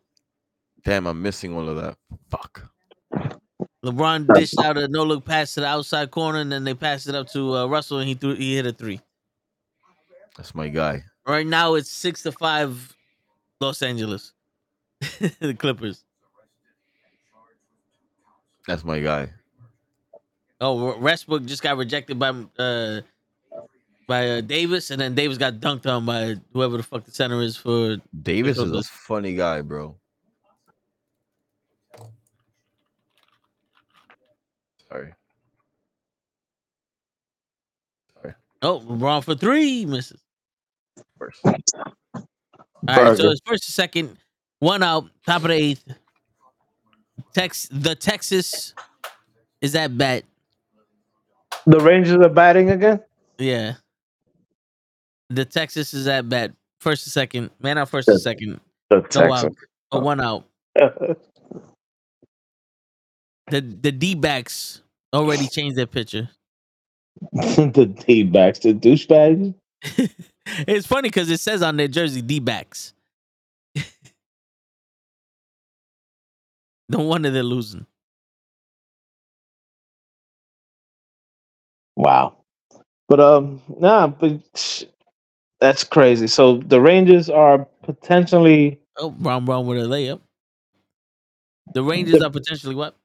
Damn, 0.85 1.07
I'm 1.07 1.21
missing 1.23 1.55
all 1.55 1.69
of 1.69 1.77
that. 1.77 1.97
Fuck. 2.31 2.69
LeBron 3.87 4.35
dished 4.35 4.59
out 4.61 4.77
a 4.77 4.89
no 4.89 5.05
look 5.05 5.25
pass 5.25 5.55
to 5.55 5.61
the 5.61 5.67
outside 5.67 6.11
corner, 6.11 6.41
and 6.41 6.51
then 6.51 6.65
they 6.65 6.75
passed 6.75 7.09
it 7.09 7.15
up 7.15 7.29
to 7.31 7.57
uh, 7.57 7.67
Russell, 7.67 7.99
and 7.99 8.09
he 8.09 8.15
threw 8.15 8.35
he 8.35 8.57
hit 8.57 8.67
a 8.67 8.73
three. 8.73 9.01
That's 10.37 10.55
my 10.55 10.69
guy. 10.69 11.05
Right 11.27 11.47
now 11.47 11.75
it's 11.75 11.91
six 11.91 12.23
to 12.23 12.33
five, 12.33 12.97
Los 13.61 13.83
Angeles, 13.83 14.33
the 15.41 15.55
Clippers. 15.57 16.03
That's 18.67 18.85
my 18.85 18.99
guy. 18.99 19.31
Oh, 20.61 20.99
Westbrook 20.99 21.45
just 21.45 21.63
got 21.63 21.77
rejected 21.77 22.19
by 22.19 22.31
uh 22.59 23.01
by 24.09 24.29
uh, 24.31 24.41
Davis, 24.41 24.91
and 24.91 25.01
then 25.01 25.15
Davis 25.15 25.39
got 25.39 25.55
dunked 25.55 25.87
on 25.87 26.05
by 26.05 26.37
whoever 26.53 26.77
the 26.77 26.83
fuck 26.83 27.05
the 27.05 27.13
center 27.13 27.41
is 27.41 27.57
for. 27.57 27.99
Davis 28.23 28.59
is 28.59 28.73
a 28.73 28.83
funny 28.83 29.35
guy, 29.35 29.61
bro. 29.63 29.97
Sorry. 34.89 35.13
Oh, 38.63 38.81
wrong 38.83 39.23
for 39.23 39.35
three 39.35 39.87
misses. 39.87 40.21
First. 41.19 41.41
All 41.45 42.25
right, 42.89 43.17
so 43.17 43.31
it's 43.31 43.41
first 43.45 43.65
to 43.65 43.73
second, 43.73 44.17
one 44.61 44.83
out, 44.83 45.05
top 45.27 45.43
of 45.43 45.49
the 45.49 45.55
eighth. 45.55 45.85
Tex 47.35 47.69
the 47.71 47.95
Texas 47.95 48.75
is 49.61 49.75
at 49.75 49.97
bat. 49.97 50.25
The 51.67 51.81
Rangers 51.81 52.25
are 52.25 52.29
batting 52.29 52.71
again. 52.71 53.01
Yeah. 53.39 53.75
The 55.31 55.45
Texas 55.45 55.93
is 55.95 56.07
at 56.07 56.29
bat. 56.29 56.53
First 56.81 57.05
to 57.05 57.11
second. 57.11 57.51
Man 57.61 57.79
out 57.79 57.89
first 57.89 58.07
to 58.09 58.19
second. 58.19 58.61
The 58.91 59.05
No 59.15 59.33
out. 59.35 59.57
Oh, 59.93 60.01
one 60.01 60.21
out. 60.21 60.45
The 63.49 63.61
the 63.61 63.93
D 63.93 64.17
backs 64.17 64.83
already 65.13 65.47
changed 65.47 65.77
their 65.77 65.87
picture. 65.87 66.29
the 67.33 67.93
D 68.07 68.23
backs, 68.23 68.61
the 68.61 68.73
douchebags. 68.73 69.55
it's 70.67 70.87
funny 70.87 71.09
because 71.09 71.31
it 71.31 71.41
says 71.41 71.63
on 71.63 71.77
their 71.77 71.89
jersey 71.89 72.23
D 72.23 72.41
backs. 72.41 72.93
no 76.89 77.01
wonder 77.01 77.31
they're 77.31 77.43
losing. 77.43 77.87
Wow. 81.97 82.37
But 83.09 83.21
um, 83.21 83.63
nah, 83.79 84.09
but 84.09 84.85
that's 85.61 85.85
crazy. 85.85 86.27
So 86.27 86.59
the 86.59 86.81
Rangers 86.81 87.31
are 87.31 87.67
potentially 87.83 88.81
Oh, 88.99 89.15
wrong 89.19 89.45
Brown 89.45 89.67
with 89.67 89.79
a 89.79 89.87
layup. 89.87 90.21
The 91.75 91.83
Rangers 91.83 92.23
are 92.23 92.31
potentially 92.31 92.75
what? 92.75 92.97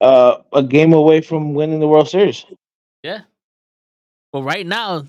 uh 0.00 0.42
a 0.52 0.62
game 0.62 0.92
away 0.92 1.22
from 1.22 1.54
winning 1.54 1.80
the 1.80 1.88
World 1.88 2.08
Series. 2.08 2.44
Yeah. 3.02 3.20
Well, 4.36 4.42
right 4.42 4.66
now, 4.66 5.06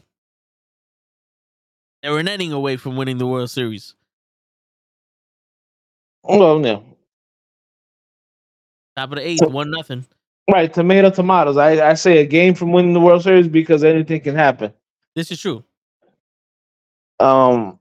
they're 2.01 2.17
an 2.17 2.29
inning 2.29 2.53
away 2.53 2.77
from 2.77 2.95
winning 2.95 3.17
the 3.17 3.27
World 3.27 3.49
Series. 3.49 3.93
Oh 6.23 6.57
no. 6.59 6.85
Top 8.95 9.11
of 9.11 9.17
the 9.17 9.27
eighth, 9.27 9.45
one 9.45 9.69
nothing. 9.69 10.05
Right, 10.49 10.73
tomato 10.73 11.09
tomatoes. 11.09 11.57
I, 11.57 11.89
I 11.89 11.95
say 11.95 12.19
a 12.19 12.25
game 12.25 12.53
from 12.53 12.71
winning 12.71 12.93
the 12.93 13.01
World 13.01 13.21
Series 13.21 13.49
because 13.49 13.83
anything 13.83 14.21
can 14.21 14.33
happen. 14.33 14.71
This 15.13 15.29
is 15.29 15.41
true. 15.41 15.61
Um 17.19 17.79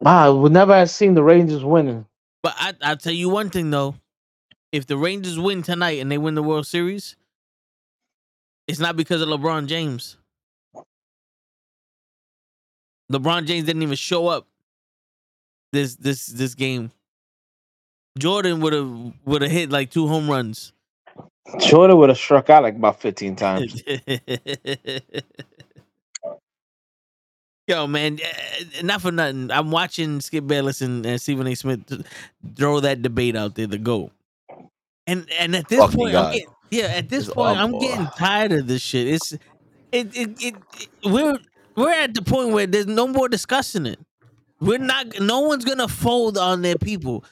wow, 0.00 0.34
we 0.34 0.48
never 0.48 0.74
have 0.74 0.88
seen 0.88 1.12
the 1.12 1.22
Rangers 1.22 1.62
winning. 1.62 2.06
But 2.42 2.54
I, 2.56 2.72
I'll 2.80 2.96
tell 2.96 3.12
you 3.12 3.28
one 3.28 3.50
thing 3.50 3.68
though. 3.68 3.96
If 4.72 4.86
the 4.86 4.96
Rangers 4.96 5.38
win 5.38 5.62
tonight 5.62 6.00
and 6.00 6.10
they 6.10 6.16
win 6.16 6.36
the 6.36 6.42
World 6.42 6.66
Series, 6.66 7.16
it's 8.66 8.80
not 8.80 8.96
because 8.96 9.20
of 9.20 9.28
LeBron 9.28 9.66
James. 9.66 10.16
LeBron 13.12 13.46
James 13.46 13.66
didn't 13.66 13.82
even 13.82 13.96
show 13.96 14.28
up 14.28 14.46
this 15.72 15.96
this 15.96 16.26
this 16.26 16.54
game. 16.54 16.90
Jordan 18.18 18.60
would 18.60 18.72
have 18.72 19.12
would 19.24 19.42
have 19.42 19.50
hit 19.50 19.70
like 19.70 19.90
two 19.90 20.06
home 20.08 20.30
runs. 20.30 20.72
Jordan 21.60 21.98
would 21.98 22.08
have 22.08 22.18
struck 22.18 22.50
out 22.50 22.64
like 22.64 22.74
about 22.74 23.00
15 23.00 23.36
times. 23.36 23.82
Yo, 27.68 27.86
man, 27.86 28.18
eh, 28.22 28.82
not 28.82 29.02
for 29.02 29.10
nothing. 29.10 29.50
I'm 29.50 29.70
watching 29.70 30.20
Skip 30.20 30.46
Bayless 30.46 30.80
and, 30.80 31.04
and 31.04 31.20
Stephen 31.20 31.46
A. 31.48 31.54
Smith 31.54 31.80
throw 32.54 32.80
that 32.80 33.02
debate 33.02 33.36
out 33.36 33.56
there 33.56 33.66
to 33.66 33.78
go. 33.78 34.10
And 35.06 35.28
and 35.38 35.54
at 35.56 35.68
this 35.68 35.80
Fucking 35.80 35.96
point, 35.98 36.14
I'm 36.14 36.32
getting, 36.32 36.48
yeah, 36.70 36.84
at 36.86 37.08
this 37.08 37.26
It's 37.26 37.34
point, 37.34 37.58
I'm 37.58 37.78
getting 37.78 38.06
tired 38.16 38.52
of 38.52 38.66
this 38.66 38.82
shit. 38.82 39.08
It's 39.08 39.32
it 39.32 40.16
it, 40.16 40.42
it 40.42 40.54
it 40.78 40.88
we're 41.04 41.38
we're 41.76 41.92
at 41.92 42.14
the 42.14 42.22
point 42.22 42.50
where 42.50 42.66
there's 42.66 42.86
no 42.86 43.06
more 43.06 43.28
discussing 43.28 43.86
it. 43.86 43.98
We're 44.60 44.78
not. 44.78 45.20
No 45.20 45.40
one's 45.40 45.64
gonna 45.64 45.88
fold 45.88 46.38
on 46.38 46.62
their 46.62 46.76
people. 46.76 47.24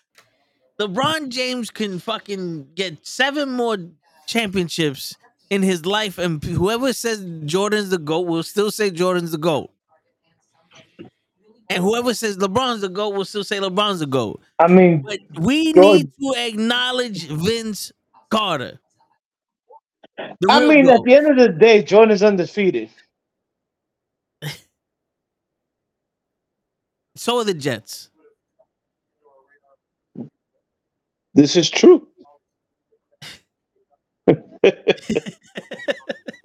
LeBron 0.81 1.29
James 1.29 1.71
can 1.71 1.99
fucking 1.99 2.69
get 2.75 3.07
seven 3.07 3.51
more 3.51 3.77
championships 4.27 5.17
in 5.51 5.63
his 5.63 5.87
life, 5.87 6.19
and 6.19 6.43
whoever 6.43 6.93
says 6.93 7.25
Jordan's 7.45 7.91
the 7.91 7.99
goat 7.99 8.27
will 8.27 8.43
still 8.43 8.71
say 8.71 8.91
Jordan's 8.91 9.31
the 9.31 9.39
goat. 9.39 9.71
And 11.71 11.83
whoever 11.83 12.13
says 12.13 12.37
LeBron's 12.37 12.83
the 12.83 12.91
GOAT 12.91 13.15
will 13.15 13.25
still 13.25 13.43
say 13.43 13.57
LeBron's 13.59 14.01
the 14.01 14.07
GOAT. 14.07 14.39
I 14.59 14.69
mean, 14.69 15.01
But 15.01 15.19
we 15.41 15.73
Jordan- 15.73 15.93
need 15.97 16.13
to 16.21 16.47
acknowledge 16.47 17.27
Vince 17.27 17.91
Carter. 18.29 18.81
I 20.19 20.67
mean, 20.67 20.89
at 20.91 21.03
the 21.05 21.15
end 21.15 21.27
of 21.31 21.37
the 21.39 21.49
day, 21.49 21.83
Jordan's 21.83 22.23
undefeated. 22.23 22.91
So 27.17 27.39
are 27.39 27.45
the 27.45 27.55
Jets. 27.55 28.11
This 31.35 31.57
is 31.57 31.71
true. 31.71 32.09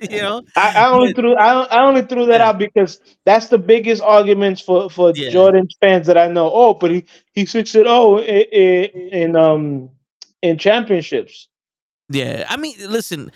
You 0.10 0.22
know? 0.22 0.44
I, 0.56 0.72
I 0.76 0.90
only 0.92 1.14
threw 1.14 1.36
I, 1.36 1.64
I 1.64 1.84
only 1.86 2.02
threw 2.04 2.26
that 2.28 2.42
Yeah. 2.42 2.42
out 2.42 2.58
because 2.60 3.00
that's 3.26 3.48
the 3.48 3.58
biggest 3.58 4.02
arguments 4.02 4.62
for 4.62 4.90
for 4.90 5.14
Yeah. 5.14 5.30
Jordan's 5.30 5.76
fans 5.82 6.08
that 6.08 6.18
I 6.18 6.28
know. 6.28 6.52
Oh, 6.54 6.74
but 6.74 6.92
he 6.92 7.06
he 7.34 7.46
six 7.46 7.76
and 7.76 7.86
oh 7.88 8.20
in, 8.20 8.86
in 9.12 9.36
um 9.36 9.90
in 10.42 10.58
championships. 10.58 11.48
Yeah. 12.10 12.46
I 12.50 12.58
mean, 12.58 12.76
listen, 12.90 13.32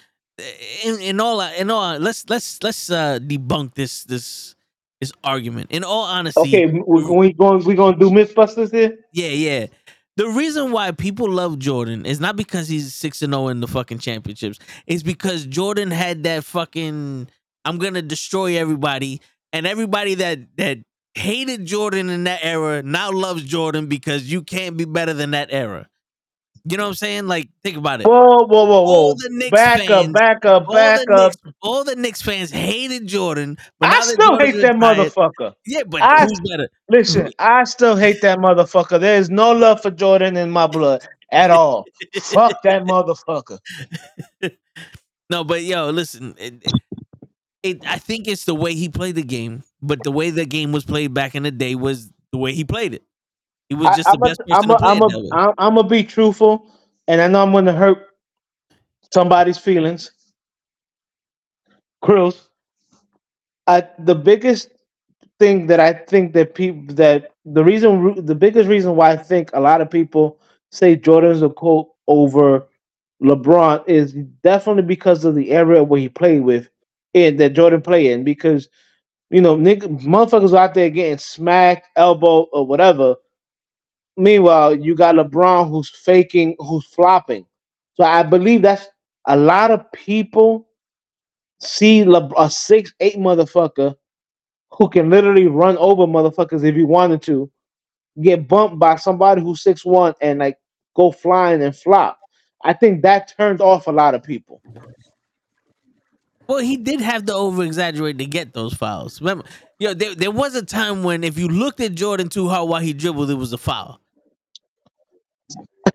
in, 0.83 0.99
in 0.99 1.19
all 1.19 1.41
in 1.41 1.69
all 1.71 1.97
let's 1.99 2.29
let's 2.29 2.61
let's 2.63 2.89
uh 2.89 3.19
debunk 3.19 3.75
this 3.75 4.03
this 4.03 4.55
this 5.03 5.11
argument. 5.23 5.67
In 5.71 5.83
all 5.83 6.03
honesty, 6.03 6.39
Okay, 6.41 6.65
we 6.65 7.03
we 7.03 7.33
going 7.33 7.63
we 7.65 7.75
gonna 7.75 7.97
do 7.97 8.09
MythBusters 8.09 8.71
here. 8.71 8.97
Yeah, 9.11 9.27
yeah. 9.27 9.67
The 10.15 10.27
reason 10.27 10.71
why 10.71 10.91
people 10.91 11.29
love 11.29 11.59
Jordan 11.59 12.05
is 12.05 12.19
not 12.19 12.35
because 12.35 12.67
he's 12.67 12.93
6 12.93 13.23
and 13.23 13.33
0 13.33 13.47
in 13.47 13.61
the 13.61 13.67
fucking 13.67 13.97
championships. 13.97 14.59
It's 14.85 15.03
because 15.03 15.45
Jordan 15.45 15.91
had 15.91 16.23
that 16.23 16.45
fucking 16.45 17.27
I'm 17.65 17.77
going 17.79 17.95
to 17.95 18.01
destroy 18.01 18.57
everybody 18.57 19.21
and 19.51 19.65
everybody 19.65 20.15
that 20.15 20.39
that 20.57 20.77
hated 21.15 21.65
Jordan 21.65 22.09
in 22.09 22.23
that 22.23 22.39
era 22.43 22.81
now 22.81 23.11
loves 23.11 23.43
Jordan 23.43 23.87
because 23.87 24.31
you 24.31 24.41
can't 24.41 24.77
be 24.77 24.85
better 24.85 25.13
than 25.13 25.31
that 25.31 25.49
era. 25.51 25.87
You 26.65 26.77
know 26.77 26.83
what 26.83 26.89
I'm 26.89 26.95
saying? 26.95 27.27
Like 27.27 27.49
think 27.61 27.75
about 27.75 27.99
it. 28.01 28.07
Whoa, 28.07 28.45
whoa, 28.45 28.45
whoa, 28.47 28.85
All 28.85 29.09
whoa! 29.09 29.13
the 29.15 29.29
Knicks 29.31 29.51
Back 29.51 29.79
fans- 29.79 29.91
up, 30.07 30.13
back 30.13 30.45
up, 30.45 30.67
all, 30.69 30.73
back 30.73 31.01
the 31.05 31.13
up! 31.13 31.33
Knicks, 31.43 31.57
all 31.61 31.83
the 31.83 31.95
Knicks 31.97 32.21
fans 32.21 32.51
hated 32.51 33.05
Jordan, 33.07 33.57
but 33.81 33.89
I 33.89 33.99
still 34.01 34.39
hate 34.39 34.53
that 34.61 34.75
retired- 34.75 34.97
motherfucker. 35.11 35.53
Yeah, 35.65 35.81
but 35.85 36.01
I- 36.01 36.25
who's 36.25 36.39
better? 36.49 36.69
Listen, 36.89 37.31
I 37.39 37.65
still 37.65 37.97
hate 37.97 38.21
that 38.21 38.39
motherfucker. 38.39 38.97
There 38.99 39.17
is 39.19 39.29
no 39.29 39.51
love 39.51 39.81
for 39.81 39.91
Jordan 39.91 40.37
in 40.37 40.51
my 40.51 40.67
blood 40.67 41.05
at 41.33 41.51
all. 41.51 41.85
Fuck 42.21 42.61
that 42.63 42.83
motherfucker. 42.83 43.59
No, 45.29 45.43
but 45.43 45.63
yo, 45.63 45.89
listen. 45.89 46.35
It- 46.37 46.63
it, 47.63 47.81
I 47.87 47.97
think 47.97 48.27
it's 48.27 48.43
the 48.43 48.53
way 48.53 48.75
he 48.75 48.89
played 48.89 49.15
the 49.15 49.23
game, 49.23 49.63
but 49.81 50.03
the 50.03 50.11
way 50.11 50.31
the 50.31 50.45
game 50.45 50.73
was 50.73 50.83
played 50.83 51.13
back 51.13 51.33
in 51.33 51.43
the 51.43 51.49
day 51.51 51.75
was 51.75 52.11
the 52.33 52.37
way 52.37 52.53
he 52.53 52.65
played 52.65 52.93
it. 52.93 53.03
He 53.73 53.85
was 53.85 53.91
just 53.91 54.11
I, 54.11 54.15
the 54.45 54.57
I'm 54.59 54.69
to 54.69 54.71
a, 54.71 54.77
play 54.77 54.83
I'm 54.83 55.01
that 55.01 55.19
way. 55.21 55.33
a, 55.33 55.53
I'm 55.57 55.75
gonna 55.75 55.87
be 55.87 56.03
truthful. 56.03 56.67
and 57.07 57.21
I 57.21 57.27
know 57.27 57.43
I'm 57.43 57.65
to 57.65 57.73
hurt 57.73 58.07
somebody's 59.13 59.57
feelings. 59.59 60.11
Krills, 62.03 62.47
I, 63.67 63.87
the 63.99 64.15
biggest 64.15 64.69
thing 65.39 65.67
that 65.67 65.79
I 65.79 65.93
think 65.93 66.33
that 66.33 66.55
people 66.55 66.95
that 66.95 67.31
the 67.45 67.63
reason 67.63 68.25
the 68.25 68.35
biggest 68.35 68.69
reason 68.69 68.95
why 68.95 69.11
I 69.11 69.17
think 69.17 69.51
a 69.53 69.61
lot 69.61 69.81
of 69.81 69.89
people 69.91 70.39
say 70.71 70.95
Jordan's 70.95 71.41
a 71.43 71.49
quote 71.49 71.89
over 72.07 72.67
LeBron 73.23 73.87
is 73.87 74.13
definitely 74.43 74.83
because 74.83 75.25
of 75.25 75.35
the 75.35 75.51
area 75.51 75.83
where 75.83 75.99
he 76.01 76.09
played 76.09 76.41
with 76.43 76.69
and 77.15 77.39
that 77.39 77.53
Jordan 77.53 77.81
played 77.81 78.11
in 78.11 78.23
because 78.25 78.69
you 79.31 79.41
know 79.41 79.57
nigga, 79.57 79.87
motherfuckers 80.03 80.57
out 80.57 80.73
there 80.75 80.89
getting 80.91 81.19
smacked, 81.19 81.87
elbow 81.97 82.43
or 82.53 82.67
whatever. 82.67 83.15
Meanwhile, 84.15 84.75
you 84.75 84.95
got 84.95 85.15
LeBron 85.15 85.69
who's 85.69 85.89
faking, 85.89 86.55
who's 86.59 86.85
flopping. 86.85 87.45
So 87.95 88.03
I 88.03 88.23
believe 88.23 88.61
that's 88.61 88.87
a 89.27 89.35
lot 89.35 89.71
of 89.71 89.91
people 89.91 90.67
see 91.59 92.03
Le- 92.03 92.31
a 92.37 92.49
six 92.49 92.93
eight 92.99 93.15
motherfucker 93.15 93.95
who 94.71 94.89
can 94.89 95.09
literally 95.09 95.47
run 95.47 95.77
over 95.77 96.03
motherfuckers 96.03 96.63
if 96.63 96.75
he 96.75 96.83
wanted 96.83 97.21
to, 97.23 97.51
get 98.21 98.47
bumped 98.47 98.79
by 98.79 98.95
somebody 98.95 99.41
who's 99.41 99.63
six 99.63 99.85
one 99.85 100.13
and 100.21 100.39
like 100.39 100.57
go 100.95 101.11
flying 101.11 101.63
and 101.63 101.75
flop. 101.75 102.19
I 102.63 102.73
think 102.73 103.01
that 103.01 103.33
turned 103.35 103.61
off 103.61 103.87
a 103.87 103.91
lot 103.91 104.15
of 104.15 104.23
people. 104.23 104.61
Well, 106.47 106.59
he 106.59 106.77
did 106.77 107.01
have 107.01 107.25
to 107.25 107.33
over 107.33 107.63
exaggerate 107.63 108.17
to 108.17 108.25
get 108.25 108.53
those 108.53 108.73
fouls. 108.73 109.21
Remember, 109.21 109.45
yo, 109.79 109.93
there, 109.93 110.13
there 110.13 110.31
was 110.31 110.55
a 110.55 110.63
time 110.63 111.03
when 111.03 111.23
if 111.23 111.37
you 111.37 111.47
looked 111.47 111.79
at 111.79 111.95
Jordan 111.95 112.29
too 112.29 112.49
hard 112.49 112.69
while 112.69 112.81
he 112.81 112.93
dribbled, 112.93 113.29
it 113.29 113.35
was 113.35 113.53
a 113.53 113.57
foul. 113.57 113.99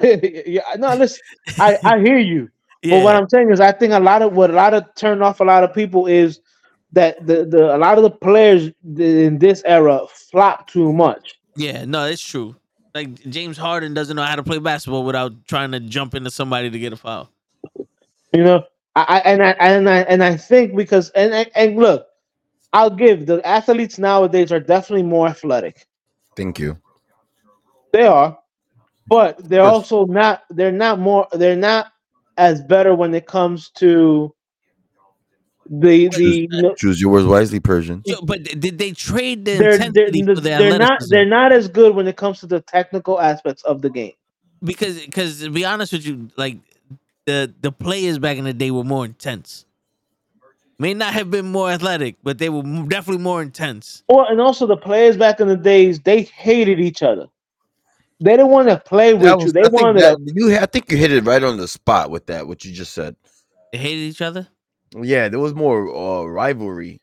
yeah, 0.47 0.63
no, 0.77 0.95
listen, 0.95 1.21
I, 1.59 1.79
I 1.85 1.99
hear 1.99 2.19
you. 2.19 2.49
But 2.89 3.03
what 3.03 3.17
I'm 3.17 3.29
saying 3.29 3.51
is 3.51 3.59
I 3.59 3.73
think 3.73 3.93
a 3.93 3.99
lot 3.99 4.23
of 4.23 4.35
what 4.35 4.51
a 4.51 4.53
lot 4.53 4.73
of 4.73 4.85
turned 4.95 5.21
off 5.21 5.41
a 5.41 5.45
lot 5.45 5.65
of 5.65 5.75
people 5.75 6.07
is 6.07 6.39
that 6.93 7.27
the, 7.27 7.45
the 7.45 7.75
a 7.75 7.77
lot 7.77 7.99
of 7.99 8.05
the 8.05 8.11
players 8.11 8.71
in 8.97 9.39
this 9.39 9.65
era 9.67 10.03
flop 10.09 10.69
too 10.69 10.93
much. 10.93 11.35
yeah, 11.57 11.85
no, 11.85 12.07
it's 12.07 12.23
true. 12.23 12.55
Like 12.95 13.21
James 13.29 13.59
Harden 13.59 13.95
doesn't 13.95 14.15
know 14.15 14.23
how 14.23 14.37
to 14.37 14.45
play 14.45 14.59
basketball 14.59 15.05
without 15.05 15.45
trying 15.47 15.73
to 15.73 15.81
jump 15.81 16.15
into 16.15 16.31
somebody 16.31 16.71
to 16.71 16.79
get 16.79 16.93
a 16.93 16.97
foul. 16.97 17.31
You 18.33 18.45
know, 18.45 18.65
I, 18.95 19.03
I 19.03 19.19
and 19.21 19.43
I 19.43 19.51
and 19.59 19.89
I 19.89 19.99
and 20.03 20.25
I 20.25 20.37
think 20.37 20.77
because 20.77 21.11
and 21.11 21.35
and, 21.35 21.51
and 21.57 21.77
look, 21.77 22.07
I'll 22.73 22.91
give 22.91 23.27
the 23.27 23.47
athletes 23.47 23.99
nowadays 23.99 24.53
are 24.53 24.61
definitely 24.61 25.05
more 25.05 25.27
athletic. 25.27 25.87
Thank 26.37 26.59
you. 26.59 26.79
They 27.93 28.07
are, 28.07 28.39
but 29.09 29.39
they're 29.49 29.63
Yes. 29.63 29.73
also 29.73 30.07
not. 30.07 30.43
They're 30.51 30.73
not 30.73 30.99
more. 31.01 31.29
They're 31.33 31.57
not 31.57 31.93
as 32.37 32.63
better 32.63 32.95
when 32.95 33.15
it 33.15 33.27
comes 33.27 33.71
to 33.77 34.35
the 35.71 36.09
the. 36.09 36.49
no- 36.53 36.75
Choose 36.77 37.01
your 37.01 37.13
words 37.13 37.27
wisely, 37.27 37.61
Persian. 37.61 38.03
Yo, 38.07 38.21
but 38.23 38.45
did 38.45 38.79
they 38.79 38.93
trade 38.93 39.45
the 39.45 39.59
They're, 39.59 39.79
they're, 39.79 40.11
for 40.35 40.41
the 40.41 40.51
they're 40.59 40.79
not 40.79 41.01
they're 41.11 41.27
not 41.27 41.53
as 41.53 41.69
good 41.69 41.95
when 41.95 42.09
it 42.09 42.17
comes 42.17 42.41
to 42.41 42.47
the 42.47 42.61
technical 42.63 43.21
aspects 43.21 43.63
of 43.65 43.83
the 43.83 43.91
game. 43.91 44.13
because 44.65 45.01
because 45.01 45.41
to 45.41 45.51
be 45.51 45.65
honest 45.65 45.93
with 45.93 46.07
you, 46.07 46.29
like 46.37 46.59
the 47.27 47.53
the 47.61 47.73
players 47.73 48.19
back 48.19 48.39
in 48.39 48.45
the 48.45 48.55
day 48.55 48.71
were 48.71 48.85
more 48.85 49.05
intense. 49.07 49.65
May 50.79 50.95
not 50.95 51.15
have 51.15 51.31
been 51.31 51.47
more 51.47 51.71
athletic, 51.71 52.17
but 52.23 52.39
they 52.39 52.49
were 52.51 52.63
definitely 52.63 53.23
more 53.23 53.43
intense. 53.43 54.05
Or 54.09 54.31
and 54.31 54.41
also 54.41 54.67
the 54.67 54.77
players 54.77 55.17
back 55.17 55.41
in 55.41 55.49
the 55.49 55.57
days 55.57 56.01
they 56.01 56.23
hated 56.23 56.81
each 56.81 57.03
other. 57.03 57.27
They 58.21 58.33
didn't 58.33 58.49
want 58.49 58.69
to 58.69 58.79
play 58.79 59.15
with 59.15 59.23
That 59.23 59.41
you. 59.41 59.53
They 59.53 59.63
I 59.63 59.69
wanted 59.69 60.03
that- 60.03 60.17
to, 60.19 60.33
you. 60.35 60.57
I 60.57 60.67
think 60.67 60.91
you 60.91 60.97
hit 60.97 61.13
it 61.13 61.25
right 61.25 61.43
on 61.43 61.57
the 61.57 61.69
spot 61.69 62.11
with 62.11 62.27
that. 62.27 62.47
What 62.49 62.65
you 62.65 62.73
just 62.73 62.93
said. 62.93 63.15
They 63.73 63.79
hated 63.79 64.01
each 64.01 64.23
other. 64.23 64.49
Yeah, 65.01 65.29
there 65.29 65.39
was 65.39 65.55
more 65.55 65.89
uh, 65.95 66.25
rivalry 66.25 67.01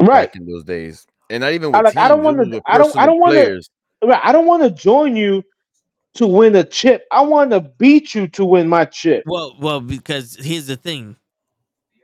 right. 0.00 0.32
back 0.32 0.36
in 0.36 0.46
those 0.46 0.64
days, 0.64 1.06
and 1.30 1.40
not 1.42 1.52
even 1.52 1.74
I 1.74 1.78
with 1.78 1.84
like- 1.86 1.96
I 1.96 2.08
don't 2.08 2.22
wanna- 2.22 2.60
I 2.66 2.78
don't- 2.78 2.96
I 2.96 3.06
don't 3.06 3.18
wanna- 3.18 3.60
Right. 4.02 4.20
I 4.22 4.32
don't 4.32 4.46
want 4.46 4.62
to 4.62 4.70
join 4.70 5.16
you 5.16 5.42
to 6.14 6.26
win 6.26 6.54
a 6.54 6.62
chip. 6.64 7.06
I 7.10 7.22
want 7.22 7.50
to 7.50 7.60
beat 7.60 8.14
you 8.14 8.28
to 8.28 8.44
win 8.44 8.68
my 8.68 8.84
chip. 8.84 9.24
Well, 9.26 9.56
well, 9.58 9.80
because 9.80 10.36
here's 10.36 10.66
the 10.66 10.76
thing. 10.76 11.16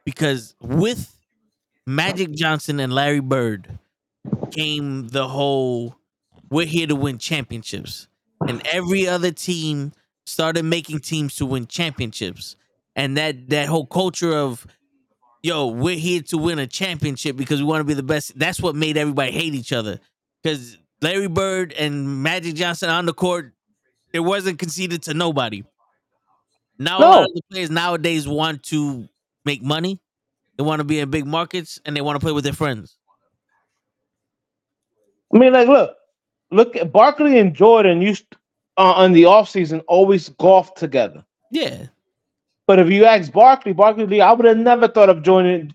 Because 0.04 0.54
with 0.60 1.16
Magic 1.86 2.32
Johnson 2.32 2.80
and 2.80 2.92
Larry 2.92 3.20
Bird 3.20 3.78
came 4.50 5.08
the 5.08 5.28
whole 5.28 5.94
we're 6.50 6.66
here 6.66 6.86
to 6.86 6.96
win 6.96 7.18
championships. 7.18 8.08
And 8.48 8.66
every 8.66 9.06
other 9.06 9.30
team 9.30 9.92
started 10.24 10.64
making 10.64 11.00
teams 11.00 11.36
to 11.36 11.46
win 11.46 11.66
championships. 11.66 12.56
And 12.96 13.16
that 13.16 13.48
that 13.50 13.68
whole 13.68 13.86
culture 13.86 14.32
of 14.32 14.66
yo, 15.42 15.68
we're 15.68 15.96
here 15.96 16.22
to 16.22 16.38
win 16.38 16.58
a 16.58 16.66
championship 16.66 17.36
because 17.36 17.60
we 17.60 17.66
want 17.66 17.80
to 17.80 17.84
be 17.84 17.94
the 17.94 18.02
best. 18.02 18.38
That's 18.38 18.60
what 18.60 18.74
made 18.74 18.96
everybody 18.96 19.32
hate 19.32 19.54
each 19.54 19.72
other. 19.72 19.98
Because 20.42 20.78
Larry 21.02 21.28
Bird 21.28 21.72
and 21.72 22.22
Magic 22.22 22.54
Johnson 22.54 22.90
on 22.90 23.06
the 23.06 23.14
court, 23.14 23.52
it 24.12 24.20
wasn't 24.20 24.58
conceded 24.58 25.02
to 25.04 25.14
nobody. 25.14 25.64
Now 26.78 26.98
a 26.98 27.00
lot 27.00 27.22
of 27.24 27.34
the 27.34 27.42
players 27.50 27.70
nowadays 27.70 28.26
want 28.26 28.62
to 28.64 29.08
make 29.44 29.62
money. 29.62 30.00
They 30.56 30.64
want 30.64 30.80
to 30.80 30.84
be 30.84 30.98
in 30.98 31.10
big 31.10 31.26
markets 31.26 31.78
and 31.84 31.96
they 31.96 32.00
want 32.00 32.16
to 32.16 32.24
play 32.24 32.32
with 32.32 32.44
their 32.44 32.52
friends. 32.52 32.96
I 35.34 35.38
mean, 35.38 35.52
like, 35.52 35.68
look, 35.68 35.94
look 36.50 36.76
at 36.76 36.92
Barkley 36.92 37.38
and 37.38 37.54
Jordan 37.54 38.00
used 38.02 38.24
uh, 38.76 38.92
on 38.92 39.12
the 39.12 39.24
offseason 39.24 39.82
always 39.88 40.28
golf 40.30 40.74
together. 40.74 41.24
Yeah. 41.50 41.86
But 42.66 42.78
if 42.78 42.88
you 42.88 43.04
ask 43.04 43.32
Barkley, 43.32 43.72
Barkley 43.72 44.06
Lee, 44.06 44.20
I 44.20 44.32
would 44.32 44.46
have 44.46 44.56
never 44.56 44.86
thought 44.86 45.08
of 45.10 45.22
joining 45.22 45.74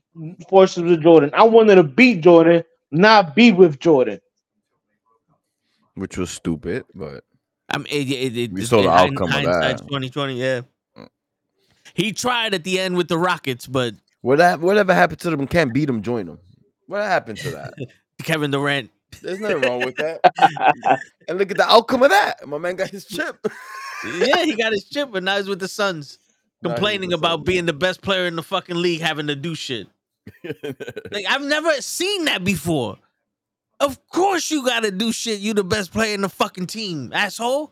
forces 0.50 0.84
with 0.84 1.02
Jordan. 1.04 1.30
I 1.34 1.44
wanted 1.44 1.76
to 1.76 1.84
beat 1.84 2.22
Jordan, 2.22 2.64
not 2.92 3.36
be 3.36 3.52
with 3.52 3.80
Jordan. 3.80 4.22
which 5.96 6.18
was 6.18 6.30
stupid, 6.30 6.86
but 6.94 7.24
I 7.70 7.78
mean, 7.80 7.88
it, 7.90 8.10
it, 8.12 8.38
it, 8.38 8.52
We 8.54 8.62
it- 8.62 8.68
saw 8.68 8.78
the 8.78 8.84
in 8.84 8.90
outcome 8.90 9.28
of 9.34 9.44
that. 9.44 9.78
2020, 9.80 10.40
yeah. 10.40 10.62
He 11.94 12.12
tried 12.12 12.54
at 12.54 12.64
the 12.64 12.80
end 12.80 12.98
with 12.98 13.08
the 13.08 13.18
Rockets, 13.18 13.68
but 13.68 13.94
what 14.22 14.40
whatever 14.60 14.94
happened 14.94 15.20
to 15.22 15.30
them 15.30 15.48
can't 15.48 15.74
beat 15.74 15.86
them, 15.86 16.02
join 16.02 16.26
them. 16.26 16.40
What 16.88 17.02
happened 17.04 17.38
to 17.40 17.52
that? 17.52 17.74
Kevin 18.24 18.52
Durant. 18.52 18.90
There's 19.22 19.40
nothing 19.40 19.62
wrong 19.62 19.84
with 19.84 19.96
that. 19.98 20.22
and 21.28 21.38
look 21.40 21.52
at 21.52 21.58
the 21.58 21.70
outcome 21.70 22.04
of 22.04 22.10
that. 22.10 22.48
My 22.48 22.58
man 22.58 22.76
got 22.76 22.90
his 22.90 23.06
chip. 23.06 23.46
Yeah, 24.18 24.44
he 24.44 24.56
got 24.56 24.72
his 24.74 24.86
chip, 24.86 25.10
but 25.12 25.24
now 25.24 25.38
he's 25.38 25.48
with 25.48 25.60
the 25.60 25.68
Suns. 25.68 26.20
Now 26.62 26.70
he's 26.72 26.74
with 26.74 26.78
Complaining 26.78 27.10
the 27.10 27.18
about 27.18 27.40
Suns. 27.40 27.46
being 27.46 27.66
the 27.66 27.74
best 27.74 28.02
player 28.02 28.26
in 28.26 28.36
the 28.36 28.44
fucking 28.44 28.76
league, 28.78 29.02
having 29.02 29.28
to 29.28 29.36
do 29.36 29.56
shit. 29.56 29.88
Like 31.12 31.26
I've 31.30 31.44
never 31.44 31.72
seen 31.82 32.26
that 32.26 32.44
before. 32.44 32.98
Of 33.80 34.00
course 34.10 34.50
you 34.50 34.66
gotta 34.66 34.90
do 34.92 35.12
shit. 35.12 35.40
You 35.40 35.54
the 35.54 35.64
best 35.64 35.92
player 35.92 36.14
in 36.16 36.22
the 36.22 36.30
fucking 36.30 36.68
team, 36.68 37.12
asshole. 37.14 37.72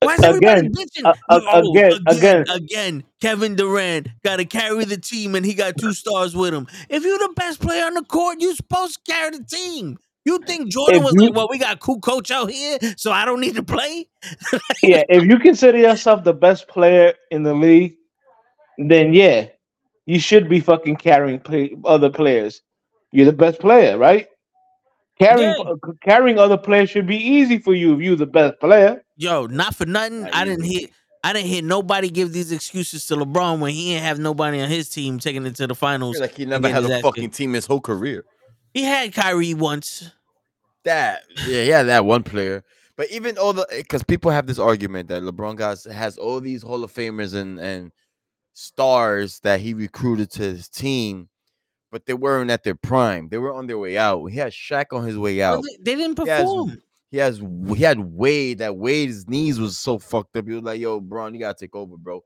Why 0.00 0.14
is 0.14 0.22
everybody 0.22 0.66
Again, 0.66 0.72
bitching? 0.72 1.04
uh, 1.06 1.14
uh, 1.30 1.40
Oh, 1.52 1.70
again, 1.72 1.92
again, 2.06 2.42
again. 2.42 2.44
again, 2.50 3.04
Kevin 3.22 3.54
Durant 3.56 4.08
got 4.22 4.36
to 4.36 4.44
carry 4.44 4.84
the 4.84 4.98
team, 4.98 5.34
and 5.34 5.44
he 5.46 5.54
got 5.54 5.78
two 5.78 5.94
stars 5.94 6.36
with 6.36 6.52
him. 6.52 6.66
If 6.90 7.02
you're 7.04 7.18
the 7.18 7.32
best 7.34 7.60
player 7.60 7.86
on 7.86 7.94
the 7.94 8.02
court, 8.04 8.36
you're 8.40 8.54
supposed 8.54 9.00
to 9.06 9.12
carry 9.12 9.30
the 9.30 9.44
team. 9.44 9.98
You 10.26 10.38
think 10.40 10.68
Jordan 10.72 10.96
If 10.98 11.04
was 11.04 11.14
you- 11.14 11.20
like, 11.28 11.34
"Well, 11.36 11.46
we 11.48 11.56
got 11.58 11.76
a 11.76 11.78
cool 11.78 12.00
coach 12.00 12.30
out 12.32 12.50
here, 12.50 12.78
so 12.96 13.12
I 13.12 13.24
don't 13.24 13.40
need 13.40 13.54
to 13.54 13.62
play"? 13.62 14.08
yeah, 14.82 15.04
if 15.08 15.22
you 15.24 15.38
consider 15.38 15.78
yourself 15.78 16.24
the 16.24 16.34
best 16.34 16.66
player 16.68 17.14
in 17.30 17.44
the 17.44 17.54
league, 17.54 17.94
then 18.76 19.12
yeah, 19.14 19.46
you 20.06 20.18
should 20.18 20.48
be 20.48 20.60
fucking 20.60 20.96
carrying 20.96 21.38
play, 21.38 21.76
other 21.84 22.10
players. 22.10 22.60
You're 23.12 23.26
the 23.26 23.32
best 23.32 23.60
player, 23.60 23.96
right? 23.96 24.26
Carrying 25.18 25.54
Yeah. 25.58 25.74
carrying 26.02 26.38
other 26.38 26.58
players 26.58 26.90
should 26.90 27.06
be 27.06 27.16
easy 27.16 27.58
for 27.58 27.72
you 27.74 27.94
if 27.94 28.00
you're 28.00 28.16
the 28.16 28.26
best 28.26 28.58
player. 28.60 29.02
Yo, 29.16 29.46
not 29.46 29.74
for 29.74 29.86
nothing. 29.86 30.22
Not 30.22 30.34
I 30.34 30.44
didn't 30.44 30.64
hear. 30.64 30.88
I 31.24 31.32
didn't 31.32 31.48
hear 31.48 31.62
nobody 31.62 32.10
give 32.10 32.32
these 32.32 32.52
excuses 32.52 33.06
to 33.06 33.16
LeBron 33.16 33.58
when 33.60 33.72
he 33.72 33.92
didn't 33.94 34.04
have 34.04 34.18
nobody 34.18 34.60
on 34.60 34.68
his 34.68 34.88
team 34.88 35.18
taking 35.18 35.46
it 35.46 35.56
to 35.56 35.66
the 35.66 35.74
finals. 35.74 36.18
like 36.20 36.36
he 36.36 36.44
never 36.44 36.68
getting 36.68 36.90
had 36.90 36.98
a 36.98 37.02
fucking 37.02 37.22
kicked. 37.24 37.34
team 37.36 37.52
his 37.54 37.66
whole 37.66 37.80
career. 37.80 38.24
He 38.74 38.82
had 38.82 39.14
Kyrie 39.14 39.54
once. 39.54 40.10
That 40.86 41.22
yeah, 41.46 41.62
yeah, 41.62 41.82
that 41.82 42.04
one 42.06 42.22
player. 42.22 42.64
But 42.96 43.10
even 43.10 43.36
all 43.36 43.52
the 43.52 43.66
eh, 43.70 43.82
because 43.82 44.02
people 44.04 44.30
have 44.30 44.46
this 44.46 44.58
argument 44.58 45.08
that 45.08 45.22
LeBron 45.22 45.56
guys 45.56 45.84
has 45.84 46.16
all 46.16 46.40
these 46.40 46.62
Hall 46.62 46.82
of 46.82 46.92
Famers 46.94 47.34
and 47.34 47.58
and 47.60 47.92
stars 48.54 49.40
that 49.40 49.60
he 49.60 49.74
recruited 49.74 50.30
to 50.30 50.42
his 50.42 50.68
team, 50.68 51.28
but 51.92 52.06
they 52.06 52.14
weren't 52.14 52.50
at 52.50 52.64
their 52.64 52.74
prime. 52.74 53.28
They 53.28 53.38
were 53.38 53.52
on 53.54 53.66
their 53.66 53.78
way 53.78 53.98
out. 53.98 54.24
He 54.26 54.38
had 54.38 54.52
Shaq 54.52 54.86
on 54.92 55.04
his 55.06 55.18
way 55.18 55.42
out. 55.42 55.62
they, 55.82 55.94
didn't 55.94 56.18
He 56.18 56.28
has- 56.28 56.42
perform. 56.42 56.82
He 57.12 57.18
has 57.18 57.38
he 57.38 57.82
had 57.82 58.00
Wade. 58.00 58.58
That 58.58 58.76
Wade's 58.76 59.28
knees 59.28 59.60
was 59.60 59.78
so 59.78 59.98
fucked 59.98 60.36
up. 60.36 60.46
He 60.46 60.54
was 60.54 60.62
like, 60.64 60.80
"Yo, 60.80 61.00
Bron, 61.00 61.34
you 61.34 61.40
gotta 61.40 61.58
take 61.58 61.74
over, 61.76 61.96
bro." 61.96 62.22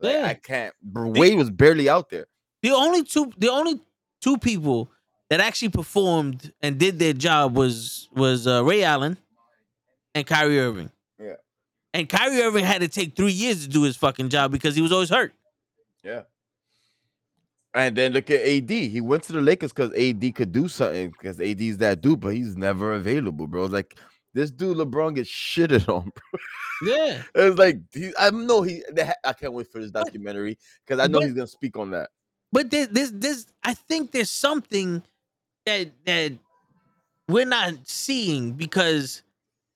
Like, 0.00 0.14
Yeah. 0.14 0.26
I 0.26 0.34
can't. 0.34 0.74
Bro, 0.82 1.10
Wade 1.10 1.36
was 1.36 1.50
barely 1.50 1.88
out 1.88 2.08
there. 2.08 2.26
The 2.62 2.70
only 2.70 3.04
two, 3.04 3.30
the 3.36 3.50
only 3.50 3.80
two 4.22 4.38
people 4.38 4.90
that 5.32 5.40
actually 5.40 5.70
performed 5.70 6.52
and 6.60 6.76
did 6.76 6.98
their 6.98 7.14
job 7.14 7.56
was 7.56 8.06
was 8.14 8.46
uh, 8.46 8.62
Ray 8.62 8.84
Allen 8.84 9.16
and 10.14 10.26
Kyrie 10.26 10.60
Irving. 10.60 10.90
Yeah. 11.18 11.36
And 11.94 12.06
Kyrie 12.06 12.42
Irving 12.42 12.66
had 12.66 12.82
to 12.82 12.88
take 12.88 13.16
three 13.16 13.32
years 13.32 13.62
to 13.62 13.68
do 13.70 13.84
his 13.84 13.96
fucking 13.96 14.28
job 14.28 14.52
because 14.52 14.76
he 14.76 14.82
was 14.82 14.92
always 14.92 15.08
hurt. 15.08 15.32
Yeah. 16.04 16.24
And 17.72 17.96
then 17.96 18.12
look 18.12 18.28
at 18.28 18.42
AD. 18.46 18.68
He 18.68 19.00
went 19.00 19.22
to 19.22 19.32
the 19.32 19.40
Lakers 19.40 19.72
because 19.72 19.94
AD 19.94 20.34
could 20.34 20.52
do 20.52 20.68
something 20.68 21.08
because 21.08 21.40
AD's 21.40 21.78
that 21.78 22.02
dude, 22.02 22.20
but 22.20 22.34
he's 22.34 22.54
never 22.54 22.92
available, 22.92 23.46
bro. 23.46 23.64
Like 23.64 23.96
this 24.34 24.50
dude 24.50 24.76
LeBron 24.76 25.14
gets 25.14 25.30
shitted 25.30 25.88
on, 25.88 26.12
bro. 26.14 26.94
Yeah. 26.94 27.22
It's 27.34 27.58
like 27.58 27.78
he, 27.94 28.12
I 28.18 28.28
know 28.28 28.60
he. 28.60 28.82
I 29.24 29.32
can't 29.32 29.54
wait 29.54 29.72
for 29.72 29.80
this 29.80 29.92
documentary 29.92 30.58
because 30.84 31.02
I 31.02 31.06
know 31.06 31.20
but- 31.20 31.24
he's 31.24 31.34
gonna 31.34 31.46
speak 31.46 31.78
on 31.78 31.92
that. 31.92 32.10
But 32.52 32.70
there's 32.70 32.88
there's 32.88 33.12
there's 33.12 33.46
I 33.64 33.72
think 33.72 34.12
there's 34.12 34.28
something 34.28 35.02
that 35.66 35.90
that 36.04 36.32
we're 37.28 37.46
not 37.46 37.74
seeing 37.84 38.52
because 38.52 39.22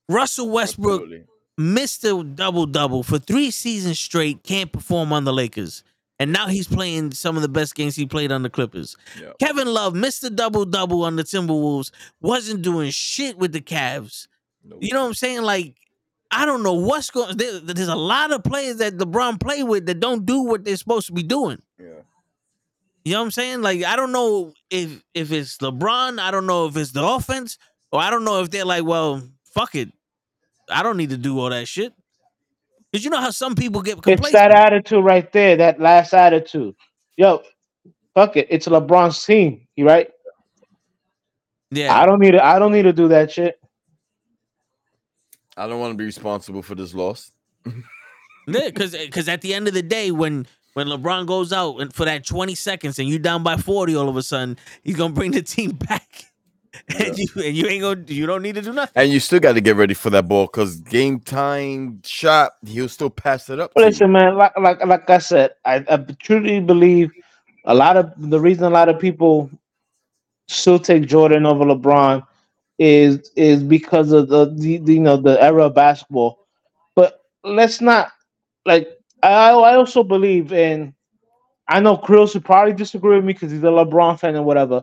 Russell 0.08 0.50
Westbrook 0.50 1.02
Absolutely. 1.02 1.24
missed 1.58 2.04
a 2.04 2.22
double 2.22 2.66
double 2.66 3.02
for 3.02 3.18
three 3.18 3.50
seasons 3.50 3.98
straight, 3.98 4.42
can't 4.42 4.72
perform 4.72 5.12
on 5.12 5.24
the 5.24 5.32
Lakers. 5.32 5.82
And 6.18 6.32
now 6.32 6.46
he's 6.46 6.66
playing 6.66 7.12
some 7.12 7.36
of 7.36 7.42
the 7.42 7.48
best 7.48 7.74
games 7.74 7.94
he 7.94 8.06
played 8.06 8.32
on 8.32 8.42
the 8.42 8.48
Clippers. 8.48 8.96
Yeah. 9.20 9.32
Kevin 9.38 9.68
Love 9.68 9.94
missed 9.94 10.24
a 10.24 10.30
double 10.30 10.64
double 10.64 11.02
on 11.02 11.16
the 11.16 11.24
Timberwolves, 11.24 11.90
wasn't 12.20 12.62
doing 12.62 12.90
shit 12.90 13.36
with 13.36 13.52
the 13.52 13.60
Cavs. 13.60 14.26
Nope. 14.64 14.78
You 14.80 14.94
know 14.94 15.02
what 15.02 15.08
I'm 15.08 15.14
saying? 15.14 15.42
Like, 15.42 15.74
I 16.30 16.46
don't 16.46 16.62
know 16.62 16.72
what's 16.72 17.10
going. 17.10 17.36
There, 17.36 17.60
there's 17.60 17.88
a 17.88 17.94
lot 17.94 18.32
of 18.32 18.42
players 18.42 18.78
that 18.78 18.96
LeBron 18.96 19.38
play 19.40 19.62
with 19.62 19.86
that 19.86 20.00
don't 20.00 20.24
do 20.24 20.42
what 20.42 20.64
they're 20.64 20.76
supposed 20.76 21.06
to 21.08 21.12
be 21.12 21.22
doing. 21.22 21.60
Yeah. 21.78 22.00
You 23.06 23.12
know 23.12 23.20
what 23.20 23.26
I'm 23.26 23.30
saying? 23.30 23.62
Like, 23.62 23.84
I 23.84 23.94
don't 23.94 24.10
know 24.10 24.52
if 24.68 25.00
if 25.14 25.30
it's 25.30 25.58
LeBron. 25.58 26.18
I 26.18 26.32
don't 26.32 26.44
know 26.44 26.66
if 26.66 26.76
it's 26.76 26.90
the 26.90 27.06
offense, 27.06 27.56
or 27.92 28.00
I 28.00 28.10
don't 28.10 28.24
know 28.24 28.42
if 28.42 28.50
they're 28.50 28.64
like, 28.64 28.84
well, 28.84 29.22
fuck 29.54 29.76
it. 29.76 29.92
I 30.68 30.82
don't 30.82 30.96
need 30.96 31.10
to 31.10 31.16
do 31.16 31.38
all 31.38 31.50
that 31.50 31.68
shit. 31.68 31.92
Cause 32.92 33.04
you 33.04 33.10
know 33.10 33.20
how 33.20 33.30
some 33.30 33.54
people 33.54 33.80
get 33.80 33.98
It's 33.98 34.02
complacent. 34.06 34.32
that 34.32 34.50
attitude 34.50 35.04
right 35.04 35.30
there, 35.30 35.54
that 35.56 35.78
last 35.78 36.14
attitude. 36.14 36.74
Yo, 37.16 37.44
fuck 38.12 38.36
it. 38.36 38.48
It's 38.50 38.66
LeBron's 38.66 39.24
team, 39.24 39.68
you 39.76 39.86
right? 39.86 40.10
yeah, 41.70 41.96
I 41.96 42.06
don't 42.06 42.18
need 42.18 42.32
to 42.32 42.44
I 42.44 42.58
don't 42.58 42.72
need 42.72 42.82
to 42.90 42.92
do 42.92 43.06
that 43.06 43.30
shit. 43.30 43.60
I 45.56 45.68
don't 45.68 45.78
want 45.78 45.92
to 45.92 45.96
be 45.96 46.04
responsible 46.06 46.62
for 46.62 46.74
this 46.74 46.92
loss. 46.92 47.30
Yeah, 48.48 48.66
because 48.66 48.92
because 48.96 49.28
at 49.28 49.40
the 49.42 49.54
end 49.54 49.66
of 49.66 49.74
the 49.74 49.82
day, 49.82 50.12
when 50.12 50.46
when 50.76 50.88
LeBron 50.88 51.24
goes 51.24 51.54
out 51.54 51.78
and 51.78 51.90
for 51.90 52.04
that 52.04 52.26
20 52.26 52.54
seconds 52.54 52.98
and 52.98 53.08
you're 53.08 53.18
down 53.18 53.42
by 53.42 53.56
40 53.56 53.96
all 53.96 54.10
of 54.10 54.16
a 54.18 54.22
sudden, 54.22 54.58
he's 54.84 54.94
gonna 54.94 55.14
bring 55.14 55.30
the 55.30 55.40
team 55.40 55.70
back. 55.88 56.26
And 56.98 57.16
you 57.16 57.26
and 57.36 57.56
you 57.56 57.66
ain't 57.66 57.80
gonna 57.80 58.04
you 58.08 58.26
don't 58.26 58.42
need 58.42 58.56
to 58.56 58.60
do 58.60 58.74
nothing. 58.74 58.92
And 58.94 59.10
you 59.10 59.18
still 59.18 59.40
got 59.40 59.54
to 59.54 59.62
get 59.62 59.76
ready 59.76 59.94
for 59.94 60.10
that 60.10 60.28
ball 60.28 60.44
because 60.44 60.76
game 60.80 61.20
time 61.20 62.02
shot, 62.04 62.52
he'll 62.66 62.90
still 62.90 63.08
pass 63.08 63.48
it 63.48 63.58
up. 63.58 63.72
Listen, 63.74 64.12
man, 64.12 64.36
like 64.36 64.52
like 64.58 64.84
like 64.84 65.08
I 65.08 65.16
said, 65.16 65.52
I, 65.64 65.82
I 65.88 65.96
truly 66.20 66.60
believe 66.60 67.10
a 67.64 67.74
lot 67.74 67.96
of 67.96 68.12
the 68.18 68.38
reason 68.38 68.64
a 68.64 68.70
lot 68.70 68.90
of 68.90 69.00
people 69.00 69.50
still 70.48 70.78
take 70.78 71.06
Jordan 71.06 71.46
over 71.46 71.64
LeBron 71.64 72.22
is 72.78 73.30
is 73.34 73.62
because 73.62 74.12
of 74.12 74.28
the, 74.28 74.44
the, 74.44 74.76
the 74.76 74.92
you 74.92 75.00
know 75.00 75.16
the 75.16 75.42
era 75.42 75.64
of 75.64 75.74
basketball. 75.74 76.46
But 76.94 77.22
let's 77.44 77.80
not 77.80 78.12
like 78.66 78.90
I 79.32 79.50
I 79.50 79.76
also 79.76 80.02
believe 80.02 80.52
in 80.52 80.94
I 81.68 81.80
know 81.80 81.96
Chris 81.96 82.34
would 82.34 82.44
probably 82.44 82.72
disagree 82.72 83.16
with 83.16 83.24
me 83.24 83.32
because 83.32 83.50
he's 83.50 83.62
a 83.62 83.66
LeBron 83.66 84.20
fan 84.20 84.36
and 84.36 84.44
whatever, 84.44 84.82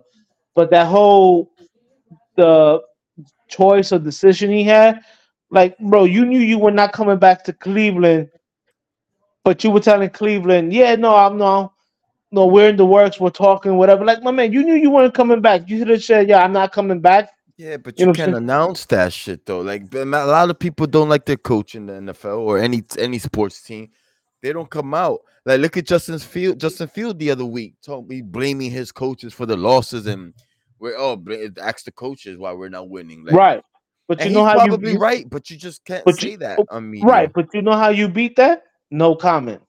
but 0.56 0.70
that 0.72 0.88
whole 0.88 1.52
the 2.36 2.82
choice 3.48 3.92
or 3.92 4.00
decision 4.00 4.52
he 4.52 4.64
had, 4.64 5.02
like 5.50 5.78
bro, 5.80 6.04
you 6.04 6.26
knew 6.26 6.40
you 6.40 6.60
were 6.60 6.72
not 6.72 6.94
coming 6.94 7.18
back 7.18 7.44
to 7.46 7.54
Cleveland, 7.54 8.30
but 9.44 9.64
you 9.64 9.72
were 9.72 9.80
telling 9.80 10.10
Cleveland, 10.10 10.74
yeah, 10.74 10.96
no, 10.96 11.16
I'm 11.16 11.38
no, 11.38 11.72
no, 12.32 12.48
we're 12.48 12.70
in 12.70 12.76
the 12.76 12.86
works, 12.86 13.20
we're 13.20 13.30
talking, 13.30 13.76
whatever. 13.76 14.04
Like 14.04 14.24
my 14.24 14.32
man, 14.32 14.52
you 14.52 14.64
knew 14.64 14.76
you 14.76 14.90
weren't 14.90 15.14
coming 15.14 15.42
back. 15.42 15.70
You 15.70 15.80
should 15.80 15.90
have 15.90 16.04
said, 16.04 16.28
yeah, 16.28 16.44
I'm 16.44 16.54
not 16.54 16.72
coming 16.72 17.00
back. 17.00 17.30
Yeah, 17.58 17.78
but 17.78 18.00
You 18.00 18.02
you, 18.02 18.08
know 18.08 18.14
can't 18.14 18.36
announce 18.36 18.86
that 18.88 19.14
shit 19.14 19.46
though. 19.46 19.62
Like 19.62 19.94
a 19.94 20.04
lot 20.04 20.50
of 20.50 20.58
people 20.60 20.88
don't 20.88 21.10
like 21.10 21.26
their 21.26 21.38
coach 21.38 21.76
in 21.76 21.86
the 21.86 21.94
NFL 21.94 22.40
or 22.40 22.58
any 22.58 22.84
any 22.98 23.20
sports 23.20 23.62
team. 23.62 23.90
They 24.44 24.54
don't 24.54 24.70
come 24.70 24.94
out. 24.94 25.22
Like 25.46 25.62
look 25.62 25.78
at 25.78 25.88
Justin 25.88 26.20
Field. 26.20 26.60
Justin 26.60 26.88
Field 26.90 27.18
the 27.18 27.32
other 27.32 27.46
week 27.46 27.76
told 27.82 28.08
me 28.08 28.22
blaming 28.22 28.70
his 28.70 28.92
coaches 28.92 29.34
for 29.34 29.46
the 29.48 29.58
losses 29.58 30.06
and 30.06 30.34
we're 30.80 30.96
oh 30.98 31.24
ask 31.62 31.86
the 31.86 31.92
coaches 31.94 32.38
why 32.38 32.52
we're 32.54 32.70
not 32.70 32.90
winning. 32.90 33.24
Like, 33.26 33.34
right. 33.36 33.64
But 34.10 34.24
you 34.24 34.32
know 34.32 34.44
how 34.46 34.56
probably 34.56 34.92
you 34.92 34.98
right, 35.00 35.28
but 35.30 35.50
you 35.50 35.56
just 35.56 35.84
can't 35.86 36.04
But 36.06 36.20
say 36.20 36.32
you- 36.32 36.38
that 36.38 36.60
oh, 36.60 36.66
on 36.70 36.92
media. 36.92 37.08
right, 37.08 37.32
but 37.34 37.48
you 37.54 37.62
know 37.62 37.72
how 37.78 37.88
you 37.90 38.08
beat 38.10 38.36
that? 38.36 38.64
No 38.92 39.16
comment. 39.16 39.62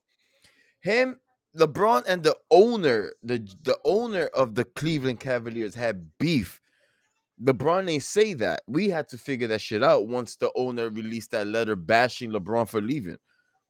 him 0.81 1.19
lebron 1.57 2.03
and 2.09 2.23
the 2.25 2.37
owner 2.51 3.13
the 3.23 3.39
the 3.63 3.79
owner 3.85 4.27
of 4.35 4.57
the 4.57 4.65
cleveland 4.65 5.21
cavaliers 5.21 5.73
had 5.75 6.05
beef 6.19 6.61
lebron 7.43 7.89
ain't 7.89 8.03
say 8.03 8.35
that 8.35 8.63
we 8.67 8.89
had 8.89 9.09
to 9.09 9.17
figure 9.17 9.47
that 9.47 9.61
shit 9.61 9.83
out 9.85 10.09
once 10.09 10.35
the 10.37 10.51
owner 10.57 10.91
released 10.91 11.31
that 11.31 11.47
letter 11.47 11.77
bashing 11.77 12.31
lebron 12.33 12.69
for 12.69 12.81
leaving 12.81 13.17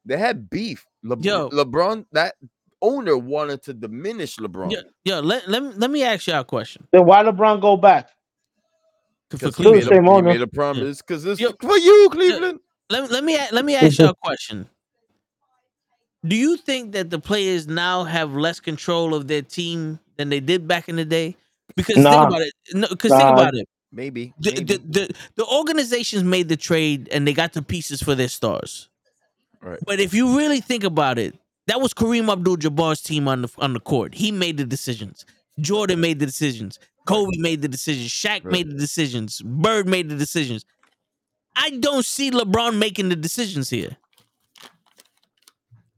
they 0.06 0.16
had 0.16 0.48
beef 0.48 0.86
Le- 1.04 1.16
Yo. 1.20 1.48
lebron 1.50 2.06
that 2.12 2.34
owner 2.82 3.16
wanted 3.16 3.62
to 3.62 3.72
diminish 3.74 4.36
lebron 4.38 4.70
Yeah, 4.72 4.80
yeah. 5.04 5.20
Let, 5.20 5.48
let, 5.48 5.62
me- 5.62 5.72
let 5.76 5.90
me 5.90 6.02
ask 6.02 6.26
you 6.26 6.34
a 6.34 6.44
question. 6.44 6.86
Then 6.92 7.04
why 7.06 7.22
LeBron 7.22 7.60
go 7.60 7.76
back? 7.76 8.08
For 9.30 9.36
because 9.38 9.56
he, 9.56 9.62
made 9.64 9.70
Cleveland. 9.82 9.92
a- 9.92 9.94
same 9.94 10.04
he 10.04 10.10
owner. 10.10 10.28
made 10.32 10.42
a 10.42 10.46
promise 10.46 11.02
because 11.02 11.24
it's 11.26 11.40
Yo. 11.40 11.52
for 11.60 11.76
you 11.78 12.08
cleveland 12.10 12.58
Let, 12.90 13.10
let 13.10 13.22
me 13.24 13.38
let 13.52 13.64
me 13.64 13.74
ask 13.76 13.98
you 13.98 14.06
a 14.08 14.14
question. 14.14 14.68
Do 16.26 16.36
you 16.36 16.56
think 16.56 16.92
that 16.92 17.10
the 17.10 17.18
players 17.18 17.66
now 17.68 18.04
have 18.04 18.34
less 18.34 18.58
control 18.60 19.14
of 19.14 19.28
their 19.28 19.42
team 19.42 19.98
than 20.16 20.30
they 20.30 20.40
did 20.40 20.66
back 20.66 20.88
in 20.88 20.96
the 20.96 21.04
day? 21.04 21.36
Because 21.76 21.96
Nah. 21.98 22.10
think 22.12 22.28
about 22.28 22.40
it. 22.42 22.52
No, 22.72 22.88
because 22.88 23.10
think 23.12 23.22
about 23.22 23.54
it. 23.54 23.68
maybe, 23.92 24.32
The, 24.38 24.52
maybe. 24.52 24.64
the, 24.64 24.78
the, 24.78 25.14
the 25.36 25.44
organizations 25.46 26.22
made 26.24 26.48
the 26.48 26.56
trade 26.56 27.08
and 27.12 27.26
they 27.26 27.32
got 27.34 27.52
the 27.52 27.62
pieces 27.62 28.02
for 28.02 28.14
their 28.14 28.28
stars. 28.28 28.88
Right. 29.64 29.78
But 29.86 29.98
if 30.00 30.12
you 30.14 30.36
really 30.36 30.60
think 30.60 30.84
about 30.84 31.18
it, 31.18 31.38
that 31.66 31.80
was 31.80 31.94
Kareem 31.94 32.30
Abdul-Jabbar's 32.30 33.00
team 33.00 33.26
on 33.28 33.42
the 33.42 33.48
on 33.58 33.72
the 33.72 33.80
court. 33.80 34.14
He 34.14 34.30
made 34.30 34.58
the 34.58 34.64
decisions. 34.66 35.24
Jordan 35.58 36.00
made 36.00 36.18
the 36.18 36.26
decisions. 36.26 36.78
Kobe 37.06 37.36
made 37.38 37.62
the 37.62 37.68
decisions. 37.68 38.10
Shaq 38.10 38.44
Right. 38.44 38.52
made 38.52 38.70
the 38.70 38.74
decisions. 38.78 39.40
Bird 39.42 39.86
made 39.88 40.08
the 40.08 40.16
decisions. 40.16 40.64
I 41.56 41.70
don't 41.70 42.04
see 42.04 42.30
LeBron 42.30 42.76
making 42.78 43.08
the 43.08 43.16
decisions 43.16 43.70
here. 43.70 43.96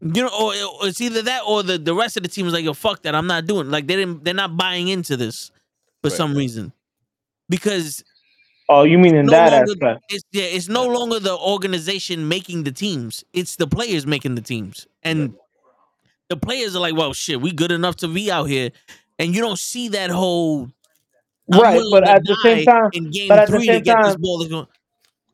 You 0.01 0.23
know, 0.23 0.29
or, 0.29 0.53
or 0.83 0.89
it's 0.89 1.01
either 1.01 1.23
that 1.23 1.43
or 1.47 1.63
the, 1.63 1.79
the 1.79 1.95
rest 1.95 2.17
of 2.17 2.23
the 2.23 2.29
team 2.29 2.47
is 2.47 2.53
like, 2.53 2.65
yo, 2.65 2.75
fuck 2.75 3.03
that. 3.03 3.15
I'm 3.15 3.27
not 3.27 3.47
doing. 3.47 3.71
Like 3.71 3.87
they 3.87 3.97
didn't. 3.97 4.25
They're 4.25 4.35
not 4.35 4.57
buying 4.57 4.89
into 4.89 5.17
this 5.17 5.51
for 6.03 6.11
Right. 6.11 6.17
some 6.17 6.35
reason 6.37 6.73
because 7.49 8.05
Oh, 8.69 8.83
you 8.83 8.99
mean 8.99 9.15
in 9.15 9.27
no 9.27 9.33
that 9.33 9.53
longer, 9.53 9.73
aspect? 9.73 10.05
it's 10.09 10.25
yeah, 10.33 10.45
it's 10.45 10.69
no 10.69 10.87
longer 10.87 11.21
the 11.21 11.37
organization 11.37 12.29
making 12.29 12.65
the 12.65 12.73
teams. 12.73 13.25
It's 13.33 13.57
the 13.57 13.67
players 13.67 14.07
making 14.07 14.35
the 14.35 14.41
teams. 14.43 14.87
And 15.05 15.35
the 16.29 16.37
players 16.37 16.75
are 16.75 16.81
like, 16.81 16.97
well, 16.97 17.13
shit, 17.13 17.41
we 17.41 17.53
good 17.53 17.71
enough 17.71 17.97
to 17.97 18.09
be 18.09 18.31
out 18.31 18.45
here. 18.45 18.71
And 19.19 19.35
you 19.35 19.41
don't 19.41 19.59
see 19.59 19.89
that 19.91 20.11
whole 20.11 20.71
Right, 21.49 21.81
but 21.93 22.09
at 22.09 22.25
the 22.25 22.37
same 22.43 22.65
time, 22.65 22.91
in 22.93 23.11
game 23.13 23.29
but 23.29 23.39
at 23.39 23.49
the 23.49 23.61
same 23.61 23.85
time- 23.85 24.17
ball 24.21 24.43
to 24.43 24.49
go. 24.49 24.69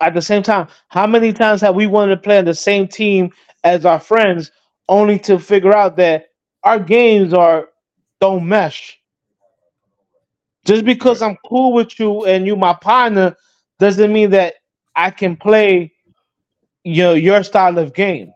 At 0.03 0.15
the 0.15 0.21
same 0.21 0.43
time, 0.43 0.67
how 0.89 1.07
many 1.07 1.33
times 1.33 1.61
have 1.61 1.75
we 1.77 1.87
wanted 1.87 2.17
to 2.17 2.21
play 2.21 2.37
on 2.37 2.45
the 2.45 2.55
same 2.55 2.89
team 2.89 3.31
as 3.63 3.87
our 3.87 4.01
friends, 4.01 4.51
only 4.89 5.17
to 5.21 5.39
figure 5.39 5.73
out 5.73 5.97
that 5.97 6.27
our 6.65 6.79
games 6.79 7.33
are 7.33 7.69
don't 8.21 8.47
mesh? 8.47 8.99
Just 10.65 10.85
because 10.85 11.23
I'm 11.23 11.37
cool 11.47 11.73
with 11.73 11.99
you 11.99 12.25
and 12.25 12.47
you 12.47 12.57
my 12.57 12.75
partner 12.75 13.37
doesn't 13.79 14.13
mean 14.13 14.31
that 14.31 14.55
I 14.95 15.11
can 15.11 15.37
play 15.37 15.93
you 16.85 17.03
know, 17.03 17.15
your 17.15 17.43
style 17.43 17.79
of 17.79 17.95
game. 17.95 18.33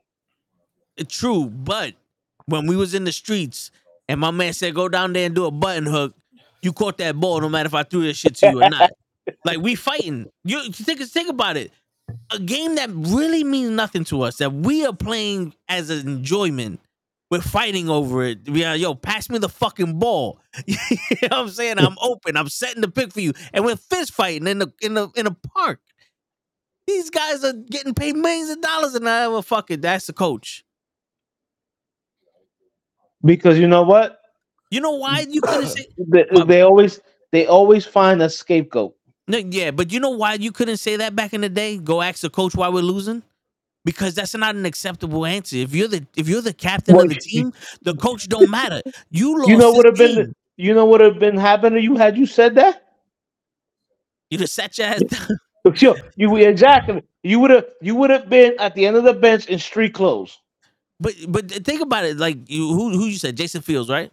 True, 1.09 1.47
but 1.47 1.95
when 2.47 2.67
we 2.67 2.77
was 2.77 2.95
in 2.95 3.05
the 3.05 3.13
streets 3.13 3.71
and 4.09 4.21
my 4.21 4.31
man 4.31 4.53
said 4.53 4.75
go 4.75 4.89
down 4.89 5.13
there 5.13 5.27
and 5.27 5.35
do 5.35 5.45
a 5.45 5.51
button 5.51 5.87
hook, 5.87 6.15
you 6.63 6.73
caught 6.73 6.99
that 6.99 7.17
ball 7.17 7.41
no 7.41 7.49
matter 7.49 7.67
if 7.67 7.75
I 7.75 7.83
threw 7.83 8.07
that 8.07 8.17
shit 8.17 8.37
to 8.37 8.51
you 8.51 8.63
or 8.63 8.71
not. 8.71 8.91
like 9.45 9.59
we 9.59 9.75
fighting. 9.75 10.27
You 10.45 10.59
you 10.61 10.73
think 10.73 11.01
think 11.03 11.29
about 11.29 11.57
it. 11.57 11.73
A 12.33 12.39
game 12.39 12.77
that 12.77 12.89
really 12.91 13.45
means 13.45 13.71
nothing 13.71 14.05
to 14.05 14.23
us 14.23 14.37
that 14.37 14.53
we 14.53 14.87
are 14.87 14.93
playing 14.93 15.55
as 15.69 15.91
an 15.91 16.07
enjoyment. 16.09 16.81
We're 17.31 17.41
fighting 17.41 17.89
over 17.91 18.25
it. 18.25 18.49
We 18.49 18.65
are, 18.65 18.77
yo, 18.77 18.95
pass 18.95 19.29
me 19.29 19.39
the 19.39 19.49
fucking 19.49 19.99
ball. 19.99 20.41
you 20.67 20.77
know 21.23 21.29
what 21.29 21.33
I'm 21.33 21.49
saying? 21.49 21.79
I'm 21.79 21.97
open. 22.01 22.37
I'm 22.37 22.49
setting 22.49 22.83
the 22.83 22.89
pick 22.89 23.13
for 23.13 23.21
you. 23.21 23.33
And 23.53 23.65
we're 23.65 23.77
fist 23.77 24.13
fighting 24.13 24.47
in 24.47 24.61
the 24.61 24.73
in 24.81 24.95
the 24.95 25.09
in 25.17 25.27
a 25.27 25.33
park. 25.33 25.81
These 26.87 27.11
guys 27.11 27.43
are 27.43 27.53
getting 27.53 27.95
paid 27.95 28.15
millions 28.17 28.51
of 28.51 28.61
dollars 28.61 28.95
and 28.95 29.09
I 29.09 29.25
ever 29.25 29.43
fuck 29.43 29.71
it. 29.73 29.83
That's 29.83 30.07
the 30.07 30.13
coach. 30.13 30.65
Because 33.25 33.59
you 33.59 33.67
know 33.67 33.83
what? 33.83 34.21
You 34.71 34.81
know 34.81 34.93
why 34.93 35.27
you 35.29 35.41
couldn't 35.43 35.67
say 35.71 35.87
They, 35.99 36.25
they 36.47 36.61
always 36.63 37.01
they 37.33 37.47
always 37.47 37.85
find 37.85 38.23
a 38.23 38.31
scapegoat. 38.31 38.95
no, 39.27 39.39
yeah, 39.39 39.73
but 39.73 39.93
you 39.93 39.99
know 39.99 40.11
why 40.11 40.35
you 40.35 40.53
couldn't 40.53 40.77
say 40.77 40.97
that 40.97 41.17
back 41.17 41.35
in 41.35 41.41
the 41.41 41.49
day? 41.49 41.79
Go 41.79 42.03
ask 42.03 42.21
the 42.21 42.31
coach 42.31 42.55
why 42.55 42.69
we're 42.69 42.83
losing? 42.83 43.25
Because 43.87 44.15
that's 44.15 44.35
not 44.35 44.57
an 44.57 44.67
acceptable 44.67 45.25
answer. 45.25 45.57
If 45.57 45.73
you're 45.73 45.87
the 45.87 46.05
if 46.17 46.29
you're 46.29 46.43
the 46.43 46.53
captain 46.53 46.97
Well, 46.97 47.05
of 47.05 47.11
the 47.11 47.21
team, 47.21 47.55
the 47.83 47.95
coach 47.95 48.29
don't 48.29 48.51
matter. 48.51 48.83
You 49.11 49.39
lost. 49.39 49.49
You 49.51 49.57
know 49.57 49.73
what 49.73 49.87
have 49.87 49.95
been 49.95 50.35
you 50.57 50.75
know 50.75 50.85
what 50.85 51.01
have 51.01 51.19
been 51.21 51.37
happening 51.37 51.79
to 51.79 51.83
you 51.83 51.97
had 51.97 52.19
you 52.19 52.27
said 52.27 52.57
that? 52.57 52.83
You 54.29 54.39
just 54.39 54.55
sat 54.55 54.77
your 54.77 54.89
ass 54.89 55.03
down. 55.03 55.39
Sure, 55.75 55.97
you 56.15 56.37
exactly. 56.37 57.03
You 57.25 57.41
would 57.41 57.51
have 57.51 57.65
you 57.81 57.97
would 57.97 58.11
have 58.11 58.29
been 58.29 58.55
at 58.61 58.77
the 58.77 58.87
end 58.87 58.97
of 58.97 59.03
the 59.03 59.13
bench 59.13 59.47
in 59.47 59.59
street 59.59 59.95
clothes. 59.95 60.39
But 61.01 61.15
but 61.29 61.51
think 61.51 61.81
about 61.81 62.05
it. 62.05 62.19
Like 62.19 62.49
you, 62.49 62.69
who 62.69 62.91
who 62.91 63.07
you 63.07 63.19
said 63.19 63.37
Jason 63.37 63.63
Fields, 63.63 63.91
right? 63.91 64.13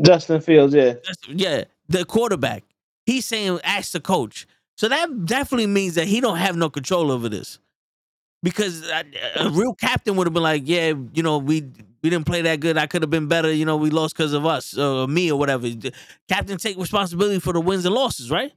Justin 0.00 0.40
Fields, 0.40 0.72
yeah. 0.72 0.92
That's- 0.92 1.16
yeah, 1.28 1.64
the 1.88 2.04
quarterback. 2.04 2.62
He's 3.04 3.26
saying 3.26 3.58
ask 3.64 3.90
the 3.90 4.00
coach. 4.00 4.46
So 4.76 4.88
that 4.88 5.26
definitely 5.26 5.66
means 5.66 5.96
that 5.96 6.06
he 6.06 6.20
don't 6.20 6.36
have 6.36 6.56
no 6.56 6.70
control 6.70 7.10
over 7.10 7.28
this. 7.28 7.58
Because 8.42 8.88
a, 8.88 9.04
a 9.36 9.50
real 9.50 9.74
captain 9.74 10.16
would 10.16 10.26
have 10.26 10.32
been 10.34 10.42
like, 10.42 10.62
yeah, 10.64 10.94
you 11.12 11.22
know, 11.22 11.38
we 11.38 11.62
we 12.02 12.08
didn't 12.10 12.26
play 12.26 12.42
that 12.42 12.60
good. 12.60 12.78
I 12.78 12.86
could 12.86 13.02
have 13.02 13.10
been 13.10 13.28
better. 13.28 13.52
You 13.52 13.64
know, 13.66 13.76
we 13.76 13.90
lost 13.90 14.16
because 14.16 14.32
of 14.32 14.46
us 14.46 14.76
or 14.78 15.06
me 15.06 15.30
or 15.30 15.38
whatever. 15.38 15.68
Captain 16.28 16.56
take 16.56 16.78
responsibility 16.78 17.38
for 17.40 17.52
the 17.52 17.60
wins 17.60 17.84
and 17.84 17.94
losses, 17.94 18.30
right? 18.30 18.52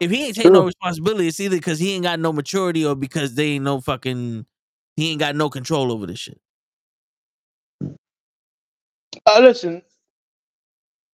If 0.00 0.10
he 0.10 0.26
ain't 0.26 0.36
taking 0.36 0.52
no 0.52 0.64
responsibility, 0.64 1.28
it's 1.28 1.40
either 1.40 1.56
because 1.56 1.78
he 1.78 1.94
ain't 1.94 2.04
got 2.04 2.20
no 2.20 2.32
maturity 2.32 2.84
or 2.84 2.94
because 2.94 3.34
they 3.34 3.50
ain't 3.52 3.64
no 3.64 3.80
fucking 3.80 4.46
he 4.96 5.10
ain't 5.10 5.20
got 5.20 5.36
no 5.36 5.50
control 5.50 5.92
over 5.92 6.06
this 6.06 6.18
shit. 6.18 6.40
Uh, 9.26 9.40
listen, 9.40 9.82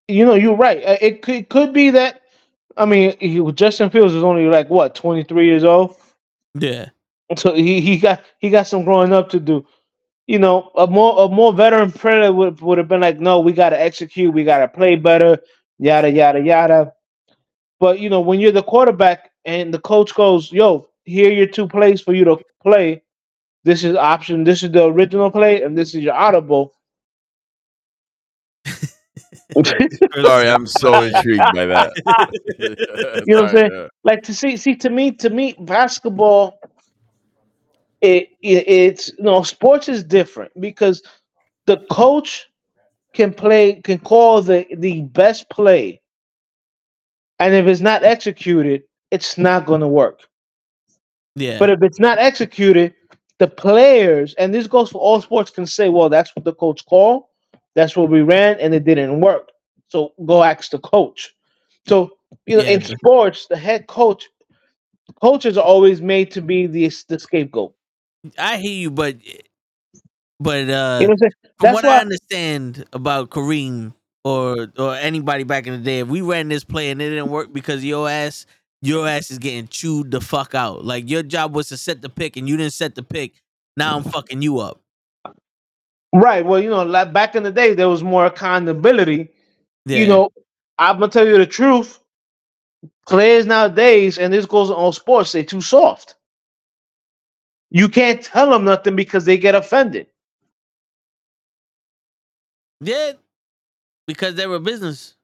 you 0.08 0.24
know 0.24 0.34
you're 0.34 0.56
right. 0.56 0.82
Uh, 0.84 0.96
It 1.00 1.22
could 1.22 1.34
it 1.36 1.48
could 1.48 1.72
be 1.72 1.90
that. 1.90 2.22
I 2.76 2.84
mean, 2.84 3.16
he, 3.18 3.40
Justin 3.52 3.90
Fields 3.90 4.14
is 4.14 4.22
only 4.22 4.46
like 4.46 4.70
what 4.70 4.94
23 4.94 5.46
years 5.46 5.64
old, 5.64 5.96
Yeah. 6.58 6.90
So 7.36 7.54
he, 7.54 7.80
he 7.80 7.98
got 7.98 8.22
he 8.38 8.50
got 8.50 8.66
some 8.66 8.84
growing 8.84 9.12
up 9.12 9.28
to 9.30 9.40
do. 9.40 9.66
You 10.26 10.38
know, 10.38 10.70
a 10.76 10.86
more 10.86 11.24
a 11.24 11.28
more 11.28 11.52
veteran 11.52 11.92
player 11.92 12.32
would 12.32 12.60
would 12.60 12.78
have 12.78 12.88
been 12.88 13.00
like, 13.00 13.18
no, 13.18 13.40
we 13.40 13.52
got 13.52 13.70
to 13.70 13.80
execute, 13.80 14.32
we 14.32 14.44
got 14.44 14.58
to 14.58 14.68
play 14.68 14.96
better, 14.96 15.38
yada 15.78 16.10
yada 16.10 16.40
yada. 16.40 16.92
But 17.80 18.00
you 18.00 18.10
know, 18.10 18.20
when 18.20 18.40
you're 18.40 18.52
the 18.52 18.62
quarterback 18.62 19.30
and 19.44 19.72
the 19.72 19.80
coach 19.80 20.14
goes, 20.14 20.52
"Yo, 20.52 20.88
here 21.04 21.28
are 21.28 21.32
your 21.32 21.46
two 21.46 21.66
plays 21.66 22.00
for 22.00 22.12
you 22.14 22.24
to 22.24 22.38
play. 22.62 23.02
This 23.64 23.84
is 23.84 23.96
option. 23.96 24.44
This 24.44 24.62
is 24.62 24.70
the 24.70 24.84
original 24.84 25.30
play, 25.30 25.62
and 25.62 25.76
this 25.76 25.94
is 25.94 26.02
your 26.02 26.14
audible." 26.14 26.74
Sorry, 29.64 30.48
I'm 30.48 30.66
so 30.66 31.02
intrigued 31.02 31.52
by 31.54 31.66
that. 31.66 31.92
You 33.26 33.34
know 33.34 33.42
what 33.42 33.50
I'm 33.50 33.56
saying? 33.56 33.88
like 34.04 34.22
to 34.24 34.34
see 34.34 34.56
see 34.56 34.74
to 34.76 34.90
me 34.90 35.12
to 35.12 35.30
me 35.30 35.54
basketball 35.60 36.58
it, 38.00 38.28
it 38.42 38.68
it's 38.68 39.08
you 39.18 39.24
know 39.24 39.42
sports 39.42 39.88
is 39.88 40.04
different 40.04 40.52
because 40.60 41.02
the 41.66 41.78
coach 41.90 42.48
can 43.14 43.32
play 43.32 43.80
can 43.82 43.98
call 43.98 44.42
the 44.42 44.66
the 44.78 45.02
best 45.02 45.48
play. 45.50 46.00
And 47.38 47.54
if 47.54 47.66
it's 47.66 47.80
not 47.80 48.04
executed 48.04 48.82
it's 49.10 49.36
not 49.38 49.66
going 49.66 49.80
to 49.80 49.88
work. 49.88 50.20
Yeah. 51.34 51.58
but 51.58 51.70
if 51.70 51.82
it's 51.82 52.00
not 52.00 52.18
executed 52.18 52.94
the 53.38 53.48
players 53.48 54.34
and 54.38 54.52
this 54.54 54.66
goes 54.66 54.90
for 54.90 55.00
all 55.00 55.20
sports 55.20 55.50
can 55.50 55.66
say 55.66 55.88
well 55.88 56.08
that's 56.08 56.34
what 56.34 56.44
the 56.44 56.54
coach 56.54 56.84
called 56.86 57.24
that's 57.74 57.96
what 57.96 58.10
we 58.10 58.22
ran 58.22 58.58
and 58.60 58.74
it 58.74 58.84
didn't 58.84 59.20
work. 59.20 59.50
So 59.88 60.12
go 60.26 60.42
ask 60.42 60.70
the 60.70 60.78
coach. 60.78 61.34
So 61.86 62.10
you 62.46 62.56
know 62.56 62.62
Yeah, 62.62 62.74
in 62.74 62.82
sports 62.82 63.46
the 63.46 63.56
head 63.56 63.86
coach 63.86 64.28
coaches 65.20 65.56
are 65.58 65.64
always 65.64 66.00
made 66.00 66.30
to 66.32 66.40
be 66.42 66.66
the 66.66 66.90
the 67.08 67.18
scapegoat 67.18 67.74
I 68.38 68.58
hear 68.58 68.72
you, 68.72 68.90
but 68.90 69.16
but 70.40 70.68
uh 70.70 70.98
you 71.00 71.08
know 71.08 71.16
what 71.18 71.32
from 71.58 71.72
what 71.74 71.84
why 71.84 71.96
I 71.96 72.00
understand 72.00 72.84
about 72.92 73.30
Kareem 73.30 73.94
or 74.24 74.68
or 74.78 74.94
anybody 74.96 75.44
back 75.44 75.66
in 75.66 75.72
the 75.74 75.78
day, 75.80 76.00
if 76.00 76.08
we 76.08 76.20
ran 76.20 76.48
this 76.48 76.64
play 76.64 76.90
and 76.90 77.00
it 77.02 77.10
didn't 77.10 77.28
work 77.30 77.52
because 77.52 77.84
your 77.84 78.08
ass 78.08 78.46
your 78.82 79.08
ass 79.08 79.30
is 79.30 79.38
getting 79.38 79.66
chewed 79.68 80.10
the 80.10 80.20
fuck 80.20 80.54
out. 80.54 80.84
Like 80.84 81.08
your 81.10 81.22
job 81.22 81.54
was 81.54 81.68
to 81.68 81.76
set 81.76 82.02
the 82.02 82.08
pick 82.08 82.36
and 82.36 82.48
you 82.48 82.56
didn't 82.56 82.72
set 82.74 82.94
the 82.94 83.02
pick. 83.02 83.34
Now 83.76 83.96
I'm 83.96 84.04
fucking 84.04 84.42
you 84.42 84.58
up. 84.58 84.80
right 86.14 86.44
well 86.44 86.60
you 86.60 86.70
know 86.70 86.82
like 86.84 87.12
back 87.12 87.34
in 87.36 87.42
the 87.42 87.52
day 87.52 87.74
there 87.74 87.88
was 87.88 88.02
more 88.02 88.26
accountability 88.26 89.28
Yeah. 89.86 89.98
you 89.98 90.06
know 90.08 90.30
i'm 90.78 90.98
gonna 90.98 91.12
tell 91.12 91.26
you 91.26 91.36
the 91.38 91.46
truth 91.46 92.00
players 93.06 93.46
nowadays 93.46 94.16
and 94.18 94.32
this 94.32 94.46
goes 94.46 94.70
on 94.70 94.92
sports 94.92 95.32
they're 95.32 95.44
too 95.44 95.60
soft 95.60 96.14
you 97.70 97.88
can't 97.88 98.22
tell 98.22 98.50
them 98.50 98.64
nothing 98.64 98.96
because 98.96 99.24
they 99.24 99.36
get 99.38 99.54
offended 99.54 100.06
yeah, 102.80 103.12
because 104.06 104.36
they 104.36 104.46
were 104.46 104.60
business. 104.60 105.16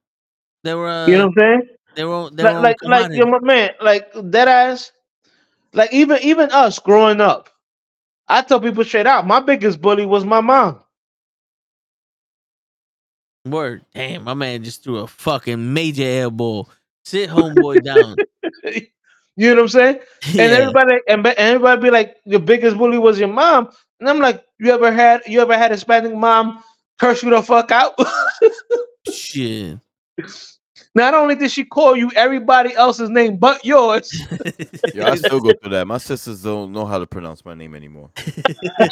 They 0.65 0.73
were 0.73 0.89
uh, 0.89 1.07
you 1.07 1.17
know 1.17 1.27
what 1.27 1.37
i'm 1.37 1.61
saying 1.61 1.69
they 1.95 2.03
were 2.03 2.29
they 2.31 2.43
like 2.43 2.53
were 2.53 2.61
like, 2.61 2.81
like 2.83 3.11
you 3.13 3.25
know, 3.25 3.39
man 3.39 3.71
like 3.81 4.09
that 4.15 4.47
ass 4.47 4.91
like 5.73 5.93
even 5.93 6.17
even 6.21 6.49
us 6.51 6.79
growing 6.79 7.21
up 7.21 7.49
i 8.27 8.41
tell 8.41 8.59
people 8.59 8.83
straight 8.83 9.05
out 9.05 9.27
my 9.27 9.39
biggest 9.39 9.79
bully 9.79 10.05
was 10.05 10.25
my 10.25 10.41
mom 10.41 10.81
word. 13.45 13.85
Damn, 13.93 14.23
my 14.23 14.33
man 14.33 14.63
just 14.63 14.83
threw 14.83 14.97
a 14.97 15.07
fucking 15.07 15.73
major 15.73 16.03
air 16.03 16.29
ball. 16.29 16.69
Sit 17.03 17.29
homeboy 17.29 17.83
down. 17.83 18.17
you 19.35 19.49
know 19.49 19.55
what 19.55 19.61
i'm 19.63 19.67
saying 19.69 19.99
yeah. 20.31 20.43
and 20.43 20.51
everybody 20.53 20.97
and 21.07 21.23
be- 21.23 21.29
and 21.29 21.39
everybody 21.39 21.81
be 21.81 21.91
like 21.91 22.17
your 22.25 22.39
biggest 22.39 22.77
bully 22.77 22.97
was 22.97 23.19
your 23.19 23.27
mom 23.27 23.69
and 23.99 24.09
i'm 24.09 24.19
like 24.19 24.43
you 24.59 24.71
ever 24.71 24.91
had 24.91 25.21
you 25.27 25.41
ever 25.41 25.57
had 25.57 25.71
a 25.71 25.75
hispanic 25.75 26.13
mom 26.15 26.63
curse 26.99 27.21
you 27.23 27.29
the 27.29 27.41
fuck 27.41 27.71
out 27.71 27.93
shit. 29.11 29.77
not 30.95 31.13
only 31.13 31.35
did 31.35 31.51
she 31.51 31.65
call 31.65 31.95
you 31.95 32.09
everybody 32.15 32.73
else's 32.75 33.09
name 33.09 33.37
but 33.37 33.63
yours 33.65 34.11
Yeah, 34.93 35.09
I 35.11 35.15
still 35.15 35.41
go 35.41 35.51
through 35.61 35.71
that. 35.71 35.85
My 35.87 35.97
sisters 35.97 36.41
don't 36.43 36.71
know 36.71 36.85
how 36.85 36.99
to 36.99 37.05
pronounce 37.05 37.43
my 37.43 37.53
name 37.53 37.75
anymore. 37.75 38.09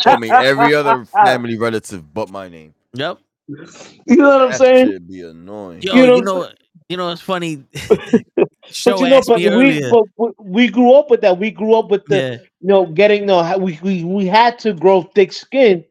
I 0.05 0.17
mean, 0.17 0.31
every 0.33 0.75
other 0.75 1.05
family 1.05 1.57
relative 1.57 2.13
but 2.13 2.29
my 2.29 2.49
name. 2.49 2.73
Yep. 2.93 3.19
you 3.47 4.15
know 4.17 4.29
what 4.29 4.41
i'm 4.41 4.49
That 4.51 4.57
saying 4.57 4.87
should 4.87 5.07
be 5.07 5.21
annoying. 5.21 5.81
Yo, 5.81 5.93
You 5.95 6.01
you 6.01 6.07
know 6.07 6.19
know, 6.19 6.35
what 6.39 6.57
you 6.93 6.97
know, 6.97 7.09
it's 7.09 7.21
funny. 7.21 7.63
but 7.89 8.99
you 8.99 9.09
know 9.09 9.21
but 9.25 9.41
we, 9.41 9.81
but 9.89 10.45
we- 10.45 10.69
grew 10.69 10.93
up 10.93 11.09
with 11.09 11.21
that 11.21 11.39
we 11.39 11.49
grew 11.49 11.73
up 11.73 11.89
with 11.89 12.05
the 12.05 12.17
yeah, 12.17 12.31
you 12.61 12.67
know, 12.67 12.85
getting 12.85 13.25
no, 13.25 13.57
we, 13.57 13.79
we 13.81 14.03
we 14.03 14.27
had 14.27 14.59
to 14.59 14.73
grow 14.73 15.01
thick 15.01 15.33
skin 15.33 15.83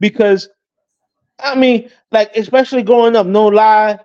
because, 0.00 0.48
I 1.38 1.54
mean, 1.54 1.90
like 2.10 2.36
especially 2.36 2.82
growing 2.82 3.14
up, 3.14 3.28
no 3.28 3.46
lie, 3.46 4.00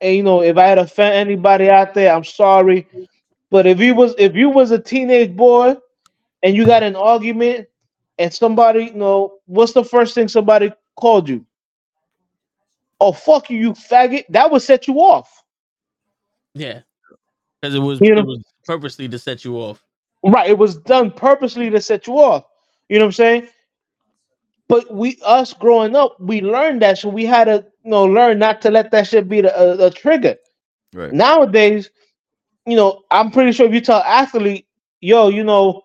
and 0.00 0.16
you 0.16 0.22
know, 0.22 0.42
if 0.42 0.56
I 0.56 0.66
had 0.68 0.78
offend 0.78 1.14
anybody 1.14 1.68
out 1.68 1.92
there, 1.92 2.14
I'm 2.14 2.24
sorry, 2.24 2.86
but 3.50 3.66
if 3.66 3.80
you 3.80 3.96
was 3.96 4.14
if 4.16 4.36
you 4.36 4.48
was 4.48 4.70
a 4.70 4.78
teenage 4.78 5.34
boy 5.34 5.76
and 6.44 6.54
you 6.54 6.66
got 6.66 6.84
an 6.84 6.94
argument 6.94 7.66
and 8.18 8.32
somebody, 8.32 8.84
you 8.84 8.94
know, 8.94 9.38
what's 9.46 9.72
the 9.72 9.84
first 9.84 10.14
thing 10.14 10.28
somebody 10.28 10.72
called 10.94 11.28
you? 11.28 11.44
Oh 13.00 13.10
fuck 13.12 13.50
you, 13.50 13.58
you 13.58 13.72
faggot! 13.72 14.24
That 14.28 14.52
would 14.52 14.62
set 14.62 14.86
you 14.86 14.94
off. 15.00 15.35
Yeah, 16.56 16.80
because 17.60 17.74
it 17.74 17.78
was 17.80 18.00
You 18.00 18.14
know- 18.14 18.20
it 18.22 18.26
was 18.26 18.42
purposely 18.64 19.08
to 19.08 19.18
set 19.18 19.44
you 19.44 19.56
off. 19.56 19.82
Right. 20.24 20.50
It 20.50 20.58
was 20.58 20.76
done 20.78 21.10
purposely 21.12 21.70
to 21.70 21.80
set 21.80 22.06
you 22.06 22.14
off. 22.14 22.44
You 22.88 22.98
know 22.98 23.04
what 23.04 23.08
I'm 23.08 23.12
saying? 23.12 23.48
But 24.68 24.92
we, 24.92 25.18
us 25.24 25.52
growing 25.52 25.94
up, 25.94 26.18
we 26.18 26.40
learned 26.40 26.82
that, 26.82 26.98
so 26.98 27.08
we 27.08 27.24
had 27.24 27.44
to, 27.44 27.64
you 27.84 27.90
know, 27.90 28.04
learn 28.04 28.40
not 28.40 28.60
to 28.62 28.70
let 28.70 28.90
that 28.90 29.06
shit 29.06 29.28
be 29.28 29.40
the, 29.40 29.56
uh, 29.56 29.76
the 29.76 29.90
trigger. 29.90 30.34
Right. 30.92 31.12
Nowadays, 31.12 31.90
you 32.66 32.74
know, 32.74 33.02
I'm 33.12 33.30
pretty 33.30 33.52
sure 33.52 33.66
if 33.66 33.72
you 33.74 33.80
tell 33.80 34.00
athlete, 34.00 34.66
yo, 35.00 35.28
you 35.28 35.44
know, 35.44 35.82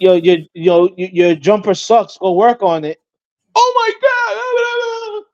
yo, 0.00 0.14
your, 0.14 0.38
yo, 0.54 0.88
your, 0.96 1.10
your 1.10 1.34
jumper 1.36 1.74
sucks, 1.74 2.18
go 2.18 2.32
work 2.32 2.62
on 2.62 2.84
it. 2.84 3.00
Oh 3.54 3.72
my 3.76 5.24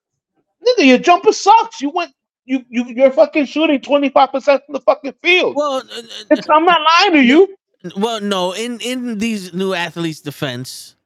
god, 0.69 0.79
nigga, 0.79 0.87
your 0.87 0.99
jumper 0.99 1.33
sucks. 1.33 1.81
You 1.81 1.89
went, 1.91 2.13
you, 2.49 2.65
you, 2.71 2.85
you're 2.87 3.11
fucking 3.13 3.45
shooting 3.45 3.81
25 3.81 4.33
percent 4.33 4.63
from 4.65 4.73
the 4.73 4.81
fucking 4.81 5.15
field. 5.23 5.55
Well, 5.55 5.75
uh, 5.75 5.81
uh, 5.81 6.03
It's, 6.31 6.49
I'm 6.51 6.65
not 6.65 6.81
lying 6.81 7.13
to 7.13 7.23
you. 7.23 7.57
well, 7.97 8.21
no. 8.21 8.53
In 8.53 8.81
in 8.81 9.19
these 9.19 9.53
new 9.53 9.75
athletes' 9.75 10.21
defense, 10.21 10.97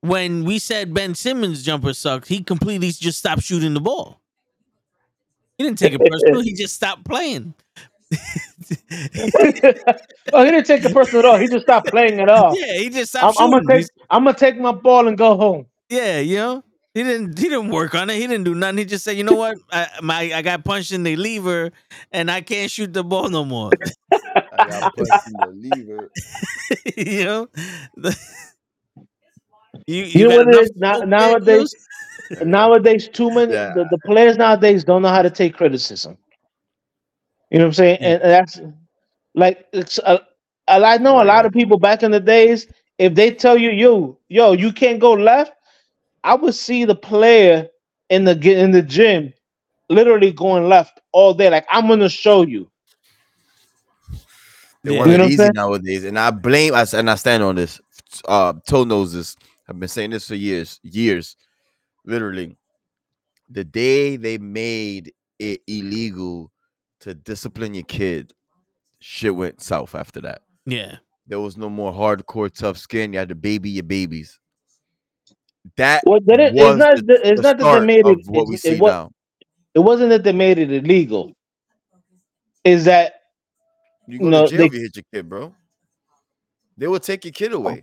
when 0.00 0.44
we 0.44 0.58
said 0.58 0.94
Ben 0.94 1.14
Simmons' 1.14 1.62
jumper 1.62 1.92
sucked, 1.92 2.28
he 2.28 2.42
completely 2.42 2.90
just 2.90 3.18
stopped 3.18 3.42
shooting 3.42 3.74
the 3.74 3.80
ball. 3.80 4.20
He 5.58 5.64
didn't 5.64 5.78
take 5.78 5.92
it 5.92 6.00
personal. 6.00 6.40
He 6.40 6.54
just 6.54 6.74
stopped 6.74 7.04
playing. 7.04 7.52
oh, 10.32 10.44
he 10.44 10.50
didn't 10.50 10.64
take 10.66 10.84
it 10.84 10.92
personal 10.92 11.20
at 11.20 11.24
all. 11.26 11.36
He 11.38 11.46
just 11.46 11.64
stopped 11.66 11.88
playing 11.88 12.18
at 12.18 12.28
all. 12.28 12.58
Yeah, 12.58 12.78
he 12.78 12.88
just 12.88 13.14
I'm, 13.16 13.32
stopped 13.32 13.40
I'm 13.40 13.50
shooting. 13.50 13.66
gonna 13.68 13.80
take. 13.80 13.90
I'm 14.08 14.24
gonna 14.24 14.38
take 14.38 14.58
my 14.58 14.72
ball 14.72 15.06
and 15.06 15.18
go 15.18 15.36
home. 15.36 15.66
Yeah, 15.90 16.20
you 16.20 16.36
know, 16.36 16.64
he 16.94 17.02
didn't 17.02 17.38
he 17.38 17.48
didn't 17.48 17.68
work 17.70 17.94
on 17.94 18.10
it. 18.10 18.16
He 18.16 18.26
didn't 18.26 18.44
do 18.44 18.54
nothing. 18.54 18.78
He 18.78 18.84
just 18.84 19.04
said, 19.04 19.16
you 19.16 19.24
know 19.24 19.34
what, 19.34 19.58
I 19.72 19.88
my 20.02 20.32
I 20.34 20.42
got 20.42 20.64
punched 20.64 20.92
in 20.92 21.02
the 21.02 21.16
lever, 21.16 21.72
and 22.12 22.30
I 22.30 22.40
can't 22.40 22.70
shoot 22.70 22.92
the 22.92 23.04
ball 23.04 23.28
no 23.28 23.44
more. 23.44 23.70
I 24.12 24.64
got 24.68 24.94
punched 24.96 25.26
in 25.26 25.38
the 25.40 25.50
lever. 25.52 26.10
you 26.96 27.24
know, 27.24 27.48
You, 29.86 30.04
You 30.04 30.28
know 30.28 30.36
got 30.38 30.46
what 30.46 30.54
it 30.54 30.70
enough? 30.76 30.76
Now- 30.76 31.04
nowadays- 31.04 31.74
nowadays 32.44 33.08
too 33.08 33.30
many 33.30 33.52
Yeah. 33.52 33.72
the, 33.74 33.84
the 33.90 33.98
players 34.06 34.36
nowadays 34.36 34.84
don't 34.84 35.02
know 35.02 35.08
how 35.08 35.22
to 35.22 35.30
take 35.30 35.56
criticism. 35.56 36.16
You 37.50 37.58
know 37.58 37.64
what 37.64 37.68
I'm 37.70 37.74
saying? 37.74 37.98
Mm. 37.98 38.02
Yeah. 38.02 38.08
And 38.08 38.22
that's 38.22 38.60
like 39.34 39.66
it's 39.72 39.98
uh, 40.00 40.18
a, 40.68 40.80
a, 40.80 40.84
I 40.84 40.98
know 40.98 41.22
a 41.22 41.24
lot 41.24 41.46
of 41.46 41.52
people 41.52 41.78
back 41.78 42.02
in 42.02 42.10
the 42.12 42.20
days. 42.20 42.66
If 42.98 43.14
they 43.14 43.32
tell 43.32 43.56
you, 43.56 43.70
yo, 43.70 44.18
yo, 44.28 44.52
you 44.52 44.72
can't 44.72 45.00
go 45.00 45.12
left, 45.12 45.52
I 46.24 46.34
would 46.34 46.54
see 46.54 46.84
the 46.84 46.94
player 46.94 47.68
in 48.10 48.24
the 48.24 48.34
gi- 48.34 48.54
in 48.54 48.70
the 48.72 48.82
gym, 48.82 49.32
literally 49.88 50.32
going 50.32 50.68
left 50.68 51.00
all 51.12 51.34
day. 51.34 51.48
Like 51.50 51.66
I'm 51.70 51.88
gonna 51.88 52.08
show 52.08 52.42
you. 52.42 52.70
They 54.82 54.92
Yeah. 54.92 54.98
want 54.98 55.10
You 55.10 55.18
know 55.18 55.24
it 55.24 55.32
easy 55.32 55.50
nowadays, 55.52 56.04
and 56.04 56.18
I 56.18 56.30
blame 56.30 56.74
us, 56.74 56.94
and 56.94 57.10
I 57.10 57.14
stand 57.16 57.42
on 57.42 57.56
this. 57.56 57.80
Uh, 58.26 58.54
toe 58.66 58.84
noses. 58.84 59.36
I've 59.68 59.78
been 59.78 59.88
saying 59.88 60.10
this 60.10 60.26
for 60.26 60.34
years, 60.34 60.80
years, 60.82 61.36
literally. 62.04 62.56
The 63.50 63.64
day 63.64 64.16
they 64.16 64.38
made 64.38 65.12
it 65.38 65.60
illegal 65.66 66.50
to 67.00 67.14
discipline 67.14 67.74
your 67.74 67.84
kid, 67.84 68.32
shit 69.00 69.34
went 69.34 69.60
south 69.60 69.94
after 69.94 70.20
that. 70.22 70.42
Yeah. 70.66 70.96
There 71.26 71.40
was 71.40 71.56
no 71.56 71.68
more 71.70 71.92
hardcore 71.92 72.52
tough 72.52 72.78
skin. 72.78 73.12
You 73.12 73.20
had 73.20 73.28
to 73.28 73.34
baby 73.34 73.70
your 73.70 73.84
babies. 73.84 74.38
That 75.76 76.02
Well, 76.06 76.20
that 76.26 76.40
it, 76.40 76.54
was 76.54 76.62
it's 76.62 76.78
not. 76.78 76.96
the- 76.96 77.02
that- 77.02 77.20
it's 77.26 77.40
the 77.40 77.42
not 77.42 77.42
that 77.42 77.58
they 77.58 77.62
start 77.64 77.84
made 77.84 78.06
of 78.06 78.18
it. 78.18 78.26
what 78.26 78.42
it- 78.42 78.48
we 78.48 78.54
it 78.54 78.60
see 78.60 78.78
now. 78.78 79.10
It 79.74 79.78
wasn't 79.80 80.10
that 80.10 80.24
they 80.24 80.32
made 80.32 80.58
it 80.58 80.72
illegal. 80.72 81.32
Is 82.64 82.84
that 82.86 83.14
You 84.08 84.18
go 84.18 84.28
no, 84.28 84.46
to 84.46 84.50
jail 84.50 84.58
they- 84.58 84.66
if 84.66 84.72
you 84.74 84.80
hit 84.80 84.96
your 84.96 85.04
kid, 85.12 85.28
bro. 85.28 85.54
They 86.76 86.88
will 86.88 87.00
take 87.00 87.24
your 87.24 87.32
kid 87.32 87.52
away. 87.52 87.82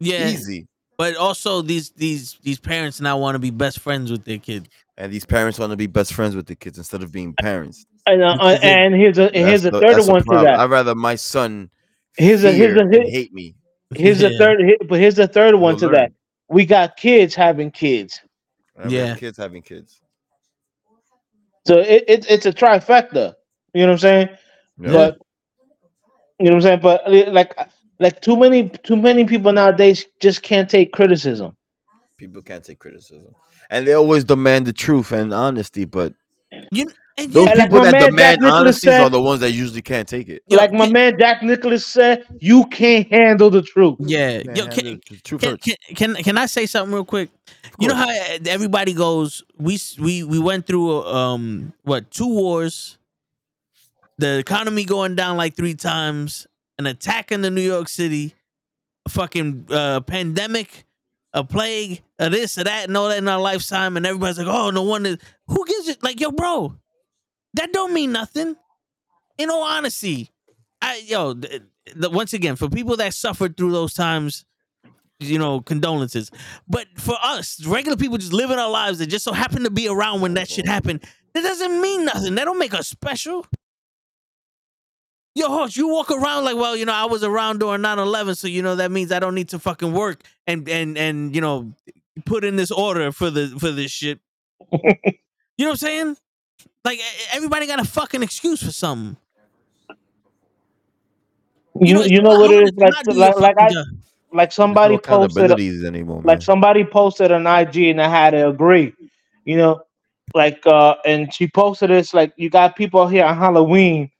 Yeah. 0.00 0.28
Easy. 0.28 0.66
But 0.98 1.16
also 1.16 1.62
these 1.62 1.90
these 1.90 2.38
these 2.42 2.58
parents 2.58 3.00
now 3.00 3.18
want 3.18 3.34
to 3.34 3.38
be 3.38 3.50
best 3.50 3.80
friends 3.80 4.10
with 4.10 4.24
their 4.24 4.38
kid. 4.38 4.68
And 4.96 5.12
these 5.12 5.24
parents 5.24 5.58
want 5.58 5.70
to 5.70 5.76
be 5.76 5.86
best 5.86 6.12
friends 6.14 6.34
with 6.36 6.46
the 6.46 6.54
kids 6.54 6.78
instead 6.78 7.02
of 7.02 7.10
being 7.12 7.34
parents. 7.40 7.84
and, 8.06 8.22
uh, 8.22 8.36
Which 8.40 8.60
and 8.62 8.94
here's 8.94 9.18
a 9.18 9.24
and 9.34 9.48
here's 9.48 9.64
a 9.64 9.70
third 9.70 10.02
the 10.04 10.10
one 10.10 10.22
to 10.24 10.44
that. 10.44 10.58
I'd 10.60 10.70
rather 10.70 10.94
my 10.94 11.14
son 11.14 11.70
Here's 12.16 12.44
a 12.44 12.50
fear 12.52 12.74
here's 12.74 12.76
a 12.76 12.80
and 12.80 12.94
here- 12.94 13.10
hate 13.10 13.32
me. 13.32 13.54
here's 13.94 14.22
a 14.22 14.30
third 14.38 14.60
but 14.88 14.98
here's 14.98 15.14
the 15.16 15.26
third 15.28 15.54
one 15.54 15.76
to 15.78 15.86
learn. 15.86 15.94
that. 15.94 16.12
We 16.52 16.66
got 16.66 16.96
kids 16.96 17.34
having 17.34 17.70
kids, 17.70 18.20
Yeah. 18.88 19.14
kids 19.16 19.38
having 19.38 19.62
kids. 19.62 20.00
so 21.66 21.78
it, 21.78 22.04
it 22.08 22.30
it's 22.30 22.46
a 22.46 22.52
trifecta. 22.52 23.34
You 23.74 23.82
know 23.82 23.88
what 23.88 23.92
I'm 23.92 23.98
saying? 23.98 24.28
Yeah. 24.78 24.92
But 24.92 25.18
you 26.38 26.46
know 26.46 26.56
what 26.56 26.56
I'm 26.56 26.62
saying? 26.62 26.80
But 26.80 27.10
like 27.32 27.54
like 28.00 28.20
too 28.20 28.36
many 28.36 28.68
too 28.68 28.96
many 28.96 29.24
people 29.24 29.52
nowadays 29.52 30.06
just 30.20 30.42
can't 30.42 30.68
take 30.68 30.92
criticism. 30.92 31.56
People 32.18 32.42
can't 32.42 32.64
take 32.64 32.78
criticism, 32.78 33.34
and 33.70 33.86
they 33.86 33.94
always 33.94 34.24
demand 34.24 34.66
the 34.66 34.72
truth 34.72 35.12
and 35.12 35.32
honesty. 35.34 35.84
But 35.86 36.14
You 36.70 36.90
and 37.18 37.30
those 37.32 37.46
yeah, 37.48 37.54
like 37.54 37.70
people 37.70 37.78
my 37.78 37.84
that 37.84 37.92
man 37.92 38.00
Jack 38.00 38.10
demand 38.10 38.40
Nicklaus 38.40 38.60
honesty 38.60 38.86
said- 38.88 39.00
are 39.02 39.10
the 39.10 39.20
ones 39.20 39.40
that 39.40 39.52
usually 39.52 39.82
can't 39.82 40.08
take 40.08 40.28
it. 40.28 40.42
Like 40.48 40.72
my 40.72 40.88
man 40.88 41.18
Jack 41.18 41.42
Nicholas 41.42 41.86
said, 41.86 42.24
you 42.40 42.64
can't 42.66 43.06
handle 43.12 43.50
the 43.50 43.62
truth. 43.62 43.96
yeah. 44.00 44.42
Man, 44.44 44.56
Yo, 44.56 44.66
can, 44.68 44.84
the- 44.84 45.00
the 45.10 45.16
truth 45.22 45.40
can, 45.42 45.56
can, 45.58 45.76
can 45.94 46.14
can 46.16 46.38
I 46.38 46.46
say 46.46 46.66
something 46.66 46.94
real 46.94 47.04
quick? 47.04 47.30
You 47.78 47.88
know 47.88 47.94
how 47.94 48.08
uh, 48.08 48.38
everybody 48.46 48.94
goes. 48.94 49.42
We 49.58 49.78
we 49.98 50.22
we 50.24 50.38
went 50.38 50.66
through 50.66 51.02
um 51.04 51.72
what 51.82 52.10
two 52.10 52.28
wars, 52.28 52.98
the 54.18 54.38
economy 54.38 54.84
going 54.84 55.14
down 55.14 55.36
like 55.36 55.54
three 55.56 55.74
times, 55.74 56.46
an 56.78 56.86
attack 56.86 57.32
in 57.32 57.42
the 57.42 57.50
New 57.50 57.62
York 57.62 57.88
City, 57.88 58.34
a 59.06 59.10
fucking 59.10 59.66
uh, 59.70 60.00
pandemic, 60.00 60.84
a 61.32 61.44
plague, 61.44 62.02
a 62.18 62.30
this 62.30 62.58
or 62.58 62.64
that, 62.64 62.88
and 62.88 62.96
all 62.96 63.08
that 63.08 63.18
in 63.18 63.28
our 63.28 63.40
lifetime, 63.40 63.96
and 63.96 64.06
everybody's 64.06 64.38
like, 64.38 64.46
oh, 64.46 64.70
no 64.70 64.82
wonder. 64.82 65.16
Who 65.48 65.66
gives 65.66 65.88
it? 65.88 66.02
Like, 66.02 66.20
yo, 66.20 66.30
bro, 66.30 66.76
that 67.54 67.72
don't 67.72 67.92
mean 67.92 68.12
nothing. 68.12 68.56
In 69.38 69.50
all 69.50 69.62
honesty, 69.62 70.30
I 70.80 71.02
yo, 71.06 71.34
th- 71.34 71.62
th- 71.86 72.12
once 72.12 72.32
again, 72.32 72.56
for 72.56 72.68
people 72.68 72.96
that 72.96 73.14
suffered 73.14 73.56
through 73.56 73.72
those 73.72 73.94
times, 73.94 74.44
you 75.20 75.38
know, 75.38 75.60
condolences. 75.60 76.30
But 76.68 76.86
for 76.96 77.16
us, 77.22 77.64
regular 77.64 77.96
people 77.96 78.18
just 78.18 78.32
living 78.32 78.58
our 78.58 78.70
lives 78.70 78.98
that 78.98 79.06
just 79.06 79.24
so 79.24 79.32
happen 79.32 79.64
to 79.64 79.70
be 79.70 79.88
around 79.88 80.20
when 80.20 80.34
that 80.34 80.48
shit 80.48 80.66
happened, 80.66 81.02
that 81.34 81.42
doesn't 81.42 81.80
mean 81.80 82.04
nothing. 82.04 82.34
That 82.34 82.44
don't 82.44 82.58
make 82.58 82.74
us 82.74 82.88
special. 82.88 83.46
Yo, 85.34 85.48
Horse, 85.48 85.76
you 85.76 85.88
walk 85.88 86.10
around 86.10 86.44
like, 86.44 86.56
well, 86.56 86.76
you 86.76 86.84
know, 86.84 86.92
I 86.92 87.06
was 87.06 87.24
around 87.24 87.60
during 87.60 87.80
9-11, 87.80 88.36
so 88.36 88.48
you 88.48 88.60
know 88.60 88.76
that 88.76 88.90
means 88.90 89.10
I 89.10 89.18
don't 89.18 89.34
need 89.34 89.48
to 89.50 89.58
fucking 89.58 89.92
work 89.92 90.22
and 90.46 90.68
and 90.68 90.98
and 90.98 91.34
you 91.34 91.40
know 91.40 91.72
put 92.26 92.44
in 92.44 92.56
this 92.56 92.70
order 92.70 93.12
for 93.12 93.30
the 93.30 93.48
for 93.58 93.70
this 93.70 93.90
shit. 93.90 94.20
you 94.72 94.78
know 94.82 94.90
what 95.58 95.70
I'm 95.70 95.76
saying? 95.76 96.16
Like 96.84 97.00
everybody 97.32 97.66
got 97.66 97.80
a 97.80 97.84
fucking 97.84 98.22
excuse 98.22 98.62
for 98.62 98.72
something. 98.72 99.16
You 101.80 102.02
it's 102.02 102.10
you 102.10 102.22
know 102.22 102.36
what 102.36 102.50
it 102.52 102.60
hard 102.60 102.64
is 102.64 102.72
to 102.72 102.80
like 102.80 102.94
like, 103.14 103.36
like 103.40 103.58
I 103.58 103.68
fucking 103.68 103.74
job. 103.74 103.86
like 104.32 104.52
There's 104.66 104.90
somebody 104.90 104.94
no 104.94 104.98
posted 104.98 105.52
accountabilities 105.52 105.84
anymore, 105.84 106.22
man. 106.22 106.26
like 106.26 106.42
somebody 106.42 106.84
posted 106.84 107.32
on 107.32 107.46
IG 107.46 107.76
and 107.88 108.00
I 108.02 108.08
had 108.08 108.30
to 108.30 108.48
agree. 108.48 108.94
You 109.44 109.56
know, 109.56 109.82
like 110.34 110.66
uh 110.66 110.96
and 111.04 111.32
she 111.32 111.48
posted 111.48 111.90
this 111.90 112.14
like 112.14 112.32
you 112.36 112.50
got 112.50 112.76
people 112.76 113.06
here 113.08 113.24
on 113.24 113.36
Halloween, 113.36 114.10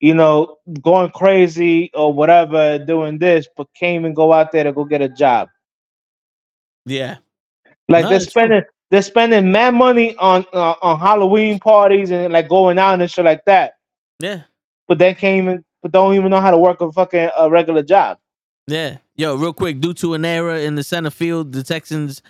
you 0.00 0.14
know, 0.14 0.58
going 0.82 1.10
crazy 1.10 1.90
or 1.94 2.12
whatever, 2.12 2.78
doing 2.78 3.18
this, 3.18 3.48
but 3.56 3.68
can't 3.78 4.00
even 4.00 4.14
go 4.14 4.32
out 4.32 4.52
there 4.52 4.64
to 4.64 4.72
go 4.72 4.84
get 4.84 5.02
a 5.02 5.08
job. 5.08 5.48
Yeah. 6.86 7.18
Like 7.88 8.04
No, 8.04 8.10
they're 8.10 8.20
it's 8.20 8.26
true. 8.26 8.42
spending 8.42 8.62
they're 8.90 9.02
spending 9.02 9.52
mad 9.52 9.74
money 9.74 10.16
on 10.16 10.44
uh, 10.52 10.74
on 10.82 10.98
Halloween 10.98 11.58
parties 11.58 12.10
and 12.10 12.32
like 12.32 12.48
going 12.48 12.78
out 12.78 13.00
and 13.00 13.10
shit 13.10 13.24
like 13.24 13.44
that, 13.46 13.74
Yeah. 14.20 14.42
but 14.88 14.98
they 14.98 15.14
can't 15.14 15.42
even 15.42 15.64
but 15.82 15.92
don't 15.92 16.14
even 16.14 16.30
know 16.30 16.40
how 16.40 16.50
to 16.50 16.58
work 16.58 16.80
a 16.80 16.92
fucking 16.92 17.30
a 17.36 17.48
regular 17.48 17.82
job. 17.82 18.18
Yeah. 18.66 18.98
Yo, 19.16 19.34
real 19.36 19.52
quick, 19.52 19.80
due 19.80 19.94
to 19.94 20.14
an 20.14 20.24
error 20.24 20.54
in 20.56 20.74
the 20.74 20.82
center 20.82 21.10
field, 21.10 21.52
the 21.52 21.62
Texans, 21.62 22.22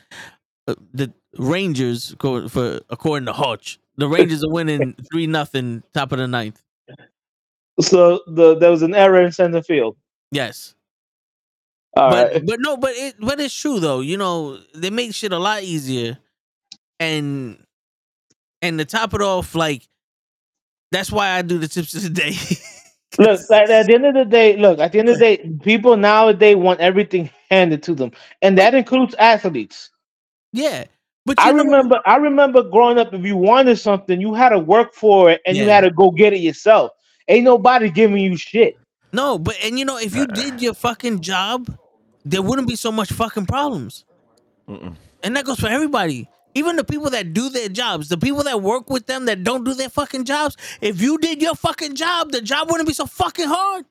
uh, 0.68 0.74
the 0.92 1.12
Rangers, 1.38 2.14
for 2.20 2.80
according 2.90 3.26
to 3.26 3.32
Hodge, 3.32 3.78
the 3.96 4.08
Rangers 4.16 4.42
are 4.44 4.50
winning 4.50 4.94
three 5.12 5.26
nothing, 5.26 5.82
top 5.94 6.12
of 6.12 6.18
the 6.18 6.26
ninth. 6.26 6.60
So 7.80 8.20
the 8.26 8.56
there 8.56 8.70
was 8.70 8.82
an 8.82 8.94
error 8.94 9.22
in 9.22 9.32
center 9.32 9.62
field. 9.62 9.96
Yes, 10.32 10.74
All 11.96 12.10
but 12.10 12.32
right. 12.32 12.46
but 12.46 12.56
no, 12.60 12.76
but 12.76 12.92
it 12.94 13.14
but 13.18 13.40
it's 13.40 13.54
true 13.58 13.80
though. 13.80 14.00
You 14.00 14.16
know, 14.16 14.58
they 14.74 14.90
make 14.90 15.14
shit 15.14 15.32
a 15.32 15.38
lot 15.38 15.62
easier, 15.62 16.18
and 17.00 17.64
and 18.62 18.78
to 18.78 18.84
top 18.84 19.14
it 19.14 19.22
off, 19.22 19.54
like 19.56 19.88
that's 20.92 21.10
why 21.10 21.30
I 21.30 21.42
do 21.42 21.58
the 21.58 21.66
tips 21.66 21.94
of 21.94 22.02
the 22.02 22.10
day. 22.10 22.36
Look, 23.18 23.40
at, 23.50 23.70
at 23.70 23.86
the 23.86 23.94
end 23.94 24.06
of 24.06 24.14
the 24.14 24.24
day, 24.24 24.56
look, 24.56 24.78
at 24.78 24.92
the 24.92 25.00
end 25.00 25.08
of 25.08 25.18
the 25.18 25.20
day, 25.20 25.50
people 25.62 25.96
nowadays 25.96 26.56
want 26.56 26.80
everything 26.80 27.30
handed 27.50 27.82
to 27.84 27.94
them. 27.94 28.12
And 28.42 28.56
that 28.58 28.74
includes 28.74 29.14
athletes. 29.14 29.90
yeah, 30.52 30.84
but 31.26 31.38
you 31.38 31.44
I 31.44 31.52
know, 31.52 31.64
remember 31.64 32.00
I 32.06 32.16
remember 32.16 32.62
growing 32.62 32.98
up, 32.98 33.12
if 33.12 33.24
you 33.24 33.36
wanted 33.36 33.78
something, 33.78 34.20
you 34.20 34.34
had 34.34 34.50
to 34.50 34.58
work 34.58 34.94
for 34.94 35.30
it 35.30 35.40
and 35.46 35.56
you 35.56 35.68
had 35.68 35.82
to 35.82 35.90
go 35.90 36.10
get 36.10 36.32
it 36.32 36.40
yourself. 36.40 36.92
Ain't 37.28 37.44
nobody 37.44 37.90
giving 37.90 38.18
you 38.18 38.36
shit. 38.36 38.76
no, 39.12 39.38
but 39.38 39.56
and 39.62 39.78
you 39.78 39.84
know, 39.84 39.96
if 39.96 40.14
you 40.14 40.26
did 40.26 40.60
your 40.60 40.74
fucking 40.74 41.20
job, 41.20 41.74
there 42.24 42.42
wouldn't 42.42 42.68
be 42.68 42.76
so 42.76 42.92
much 42.92 43.12
fucking 43.12 43.46
problems. 43.46 44.04
Mm-mm. 44.68 44.96
And 45.22 45.36
that 45.36 45.44
goes 45.44 45.60
for 45.60 45.68
everybody. 45.68 46.28
Even 46.54 46.76
the 46.76 46.84
people 46.84 47.10
that 47.10 47.32
do 47.32 47.48
their 47.48 47.68
jobs, 47.68 48.08
the 48.08 48.18
people 48.18 48.42
that 48.42 48.60
work 48.60 48.90
with 48.90 49.06
them 49.06 49.26
that 49.26 49.44
don't 49.44 49.64
do 49.64 49.72
their 49.74 49.88
fucking 49.88 50.24
jobs. 50.24 50.56
If 50.80 51.00
you 51.00 51.16
did 51.18 51.40
your 51.40 51.54
fucking 51.54 51.94
job, 51.94 52.32
the 52.32 52.40
job 52.42 52.70
wouldn't 52.70 52.88
be 52.88 52.94
so 52.94 53.06
fucking 53.06 53.46
hard. 53.48 53.84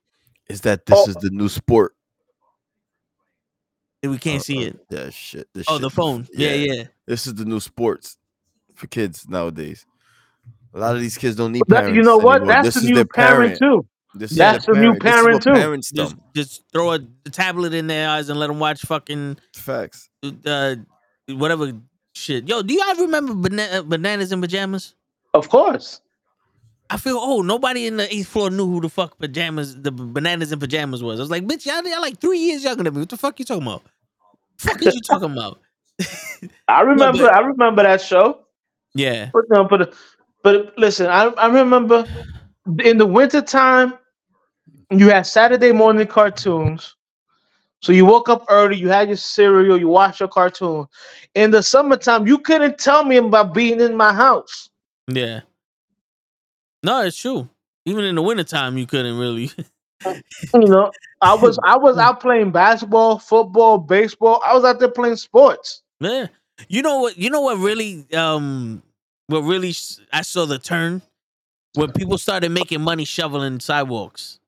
is 0.49 0.61
that 0.61 0.85
this 0.87 0.97
Oh. 0.99 1.07
is 1.09 1.15
the 1.17 1.29
new 1.29 1.47
sport? 1.47 1.95
We 4.01 4.17
can't 4.17 4.39
Uh, 4.39 4.43
see 4.43 4.57
uh, 4.65 4.67
it. 4.69 4.79
Yeah, 4.89 5.09
shit. 5.09 5.47
This 5.53 5.65
Oh, 5.67 5.73
shit 5.75 5.81
the 5.81 5.89
phone. 5.89 6.27
Yeah, 6.33 6.53
yeah. 6.53 6.83
This 7.05 7.27
is 7.27 7.35
the 7.35 7.45
new 7.45 7.59
sports 7.59 8.17
for 8.75 8.87
kids 8.87 9.27
nowadays. 9.27 9.85
A 10.73 10.79
lot 10.79 10.95
of 10.95 11.01
these 11.01 11.17
kids 11.17 11.35
don't 11.35 11.51
need 11.51 11.63
That- 11.67 11.79
parents. 11.81 11.95
you 11.97 12.03
know 12.03 12.17
what? 12.17 12.37
anymore. 12.37 12.53
That's 12.53 12.65
this 12.67 12.73
the 12.75 12.79
is 12.81 12.89
new 12.89 12.95
their 12.95 13.05
parent, 13.05 13.57
too. 13.59 13.85
This 14.15 14.31
That's 14.31 14.65
their 14.65 14.75
the 14.75 14.81
new 14.81 14.95
parent. 14.97 15.03
This 15.03 15.23
parent, 15.25 15.43
too. 15.43 15.53
Parents 15.53 15.91
Just, 15.91 16.11
dumb. 16.15 16.23
just 16.35 16.63
throw 16.71 16.91
a 16.93 16.99
tablet 17.31 17.73
in 17.73 17.87
their 17.87 18.09
eyes 18.09 18.29
and 18.29 18.39
let 18.39 18.47
them 18.47 18.59
watch 18.59 18.81
fucking 18.81 19.37
Facts. 19.53 20.09
uh, 20.45 20.75
whatever 21.27 21.73
shit. 22.19 22.47
Yo, 22.47 22.61
do 22.61 22.73
you 22.73 22.79
guys 22.85 22.97
remember 22.99 23.33
bana- 23.33 23.79
uh, 23.79 23.81
bananas 23.83 24.31
and 24.31 24.41
pajamas? 24.41 24.95
Of 25.33 25.49
course. 25.49 26.01
I 26.91 26.97
feel 26.97 27.17
oh 27.19 27.41
nobody 27.41 27.85
in 27.85 27.97
the 27.97 28.11
eighth 28.13 28.27
floor 28.29 28.49
knew 28.49 28.65
who 28.65 28.81
the 28.81 28.89
fuck 28.89 29.17
pajamas 29.19 29.75
the 29.75 29.91
bananas 29.91 30.51
and 30.51 30.59
pajamas 30.59 31.03
was. 31.03 31.19
I 31.19 31.23
was 31.23 31.29
like, 31.29 31.45
bitch, 31.45 31.65
y'all, 31.65 31.83
y'all 31.87 32.01
like 32.01 32.19
three 32.19 32.39
years 32.39 32.63
younger 32.63 32.83
than 32.83 32.93
me. 32.95 33.01
What 33.01 33.09
the 33.09 33.17
fuck 33.17 33.37
you 33.39 33.45
talking 33.45 33.63
about? 33.63 33.83
Fuck 34.57 34.81
is 34.85 34.95
you 34.95 35.01
talking 35.01 35.31
about? 35.31 35.59
I 36.67 36.81
remember 36.81 37.23
but- 37.23 37.33
I 37.33 37.39
remember 37.39 37.83
that 37.83 38.01
show. 38.01 38.39
Yeah, 38.95 39.29
But 39.33 39.45
no, 39.49 39.65
but 39.65 39.93
but 40.43 40.73
listen, 40.77 41.05
I 41.07 41.25
I 41.25 41.47
remember 41.47 42.07
in 42.83 42.97
the 42.97 43.05
wintertime, 43.05 43.93
you 44.89 45.09
had 45.11 45.27
Saturday 45.27 45.71
morning 45.71 46.07
cartoons. 46.07 46.95
So 47.81 47.93
you 47.93 48.05
woke 48.05 48.27
up 48.27 48.45
early, 48.49 48.75
you 48.75 48.89
had 48.89 49.07
your 49.07 49.17
cereal, 49.17 49.79
you 49.79 49.87
watched 49.87 50.19
your 50.19 50.29
cartoon. 50.29 50.85
In 51.35 51.51
the 51.51 51.63
summertime, 51.63 52.27
you 52.27 52.37
couldn't 52.37 52.77
tell 52.77 53.05
me 53.05 53.17
about 53.17 53.53
being 53.53 53.79
in 53.79 53.95
my 53.95 54.13
house. 54.13 54.69
Yeah. 55.07 55.41
No, 56.83 57.01
it's 57.01 57.17
true. 57.17 57.49
Even 57.85 58.03
in 58.03 58.15
the 58.15 58.21
wintertime, 58.21 58.77
you 58.77 58.85
couldn't 58.85 59.17
really. 59.17 59.51
You 60.53 60.59
know, 60.59 60.91
I 61.21 61.33
was 61.33 61.59
I 61.63 61.77
was 61.77 61.97
out 61.97 62.19
playing 62.19 62.51
basketball, 62.51 63.19
football, 63.19 63.77
baseball. 63.77 64.41
I 64.45 64.53
was 64.53 64.63
out 64.63 64.79
there 64.79 64.91
playing 64.91 65.17
sports. 65.17 65.81
Yeah. 65.99 66.27
You 66.67 66.81
know 66.81 66.99
what? 66.99 67.17
You 67.17 67.29
know 67.29 67.41
what 67.41 67.57
really 67.57 68.05
um 68.13 68.83
what 69.27 69.41
really 69.41 69.73
I 70.11 70.21
saw 70.21 70.45
the 70.45 70.59
turn 70.59 71.01
when 71.75 71.91
people 71.91 72.17
started 72.17 72.51
making 72.51 72.81
money 72.81 73.05
shoveling 73.05 73.59
sidewalks. 73.59 74.39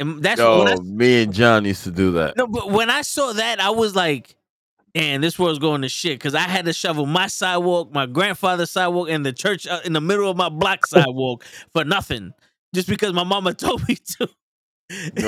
And 0.00 0.22
that's 0.22 0.40
when 0.40 0.66
I, 0.66 0.76
me 0.76 1.22
and 1.24 1.32
John 1.32 1.64
used 1.66 1.84
to 1.84 1.90
do 1.90 2.12
that. 2.12 2.36
no, 2.36 2.46
but 2.46 2.70
when 2.70 2.88
I 2.90 3.02
saw 3.02 3.32
that, 3.34 3.60
I 3.60 3.70
was 3.70 3.94
like, 3.94 4.34
"Man, 4.94 5.20
this 5.20 5.38
world's 5.38 5.58
going 5.58 5.82
to 5.82 5.88
shit." 5.90 6.18
Because 6.18 6.34
I 6.34 6.40
had 6.40 6.64
to 6.64 6.72
shovel 6.72 7.04
my 7.06 7.26
sidewalk, 7.26 7.92
my 7.92 8.06
grandfather's 8.06 8.70
sidewalk, 8.70 9.08
and 9.10 9.24
the 9.24 9.32
church 9.32 9.66
uh, 9.66 9.80
in 9.84 9.92
the 9.92 10.00
middle 10.00 10.30
of 10.30 10.36
my 10.38 10.48
block 10.48 10.86
sidewalk 10.86 11.44
for 11.72 11.84
nothing, 11.84 12.32
just 12.74 12.88
because 12.88 13.12
my 13.12 13.24
mama 13.24 13.52
told 13.66 13.86
me 13.88 13.96
to. 14.18 14.28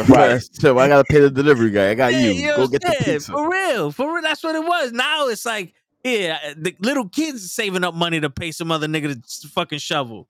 Right. 0.09 0.43
So 0.55 0.77
I 0.79 0.89
gotta 0.89 1.05
pay 1.05 1.21
the 1.21 1.31
delivery 1.31 1.71
guy. 1.71 1.91
I 1.91 1.95
got 1.95 2.13
Yeah, 2.13 2.19
you. 2.31 2.57
Go 2.57 2.67
get 2.67 2.81
the 2.81 2.97
pizza. 2.99 3.31
For 3.31 3.49
real, 3.49 3.93
for 3.93 4.13
real. 4.13 4.23
That's 4.23 4.43
what 4.43 4.57
it 4.57 4.65
was. 4.65 4.91
Now 4.91 5.29
it's 5.29 5.47
like, 5.47 5.73
yeah, 6.03 6.55
the 6.57 6.75
little 6.81 7.09
kids 7.09 7.53
saving 7.53 7.85
up 7.85 7.95
money 7.95 8.19
to 8.19 8.29
pay 8.29 8.51
some 8.51 8.73
other 8.73 8.89
nigga 8.89 9.41
to 9.41 9.49
fucking 9.49 9.79
shovel. 9.79 10.27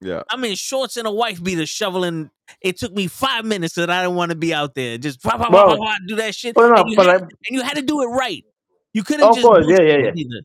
Yeah. 0.00 0.22
I'm 0.30 0.44
in 0.44 0.54
shorts 0.54 0.96
and 0.96 1.06
a 1.06 1.10
wife 1.10 1.42
beater 1.42 1.66
shoveling. 1.66 2.30
It 2.60 2.78
took 2.78 2.92
me 2.92 3.06
five 3.06 3.44
minutes 3.44 3.74
that 3.74 3.90
I 3.90 4.02
didn't 4.02 4.16
want 4.16 4.30
to 4.30 4.36
be 4.36 4.52
out 4.52 4.74
there. 4.74 4.98
Just 4.98 5.22
blah, 5.22 5.36
Bro. 5.36 5.50
blah, 5.50 5.76
blah, 5.76 5.94
do 6.06 6.16
that 6.16 6.34
shit. 6.34 6.54
Well, 6.54 6.70
no, 6.70 6.82
and, 6.82 6.90
you 6.90 6.96
but 6.96 7.06
had, 7.06 7.22
like, 7.22 7.30
and 7.30 7.56
you 7.56 7.62
had 7.62 7.76
to 7.76 7.82
do 7.82 8.02
it 8.02 8.06
right. 8.06 8.44
You 8.92 9.02
couldn't 9.02 9.26
Of 9.26 9.34
just 9.34 9.46
course, 9.46 9.66
yeah, 9.68 9.80
yeah, 9.80 9.98
yeah. 9.98 10.12
either. 10.14 10.40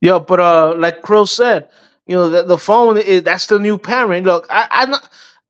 Yo, 0.00 0.18
but 0.20 0.40
uh, 0.40 0.74
like 0.76 1.02
Krill 1.02 1.28
said, 1.28 1.68
you 2.06 2.16
know, 2.16 2.28
the, 2.28 2.42
the 2.42 2.58
phone 2.58 2.96
is 2.98 3.22
that's 3.22 3.46
the 3.46 3.58
new 3.58 3.76
parent. 3.76 4.26
Look, 4.26 4.46
I 4.48 4.66
I 4.70 4.98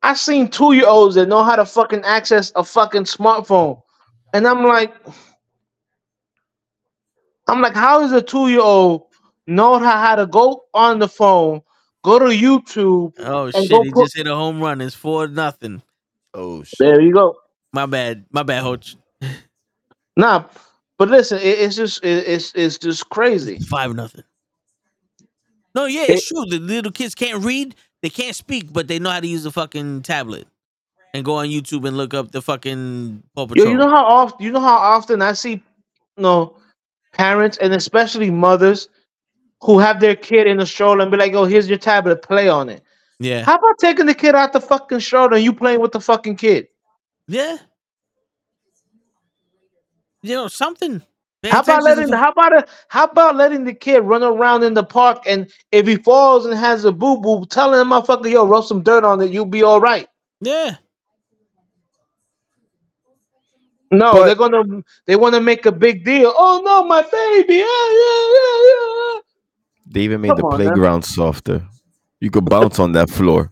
I 0.03 0.15
seen 0.15 0.49
two 0.49 0.73
year 0.73 0.87
olds 0.87 1.15
that 1.15 1.29
know 1.29 1.45
how 1.45 1.57
to 1.57 1.65
fucking 1.65 2.03
access 2.05 2.53
a 2.57 2.65
fucking 2.65 3.05
smartphone, 3.05 3.81
and 4.35 4.47
I'm 4.47 4.65
like, 4.65 4.95
I'm 7.47 7.61
like, 7.61 7.75
how 7.75 8.03
is 8.03 8.13
a 8.13 8.21
two 8.21 8.49
year 8.49 8.61
old 8.61 9.05
know 9.47 9.79
how, 9.79 9.99
how 9.99 10.15
to 10.17 10.27
go 10.27 10.65
on 10.75 10.99
the 10.99 11.09
phone, 11.09 11.63
go 12.03 12.19
to 12.19 12.27
YouTube? 12.27 13.13
Oh 13.19 13.51
shit! 13.51 13.71
He 13.71 13.91
put- 13.91 14.05
just 14.05 14.17
hit 14.17 14.27
a 14.27 14.35
home 14.35 14.61
run. 14.61 14.81
It's 14.81 14.95
four 14.95 15.29
nothing. 15.29 15.83
Oh 16.35 16.63
shit. 16.63 16.79
There 16.79 17.01
you 17.01 17.13
go. 17.13 17.37
My 17.73 17.87
bad. 17.87 18.25
My 18.31 18.43
bad, 18.43 18.65
Hoach. 18.65 18.97
Nah, 20.17 20.45
but 20.99 21.09
listen, 21.09 21.39
it, 21.39 21.59
it's 21.61 21.77
just 21.77 22.05
it, 22.05 22.27
it's 22.27 22.53
it's 22.55 22.79
just 22.79 23.09
crazy. 23.11 23.59
Five 23.59 23.95
nothing. 23.95 24.25
No, 25.75 25.87
yeah, 25.87 26.05
it's 26.09 26.27
true. 26.27 26.45
The 26.47 26.59
little 26.59 26.91
kids 26.91 27.15
can't 27.15 27.45
read, 27.45 27.77
they 28.03 28.11
can't 28.11 28.35
speak, 28.35 28.73
but 28.73 28.89
they 28.89 28.99
know 28.99 29.11
how 29.11 29.21
to 29.21 29.27
use 29.27 29.47
a 29.47 29.53
fucking 29.53 30.03
tablet 30.03 30.49
and 31.15 31.25
go 31.25 31.35
on 31.37 31.47
YouTube 31.47 31.87
and 31.87 31.97
look 31.97 32.13
up 32.13 32.33
the 32.33 32.43
fucking 32.43 33.23
Paw 33.35 33.43
Yo, 33.43 33.47
Patrol. 33.47 33.69
you 33.69 33.77
know 33.77 33.89
how 33.89 34.05
often 34.05 34.45
you 34.45 34.53
know 34.53 34.61
how 34.61 34.77
often 34.77 35.23
I 35.23 35.33
see, 35.33 35.53
you 35.53 36.23
know, 36.23 36.57
parents 37.13 37.57
and 37.59 37.73
especially 37.73 38.31
mothers 38.31 38.89
who 39.63 39.79
have 39.79 40.01
their 40.01 40.17
kid 40.17 40.47
in 40.47 40.57
the 40.59 40.67
stroller 40.67 41.01
and 41.03 41.11
be 41.11 41.17
like, 41.17 41.33
"Yo, 41.33 41.45
here's 41.45 41.69
your 41.69 41.79
tablet, 41.79 42.23
play 42.23 42.49
on 42.49 42.69
it." 42.69 42.83
yeah, 43.19 43.45
How 43.45 43.57
about 43.57 43.79
taking 43.79 44.07
the 44.07 44.15
kid 44.15 44.35
out 44.35 44.53
the 44.53 44.61
fucking 44.61 45.01
stroller 45.01 45.35
and 45.35 45.45
you 45.45 45.53
playing 45.53 45.81
with 45.81 45.93
the 45.93 46.01
fucking 46.01 46.37
kid? 46.37 46.69
yeah. 47.29 47.59
You 50.23 50.35
know 50.35 50.49
something. 50.49 51.03
Pay 51.43 51.49
How 51.49 51.61
about 51.61 51.83
letting 51.83 52.11
the- 52.11 52.17
how 52.19 52.31
about 52.33 52.53
a, 52.53 52.67
how 52.89 53.05
about 53.05 53.37
letting 53.37 53.65
the 53.65 53.73
kid 53.73 54.01
run 54.01 54.23
around 54.23 54.63
in 54.63 54.75
the 54.75 54.85
park 54.85 55.23
and 55.27 55.51
if 55.73 55.87
he 55.87 55.97
falls 55.97 56.45
and 56.45 56.55
has 56.59 56.85
a 56.85 56.93
boo 56.93 57.17
boo, 57.19 57.47
telling 57.47 57.79
the 57.79 57.85
motherfucker, 57.85 58.31
"Yo, 58.31 58.45
rub 58.47 58.65
some 58.65 58.83
dirt 58.83 59.03
on 59.05 59.23
it, 59.23 59.31
you'll 59.31 59.47
be 59.47 59.63
all 59.63 59.81
right." 59.81 60.07
yeah, 60.43 60.77
No, 63.93 64.13
But- 64.13 64.27
they're 64.27 64.35
gonna 64.35 64.83
they 65.07 65.17
want 65.17 65.35
to 65.35 65.41
make 65.41 65.67
a 65.67 65.73
big 65.73 66.05
deal. 66.05 66.33
Oh 66.37 66.61
no, 66.65 66.85
my 66.85 67.03
baby! 67.03 67.55
Yeah, 67.55 67.65
yeah, 67.65 68.23
yeah, 68.37 68.59
yeah. 68.71 69.21
They 69.93 70.03
even 70.03 70.21
made 70.21 70.29
Come 70.29 70.37
the 70.39 70.45
on, 70.47 70.59
man. 70.59 70.69
playground 70.69 71.03
softer. 71.05 71.63
You 72.21 72.31
could 72.31 72.45
bounce 72.45 72.79
on 72.79 72.93
that 72.93 73.11
floor. 73.11 73.51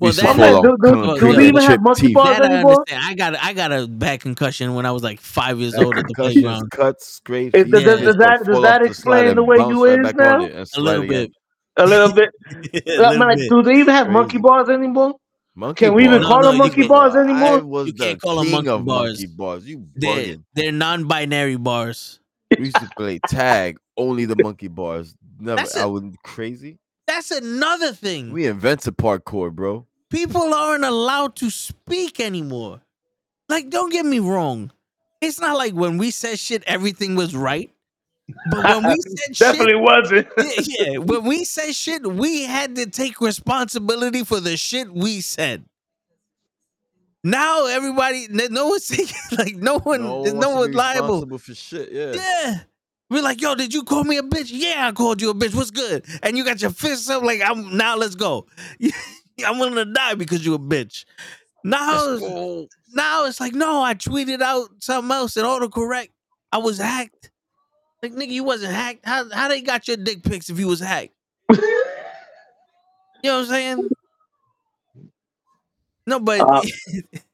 Well, 0.00 0.10
used 0.10 0.20
that- 0.20 0.26
fall 0.26 0.34
Man, 0.36 0.54
out 0.54 0.62
do, 0.62 0.76
do, 0.80 0.92
con- 0.92 1.14
do 1.14 1.20
do 1.20 1.26
they 1.26 1.32
they 1.36 1.42
yeah, 1.42 1.48
even 1.48 1.62
have 1.62 1.82
monkey 1.82 2.12
bars 2.14 2.38
that 2.38 2.42
I 2.50 2.54
anymore? 2.54 2.72
understand. 2.76 3.04
I 3.04 3.14
got 3.14 3.34
a, 3.34 3.44
I 3.44 3.52
got 3.52 3.72
a 3.72 3.86
bad 3.88 4.20
concussion 4.20 4.74
when 4.74 4.86
I 4.86 4.92
was 4.92 5.02
like 5.02 5.20
five 5.20 5.58
years 5.58 5.74
old 5.74 5.96
at 5.98 6.06
the 6.06 6.14
playground. 6.14 6.70
cuts, 6.70 7.06
scrapes. 7.14 7.54
Is- 7.58 7.66
you 7.66 7.72
does- 7.72 7.82
does 8.02 8.16
that- 8.16 8.44
does 8.44 8.62
that 8.62 8.74
off 8.76 8.80
the 8.82 8.84
explain 8.86 9.34
the 9.34 9.42
way 9.42 9.56
you 9.56 9.84
right 9.86 10.06
is 10.06 10.14
now? 10.14 10.34
on 10.36 10.42
it 10.44 10.52
and 10.52 10.60
A 10.62 10.66
slide 10.66 10.82
little 10.84 11.02
again. 11.02 11.26
bit. 11.26 11.32
A 11.76 11.86
little 11.86 12.12
bit. 12.20 12.30
a 12.42 12.78
Uh, 13.06 13.10
little 13.10 13.18
man, 13.26 13.36
bit. 13.38 13.50
do 13.50 13.62
they 13.62 13.74
even 13.80 13.94
have 13.94 14.08
monkey 14.08 14.38
bars 14.38 14.68
anymore? 14.68 15.14
Monkey 15.56 15.86
Can 15.86 15.94
we 15.94 16.04
even 16.04 16.22
bars. 16.22 16.22
No, 16.22 16.28
call 16.28 16.40
no, 16.42 16.46
them 16.46 16.52
you 16.54 16.58
monkey 16.62 16.76
can't. 16.76 16.88
bars 16.88 17.16
anymore? 17.16 17.86
You 17.86 17.92
can't 17.92 18.20
call 18.20 18.38
'em 18.38 18.44
king 18.46 18.52
monkey 18.64 18.84
bars. 18.84 19.10
monkey 19.20 19.26
bars. 19.26 19.66
You 19.66 19.84
They're, 19.96 20.36
they're 20.54 20.70
non-binary 20.72 21.56
bars. 21.56 22.20
We 22.56 22.66
used 22.66 22.76
to 22.76 22.88
play 22.96 23.18
tag, 23.28 23.78
only 23.98 24.24
the 24.24 24.36
monkey 24.42 24.68
bars. 24.68 25.14
Never. 25.38 25.56
That's 25.56 25.76
I 25.76 25.84
it. 25.84 25.90
was 25.90 26.04
crazy. 26.24 26.78
That's 27.06 27.30
another 27.30 27.92
thing. 27.92 28.32
We 28.32 28.46
invented 28.46 28.96
parkour, 28.96 29.52
bro. 29.52 29.86
people 30.10 30.54
aren't 30.54 30.84
allowed 30.84 31.36
to 31.36 31.50
speak 31.50 32.20
anymore. 32.20 32.80
Like, 33.48 33.70
don't 33.70 33.90
get 33.90 34.04
me 34.04 34.18
wrong. 34.18 34.70
It's 35.20 35.40
not 35.40 35.56
like 35.56 35.74
when 35.74 35.98
we 35.98 36.10
said 36.10 36.38
shit, 36.38 36.62
everything 36.66 37.14
was 37.14 37.34
right. 37.34 37.70
But 38.50 38.64
when 38.64 38.86
we 38.88 38.96
said 39.00 39.36
shit. 39.36 39.38
Definitely 39.38 39.76
wasn't. 39.76 40.28
yeah, 40.38 40.90
yeah, 40.90 40.98
when 40.98 41.24
we 41.24 41.44
said 41.44 41.74
shit, 41.74 42.06
we 42.06 42.44
had 42.44 42.76
to 42.76 42.86
take 42.86 43.20
responsibility 43.20 44.22
for 44.22 44.40
the 44.40 44.56
shit 44.56 44.92
we 44.92 45.20
said. 45.20 45.64
Now 47.24 47.66
everybody, 47.66 48.28
no 48.30 48.68
one's 48.68 48.86
taking, 48.88 49.16
like 49.36 49.56
no 49.56 49.78
one, 49.78 50.02
no, 50.02 50.22
no 50.24 50.62
liable. 50.62 51.38
for 51.38 51.54
shit. 51.54 51.90
Yeah. 51.90 52.12
Yeah. 52.12 52.58
We're 53.10 53.22
like, 53.22 53.40
yo, 53.40 53.54
did 53.54 53.72
you 53.72 53.84
call 53.84 54.04
me 54.04 54.18
a 54.18 54.22
bitch? 54.22 54.50
Yeah, 54.52 54.88
I 54.88 54.92
called 54.92 55.22
you 55.22 55.30
a 55.30 55.34
bitch. 55.34 55.54
What's 55.54 55.70
good? 55.70 56.04
And 56.22 56.36
you 56.36 56.44
got 56.44 56.60
your 56.60 56.70
fists 56.70 57.08
up 57.08 57.22
like 57.22 57.40
I'm 57.42 57.76
now 57.76 57.96
let's 57.96 58.14
go. 58.14 58.46
I'm 59.46 59.58
willing 59.58 59.76
to 59.76 59.84
die 59.86 60.14
because 60.14 60.44
you 60.44 60.54
a 60.54 60.58
bitch. 60.58 61.04
Now, 61.64 61.94
it's- 62.16 62.22
now 62.94 63.24
it's 63.26 63.40
like, 63.40 63.54
no, 63.54 63.82
I 63.82 63.94
tweeted 63.94 64.40
out 64.42 64.68
something 64.80 65.10
else 65.10 65.36
and 65.36 65.46
autocorrect. 65.46 66.10
I 66.52 66.58
was 66.58 66.78
hacked. 66.78 67.30
Like, 68.02 68.12
nigga, 68.14 68.28
you 68.30 68.44
wasn't 68.44 68.72
hacked. 68.74 69.04
How 69.04 69.28
how 69.30 69.48
they 69.48 69.60
got 69.60 69.88
your 69.88 69.96
dick 69.96 70.22
pics 70.22 70.48
if 70.50 70.58
you 70.58 70.66
was 70.66 70.80
hacked? 70.80 71.14
You 73.24 73.30
know 73.30 73.38
what 73.38 73.40
I'm 73.40 73.46
saying? 73.46 73.88
No, 76.06 76.20
but 76.20 76.40
Uh, 76.40 76.62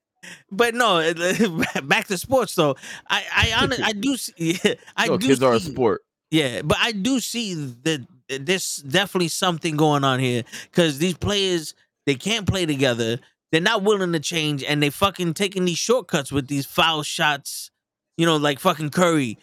but 0.56 0.74
no, 0.74 1.12
back 1.84 2.06
to 2.08 2.18
sports 2.18 2.54
though. 2.54 2.76
I 3.08 3.24
I 3.34 3.62
honest, 3.62 3.82
I 3.82 3.92
do 3.92 4.16
see, 4.16 4.58
I 4.96 5.06
Yo, 5.06 5.18
do 5.18 5.26
kids 5.28 5.42
are 5.42 5.54
a 5.54 5.60
sport. 5.60 6.02
yeah, 6.30 6.62
but 6.62 6.78
I 6.80 6.92
do 6.92 7.20
see 7.20 7.54
that 7.54 8.06
there's 8.28 8.76
definitely 8.76 9.28
something 9.28 9.76
going 9.76 10.04
on 10.04 10.20
here 10.20 10.44
because 10.70 10.98
these 10.98 11.14
players 11.14 11.74
they 12.06 12.14
can't 12.14 12.46
play 12.46 12.66
together. 12.66 13.18
They're 13.52 13.60
not 13.60 13.82
willing 13.84 14.12
to 14.12 14.20
change, 14.20 14.64
and 14.64 14.82
they 14.82 14.90
fucking 14.90 15.34
taking 15.34 15.64
these 15.64 15.78
shortcuts 15.78 16.32
with 16.32 16.48
these 16.48 16.66
foul 16.66 17.02
shots. 17.02 17.70
You 18.16 18.26
know, 18.26 18.36
like 18.36 18.60
fucking 18.60 18.90
Curry 18.90 19.38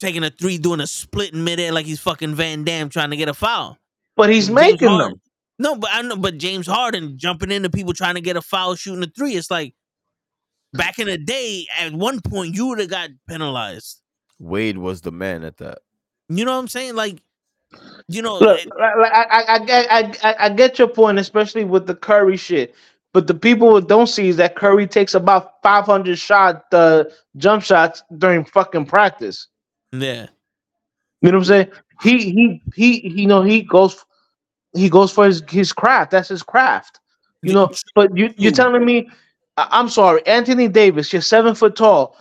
taking 0.00 0.22
a 0.24 0.30
three, 0.30 0.58
doing 0.58 0.80
a 0.80 0.86
split 0.86 1.32
in 1.34 1.44
midair 1.44 1.72
like 1.72 1.86
he's 1.86 2.00
fucking 2.00 2.34
Van 2.34 2.64
Damme 2.64 2.88
trying 2.88 3.10
to 3.10 3.16
get 3.16 3.28
a 3.28 3.34
foul. 3.34 3.78
But 4.16 4.30
he's 4.30 4.48
James 4.48 4.54
making 4.54 4.88
Harden. 4.88 5.10
them. 5.12 5.20
No, 5.58 5.74
but 5.76 5.90
I 5.92 6.02
know, 6.02 6.16
but 6.16 6.38
James 6.38 6.66
Harden 6.66 7.18
jumping 7.18 7.50
into 7.50 7.68
people 7.70 7.92
trying 7.92 8.14
to 8.14 8.20
get 8.20 8.36
a 8.36 8.42
foul, 8.42 8.74
shooting 8.76 9.02
a 9.02 9.06
three. 9.06 9.32
It's 9.34 9.50
like 9.50 9.74
back 10.72 10.98
in 10.98 11.06
the 11.06 11.18
day. 11.18 11.66
At 11.78 11.92
one 11.92 12.20
point, 12.20 12.54
you 12.54 12.66
would 12.68 12.78
have 12.80 12.90
got 12.90 13.10
penalized. 13.28 14.00
Wade 14.38 14.78
was 14.78 15.00
the 15.00 15.10
man 15.12 15.42
at 15.44 15.56
that. 15.58 15.78
You 16.28 16.44
know 16.44 16.52
what 16.52 16.58
I'm 16.58 16.68
saying? 16.68 16.94
Like, 16.94 17.22
you 18.08 18.22
know, 18.22 18.38
Look, 18.38 18.60
it- 18.60 18.68
like, 18.78 18.96
like, 18.96 19.12
I, 19.12 19.22
I, 19.24 19.54
I, 19.54 19.58
get- 19.64 19.92
I, 19.92 20.30
I, 20.30 20.36
I 20.46 20.48
get 20.50 20.78
your 20.78 20.88
point, 20.88 21.18
especially 21.18 21.64
with 21.64 21.86
the 21.86 21.94
Curry 21.94 22.36
shit. 22.36 22.74
But 23.14 23.26
the 23.26 23.34
people 23.34 23.70
who 23.70 23.80
don't 23.86 24.06
see 24.06 24.28
is 24.28 24.36
that 24.36 24.54
Curry 24.54 24.86
takes 24.86 25.14
about 25.14 25.62
500 25.62 26.18
shot 26.18 26.66
uh, 26.72 27.04
jump 27.38 27.62
shots 27.64 28.02
during 28.18 28.44
fucking 28.44 28.86
practice. 28.86 29.48
yeah. 29.92 30.26
You 31.20 31.32
know 31.32 31.38
what 31.38 31.42
I'm 31.42 31.44
saying? 31.46 31.70
He 32.00 32.30
he 32.30 32.62
he, 32.76 33.00
he 33.00 33.22
you 33.22 33.26
know 33.26 33.42
he 33.42 33.62
goes 33.62 34.04
he 34.72 34.88
goes 34.88 35.10
for 35.10 35.24
his 35.26 35.42
his 35.48 35.72
craft. 35.72 36.12
That's 36.12 36.28
his 36.28 36.44
craft. 36.44 37.00
You 37.42 37.54
know, 37.54 37.72
but 37.96 38.16
you 38.16 38.32
you're 38.36 38.52
telling 38.52 38.84
me 38.84 39.10
I- 39.58 39.68
I'm 39.78 39.88
sorry, 39.88 40.24
Anthony 40.26 40.68
Davis, 40.68 41.12
you're 41.12 41.22
seven 41.22 41.54
foot 41.54 41.74
tall. 41.74 42.16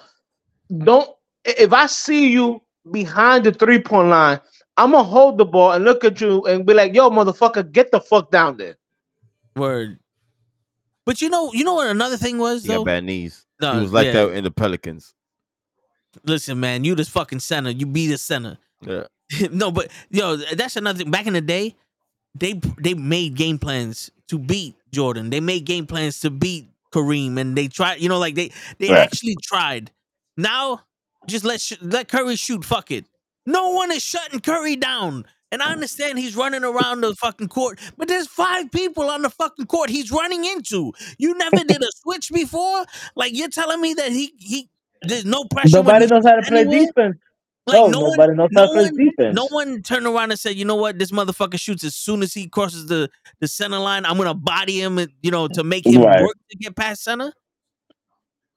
Don't 0.80 1.10
if 1.46 1.72
I 1.72 1.86
see 1.86 2.30
you 2.30 2.62
behind 2.92 3.46
the 3.46 3.54
three 3.54 3.80
point 3.80 4.10
line, 4.10 4.40
I'm 4.76 4.92
gonna 4.92 5.04
hold 5.04 5.38
the 5.38 5.46
ball 5.46 5.74
and 5.74 5.86
look 5.86 6.04
at 6.04 6.20
you 6.20 6.44
and 6.46 6.66
be 6.66 6.74
like, 6.74 6.94
"Yo, 6.94 7.10
motherfucker, 7.10 7.72
get 7.72 7.92
the 7.92 8.02
fuck 8.02 8.32
down 8.32 8.58
there." 8.58 8.76
Word. 9.56 10.00
But 11.06 11.22
you 11.22 11.30
know, 11.30 11.54
you 11.54 11.64
know 11.64 11.76
what 11.76 11.88
another 11.88 12.18
thing 12.18 12.38
was 12.38 12.64
He 12.64 12.70
got 12.70 12.86
bad 12.86 13.04
knees. 13.04 13.46
No, 13.62 13.74
he 13.76 13.82
was 13.82 13.94
like 13.94 14.08
yeah. 14.08 14.26
that 14.26 14.32
in 14.34 14.44
the 14.44 14.52
Pelicans. 14.52 15.14
Listen, 16.26 16.60
man, 16.60 16.84
you 16.84 16.96
this 16.96 17.10
fucking 17.10 17.40
center. 17.40 17.70
You 17.70 17.86
be 17.86 18.08
the 18.08 18.18
center. 18.18 18.58
Yeah. 18.82 19.04
no, 19.52 19.72
but 19.72 19.90
yo, 20.10 20.36
that's 20.36 20.76
another 20.76 21.00
thing. 21.00 21.12
Back 21.12 21.28
in 21.28 21.34
the 21.34 21.42
day, 21.42 21.76
they 22.36 22.60
they 22.80 22.94
made 22.94 23.36
game 23.36 23.60
plans 23.60 24.12
to 24.28 24.38
beat 24.38 24.76
Jordan. 24.92 25.30
They 25.30 25.40
made 25.40 25.66
game 25.66 25.86
plans 25.86 26.20
to 26.22 26.30
beat 26.30 26.68
Kareem, 26.94 27.40
and 27.40 27.56
they 27.58 27.68
tried. 27.68 28.00
You 28.02 28.10
know, 28.10 28.20
like 28.20 28.36
they 28.36 28.52
they 28.80 28.90
Right. 28.90 29.00
actually 29.00 29.36
tried. 29.44 29.92
Now, 30.38 30.82
just 31.28 31.44
let 31.46 31.62
sh- 31.62 31.74
let 31.82 32.08
Curry 32.08 32.36
shoot. 32.36 32.64
Fuck 32.66 32.92
it. 32.92 33.06
No 33.46 33.70
one 33.72 33.92
is 33.92 34.04
shutting 34.04 34.40
Curry 34.42 34.76
down. 34.76 35.26
And 35.50 35.62
I 35.62 35.72
understand 35.72 36.20
he's 36.20 36.36
running 36.36 36.66
around 36.66 37.00
the 37.00 37.16
fucking 37.16 37.48
court, 37.48 37.80
but 37.98 38.10
there's 38.10 38.28
five 38.28 38.70
people 38.70 39.10
on 39.10 39.22
the 39.22 39.30
fucking 39.30 39.68
court 39.68 39.90
he's 39.90 40.12
running 40.12 40.44
into. 40.44 40.92
You 41.18 41.38
never 41.38 41.64
did 41.64 41.82
a 41.82 41.88
switch 42.04 42.32
before. 42.34 42.86
Like 43.16 43.34
you're 43.34 43.48
telling 43.50 43.80
me 43.80 43.94
that 43.94 44.12
he 44.12 44.34
he 44.38 44.70
there's 45.04 45.24
no 45.24 45.46
pressure. 45.46 45.78
Nobody 45.78 46.06
knows 46.08 46.26
how 46.26 46.36
to 46.36 46.42
play 46.42 46.66
anywhere? 46.66 46.88
defense. 46.88 47.18
Like 47.68 47.76
no, 47.82 47.90
no 47.90 48.00
one, 48.00 48.12
nobody 48.12 48.34
knows 48.38 48.50
how 48.56 48.62
no 48.62 48.68
to 48.68 48.74
play 48.74 48.84
one, 48.86 48.96
defense. 48.96 49.36
no 49.36 49.48
one 49.48 49.82
turned 49.82 50.08
around 50.08 50.32
and 50.32 50.40
said, 50.40 50.56
"You 50.56 50.64
know 50.64 50.76
what? 50.78 50.98
This 50.98 51.12
motherfucker 51.12 51.60
shoots 51.60 51.84
as 51.84 51.96
soon 51.96 52.24
as 52.24 52.34
he 52.34 52.48
crosses 52.48 52.86
the 52.86 53.10
the 53.42 53.48
center 53.48 53.78
line. 53.78 54.06
I'm 54.06 54.16
gonna 54.18 54.34
body 54.34 54.82
him, 54.82 54.98
you 55.22 55.32
know, 55.32 55.50
to 55.50 55.64
make 55.66 55.86
him 55.86 56.02
Right. 56.02 56.22
work 56.22 56.36
to 56.50 56.58
get 56.58 56.78
past 56.78 57.04
center." 57.04 57.34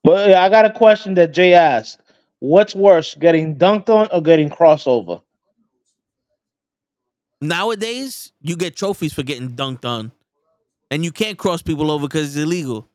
But 0.05 0.29
yeah, 0.31 0.45
I 0.45 0.49
got 0.49 0.65
a 0.65 0.71
question 0.71 1.15
that 1.15 1.33
Jay 1.33 1.55
asked. 1.55 2.01
What's 2.39 2.75
worse, 2.75 3.17
getting 3.17 3.57
dunked 3.57 3.89
on 3.91 4.09
or 4.13 4.23
getting 4.23 4.49
crossover? 4.49 5.21
Nowadays, 7.41 8.33
you 8.41 8.57
get 8.57 8.77
trophies 8.77 9.13
for 9.13 9.23
getting 9.25 9.51
dunked 9.51 9.85
on, 9.85 10.13
and 10.91 11.05
you 11.05 11.11
can't 11.11 11.37
cross 11.37 11.63
people 11.63 11.91
over 11.91 12.07
because 12.07 12.29
it's 12.37 12.43
illegal. 12.45 12.89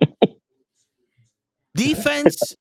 Defense, 1.76 2.56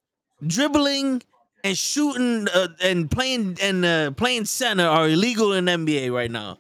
dribbling, 0.46 1.24
and 1.66 1.76
shooting 1.76 2.48
uh, 2.54 2.68
and 2.84 3.10
playing 3.10 3.58
and 3.60 3.84
uh, 3.84 4.12
playing 4.12 4.46
center 4.46 4.88
are 4.88 5.10
illegal 5.10 5.54
in 5.54 5.66
NBA 5.66 6.14
right 6.14 6.30
now. 6.30 6.60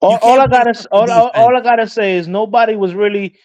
All, 0.00 0.18
all 0.20 0.40
I 0.40 0.48
gotta 0.48 0.88
all, 0.90 1.10
all, 1.10 1.30
all 1.32 1.56
I 1.56 1.60
gotta 1.60 1.88
say 1.88 2.16
is 2.16 2.26
nobody 2.26 2.74
was 2.74 2.92
really 2.92 3.36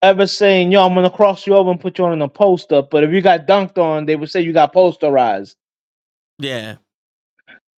ever 0.00 0.28
saying, 0.28 0.70
"Yo, 0.70 0.86
I'm 0.86 0.94
gonna 0.94 1.10
cross 1.10 1.48
you 1.48 1.54
over 1.54 1.72
and 1.72 1.80
put 1.80 1.98
you 1.98 2.04
on 2.04 2.22
a 2.22 2.28
post 2.28 2.72
up." 2.72 2.90
But 2.90 3.02
if 3.02 3.10
you 3.10 3.20
got 3.20 3.48
dunked 3.48 3.76
on, 3.76 4.06
they 4.06 4.14
would 4.14 4.30
say 4.30 4.40
you 4.40 4.52
got 4.52 4.72
posterized. 4.72 5.56
Yeah, 6.38 6.76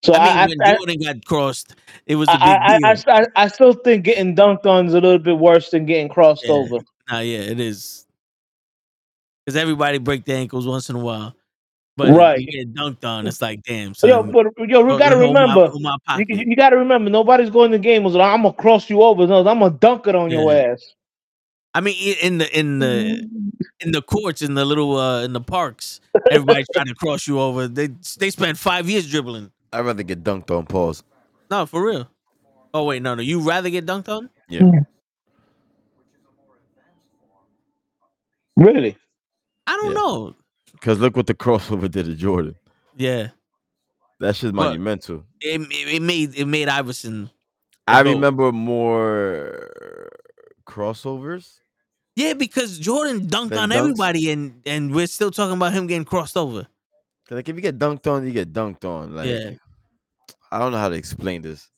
So 0.04 0.14
I 0.14 0.18
mean, 0.18 0.36
I, 0.36 0.46
when 0.46 0.62
I, 0.62 0.76
Jordan 0.76 1.00
got 1.00 1.24
crossed, 1.24 1.74
it 2.04 2.16
was 2.16 2.28
a 2.28 2.32
I, 2.32 2.36
big 2.36 2.62
I, 2.62 2.78
deal. 2.78 3.14
I, 3.16 3.20
I, 3.20 3.26
I 3.44 3.48
still 3.48 3.72
think 3.72 4.04
getting 4.04 4.36
dunked 4.36 4.66
on 4.66 4.88
is 4.88 4.92
a 4.94 5.00
little 5.00 5.18
bit 5.18 5.38
worse 5.38 5.70
than 5.70 5.86
getting 5.86 6.10
crossed 6.10 6.44
Yeah. 6.44 6.52
over. 6.52 6.78
Nah, 7.10 7.20
yeah, 7.20 7.38
it 7.38 7.58
is. 7.58 8.06
Because 9.46 9.56
everybody 9.56 9.96
break 9.96 10.26
their 10.26 10.36
ankles 10.36 10.66
once 10.66 10.90
in 10.90 10.96
a 10.96 11.00
while. 11.00 11.34
But 12.00 12.14
Right. 12.16 12.40
you 12.40 12.46
get 12.46 12.74
dunked 12.74 13.04
on, 13.04 13.26
it's 13.26 13.42
like, 13.42 13.62
damn, 13.62 13.92
So, 13.94 14.06
yo, 14.06 14.22
but 14.22 14.46
yo, 14.66 14.80
we 14.82 14.96
gotta 14.98 15.16
hold 15.18 15.34
my- 15.34 15.42
remember. 15.42 15.68
hold 15.68 15.82
my 15.82 15.96
You, 16.18 16.24
you 16.46 16.56
got 16.56 16.70
to 16.70 16.76
remember, 16.78 17.10
nobody's 17.10 17.50
going 17.50 17.70
to 17.72 17.76
the 17.76 17.82
game 17.82 18.02
was 18.04 18.14
like, 18.14 18.32
I'm 18.32 18.42
gonna 18.42 18.54
cross 18.54 18.88
you 18.88 19.02
over. 19.02 19.26
No, 19.26 19.38
I'm 19.46 19.58
gonna 19.58 19.70
dunk 19.70 20.06
it 20.06 20.14
on 20.14 20.30
your 20.30 20.50
ass. 20.52 20.82
I 21.74 21.80
mean, 21.82 21.94
in 22.22 22.38
the 22.38 22.58
in 22.58 22.78
the 22.78 23.28
in 23.80 23.92
the 23.92 24.00
courts, 24.02 24.40
in 24.42 24.54
the 24.54 24.64
little 24.64 24.96
uh 24.96 25.22
in 25.24 25.32
the 25.34 25.40
parks, 25.42 26.00
everybody's 26.30 26.66
trying 26.72 26.86
to 26.86 26.94
cross 26.94 27.26
you 27.28 27.38
over. 27.38 27.68
They 27.68 27.88
they 28.18 28.30
spent 28.30 28.56
five 28.56 28.88
years 28.88 29.08
dribbling. 29.08 29.50
I'd 29.72 29.84
rather 29.84 30.02
get 30.02 30.24
dunked 30.24 30.50
on. 30.50 30.64
Pause. 30.66 31.04
No, 31.50 31.66
for 31.66 31.84
real. 31.86 32.08
Oh 32.72 32.84
wait, 32.84 33.02
no, 33.02 33.14
no. 33.14 33.22
You 33.22 33.40
rather 33.40 33.68
get 33.70 33.84
dunked 33.86 34.08
on? 34.08 34.30
Yeah. 34.48 34.62
Really? 38.56 38.96
I 39.66 39.76
don't 39.76 39.92
Yeah. 39.92 39.98
know. 39.98 40.34
Because 40.80 40.98
look 40.98 41.16
what 41.16 41.26
the 41.26 41.34
crossover 41.34 41.90
did 41.90 42.06
to 42.06 42.14
Jordan. 42.14 42.56
Yeah, 42.96 43.28
That 44.18 44.34
shit's 44.36 44.52
What? 44.52 44.64
monumental. 44.66 45.24
it, 45.40 45.60
it, 45.60 45.94
it 45.96 46.02
made 46.02 46.34
it 46.34 46.46
made 46.46 46.68
Iverson. 46.68 47.30
I 47.86 48.02
goat. 48.02 48.10
remember 48.14 48.52
more 48.52 49.70
crossovers. 50.66 51.58
Yeah, 52.16 52.34
because 52.34 52.78
Jordan 52.78 53.26
dunked 53.28 53.56
on 53.58 53.70
dunks? 53.70 53.76
everybody, 53.76 54.30
and 54.30 54.60
and 54.66 54.94
we're 54.94 55.06
still 55.06 55.30
talking 55.30 55.56
about 55.56 55.72
him 55.72 55.86
getting 55.86 56.04
crossed 56.04 56.36
over. 56.36 56.66
Like 57.30 57.48
if 57.48 57.54
you 57.54 57.62
get 57.62 57.78
dunked 57.78 58.06
on, 58.08 58.26
you 58.26 58.32
get 58.32 58.52
dunked 58.52 58.84
on. 58.84 59.14
Like 59.14 59.28
Yeah. 59.28 59.50
I 60.50 60.58
don't 60.58 60.72
know 60.72 60.78
how 60.78 60.88
to 60.88 60.96
explain 60.96 61.42
this. 61.42 61.68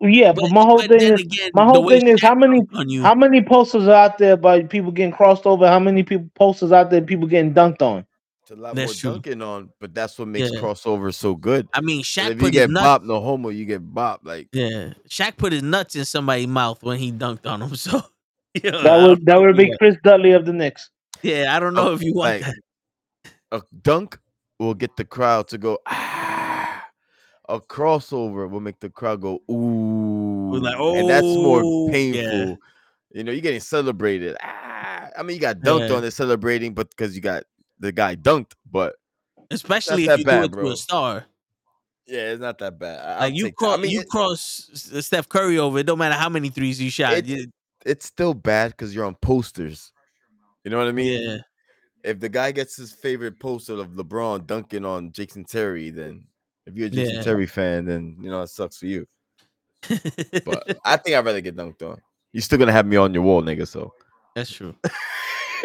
Yeah, 0.00 0.32
but, 0.32 0.50
my 0.52 0.62
whole 0.62 0.76
but 0.78 0.88
thing 0.88 1.14
is, 1.14 1.20
again, 1.20 1.50
my 1.54 1.64
whole 1.64 1.88
thing 1.88 2.06
is, 2.06 2.20
how 2.22 2.34
many, 2.34 2.60
dunked 2.60 2.78
on 2.78 2.88
you, 2.88 3.02
how 3.02 3.14
many 3.14 3.42
posters 3.42 3.88
are 3.88 3.94
out 3.94 4.18
there 4.18 4.36
by 4.36 4.62
people 4.62 4.92
getting 4.92 5.12
crossed 5.12 5.46
over? 5.46 5.66
How 5.66 5.78
many 5.80 6.02
people 6.02 6.30
posters 6.34 6.72
out 6.72 6.90
there 6.90 7.00
people 7.00 7.26
getting 7.26 7.52
dunked 7.54 7.82
on? 7.82 8.06
It's 8.44 8.50
a 8.50 8.56
lot 8.56 8.74
That's 8.74 9.02
more 9.02 9.12
true. 9.12 9.22
dunking 9.22 9.40
on, 9.40 9.70
but 9.80 9.94
that's 9.94 10.18
what 10.18 10.28
makes 10.28 10.52
Yeah. 10.52 10.60
crossovers 10.60 11.14
so 11.14 11.34
good. 11.34 11.66
I 11.72 11.80
mean, 11.80 12.02
Shaq 12.02 12.24
if 12.26 12.34
you 12.34 12.36
put 12.40 12.44
his 12.48 12.50
get 12.52 12.70
nuts. 12.70 12.84
bop, 12.84 13.02
no 13.02 13.18
homo, 13.22 13.48
you 13.48 13.64
get 13.64 13.78
bop. 13.94 14.20
Like 14.22 14.48
Yeah, 14.52 14.92
Shaq 15.08 15.38
put 15.38 15.52
his 15.54 15.62
nuts 15.62 15.96
in 15.96 16.04
somebody's 16.04 16.46
mouth 16.46 16.82
when 16.82 16.98
he 16.98 17.10
dunked 17.10 17.46
on 17.46 17.62
him. 17.62 17.70
So, 17.76 18.02
you 18.62 18.70
know, 18.70 18.82
That 18.82 19.00
I 19.00 19.06
would 19.08 19.24
that 19.24 19.40
would 19.40 19.56
be 19.56 19.68
want- 19.68 19.78
Chris 19.78 19.96
Dudley 20.04 20.32
of 20.32 20.44
the 20.44 20.52
Knicks. 20.52 20.90
Yeah, 21.22 21.56
I 21.56 21.58
don't 21.60 21.72
know 21.72 21.88
Oh, 21.88 21.94
if 21.94 22.02
you 22.02 22.12
want 22.12 22.42
like, 22.42 22.54
that. 23.22 23.32
a 23.50 23.62
dunk 23.80 24.18
will 24.58 24.74
get 24.74 24.94
the 24.96 25.06
crowd 25.06 25.48
to 25.48 25.56
go 25.58 25.78
ah. 25.86 26.84
A 27.48 27.58
crossover 27.60 28.48
will 28.50 28.60
make 28.60 28.78
the 28.80 28.90
crowd 28.90 29.22
go 29.22 29.40
ooh, 29.50 30.58
like, 30.58 30.76
oh, 30.78 30.96
and 30.96 31.08
that's 31.08 31.24
more 31.24 31.62
"Oh," 31.64 31.86
yeah. 31.86 31.92
painful. 31.92 32.58
You 33.14 33.24
know, 33.24 33.32
you're 33.32 33.40
getting 33.40 33.60
celebrated. 33.60 34.36
Ah, 34.42 35.08
I 35.18 35.22
mean, 35.22 35.36
you 35.36 35.40
got 35.40 35.60
dunked 35.60 35.88
Yeah. 35.88 35.96
on 35.96 36.04
and 36.04 36.12
celebrating, 36.12 36.74
but 36.74 36.90
because 36.90 37.14
you 37.14 37.22
got 37.22 37.44
the 37.84 37.92
guy 37.92 38.16
dunked, 38.16 38.52
but 38.70 38.96
Especially 39.50 40.06
if 40.06 40.18
you 40.18 40.24
bad, 40.24 40.50
do 40.52 40.58
it 40.58 40.62
to 40.64 40.70
a 40.72 40.76
star. 40.76 41.26
yeah, 42.06 42.32
it's 42.32 42.40
not 42.40 42.58
that 42.58 42.78
bad. 42.78 42.98
I- 42.98 43.20
Like 43.26 43.34
you 43.34 43.52
cross, 43.52 43.78
I 43.78 43.82
mean, 43.82 43.90
you 43.90 44.00
it- 44.00 44.08
cross 44.08 44.70
Steph 44.74 45.28
Curry 45.28 45.58
over. 45.58 45.78
It 45.78 45.86
don't 45.86 45.98
matter 45.98 46.14
how 46.14 46.28
many 46.28 46.48
threes 46.48 46.80
you 46.80 46.90
shot. 46.90 47.12
It- 47.14 47.50
it's 47.84 48.06
still 48.06 48.32
bad 48.34 48.70
because 48.70 48.94
you're 48.94 49.04
on 49.04 49.14
posters. 49.16 49.92
You 50.64 50.70
know 50.70 50.78
what 50.78 50.88
I 50.88 50.92
mean? 50.92 51.20
yeah, 51.22 51.38
If 52.02 52.20
the 52.20 52.30
guy 52.30 52.50
gets 52.52 52.76
his 52.76 52.92
favorite 52.92 53.38
poster 53.38 53.74
of 53.74 53.88
LeBron 53.88 54.46
dunking 54.46 54.84
on 54.86 55.12
Jason 55.12 55.44
Terry, 55.44 55.90
then 55.90 56.26
if 56.66 56.74
you're 56.74 56.86
a 56.86 56.90
Jason 56.90 57.16
Yeah. 57.16 57.22
Terry 57.22 57.46
fan, 57.46 57.84
then 57.84 58.16
you 58.20 58.30
know 58.30 58.40
it 58.42 58.48
sucks 58.48 58.78
for 58.78 58.86
you. 58.86 59.06
But 59.88 60.78
I 60.84 60.96
think 60.96 61.14
I'd 61.16 61.24
rather 61.26 61.42
get 61.42 61.56
dunked 61.56 61.82
on. 61.82 62.00
You're 62.32 62.40
still 62.40 62.58
gonna 62.58 62.72
have 62.72 62.86
me 62.86 62.96
on 62.96 63.12
your 63.12 63.22
wall, 63.22 63.42
nigga. 63.42 63.68
So 63.68 63.92
that's 64.34 64.50
true. 64.50 64.74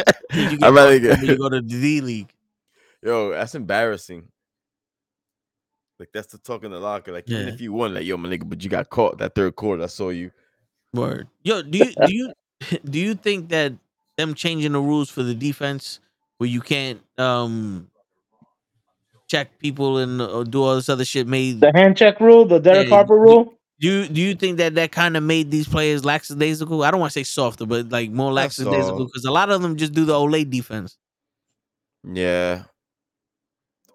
You 0.33 0.47
get 0.47 0.61
I'd 0.63 0.73
rather 0.73 0.99
dunked 0.99 1.11
on 1.11 1.25
you 1.25 1.37
go 1.37 1.49
to 1.49 1.61
the 1.61 1.67
D 1.67 2.01
League. 2.01 2.29
yo. 3.03 3.31
That's 3.31 3.55
embarrassing. 3.55 4.27
Like 5.99 6.09
that's 6.13 6.27
the 6.27 6.37
talk 6.37 6.63
in 6.63 6.71
the 6.71 6.79
locker. 6.79 7.11
Like 7.11 7.29
even 7.29 7.47
if 7.47 7.61
you 7.61 7.73
won, 7.73 7.93
like 7.93 8.05
yo, 8.05 8.17
my 8.17 8.29
nigga, 8.29 8.47
but 8.49 8.63
you 8.63 8.69
got 8.69 8.89
caught 8.89 9.17
that 9.19 9.35
third 9.35 9.55
quarter. 9.55 9.83
I 9.83 9.87
saw 9.87 10.09
you. 10.09 10.31
Word. 10.93 11.27
Yo, 11.43 11.61
do 11.61 11.77
you 11.77 11.93
do 11.95 12.13
you 12.13 12.33
do 12.85 12.99
you 12.99 13.15
think 13.15 13.49
that 13.49 13.73
them 14.17 14.33
changing 14.33 14.73
the 14.73 14.79
rules 14.79 15.09
for 15.09 15.23
the 15.23 15.35
defense 15.35 15.99
where 16.37 16.49
you 16.49 16.61
can't 16.61 17.01
um 17.17 17.89
check 19.27 19.59
people 19.59 19.97
and 19.99 20.21
uh, 20.21 20.43
do 20.43 20.63
all 20.63 20.75
this 20.75 20.89
other 20.89 21.05
shit 21.05 21.27
made 21.27 21.61
The 21.61 21.71
hand 21.75 21.97
check 21.97 22.19
rule, 22.19 22.45
the 22.45 22.59
Derek 22.59 22.89
Yeah, 22.89 22.95
Harper 22.95 23.17
rule. 23.17 23.53
Do 23.79 23.87
you 23.87 24.07
do 24.09 24.19
you 24.21 24.35
think 24.35 24.57
that 24.57 24.75
that 24.75 24.91
kind 24.91 25.15
of 25.15 25.23
made 25.23 25.51
these 25.51 25.67
players 25.67 26.03
lackadaisical? 26.03 26.83
I 26.83 26.91
don't 26.91 26.99
want 26.99 27.13
to 27.13 27.19
say 27.19 27.23
softer, 27.23 27.65
but 27.65 27.89
like 27.89 28.09
more 28.11 28.29
Not 28.31 28.35
lackadaisical 28.35 28.97
soft. 28.99 29.11
because 29.13 29.25
a 29.25 29.31
lot 29.31 29.49
of 29.49 29.61
them 29.61 29.77
just 29.77 29.93
do 29.93 30.03
the 30.05 30.13
olé 30.13 30.49
defense. 30.49 30.97
Yeah. 32.03 32.63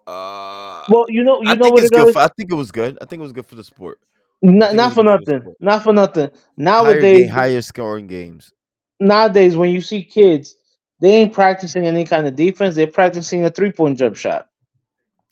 Uh, 0.07 0.83
Well, 0.89 1.05
you 1.09 1.23
know, 1.23 1.41
you 1.41 1.49
I 1.49 1.55
know 1.55 1.63
think 1.65 1.75
what 1.75 1.83
it's 1.83 1.91
it 1.91 1.95
good. 1.95 2.13
For, 2.13 2.19
I 2.19 2.27
think 2.37 2.51
it 2.51 2.55
was 2.55 2.71
good. 2.71 2.97
I 3.01 3.05
think 3.05 3.19
it 3.19 3.23
was 3.23 3.31
good 3.33 3.45
for 3.45 3.55
the 3.55 3.63
sport. 3.63 3.99
Not, 4.41 4.75
not 4.75 4.93
for 4.93 5.03
was 5.03 5.19
good 5.25 5.25
for 5.25 5.33
nothing. 5.43 5.55
Not 5.59 5.83
for 5.83 5.93
nothing. 5.93 6.29
Higher, 6.29 6.31
Nowadays, 6.57 7.17
game, 7.25 7.29
higher 7.29 7.61
scoring 7.61 8.07
games. 8.07 8.51
nowadays, 8.99 9.55
when 9.55 9.71
you 9.71 9.81
see 9.81 10.03
kids, 10.03 10.55
they 10.99 11.13
ain't 11.15 11.33
practicing 11.33 11.85
any 11.85 12.05
kind 12.05 12.27
of 12.27 12.35
defense. 12.35 12.75
They're 12.75 12.87
practicing 12.87 13.45
a 13.45 13.49
three 13.49 13.71
point 13.71 13.97
jump 13.97 14.15
shot. 14.15 14.47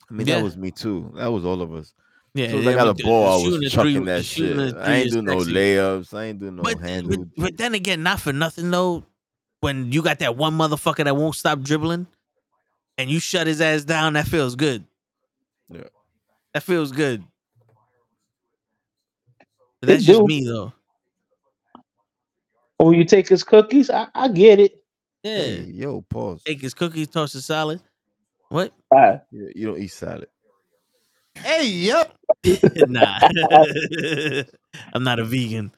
I 0.10 0.14
mean, 0.14 0.28
Yeah. 0.28 0.36
that 0.38 0.44
was 0.44 0.58
me 0.58 0.72
too. 0.72 1.12
That 1.16 1.32
was 1.32 1.46
all 1.46 1.62
of 1.62 1.74
us. 1.74 1.94
Yeah, 2.36 2.46
As 2.46 2.52
soon 2.52 2.62
as 2.62 2.68
I 2.68 2.74
got 2.74 2.88
a 2.88 2.94
the- 2.94 3.04
ball, 3.04 3.28
I 3.28 3.48
was 3.48 3.72
chucking 3.72 3.94
three- 3.96 4.06
that 4.06 4.26
shit. 4.26 4.76
I 4.76 4.96
ain't 4.96 5.08
is 5.08 5.14
do 5.14 5.22
no 5.22 5.38
layups. 5.38 6.14
I 6.18 6.26
ain't 6.26 6.40
do 6.40 6.50
no 6.52 6.64
but, 6.64 6.80
handle. 6.80 7.18
but 7.18 7.28
but 7.38 7.58
then 7.58 7.76
again, 7.76 8.02
not 8.02 8.20
for 8.20 8.34
nothing 8.34 8.72
though. 8.72 9.04
When 9.60 9.92
you 9.94 10.02
got 10.02 10.20
that 10.20 10.36
one 10.36 10.58
motherfucker 10.58 11.04
that 11.06 11.16
won't 11.16 11.36
stop 11.36 11.62
dribbling, 11.62 12.06
and 12.98 13.10
you 13.10 13.20
shut 13.20 13.48
his 13.48 13.62
ass 13.62 13.84
down, 13.86 14.14
that 14.14 14.28
feels 14.28 14.56
good. 14.56 14.84
Yeah. 15.70 15.84
That 16.54 16.64
feels 16.64 16.92
good. 16.92 17.24
But 19.80 19.88
that's 19.88 20.04
just 20.04 20.22
me 20.24 20.44
though. 20.46 20.74
Or 22.80 22.94
you 22.94 23.06
take 23.06 23.30
his 23.30 23.44
cookies. 23.44 23.90
I, 23.90 24.08
I 24.14 24.28
get 24.28 24.60
it. 24.60 24.84
Yeah. 25.24 25.38
Hey, 25.38 25.62
yo, 25.74 26.02
pause. 26.02 26.42
Take 26.44 26.60
his 26.62 26.74
cookies, 26.74 27.08
toss 27.08 27.32
his 27.34 27.46
salad. 27.46 27.80
What? 28.50 28.74
Ah, 28.94 29.22
You, 29.32 29.52
you 29.56 29.68
don't 29.68 29.80
eat 29.80 29.88
salad. 29.92 30.28
Hey, 31.36 31.66
yep. 31.68 32.13
nah. 32.88 33.20
I'm 34.94 35.04
not 35.04 35.20
a 35.20 35.24
vegan. 35.26 35.72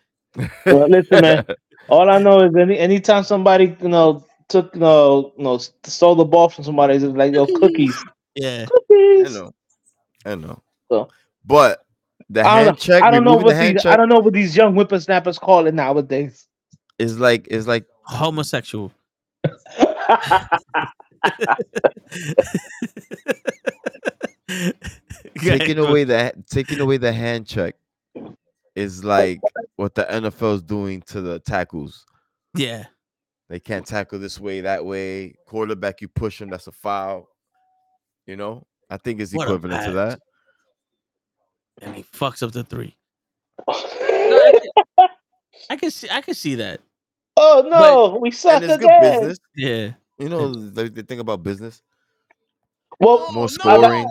well, 0.65 0.87
listen, 0.89 1.21
man. 1.21 1.45
All 1.89 2.09
I 2.09 2.17
know 2.17 2.41
is 2.41 2.55
any 2.55 2.79
anytime 2.79 3.23
somebody 3.23 3.77
you 3.79 3.89
know 3.89 4.25
took 4.49 4.73
you 4.73 4.81
know, 4.81 5.33
you 5.37 5.43
know 5.43 5.57
stole 5.83 6.15
the 6.15 6.25
ball 6.25 6.49
from 6.49 6.63
somebody, 6.63 6.95
it's 6.95 7.03
like 7.05 7.33
yo 7.33 7.45
cookies, 7.45 7.95
Yeah. 8.35 8.65
I 8.91 9.27
know. 9.31 9.51
I 10.25 10.35
know. 10.35 10.61
So- 10.91 11.09
But 11.45 11.85
the 12.29 12.41
I 12.41 12.43
hand 12.55 12.65
don't, 12.65 12.73
know, 12.73 12.77
check, 12.79 13.03
I 13.03 13.11
don't 13.11 13.23
know 13.23 13.35
what 13.35 13.47
the 13.47 13.55
hand 13.55 13.75
these 13.77 13.85
I 13.85 13.95
don't 13.97 14.09
know 14.09 14.19
what 14.19 14.33
these 14.33 14.57
young 14.57 14.73
whippersnappers 14.73 15.37
call 15.37 15.67
it 15.67 15.75
nowadays. 15.75 16.47
is 16.97 17.19
like 17.19 17.47
is 17.49 17.67
like 17.67 17.85
Homosexual. 18.03 18.91
taking 25.39 25.77
away 25.79 26.03
the 26.03 26.33
taking 26.49 26.79
away 26.79 26.97
the 26.97 27.11
hand 27.11 27.45
check 27.47 27.75
is 28.75 29.03
like 29.03 29.39
what 29.75 29.95
the 29.95 30.03
NFL 30.03 30.55
is 30.55 30.61
doing 30.61 31.01
to 31.03 31.21
the 31.21 31.39
tackles. 31.39 32.05
Yeah. 32.55 32.85
They 33.49 33.59
can't 33.59 33.85
tackle 33.85 34.19
this 34.19 34.39
way, 34.39 34.61
that 34.61 34.83
way. 34.83 35.35
Quarterback, 35.45 36.01
you 36.01 36.07
push 36.07 36.41
him, 36.41 36.49
that's 36.49 36.67
a 36.67 36.71
foul. 36.71 37.29
You 38.25 38.35
know, 38.35 38.65
I 38.89 38.97
think 38.97 39.21
it's 39.21 39.33
What 39.33 39.43
equivalent 39.43 39.85
to 39.85 39.91
that. 39.93 40.19
And 41.81 41.95
he 41.95 42.03
fucks 42.03 42.41
up 42.41 42.51
the 42.51 42.63
three. 42.63 42.95
I 43.67 44.59
can, 44.97 45.07
I 45.69 45.75
can 45.75 45.91
see 45.91 46.09
I 46.09 46.21
can 46.21 46.33
see 46.33 46.55
that. 46.55 46.81
oh 47.37 47.65
no, 47.67 48.19
we 48.19 48.31
suck 48.31 48.63
And 48.63 48.71
it's 48.71 48.77
good 48.77 49.01
business. 49.01 49.37
Yeah. 49.55 49.91
You 50.17 50.29
know, 50.29 50.53
the, 50.53 50.89
the 50.89 51.03
thing 51.03 51.19
about 51.19 51.43
business, 51.43 51.83
Well, 52.99 53.31
more 53.33 53.43
oh, 53.43 53.45
I 53.45 53.47
scoring. 53.47 54.07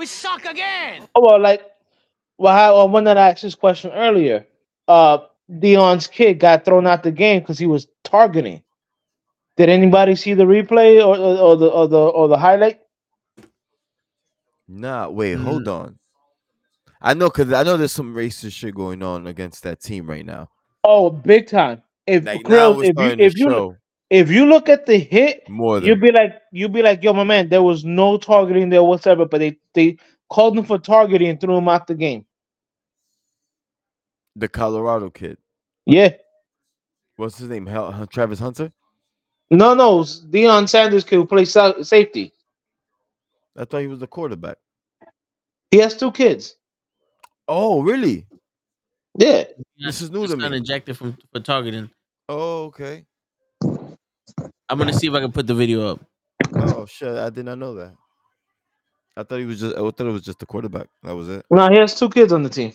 We 0.00 0.06
suck 0.06 0.46
again. 0.46 1.06
Oh, 1.14 1.20
well, 1.20 1.38
like, 1.38 1.62
well, 2.38 2.56
how, 2.56 2.74
well, 2.74 2.88
one 2.88 3.04
that 3.04 3.18
I 3.18 3.28
asked 3.28 3.42
this 3.42 3.54
question 3.54 3.90
earlier. 3.92 4.46
Uh, 4.88 5.18
Deion's 5.50 6.06
kid 6.06 6.40
got 6.40 6.64
thrown 6.64 6.86
out 6.86 7.02
the 7.02 7.12
game 7.12 7.40
because 7.40 7.58
he 7.58 7.66
was 7.66 7.86
targeting. 8.02 8.62
Did 9.58 9.68
anybody 9.68 10.16
see 10.16 10.32
the 10.32 10.44
replay 10.44 11.06
or, 11.06 11.18
or, 11.18 11.36
or 11.36 11.56
the 11.58 11.66
or 11.66 11.86
the 11.86 11.98
or 11.98 12.28
the 12.28 12.38
highlight? 12.38 12.80
Nah, 14.66 15.10
wait, 15.10 15.36
Mm. 15.36 15.42
hold 15.42 15.68
on. 15.68 15.98
I 17.02 17.12
know 17.12 17.28
because 17.28 17.52
I 17.52 17.62
know 17.62 17.76
there's 17.76 17.92
some 17.92 18.14
racist 18.14 18.52
shit 18.52 18.74
going 18.74 19.02
on 19.02 19.26
against 19.26 19.64
that 19.64 19.82
team 19.82 20.08
right 20.08 20.24
now. 20.24 20.48
Oh, 20.82 21.10
big 21.10 21.46
time! 21.46 21.82
If 22.06 22.24
Like 22.24 22.48
now 22.48 22.72
Krill, 22.72 22.82
if 22.82 22.98
you 22.98 23.16
if 23.18 23.36
you 23.36 23.50
show 23.50 23.76
if 24.10 24.30
you 24.30 24.46
look 24.46 24.68
at 24.68 24.86
the 24.86 24.98
hit, 24.98 25.44
more 25.48 25.80
than 25.80 25.88
you'll 25.88 26.00
be 26.00 26.12
like 26.12 26.34
you'll 26.52 26.68
be 26.70 26.82
like, 26.82 27.02
yo, 27.04 27.12
my 27.14 27.24
man, 27.24 27.48
there 27.48 27.62
was 27.62 27.84
no 27.84 28.18
targeting 28.18 28.70
there 28.70 28.82
whatsoever, 28.84 29.26
but 29.26 29.38
they 29.40 29.58
they 29.74 29.98
called 30.30 30.58
him 30.58 30.64
for 30.64 30.78
targeting 30.78 31.28
and 31.30 31.40
threw 31.40 31.56
him 31.56 31.68
out 31.68 31.86
the 31.86 31.94
game. 31.94 32.26
the 34.36 34.48
Colorado 34.48 35.10
kid. 35.10 35.38
Yeah, 35.86 36.10
What's 37.16 37.38
his 37.38 37.48
name? 37.48 37.66
Hel- 37.66 37.92
Hun- 37.92 38.08
Travis 38.08 38.38
Hunter. 38.40 38.72
no, 39.50 39.74
no, 39.74 40.00
it's 40.02 40.20
Deion 40.20 40.68
Sanders 40.68 41.04
kid 41.04 41.16
who 41.16 41.26
plays 41.26 41.56
safety. 41.82 42.32
I 43.56 43.64
thought 43.64 43.80
he 43.80 43.86
was 43.88 43.98
the 44.00 44.06
quarterback. 44.06 44.58
He 45.70 45.78
has 45.78 45.96
two 45.96 46.12
kids. 46.12 46.56
Oh, 47.48 47.82
really? 47.82 48.26
Yeah, 49.18 49.44
This 49.78 50.02
is 50.02 50.10
new 50.10 50.22
Just 50.22 50.32
to 50.32 50.36
me. 50.50 50.56
injected 50.58 50.96
from 50.96 51.16
for 51.32 51.40
targeting. 51.40 51.90
Oh, 52.28 52.64
okay. 52.66 53.04
I'm 54.68 54.78
gonna 54.78 54.92
see 54.92 55.06
if 55.08 55.14
I 55.14 55.20
can 55.20 55.32
put 55.32 55.46
the 55.46 55.54
video 55.54 55.88
up. 55.88 56.00
Oh 56.54 56.86
shit, 56.86 57.16
I 57.16 57.30
did 57.30 57.44
not 57.44 57.58
know 57.58 57.74
that. 57.74 57.94
I 59.16 59.22
thought 59.22 59.38
he 59.38 59.44
was 59.44 59.60
just. 59.60 59.76
I 59.76 59.80
thought 59.80 60.00
it 60.00 60.12
was 60.12 60.22
just 60.22 60.38
the 60.38 60.46
quarterback. 60.46 60.88
That 61.02 61.14
was 61.14 61.28
it. 61.28 61.44
no, 61.50 61.68
he 61.68 61.78
has 61.78 61.98
two 61.98 62.08
kids 62.08 62.32
on 62.32 62.42
the 62.42 62.48
team. 62.48 62.72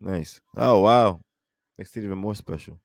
Nice. 0.00 0.40
Oh 0.56 0.80
wow, 0.80 1.20
makes 1.78 1.96
it 1.96 2.04
even 2.04 2.18
more 2.18 2.34
special. 2.34 2.78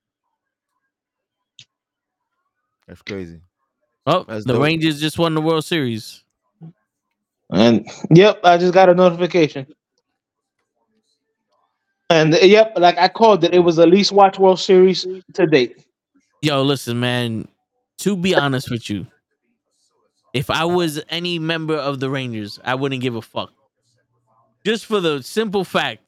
That's 2.87 3.01
crazy. 3.03 3.41
Oh, 4.07 4.25
That's 4.27 4.45
the 4.45 4.53
dope. 4.53 4.63
Rangers 4.63 4.99
just 4.99 5.19
won 5.19 5.35
the 5.35 5.41
World 5.41 5.63
Series. 5.63 6.23
And 7.51 7.87
yep, 8.11 8.39
I 8.43 8.57
just 8.57 8.73
got 8.73 8.89
a 8.89 8.95
notification. 8.95 9.67
And 12.09 12.33
yep, 12.41 12.73
like 12.75 12.97
I 12.97 13.07
called 13.07 13.43
it, 13.43 13.53
it 13.53 13.59
was 13.59 13.75
the 13.75 13.85
least 13.85 14.11
watched 14.11 14.39
World 14.39 14.59
Series 14.59 15.05
to 15.33 15.45
date. 15.45 15.85
Yo, 16.41 16.63
listen, 16.63 16.99
man. 16.99 17.47
To 17.99 18.15
be 18.15 18.33
honest 18.33 18.71
with 18.71 18.89
you, 18.89 19.07
if 20.33 20.49
I 20.49 20.65
was 20.65 21.03
any 21.09 21.37
member 21.37 21.75
of 21.75 21.99
the 21.99 22.09
Rangers, 22.09 22.59
I 22.63 22.75
wouldn't 22.75 23.01
give 23.01 23.15
a 23.15 23.21
fuck. 23.21 23.51
Just 24.65 24.85
for 24.85 24.99
the 24.99 25.21
simple 25.21 25.63
fact, 25.63 26.01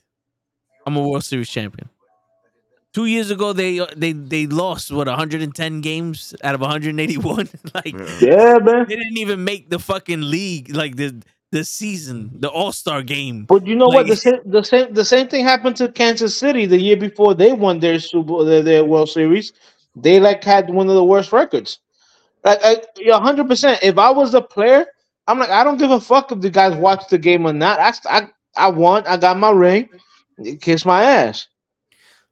I'm 0.85 0.95
a 0.95 1.07
World 1.07 1.23
Series 1.23 1.49
champion. 1.49 1.89
Two 2.93 3.05
years 3.05 3.31
ago, 3.31 3.53
they 3.53 3.85
they 3.95 4.11
they 4.11 4.47
lost 4.47 4.91
what 4.91 5.07
110 5.07 5.81
games 5.81 6.35
out 6.43 6.55
of 6.55 6.61
181. 6.61 7.49
like 7.73 7.93
Yeah. 7.93 8.07
Yeah, 8.21 8.57
man. 8.59 8.85
they 8.87 8.95
didn't 8.95 9.17
even 9.17 9.43
make 9.43 9.69
the 9.69 9.79
fucking 9.79 10.21
league, 10.21 10.75
like 10.75 10.97
the 10.97 11.21
the 11.51 11.65
season, 11.65 12.31
the 12.33 12.49
All 12.49 12.71
Star 12.71 13.01
game. 13.01 13.45
But 13.45 13.65
you 13.67 13.75
know 13.75 13.87
what? 13.87 14.07
The 14.07 14.15
same, 14.15 14.39
the 14.45 14.63
same, 14.63 14.93
the 14.93 15.05
same 15.05 15.27
thing 15.27 15.43
happened 15.45 15.75
to 15.77 15.89
Kansas 15.89 16.35
City 16.35 16.65
the 16.65 16.79
year 16.79 16.97
before 16.97 17.33
they 17.33 17.53
won 17.53 17.79
their 17.79 17.99
Super 17.99 18.43
their, 18.43 18.61
their 18.61 18.85
World 18.85 19.09
Series. 19.09 19.53
They 19.95 20.19
like 20.19 20.43
had 20.43 20.69
one 20.69 20.87
of 20.89 20.95
the 20.95 21.03
worst 21.03 21.31
records. 21.31 21.79
Like, 22.43 22.59
I, 22.63 22.81
yeah, 22.97 23.19
hundred 23.19 23.47
percent. 23.47 23.79
If 23.83 23.97
I 23.97 24.09
was 24.09 24.33
a 24.33 24.41
player, 24.41 24.85
I'm 25.27 25.37
like, 25.39 25.49
I 25.49 25.63
don't 25.63 25.77
give 25.77 25.91
a 25.91 25.99
fuck 26.01 26.31
if 26.31 26.41
the 26.41 26.49
guys 26.49 26.75
watch 26.75 27.07
the 27.09 27.17
game 27.17 27.45
or 27.45 27.53
not. 27.53 27.79
I, 27.79 27.93
I, 28.19 28.27
I 28.55 28.69
won. 28.69 29.05
I 29.05 29.17
got 29.17 29.37
my 29.37 29.51
ring. 29.51 29.89
Kiss 30.61 30.85
my 30.85 31.03
ass. 31.03 31.47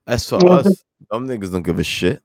That's 0.07 0.27
for 0.27 0.43
us. 0.49 0.83
Them 1.11 1.27
niggas 1.27 1.51
don't 1.51 1.61
give 1.63 1.77
a 1.79 1.83
shit. 1.83 2.21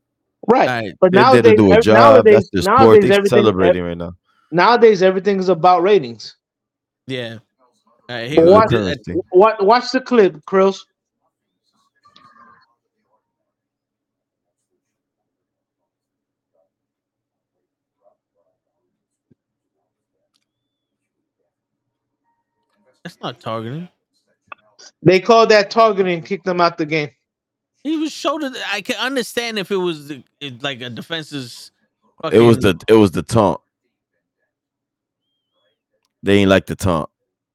Right. 0.47 0.69
All 0.69 0.75
right, 0.83 0.93
But 1.01 1.13
They're 1.13 1.23
there 1.23 1.43
nowadays, 1.43 1.51
to 1.53 1.57
do 1.57 1.73
a 1.73 1.81
job. 1.81 1.95
nowadays, 1.95 2.49
That's 2.53 2.67
their 2.67 2.77
sport. 2.77 3.03
They're 3.03 3.27
celebrating 3.27 3.83
right 3.83 3.97
now. 3.97 4.15
nowadays, 4.51 5.03
everything 5.03 5.39
is 5.39 5.49
about 5.49 5.83
ratings. 5.83 6.37
yeah. 7.07 7.39
All 8.09 8.17
right, 8.17 8.37
Watch, 8.39 8.71
we 8.71 8.77
Currency. 8.77 9.15
go. 9.15 9.25
watch, 9.33 9.57
watch 9.61 9.91
the 9.93 10.01
clip, 10.01 10.37
Krills. 10.45 10.81
That's 23.05 23.21
not 23.23 23.39
targeting. 23.41 23.89
They 25.03 25.21
called 25.21 25.51
that 25.51 25.71
targeting, 25.71 26.23
kicked 26.23 26.45
them 26.47 26.61
out 26.61 26.79
the 26.79 26.87
game. 26.87 27.11
He 27.83 27.97
was 27.99 28.11
shoulder. 28.13 28.51
I 28.73 28.81
can 28.81 28.97
understand 28.97 29.59
if 29.59 29.71
it 29.71 29.77
was 29.77 30.09
the- 30.09 30.25
it, 30.41 30.63
like 30.63 30.81
a 30.81 30.89
defense's. 30.91 31.71
It 32.33 32.39
was 32.41 32.59
the 32.59 32.81
it 32.89 32.95
was 32.95 33.11
the 33.11 33.23
taunt. 33.23 33.61
They 36.23 36.39
ain't 36.39 36.49
like 36.51 36.67
the 36.67 36.77
taunt. 36.77 37.11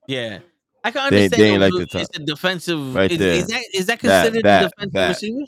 yeah. 0.08 0.40
I 0.82 0.92
can 0.92 1.10
They- 1.12 1.26
understand. 1.26 1.42
they 1.44 1.50
ain't 1.52 1.64
if 1.64 1.74
like 1.74 1.82
it- 1.82 1.92
the 1.92 2.00
it's 2.00 2.18
a 2.18 2.20
defensive. 2.24 2.96
Right 2.96 3.12
is, 3.12 3.18
there. 3.18 3.34
is 3.34 3.48
that 3.48 3.64
is 3.74 3.86
that 3.88 4.00
That- 4.02 4.24
considered 4.24 4.46
that- 4.46 4.64
a 4.66 4.70
defensive 4.70 4.94
that. 4.94 5.08
receiver? 5.10 5.46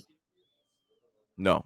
No. 1.38 1.66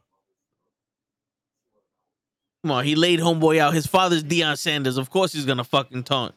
Come 2.61 2.71
on, 2.71 2.83
he 2.85 2.95
laid 2.95 3.19
homeboy 3.19 3.57
out. 3.59 3.73
His 3.73 3.87
father's 3.87 4.23
Deion 4.23 4.57
Sanders. 4.57 4.97
Of 4.97 5.09
course, 5.09 5.33
he's 5.33 5.45
gonna 5.45 5.63
fucking 5.63 6.03
taunt. 6.03 6.35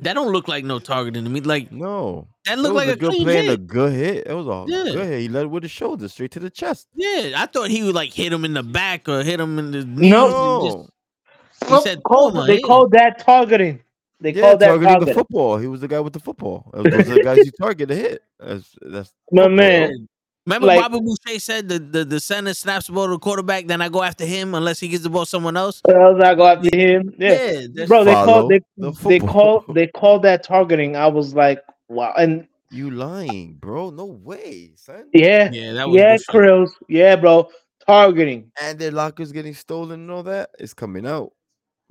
That 0.00 0.14
don't 0.14 0.32
look 0.32 0.48
like 0.48 0.64
no 0.64 0.78
targeting 0.80 1.24
to 1.24 1.30
me. 1.30 1.40
Like 1.40 1.70
No. 1.70 2.26
that 2.46 2.58
looked 2.58 2.74
like 2.74 2.88
a 2.88 2.92
a 2.92 2.96
good 2.96 3.10
clean 3.10 3.24
play 3.24 3.38
and 3.38 3.48
a 3.48 3.50
hit. 3.52 3.66
good 3.66 3.92
hit. 3.92 4.26
It 4.26 4.34
was 4.34 4.46
a 4.46 4.64
Yeah. 4.68 4.92
good 4.92 5.06
hit. 5.06 5.20
He 5.20 5.28
led 5.28 5.46
with 5.46 5.62
his 5.62 5.72
shoulder 5.72 6.08
straight 6.08 6.32
to 6.32 6.40
the 6.40 6.50
chest. 6.50 6.88
Yeah, 6.94 7.32
I 7.36 7.46
thought 7.46 7.70
he 7.70 7.82
would 7.84 7.94
like 7.94 8.12
hit 8.12 8.32
him 8.32 8.44
in 8.44 8.54
the 8.54 8.62
back 8.64 9.08
or 9.08 9.22
hit 9.22 9.38
him 9.40 9.58
in 9.58 9.70
the 9.70 9.84
knees. 9.84 10.10
No. 10.10 10.60
and 10.62 10.64
just- 10.66 11.70
No. 11.70 11.76
He 11.78 11.82
said, 11.82 12.02
called- 12.02 12.32
"Puma, 12.34 12.46
they 12.46 12.54
yeah." 12.56 12.60
called 12.66 12.90
that 12.92 13.20
targeting. 13.20 13.80
They 14.20 14.32
Yeah, 14.32 14.42
called 14.42 14.60
that 14.60 14.68
targeting 14.68 15.04
the 15.06 15.14
football. 15.14 15.58
He 15.58 15.66
was 15.68 15.80
the 15.80 15.88
guy 15.88 16.00
with 16.00 16.12
the 16.12 16.20
football. 16.20 16.70
Those 16.74 16.86
are 16.86 17.02
the 17.14 17.22
guys 17.22 17.38
you 17.38 17.52
target 17.58 17.88
to 17.88 17.94
hit. 17.96 18.22
That's 18.40 18.74
that's 18.82 19.12
My 19.32 19.42
football. 19.44 19.56
man, 19.56 20.08
Remember, 20.46 20.66
Like- 20.66 20.80
Bobby 20.80 21.00
Boucher 21.00 21.38
said 21.40 21.68
the, 21.68 21.78
the 21.78 22.04
the 22.04 22.20
center 22.20 22.52
snaps 22.52 22.86
the 22.88 22.92
ball 22.92 23.06
to 23.06 23.12
the 23.12 23.18
quarterback, 23.18 23.66
then 23.66 23.80
I 23.80 23.88
go 23.88 24.02
after 24.02 24.26
him 24.26 24.54
unless 24.54 24.78
he 24.78 24.88
gives 24.88 25.02
the 25.02 25.08
ball 25.10 25.24
to 25.24 25.30
someone 25.30 25.56
else. 25.56 25.80
what 25.84 25.96
else 25.96 26.22
I 26.22 26.34
go 26.34 26.46
after 26.46 26.76
him? 26.76 27.14
Yeah, 27.18 27.36
that's- 27.72 27.88
bro. 27.88 28.04
They 28.04 28.12
Follow 28.12 28.26
called 28.32 28.50
they 28.50 28.60
the 28.76 28.90
they 28.90 29.18
football. 29.18 29.28
called 29.62 29.64
they 29.74 29.86
called 29.86 30.22
that 30.24 30.42
targeting. 30.42 30.96
I 30.96 31.06
was 31.06 31.34
like, 31.34 31.62
wow, 31.88 32.12
and 32.18 32.46
You 32.70 32.90
lying, 32.90 33.54
bro? 33.54 33.88
No 33.90 34.04
way, 34.04 34.72
son. 34.76 35.08
yeah, 35.14 35.50
yeah, 35.50 35.72
that 35.72 35.88
was 35.88 35.96
yeah, 35.96 36.10
bullshit. 36.10 36.26
Krills, 36.28 36.70
yeah, 36.90 37.16
bro, 37.16 37.48
targeting. 37.86 38.50
And 38.60 38.78
their 38.78 38.90
lockers 38.90 39.32
getting 39.32 39.54
stolen 39.54 40.00
and 40.02 40.10
all 40.10 40.24
that 40.24 40.50
is 40.58 40.74
coming 40.74 41.06
out. 41.06 41.32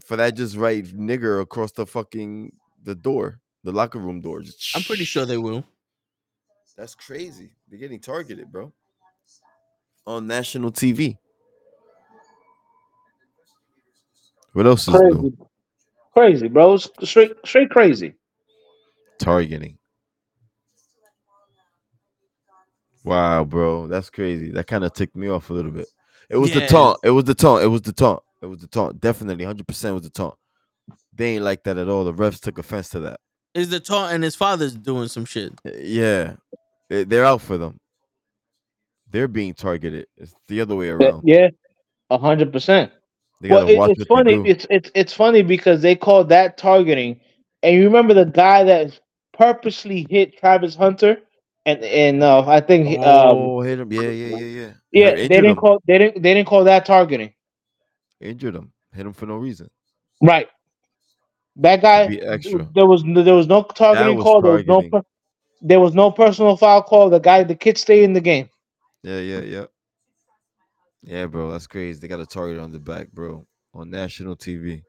For 0.06 0.16
that 0.18 0.36
just 0.36 0.58
right 0.58 0.84
nigger 0.86 1.42
across 1.42 1.72
the 1.72 1.86
fucking 1.88 2.52
the 2.84 2.94
door, 2.94 3.40
the 3.64 3.72
locker 3.72 3.98
room 4.00 4.22
door. 4.22 4.42
Just 4.42 4.76
I'm 4.76 4.84
pretty 4.84 5.06
sure 5.06 5.26
they 5.26 5.38
will. 5.38 5.64
That's 6.76 6.96
crazy. 6.96 7.52
They're 7.74 7.80
getting 7.80 8.00
targeted, 8.00 8.52
bro. 8.52 8.72
On 10.06 10.28
national 10.28 10.72
TV. 10.72 11.18
What 14.52 14.68
else 14.68 14.88
is 14.88 14.94
new? 14.94 15.00
Crazy, 15.02 15.36
crazy, 16.14 16.48
bro. 16.50 16.74
It's 16.76 16.88
Straight, 17.02 17.32
straight 17.44 17.72
crazy. 17.72 18.14
Targeting. 19.18 19.80
Wow, 23.04 23.44
bro, 23.44 23.88
that's 23.88 24.12
crazy. 24.12 24.52
That 24.52 24.68
kind 24.68 24.84
of 24.84 24.94
ticked 24.94 25.16
me 25.16 25.30
off 25.30 25.50
a 25.50 25.54
little 25.54 25.72
bit. 25.72 25.88
It 26.30 26.38
was 26.38 26.54
the 26.54 26.60
Yeah. 26.60 26.68
taunt. 26.68 27.00
It 27.04 27.10
was 27.10 27.24
the 27.24 27.34
taunt. 27.34 27.64
It 27.64 27.68
was 27.70 27.82
the 27.82 27.92
taunt. 27.92 28.22
It 28.44 28.46
was 28.46 28.60
the 28.60 28.68
taunt. 28.68 29.02
Definitely, 29.02 29.46
hundred 29.46 29.68
percent 29.68 29.96
was 29.96 30.04
the 30.04 30.12
taunt. 30.12 30.36
They 31.12 31.38
ain't 31.38 31.44
like 31.44 31.64
that 31.64 31.80
at 31.80 31.90
all. 31.90 32.04
The 32.06 32.14
refs 32.14 32.40
took 32.40 32.60
offense 32.60 32.90
to 32.90 33.00
that. 33.00 33.20
Is 33.56 33.70
the 33.70 33.80
taunt 33.80 34.14
and 34.14 34.24
his 34.24 34.36
father's 34.36 34.76
doing 34.76 35.08
some 35.08 35.26
shit. 35.26 35.54
Yeah, 35.66 35.72
They- 35.72 36.38
they're 37.02 37.26
out 37.26 37.42
for 37.42 37.58
them. 37.58 37.80
They're 39.10 39.28
being 39.28 39.54
targeted. 39.54 40.08
It's 40.18 40.34
the 40.48 40.62
other 40.62 40.76
way 40.76 40.90
around. 40.90 41.22
Yeah, 41.24 41.50
a 42.10 42.18
hundred 42.18 42.52
percent. 42.52 42.92
Well, 43.42 43.68
it, 43.68 43.98
it's 43.98 44.06
funny. 44.06 44.42
It's 44.50 44.66
it's 44.70 44.92
it's 44.96 45.14
funny 45.14 45.42
because 45.42 45.82
they 45.82 45.96
call 45.96 46.24
that 46.26 46.58
targeting, 46.58 47.20
and 47.62 47.76
you 47.76 47.84
remember 47.84 48.14
the 48.14 48.26
guy 48.26 48.64
that 48.64 49.00
purposely 49.34 50.08
hit 50.10 50.38
Travis 50.38 50.76
Hunter, 50.76 51.18
and 51.66 51.84
and 51.84 52.24
uh, 52.24 52.48
I 52.48 52.62
think 52.62 53.00
um, 53.00 53.38
oh, 53.38 53.62
hit 53.62 53.80
him. 53.80 53.92
Yeah, 53.92 54.02
yeah, 54.02 54.38
yeah, 54.38 54.38
yeah. 54.38 54.72
yeah, 54.92 55.16
they 55.16 55.28
didn't 55.28 55.46
him. 55.46 55.56
call 55.58 55.80
they 55.86 55.98
didn't 55.98 56.24
they 56.24 56.34
didn't 56.34 56.48
call 56.48 56.64
that 56.64 56.86
targeting. 56.86 57.34
Injured 58.22 58.56
him. 58.56 58.72
Hit 58.94 59.06
him 59.06 59.14
for 59.14 59.26
no 59.26 59.36
reason. 59.36 59.70
Right. 60.22 60.48
That 61.58 61.82
guy. 61.82 62.06
extra. 62.06 62.68
There 62.74 62.86
was 62.86 63.04
there 63.04 63.36
was 63.36 63.48
no 63.48 63.64
targeting 63.64 64.22
call. 64.22 64.42
There 64.42 64.54
was 64.54 64.66
no. 64.66 65.04
There 65.64 65.80
was 65.80 65.94
no 65.96 66.12
personal 66.12 66.58
foul 66.58 66.84
call. 66.84 67.10
The 67.10 67.20
guy, 67.20 67.44
the 67.44 67.56
kid, 67.56 67.78
stayed 67.78 68.04
in 68.04 68.12
the 68.12 68.22
game. 68.22 68.50
Yeah, 69.02 69.20
yeah, 69.20 69.40
yeah. 69.40 69.66
Yeah, 71.02 71.26
bro, 71.26 71.52
that's 71.52 71.68
crazy. 71.68 72.00
They 72.00 72.08
got 72.08 72.20
a 72.20 72.26
target 72.26 72.60
on 72.60 72.72
the 72.72 72.80
back, 72.80 73.12
bro, 73.12 73.46
on 73.74 73.90
national 73.90 74.36
TV. 74.36 74.84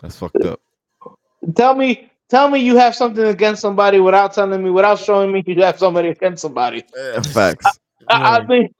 That's 0.00 0.16
fucked 0.16 0.44
up. 0.44 0.60
Tell 1.54 1.74
me, 1.74 2.10
tell 2.28 2.50
me, 2.50 2.60
you 2.60 2.76
have 2.76 2.94
something 2.94 3.24
against 3.24 3.62
somebody 3.62 3.98
without 4.00 4.34
telling 4.34 4.62
me, 4.62 4.70
without 4.70 4.98
showing 4.98 5.32
me 5.32 5.42
you 5.46 5.62
have 5.62 5.78
somebody 5.78 6.08
against 6.08 6.42
somebody. 6.42 6.84
Eh, 6.98 7.22
Facts. 7.22 7.78
I, 8.08 8.38
I 8.38 8.46
mean, 8.46 8.74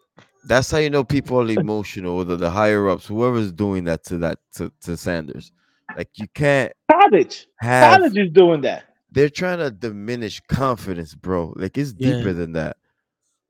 That's 0.46 0.70
how 0.70 0.78
you 0.78 0.90
know 0.90 1.04
people 1.04 1.40
are 1.40 1.50
emotional, 1.50 2.22
the, 2.24 2.36
the 2.36 2.50
higher 2.50 2.88
ups, 2.90 3.06
whoever's 3.06 3.52
doing 3.52 3.84
that 3.84 4.04
to 4.04 4.18
that 4.18 4.38
to, 4.56 4.70
to 4.82 4.96
Sanders. 4.96 5.52
Like 5.96 6.10
you 6.16 6.28
can't 6.34 6.72
college, 7.10 7.46
have 7.60 8.00
college 8.00 8.16
is 8.16 8.30
doing 8.32 8.62
that. 8.62 8.84
they're 9.10 9.30
trying 9.30 9.58
to 9.58 9.70
diminish 9.70 10.40
confidence, 10.48 11.14
bro. 11.14 11.52
Like 11.56 11.78
it's 11.78 11.94
Yeah. 11.98 12.14
deeper 12.16 12.32
than 12.32 12.52
that. 12.52 12.76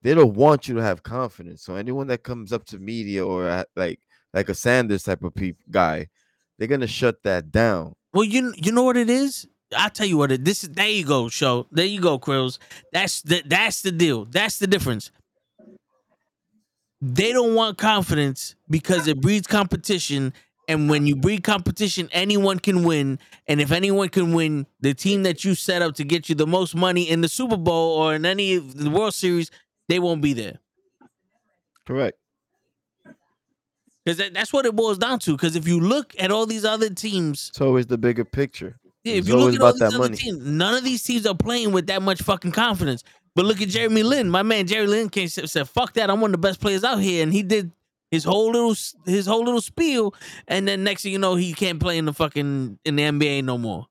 They 0.02 0.14
don't 0.14 0.34
want 0.34 0.68
you 0.68 0.74
to 0.76 0.82
have 0.82 1.02
confidence. 1.02 1.62
So 1.62 1.76
anyone 1.76 2.08
that 2.08 2.22
comes 2.22 2.52
up 2.52 2.64
to 2.66 2.78
media 2.78 3.24
or 3.26 3.48
uh, 3.48 3.64
like 3.76 4.00
like 4.34 4.48
a 4.48 4.54
Sanders 4.54 5.02
type 5.04 5.22
of 5.24 5.34
peop 5.34 5.56
guy, 5.70 6.08
they're 6.58 6.68
gonna 6.68 6.86
shut 6.86 7.22
that 7.24 7.50
down. 7.50 7.94
Well, 8.12 8.24
you 8.24 8.52
you 8.56 8.72
know 8.72 8.82
what 8.84 8.96
it 8.96 9.10
is. 9.10 9.46
I'll 9.76 9.90
tell 9.90 10.06
you 10.06 10.18
what 10.18 10.30
it. 10.32 10.44
This 10.44 10.62
is 10.64 10.70
there 10.70 10.88
you 10.88 11.04
go, 11.04 11.28
show. 11.28 11.66
There 11.72 11.86
you 11.86 12.00
go, 12.00 12.18
Krills. 12.18 12.58
That's 12.92 13.22
the 13.22 13.42
that's 13.46 13.82
the 13.82 13.92
deal. 13.92 14.26
That's 14.26 14.58
the 14.58 14.66
difference. 14.66 15.10
They 17.00 17.32
don't 17.32 17.54
want 17.54 17.78
confidence 17.78 18.54
because 18.70 19.08
it 19.08 19.20
breeds 19.20 19.46
competition, 19.46 20.32
and 20.68 20.88
when 20.88 21.06
you 21.06 21.16
breed 21.16 21.44
competition, 21.44 22.08
anyone 22.12 22.58
can 22.58 22.84
win. 22.84 23.18
And 23.46 23.60
if 23.60 23.70
anyone 23.72 24.08
can 24.08 24.32
win, 24.32 24.66
the 24.80 24.94
team 24.94 25.22
that 25.24 25.44
you 25.44 25.54
set 25.54 25.82
up 25.82 25.94
to 25.96 26.04
get 26.04 26.28
you 26.28 26.34
the 26.34 26.46
most 26.46 26.74
money 26.74 27.08
in 27.08 27.20
the 27.20 27.28
Super 27.28 27.56
Bowl 27.56 27.98
or 27.98 28.14
in 28.14 28.24
any 28.26 28.54
of 28.54 28.76
the 28.76 28.90
World 28.90 29.14
Series, 29.14 29.50
they 29.88 29.98
won't 29.98 30.22
be 30.22 30.32
there. 30.32 30.58
Correct. 31.86 32.18
Because 34.04 34.18
that, 34.18 34.34
that's 34.34 34.52
what 34.52 34.66
it 34.66 34.76
boils 34.76 34.98
down 34.98 35.18
to. 35.20 35.32
Because 35.32 35.56
if 35.56 35.66
you 35.66 35.80
look 35.80 36.14
at 36.18 36.30
all 36.30 36.46
these 36.46 36.64
other 36.64 36.90
teams, 36.90 37.48
It's 37.50 37.60
always 37.60 37.86
the 37.86 37.98
bigger 37.98 38.24
picture. 38.24 38.78
Yeah, 39.02 39.14
It's 39.14 39.26
if 39.26 39.32
you 39.32 39.38
look 39.38 39.54
at 39.54 39.60
all 39.60 39.72
these 39.72 39.82
other 39.82 39.98
money. 39.98 40.16
teams, 40.16 40.38
none 40.44 40.74
of 40.74 40.84
these 40.84 41.02
teams 41.02 41.26
are 41.26 41.34
playing 41.34 41.72
with 41.72 41.86
that 41.86 42.02
much 42.02 42.22
fucking 42.22 42.52
confidence. 42.52 43.02
But 43.34 43.46
look 43.46 43.60
at 43.60 43.68
Jeremy 43.68 44.02
Lin. 44.02 44.30
My 44.30 44.42
man 44.42 44.66
Jerry 44.66 44.86
Lin 44.86 45.08
came 45.08 45.28
said, 45.28 45.50
said, 45.50 45.68
"Fuck 45.68 45.94
that! 45.94 46.08
I'm 46.08 46.20
one 46.20 46.30
of 46.30 46.40
the 46.40 46.46
best 46.46 46.60
players 46.60 46.84
out 46.84 47.00
here," 47.00 47.22
and 47.22 47.32
he 47.32 47.42
did 47.42 47.72
his 48.14 48.24
whole 48.24 48.52
little 48.52 48.74
his 49.04 49.26
whole 49.26 49.44
little 49.44 49.60
spiel. 49.60 50.14
And 50.48 50.66
then 50.66 50.84
next 50.84 51.02
thing 51.02 51.12
you 51.12 51.18
know, 51.18 51.34
he 51.34 51.52
can't 51.52 51.80
play 51.80 51.98
in 51.98 52.04
the 52.04 52.12
fucking 52.12 52.78
in 52.84 52.96
the 52.96 53.02
NBA 53.02 53.44
no 53.44 53.58
more. 53.58 53.86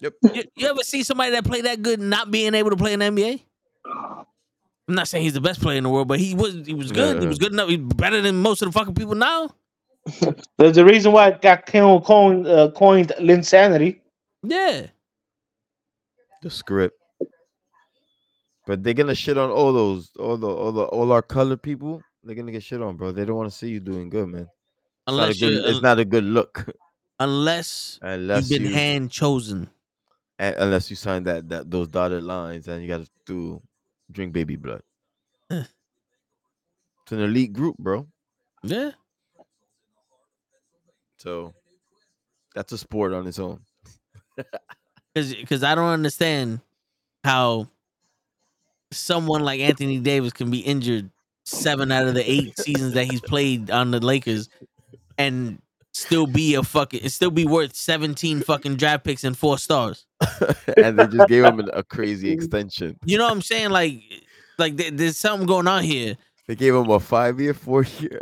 Yep. 0.00 0.14
You, 0.34 0.44
you 0.54 0.68
ever 0.68 0.82
see 0.82 1.02
somebody 1.02 1.32
that 1.32 1.44
play 1.44 1.62
that 1.62 1.82
good 1.82 2.00
not 2.00 2.30
being 2.30 2.54
able 2.54 2.70
to 2.70 2.76
play 2.76 2.92
in 2.92 3.00
the 3.00 3.06
NBA? 3.06 3.42
I'm 3.86 4.94
not 4.94 5.08
saying 5.08 5.24
he's 5.24 5.32
the 5.32 5.40
best 5.40 5.60
player 5.60 5.76
in 5.76 5.84
the 5.84 5.90
world, 5.90 6.08
but 6.08 6.18
he 6.18 6.34
was 6.34 6.66
he 6.66 6.74
was 6.74 6.92
good. 6.92 7.20
He 7.20 7.28
was 7.28 7.38
good 7.38 7.52
enough. 7.52 7.68
He's 7.68 7.78
better 7.78 8.20
than 8.20 8.36
most 8.36 8.62
of 8.62 8.72
the 8.72 8.78
fucking 8.78 8.94
people 8.94 9.14
now. 9.14 9.50
There's 10.56 10.76
a 10.76 10.84
reason 10.84 11.12
why 11.12 11.28
it 11.28 11.42
got 11.42 11.66
Kendall 11.66 12.00
coined, 12.00 12.46
uh, 12.46 12.70
coined 12.70 13.12
Linsanity. 13.20 14.00
Yeah. 14.42 14.86
The 16.42 16.50
script. 16.50 16.98
But 18.68 18.84
they're 18.84 18.94
gonna 18.94 19.16
shit 19.16 19.36
on 19.36 19.50
all 19.50 19.72
those, 19.72 20.10
all 20.20 20.36
the, 20.36 20.46
all 20.46 20.70
the, 20.70 20.82
all 20.82 21.10
our 21.10 21.22
colored 21.22 21.62
people. 21.62 22.00
They're 22.22 22.36
gonna 22.36 22.52
get 22.52 22.62
shit 22.62 22.80
on, 22.80 22.96
bro. 22.96 23.10
They 23.10 23.24
don't 23.24 23.36
want 23.36 23.50
to 23.50 23.56
see 23.56 23.70
you 23.70 23.80
doing 23.80 24.10
good, 24.10 24.28
man. 24.28 24.42
It's 24.42 24.50
not 25.06 25.14
a 25.16 25.22
Unless 25.22 25.40
good, 25.40 25.64
it's 25.64 25.82
not 25.82 25.98
a 25.98 26.04
good 26.04 26.24
look 26.24 26.66
unless 27.20 27.98
unless 28.02 28.50
you've 28.50 28.60
been 28.60 28.68
you, 28.68 28.74
hand 28.74 29.10
chosen. 29.10 29.68
unless 30.38 30.90
you 30.90 30.96
sign 30.96 31.24
that 31.24 31.48
that 31.48 31.70
those 31.70 31.88
dotted 31.88 32.22
lines 32.22 32.68
and 32.68 32.82
you 32.82 32.88
got 32.88 33.00
to 33.00 33.10
do 33.26 33.60
drink 34.12 34.32
baby 34.32 34.56
blood. 34.56 34.82
Eh. 35.50 35.64
It's 37.02 37.12
an 37.12 37.20
elite 37.20 37.52
group, 37.52 37.76
bro. 37.78 38.06
Yeah. 38.62 38.90
So 41.18 41.54
that's 42.54 42.72
a 42.72 42.78
sport 42.78 43.12
on 43.12 43.26
its 43.26 43.38
own. 43.38 43.60
Cause, 45.16 45.34
cause 45.48 45.64
I 45.64 45.74
don't 45.74 45.88
understand 45.88 46.60
how 47.24 47.66
someone 48.90 49.42
like 49.42 49.60
Anthony 49.60 49.98
Davis 49.98 50.32
can 50.32 50.50
be 50.50 50.58
injured 50.60 51.10
seven 51.44 51.90
out 51.92 52.06
of 52.06 52.14
the 52.14 52.30
eight 52.30 52.58
seasons 52.58 52.94
that 52.94 53.04
he's 53.04 53.20
played 53.20 53.70
on 53.70 53.90
the 53.90 54.00
Lakers 54.00 54.48
and 55.16 55.60
still 55.94 56.26
be 56.26 56.54
a 56.54 56.62
fucking 56.62 57.08
still 57.08 57.30
be 57.30 57.46
worth 57.46 57.74
17 57.74 58.42
fucking 58.42 58.76
draft 58.76 59.04
picks 59.04 59.24
and 59.24 59.36
four 59.36 59.58
stars. 59.58 60.06
and 60.76 60.98
they 60.98 61.06
just 61.06 61.28
gave 61.28 61.44
him 61.44 61.68
a 61.72 61.82
crazy 61.82 62.30
extension. 62.30 62.96
You 63.04 63.18
know 63.18 63.24
what 63.24 63.32
I'm 63.32 63.42
saying? 63.42 63.70
Like 63.70 64.02
like 64.58 64.76
there- 64.76 64.90
there's 64.90 65.16
something 65.18 65.46
going 65.46 65.66
on 65.66 65.82
here. 65.84 66.16
They 66.46 66.54
gave 66.54 66.74
him 66.74 66.88
a 66.90 67.00
five 67.00 67.40
year, 67.40 67.54
four 67.54 67.84
year. 68.00 68.20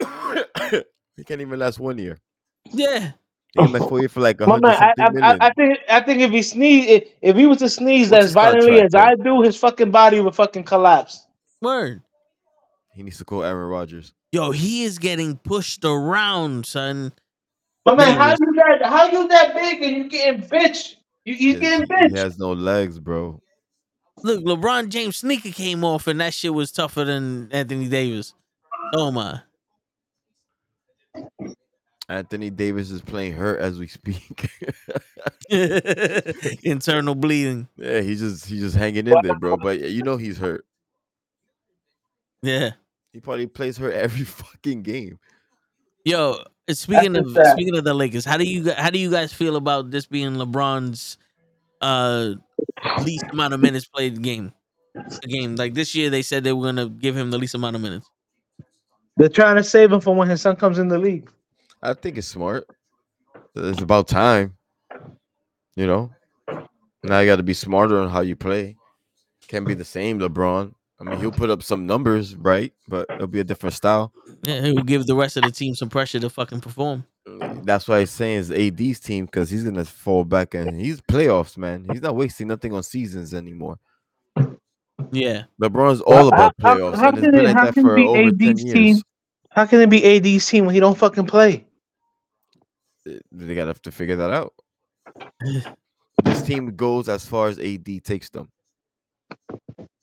he 1.16 1.24
can't 1.24 1.40
even 1.40 1.58
last 1.58 1.78
one 1.78 1.98
year. 1.98 2.18
Yeah. 2.72 3.12
They 3.56 3.62
gave 3.66 3.74
him 3.74 3.90
like 3.90 4.10
for 4.10 4.20
like 4.20 4.40
a 4.40 4.46
My 4.46 4.58
man, 4.58 4.74
hundred 4.74 5.22
I, 5.22 5.34
I, 5.34 5.48
I, 5.48 5.52
think 5.52 5.78
I 5.88 6.00
think 6.00 6.20
if 6.20 6.30
he 6.32 6.42
sneeze, 6.42 6.86
if, 6.88 7.08
if 7.22 7.36
he 7.36 7.46
was 7.46 7.58
to 7.58 7.68
sneeze 7.68 8.10
What's 8.10 8.26
as 8.26 8.32
violently 8.32 8.80
as 8.80 8.94
I 8.94 9.14
do, 9.14 9.42
his 9.42 9.56
fucking 9.56 9.90
body 9.90 10.20
would 10.20 10.34
fucking 10.34 10.64
collapse. 10.64 11.26
Word. 11.60 12.02
He 12.92 13.02
needs 13.02 13.18
to 13.18 13.24
call 13.24 13.44
Aaron 13.44 13.68
Rodgers. 13.68 14.12
Yo, 14.32 14.50
he 14.50 14.82
is 14.84 14.98
getting 14.98 15.36
pushed 15.36 15.84
around, 15.84 16.66
son. 16.66 17.12
My 17.86 17.94
man, 17.94 18.16
how 18.16 18.30
Yes. 18.30 18.38
you 18.40 18.52
that 18.54 18.82
how 18.86 19.10
you 19.10 19.28
that 19.28 19.54
big 19.54 19.82
and 19.82 19.96
you 19.96 20.08
getting 20.08 20.42
bitch? 20.42 20.96
You 21.24 21.34
you 21.34 21.54
He- 21.54 21.60
getting 21.60 22.10
he 22.10 22.18
has 22.18 22.38
no 22.38 22.52
legs, 22.52 22.98
bro. 22.98 23.40
Look, 24.22 24.42
LeBron 24.44 24.88
James 24.88 25.18
sneaker 25.18 25.50
came 25.50 25.84
off 25.84 26.06
and 26.06 26.20
that 26.20 26.34
shit 26.34 26.54
was 26.54 26.72
tougher 26.72 27.04
than 27.04 27.50
Anthony 27.52 27.88
Davis. 27.88 28.32
Oh 28.94 29.10
my. 29.10 29.40
Anthony 32.08 32.50
Davis 32.50 32.90
is 32.90 33.00
playing 33.00 33.32
hurt 33.32 33.60
as 33.60 33.78
we 33.78 33.86
speak. 33.88 34.50
Internal 36.62 37.14
bleeding. 37.14 37.66
yeah, 37.76 38.00
he's 38.00 38.20
just 38.20 38.46
he's 38.46 38.60
just 38.60 38.76
hanging 38.76 39.06
in 39.06 39.16
there, 39.22 39.38
bro. 39.38 39.56
But 39.56 39.80
you 39.80 40.02
know 40.02 40.16
he's 40.16 40.36
hurt. 40.36 40.66
Yeah. 42.42 42.72
He 43.12 43.20
probably 43.20 43.46
plays 43.46 43.78
hurt 43.78 43.94
every 43.94 44.24
fucking 44.24 44.82
game. 44.82 45.18
Yo, 46.04 46.36
speaking 46.68 47.14
That's 47.14 47.28
of 47.28 47.34
sad. 47.34 47.52
speaking 47.52 47.76
of 47.76 47.84
the 47.84 47.94
Lakers, 47.94 48.24
how 48.24 48.36
do 48.36 48.44
you 48.44 48.72
how 48.72 48.90
do 48.90 48.98
you 48.98 49.10
guys 49.10 49.32
feel 49.32 49.56
about 49.56 49.90
this 49.90 50.04
being 50.04 50.34
LeBron's 50.34 51.16
uh 51.80 52.34
least 53.02 53.24
amount 53.32 53.54
of 53.54 53.60
minutes 53.60 53.86
played 53.86 54.20
game? 54.20 54.52
A 54.94 55.26
game 55.26 55.56
like 55.56 55.74
this 55.74 55.94
year, 55.94 56.10
they 56.10 56.22
said 56.22 56.44
they 56.44 56.52
were 56.52 56.64
gonna 56.64 56.88
give 56.88 57.16
him 57.16 57.30
the 57.30 57.38
least 57.38 57.54
amount 57.54 57.76
of 57.76 57.82
minutes. 57.82 58.08
They're 59.16 59.28
trying 59.28 59.56
to 59.56 59.64
save 59.64 59.90
him 59.90 60.00
for 60.00 60.14
when 60.14 60.28
his 60.28 60.42
son 60.42 60.56
comes 60.56 60.78
in 60.78 60.88
the 60.88 60.98
league. 60.98 61.30
I 61.84 61.94
think 61.94 62.16
it's 62.18 62.26
smart. 62.26 62.66
It's 63.54 63.82
about 63.82 64.08
time. 64.08 64.56
You 65.76 65.86
know. 65.86 66.10
Now 67.02 67.20
you 67.20 67.26
got 67.26 67.36
to 67.36 67.42
be 67.42 67.54
smarter 67.54 68.00
on 68.00 68.08
how 68.08 68.22
you 68.22 68.34
play. 68.36 68.76
Can't 69.48 69.66
be 69.66 69.74
the 69.74 69.84
same 69.84 70.18
LeBron. 70.18 70.72
I 71.00 71.04
mean, 71.04 71.20
he'll 71.20 71.30
put 71.32 71.50
up 71.50 71.62
some 71.62 71.86
numbers, 71.86 72.34
right? 72.36 72.72
But 72.88 73.06
it'll 73.10 73.26
be 73.26 73.40
a 73.40 73.44
different 73.44 73.74
style. 73.74 74.12
Yeah, 74.44 74.62
he 74.62 74.72
will 74.72 74.82
give 74.82 75.06
the 75.06 75.14
rest 75.14 75.36
of 75.36 75.42
the 75.42 75.50
team 75.50 75.74
some 75.74 75.90
pressure 75.90 76.18
to 76.20 76.30
fucking 76.30 76.60
perform. 76.62 77.04
That's 77.64 77.86
why 77.88 78.00
he's 78.00 78.10
saying 78.10 78.40
it's 78.40 78.50
AD's 78.50 79.00
team 79.00 79.26
because 79.26 79.50
he's 79.50 79.64
gonna 79.64 79.84
fall 79.84 80.24
back 80.24 80.54
and 80.54 80.80
he's 80.80 81.00
playoffs, 81.02 81.58
man. 81.58 81.86
He's 81.90 82.00
not 82.02 82.16
wasting 82.16 82.48
nothing 82.48 82.72
on 82.72 82.82
seasons 82.82 83.34
anymore. 83.34 83.78
Yeah. 85.10 85.44
LeBron's 85.60 86.00
all 86.00 86.28
about 86.28 86.56
playoffs, 86.58 86.96
how 86.96 87.08
and 87.08 87.18
it's 87.18 87.26
can 87.26 87.34
it- 87.34 87.44
like 87.44 87.54
how 87.56 87.70
can 87.72 87.86
it 87.86 87.96
be 87.96 88.04
over 88.06 88.30
ten 88.30 88.48
AD's 88.50 88.62
years. 88.64 88.72
team? 88.74 88.96
How 89.50 89.66
can 89.66 89.80
it 89.80 89.90
be 89.90 90.04
AD's 90.04 90.46
team 90.46 90.64
when 90.66 90.74
he 90.74 90.80
don't 90.80 90.96
fucking 90.96 91.26
play? 91.26 91.66
Uh, 93.08 93.18
They 93.32 93.54
gotta 93.54 93.68
have 93.68 93.82
to 93.82 93.92
figure 93.92 94.16
that 94.16 94.30
out. 94.30 94.54
this 96.24 96.42
team 96.42 96.74
goes 96.76 97.08
as 97.08 97.26
far 97.26 97.48
as 97.48 97.58
AD 97.58 98.04
takes 98.04 98.30
them, 98.30 98.48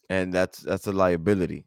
and 0.10 0.34
that's 0.34 0.60
that's 0.60 0.88
a 0.88 0.91
liability. 0.91 1.65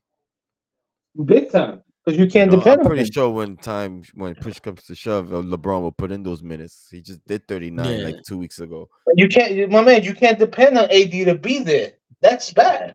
Big 1.25 1.51
time. 1.51 1.83
Because 2.05 2.19
you 2.21 2.27
can't 2.27 2.51
You 2.51 2.59
know, 2.59 2.63
depend 2.63 2.81
I'm 2.83 2.87
on 2.87 2.93
pretty 2.93 3.11
sure 3.11 3.31
when 3.31 3.57
time 3.57 4.03
when 4.15 4.35
push 4.35 4.61
comes 4.61 4.85
to 4.85 4.95
shove, 4.95 5.33
uh, 5.33 5.39
LeBron 5.39 5.81
will 5.81 5.93
put 5.93 6.13
in 6.13 6.23
those 6.23 6.43
minutes. 6.43 6.89
He 6.91 7.01
just 7.01 7.25
did 7.27 7.49
39 7.49 7.99
Yeah. 7.99 8.05
like 8.05 8.23
two 8.27 8.37
weeks 8.37 8.59
ago. 8.59 8.91
You 9.15 9.27
can't, 9.29 9.71
my 9.71 9.81
man. 9.81 10.03
You 10.05 10.13
can't 10.13 10.39
depend 10.39 10.77
on 10.77 10.85
AD 10.91 11.13
to 11.25 11.35
be 11.35 11.61
there. 11.61 11.93
That's 12.21 12.53
bad. 12.53 12.95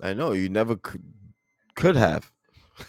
I 0.00 0.14
know 0.14 0.30
you 0.32 0.48
never 0.48 0.76
could 0.76 1.02
could 1.74 1.96
have. 1.96 2.30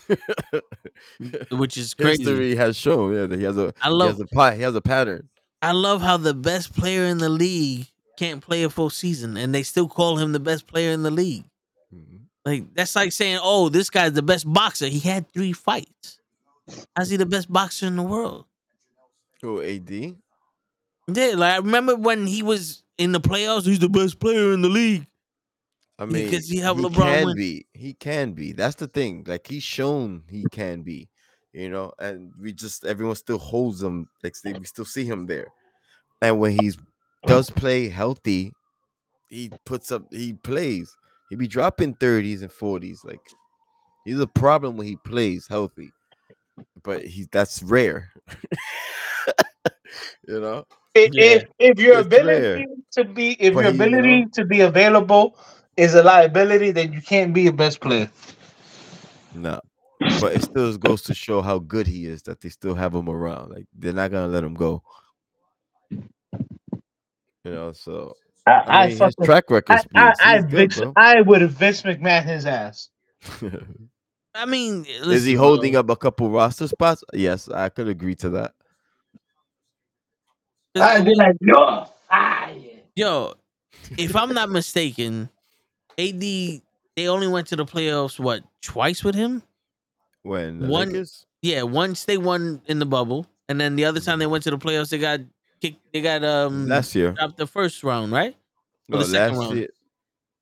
which 1.51 1.77
is 1.77 1.93
crazy. 1.93 2.23
History 2.23 2.55
has 2.55 2.77
shown 2.77 3.14
yeah, 3.14 3.26
that 3.26 3.38
he 3.38 3.45
has 3.45 3.57
a 3.57 3.73
I 3.81 3.88
he 3.88 3.93
love 3.93 4.09
has 4.11 4.19
a 4.19 4.27
pi- 4.27 4.55
he 4.55 4.61
has 4.61 4.76
a 4.76 4.81
pattern. 4.81 5.30
I 5.61 5.72
love 5.72 6.01
how 6.01 6.18
the 6.18 6.34
best 6.34 6.76
player 6.76 7.05
in 7.05 7.18
the 7.18 7.30
league 7.30 7.88
can't 8.18 8.41
play 8.41 8.64
a 8.64 8.69
full 8.69 8.89
season 8.89 9.38
and 9.38 9.53
they 9.53 9.64
still 9.64 9.88
call 9.88 10.18
him 10.18 10.31
the 10.31 10.39
best 10.39 10.68
player 10.68 10.91
in 10.91 11.03
the 11.03 11.11
league. 11.11 11.45
Mhm. 11.93 12.22
Like 12.45 12.73
that's 12.73 12.95
like 12.95 13.11
saying, 13.11 13.39
"Oh, 13.41 13.69
this 13.69 13.89
guy's 13.89 14.14
the 14.14 14.22
best 14.22 14.51
boxer. 14.51 14.88
He 14.88 14.99
had 14.99 15.31
3 15.31 15.53
fights." 15.53 16.19
How's 16.95 17.09
he 17.09 17.18
the 17.18 17.26
best 17.26 17.51
boxer 17.51 17.88
in 17.88 17.95
the 17.95 18.03
world? 18.03 18.45
Oh, 19.43 19.61
AD. 19.61 19.89
Yeah, 19.89 21.34
like 21.35 21.53
I 21.53 21.57
remember 21.57 21.95
when 21.95 22.27
he 22.27 22.43
was 22.43 22.84
in 22.97 23.11
the 23.14 23.22
playoffs, 23.22 23.65
he's 23.65 23.80
the 23.80 23.89
best 23.89 24.19
player 24.19 24.51
in 24.53 24.61
the 24.61 24.69
league. 24.69 25.07
I 25.99 26.03
Yeah, 26.05 26.11
mean, 26.13 26.31
'cause 26.31 26.47
he 26.47 26.57
helped 26.57 26.79
he 26.81 26.85
LeBron 26.85 26.93
can 26.95 27.25
win. 27.25 27.35
be. 27.35 27.65
He 27.73 27.93
can 27.93 28.33
be. 28.33 28.51
That's 28.53 28.75
the 28.75 28.87
thing. 28.87 29.23
Like 29.27 29.47
he's 29.47 29.63
shown 29.63 30.23
he 30.29 30.45
can 30.51 30.81
be. 30.83 31.09
You 31.53 31.69
know, 31.69 31.91
and 31.99 32.31
we 32.39 32.53
just 32.53 32.85
everyone 32.85 33.15
still 33.15 33.39
holds 33.39 33.81
him. 33.81 34.07
Like 34.23 34.35
they, 34.43 34.53
we 34.53 34.65
still 34.65 34.85
see 34.85 35.05
him 35.05 35.25
there. 35.25 35.47
And 36.21 36.39
when 36.39 36.51
he 36.51 36.69
mm. 36.69 36.77
does 37.25 37.49
play 37.49 37.89
healthy, 37.89 38.51
he 39.29 39.51
puts 39.65 39.91
up. 39.91 40.03
He 40.11 40.33
plays. 40.33 40.95
He 41.29 41.35
be 41.35 41.47
dropping 41.47 41.95
thirties 41.95 42.41
and 42.43 42.51
forties. 42.51 43.01
Like 43.03 43.19
he's 44.05 44.19
a 44.19 44.27
problem 44.27 44.77
when 44.77 44.85
he 44.87 44.97
plays 44.97 45.47
healthy, 45.47 45.89
but 46.83 47.03
he 47.03 47.27
that's 47.31 47.63
rare. 47.63 48.11
you 50.27 50.39
know. 50.39 50.63
If 50.95 51.13
Yeah. 51.13 51.23
if, 51.23 51.43
if 51.59 51.79
your 51.79 51.97
It's 51.99 52.05
ability 52.05 52.27
rare. 52.27 52.65
to 52.93 53.03
be, 53.03 53.31
if 53.41 53.53
But 53.53 53.59
your 53.61 53.71
he, 53.71 53.77
you 53.77 53.83
ability 53.85 54.21
know- 54.21 54.27
to 54.33 54.45
be 54.45 54.61
available 54.61 55.37
is 55.77 55.93
a 55.93 56.03
liability, 56.03 56.71
then 56.71 56.91
you 56.91 57.01
can't 57.01 57.33
be 57.33 57.47
a 57.47 57.53
best 57.53 57.79
player. 57.79 58.09
No. 59.33 59.61
But 60.19 60.33
it 60.33 60.43
still 60.43 60.77
goes 60.77 61.01
to 61.03 61.13
show 61.13 61.41
how 61.41 61.59
good 61.59 61.87
he 61.87 62.05
is 62.05 62.21
that 62.23 62.41
they 62.41 62.49
still 62.49 62.75
have 62.75 62.93
him 62.93 63.09
around. 63.09 63.51
Like 63.51 63.65
they're 63.77 63.93
not 63.93 64.11
gonna 64.11 64.27
let 64.27 64.43
him 64.43 64.53
go. 64.53 64.83
You 65.91 66.01
know, 67.45 67.71
so 67.71 68.15
I, 68.45 68.51
I 68.51 68.63
I, 68.65 68.81
mean, 68.81 68.89
his 68.89 68.99
fucking, 68.99 69.25
track 69.25 69.49
record 69.49 69.73
I, 69.73 69.79
speaks. 69.79 69.95
I, 69.95 70.13
I, 70.19 70.41
good, 70.41 70.93
I 70.95 71.21
would 71.21 71.41
have 71.41 71.51
Vince 71.51 71.81
McMahon 71.83 72.23
his 72.25 72.45
ass. 72.45 72.89
I 74.35 74.45
mean, 74.45 74.85
is 74.87 75.23
he 75.23 75.33
holding 75.33 75.75
up 75.75 75.89
a 75.89 75.95
couple 75.95 76.29
roster 76.29 76.67
spots? 76.67 77.03
Yes, 77.13 77.49
I 77.49 77.69
could 77.69 77.87
agree 77.87 78.15
to 78.15 78.29
that. 78.31 78.53
I'd 80.75 81.05
be 81.05 81.15
like, 81.15 81.35
yo, 81.41 81.87
ah, 82.11 82.49
yeah. 82.49 82.73
Yo, 82.95 83.33
if 83.97 84.15
I'm 84.15 84.33
not 84.33 84.51
mistaken, 84.51 85.29
AD 85.97 86.19
they 86.21 87.07
only 87.07 87.27
went 87.27 87.47
to 87.47 87.55
the 87.55 87.65
playoffs 87.65 88.19
what 88.19 88.43
twice 88.61 89.03
with 89.03 89.15
him? 89.15 89.43
When 90.23 90.67
One- 90.67 90.89
Lakers? 90.89 91.25
Yeah, 91.41 91.61
once 91.63 92.05
they 92.05 92.17
won 92.17 92.61
in 92.65 92.79
the 92.79 92.85
bubble, 92.85 93.27
and 93.47 93.61
then 93.61 93.75
the 93.75 93.85
other 93.85 93.99
time 93.99 94.17
they 94.19 94.25
went 94.27 94.43
to 94.45 94.49
the 94.51 94.57
playoffs, 94.57 94.89
they 94.89 94.97
got 94.97 95.19
kicked. 95.61 95.79
They 95.93 96.01
got 96.01 96.23
um 96.23 96.67
last 96.67 96.95
year, 96.95 97.11
dropped 97.11 97.37
the 97.37 97.45
first 97.47 97.83
round, 97.83 98.11
right? 98.11 98.35
no, 98.89 98.97
the 98.97 99.05
second 99.05 99.37
last 99.37 99.45
round. 99.47 99.57
year. 99.59 99.69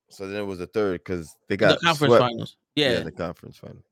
So 0.10 0.28
then 0.28 0.38
it 0.42 0.46
was 0.46 0.60
the 0.60 0.68
third 0.68 1.02
because 1.04 1.36
they 1.50 1.58
got 1.58 1.80
the 1.80 1.86
conference 1.86 2.12
swept. 2.14 2.22
finals. 2.24 2.56
Yeah. 2.76 3.00
the 3.02 3.12
conference 3.12 3.58
final. 3.58 3.84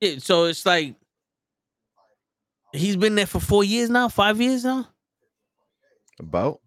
yeah. 0.00 0.18
So 0.18 0.44
it's 0.44 0.64
like 0.64 0.94
he's 2.72 2.96
been 2.96 3.16
there 3.16 3.26
for 3.26 3.40
four 3.40 3.64
years 3.64 3.90
now, 3.90 4.08
five 4.08 4.40
years 4.40 4.64
now. 4.64 4.88
About 6.20 6.60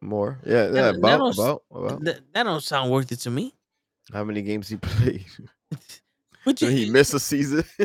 more, 0.00 0.38
yeah, 0.46 0.52
yeah, 0.52 0.66
That- 0.66 0.72
that 0.72 0.94
about 0.98 1.18
don't 1.18 1.34
about 1.34 1.62
about. 1.72 2.04
That, 2.04 2.20
that 2.32 2.42
don't 2.44 2.62
sound 2.62 2.90
worth 2.92 3.10
it 3.10 3.16
to 3.20 3.30
me. 3.30 3.52
How 4.12 4.24
many 4.24 4.42
games 4.42 4.68
he 4.68 4.76
played? 4.80 5.24
But 6.44 6.60
you, 6.62 6.68
Did 6.68 6.78
he 6.78 6.90
miss 6.90 7.12
a 7.14 7.20
season? 7.20 7.64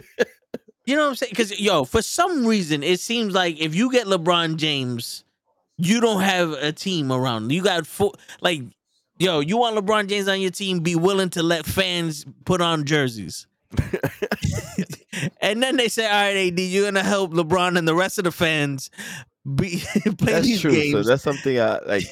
You 0.86 0.96
know 0.96 1.04
what 1.04 1.10
I'm 1.10 1.16
saying? 1.16 1.30
Because 1.30 1.60
yo, 1.60 1.84
for 1.84 2.02
some 2.02 2.46
reason, 2.46 2.82
it 2.82 3.00
seems 3.00 3.36
like 3.36 3.60
if 3.60 3.76
you 3.76 3.92
get 3.92 4.08
LeBron 4.08 4.56
James, 4.58 5.24
you 5.78 6.02
don't 6.02 6.22
have 6.22 6.54
a 6.54 6.72
team 6.72 7.12
around. 7.12 7.52
You 7.52 7.62
got 7.62 7.86
four. 7.86 8.14
Like, 8.42 8.64
yo, 9.20 9.42
you 9.42 9.58
want 9.58 9.78
LeBron 9.78 10.08
James 10.10 10.28
on 10.28 10.42
your 10.42 10.50
team? 10.50 10.80
Be 10.80 10.96
willing 10.96 11.30
to 11.32 11.44
let 11.44 11.68
fans 11.68 12.26
put 12.46 12.62
on 12.62 12.86
jerseys. 12.86 13.46
and 15.42 15.62
then 15.62 15.78
they 15.78 15.88
say, 15.88 16.06
"All 16.06 16.12
right, 16.12 16.48
AD, 16.48 16.60
you're 16.60 16.86
gonna 16.86 17.04
help 17.04 17.32
LeBron 17.32 17.78
and 17.78 17.88
the 17.88 17.96
rest 17.96 18.18
of 18.18 18.24
the 18.24 18.32
fans 18.32 18.90
be 19.56 19.84
play 20.18 20.34
That's 20.34 20.48
these 20.48 20.62
true. 20.62 20.72
games." 20.72 20.94
So 20.94 21.04
that's 21.04 21.24
something 21.24 21.60
I 21.60 21.80
like. 21.86 22.08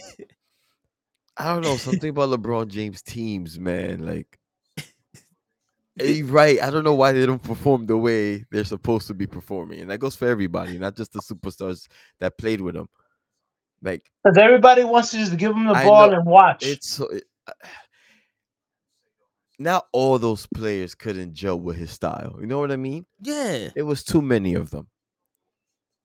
I 1.40 1.54
don't 1.54 1.64
know 1.64 1.78
something 1.78 2.10
about 2.10 2.30
LeBron 2.30 2.68
James 2.68 3.02
teams, 3.02 3.58
man. 3.60 4.06
Like, 4.06 4.38
eh, 6.00 6.22
right? 6.26 6.62
I 6.62 6.70
don't 6.70 6.84
know 6.84 6.96
why 6.96 7.14
they 7.14 7.26
don't 7.26 7.42
perform 7.42 7.86
the 7.86 7.98
way 7.98 8.44
they're 8.52 8.66
supposed 8.66 9.08
to 9.08 9.14
be 9.14 9.26
performing, 9.26 9.80
and 9.80 9.90
that 9.90 10.00
goes 10.00 10.16
for 10.16 10.28
everybody, 10.28 10.78
not 10.78 10.96
just 10.98 11.14
the 11.14 11.22
superstars 11.22 11.88
that 12.20 12.38
played 12.38 12.60
with 12.62 12.76
him. 12.76 12.88
Like, 13.82 14.04
Because 14.24 14.38
everybody 14.38 14.84
wants 14.84 15.12
to 15.12 15.18
just 15.18 15.38
give 15.38 15.56
him 15.56 15.66
the 15.66 15.72
I 15.74 15.86
ball 15.86 16.12
know. 16.12 16.18
and 16.18 16.26
watch. 16.26 16.66
it's 16.66 16.90
so. 16.90 17.08
It, 17.08 17.24
not 19.58 19.88
all 19.92 20.18
those 20.20 20.46
players 20.48 20.96
couldn't 20.96 21.34
gel 21.34 21.60
with 21.60 21.76
his 21.78 21.92
style. 21.92 22.38
You 22.40 22.48
know 22.48 22.60
what 22.60 22.72
I 22.72 22.78
mean? 22.78 23.06
yeah, 23.22 23.70
It 23.76 23.84
was 23.84 24.04
too 24.04 24.22
many 24.22 24.54
of 24.54 24.72
them. 24.72 24.88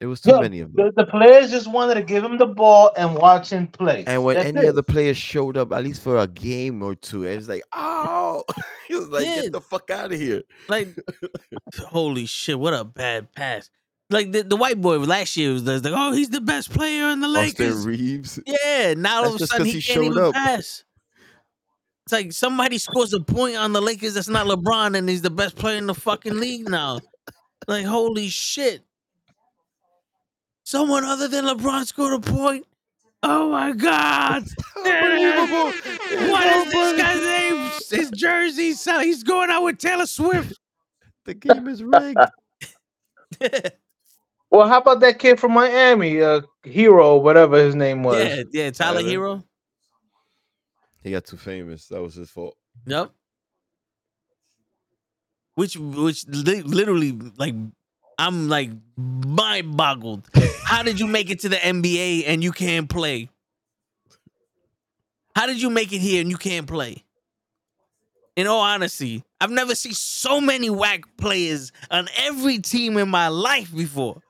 It 0.01 0.07
was 0.07 0.21
too 0.21 0.31
Yo, 0.31 0.41
many 0.41 0.61
of 0.61 0.73
them. 0.75 0.87
the, 0.95 1.05
the 1.05 1.11
players 1.11 1.51
just 1.51 1.67
wanted 1.71 1.95
to 1.95 2.03
give 2.03 2.23
him 2.25 2.37
the 2.37 2.47
ball 2.47 2.91
and 2.97 3.15
watch 3.17 3.51
him 3.51 3.69
play. 3.69 4.05
And 4.07 4.23
when 4.25 4.35
That's 4.37 4.49
any 4.49 4.61
it. 4.67 4.69
other 4.69 4.83
player 4.83 5.15
showed 5.15 5.57
up, 5.57 5.73
at 5.73 5.83
least 5.85 6.03
for 6.03 6.19
a 6.19 6.27
game 6.27 6.83
or 6.83 6.95
two, 6.95 7.23
it's 7.25 7.49
like, 7.49 7.63
oh, 7.73 8.45
he 8.89 8.95
was 8.97 9.09
like, 9.09 9.25
Yeah. 9.25 9.43
get 9.43 9.53
the 9.53 9.61
fuck 9.61 9.91
out 9.91 10.13
of 10.13 10.19
here. 10.21 10.43
like, 10.69 10.89
holy 11.89 12.27
shit, 12.27 12.59
what 12.59 12.75
a 12.75 12.85
bad 12.85 13.33
pass! 13.33 13.71
Like 14.11 14.33
the, 14.33 14.43
the 14.43 14.57
white 14.57 14.81
boy 14.81 14.99
last 14.99 15.37
year 15.37 15.53
was 15.53 15.65
like, 15.65 15.83
"Oh, 15.87 16.13
he's 16.13 16.29
the 16.29 16.41
best 16.43 16.71
player 16.71 17.09
in 17.09 17.21
the 17.21 17.29
Lakers." 17.29 17.75
Austin 17.77 17.91
Reaves. 17.91 18.39
Yeah, 18.47 18.93
now 18.95 19.23
all 19.25 19.35
of 19.37 19.41
a 19.41 19.47
sudden 19.47 19.47
sudden 19.47 19.65
'cause 19.67 19.73
he, 19.73 19.81
he 19.81 19.83
can't 19.83 19.95
showed 20.05 20.05
even 20.13 20.19
up. 20.25 20.35
pass. 20.35 20.85
It's 22.05 22.13
like 22.13 22.33
somebody 22.33 22.77
scores 22.77 23.15
a 23.15 23.21
point 23.21 23.57
on 23.57 23.73
the 23.73 23.81
Lakers 23.81 24.13
that's 24.15 24.29
not 24.29 24.47
LeBron 24.47 24.95
and 24.99 25.09
he's 25.09 25.23
the 25.23 25.31
best 25.31 25.57
player 25.57 25.79
in 25.79 25.87
the 25.87 25.95
fucking 25.95 26.39
league 26.39 26.69
now. 26.69 27.01
Like 27.67 27.87
holy 27.87 28.29
shit. 28.29 28.83
Someone 30.65 31.05
other 31.05 31.29
than 31.29 31.45
LeBron 31.45 31.87
scored 31.87 32.15
a 32.15 32.21
point. 32.21 32.67
Oh 33.23 33.51
my 33.51 33.73
god. 33.73 34.45
Unbelievable. 34.77 35.73
What 36.31 36.47
is 36.47 36.73
this 36.73 37.01
guy's 37.01 37.23
name? 37.23 37.71
His 37.91 38.11
jersey. 38.11 38.73
So 38.73 38.99
he's 39.01 39.23
going 39.23 39.51
out 39.51 39.63
with 39.63 39.79
Taylor 39.79 40.07
Swift. 40.07 40.59
The 41.27 41.35
game 41.35 41.69
is 41.69 41.83
rigged. 41.83 42.19
well, 44.51 44.69
how 44.69 44.79
about 44.79 45.01
that 45.01 45.19
kid 45.19 45.41
from 45.41 45.53
Miami, 45.53 46.21
uh, 46.21 46.43
Herro, 46.65 47.21
whatever 47.21 47.59
his 47.59 47.75
name 47.75 48.03
was? 48.03 48.19
yeah, 48.19 48.43
yeah, 48.53 48.71
Tyler 48.71 49.01
Tyler. 49.01 49.11
Herro. 49.11 49.45
he 51.03 51.11
got 51.11 51.25
too 51.25 51.37
famous. 51.37 51.89
That 51.89 52.03
was 52.03 52.15
his 52.15 52.31
fault. 52.31 52.57
Yep. 52.87 53.11
Which 55.57 55.77
which 55.77 56.27
li- 56.29 56.63
literally 56.63 57.13
like 57.37 57.55
I'm 58.19 58.49
like 58.49 58.71
mind 58.97 59.77
boggled. 59.77 60.29
How 60.65 60.83
did 60.83 61.01
you 61.01 61.07
make 61.07 61.31
it 61.31 61.41
to 61.41 61.49
the 61.49 61.57
NBA 61.57 62.25
and 62.27 62.43
you 62.43 62.53
can't 62.53 62.89
play? 62.89 63.29
How 65.37 65.47
did 65.47 65.61
you 65.61 65.71
make 65.71 65.93
it 65.93 66.01
here 66.01 66.21
and 66.21 66.31
you 66.31 66.37
can't 66.37 66.67
play? 66.67 67.05
In 68.37 68.47
all 68.47 68.61
honesty, 68.61 69.23
I've 69.41 69.51
never 69.51 69.75
seen 69.75 69.93
so 69.93 70.41
many 70.41 70.69
whack 70.69 71.03
players 71.17 71.71
on 71.91 72.09
every 72.17 72.59
team 72.59 72.97
in 72.97 73.09
my 73.09 73.29
life 73.29 73.75
before. 73.75 74.23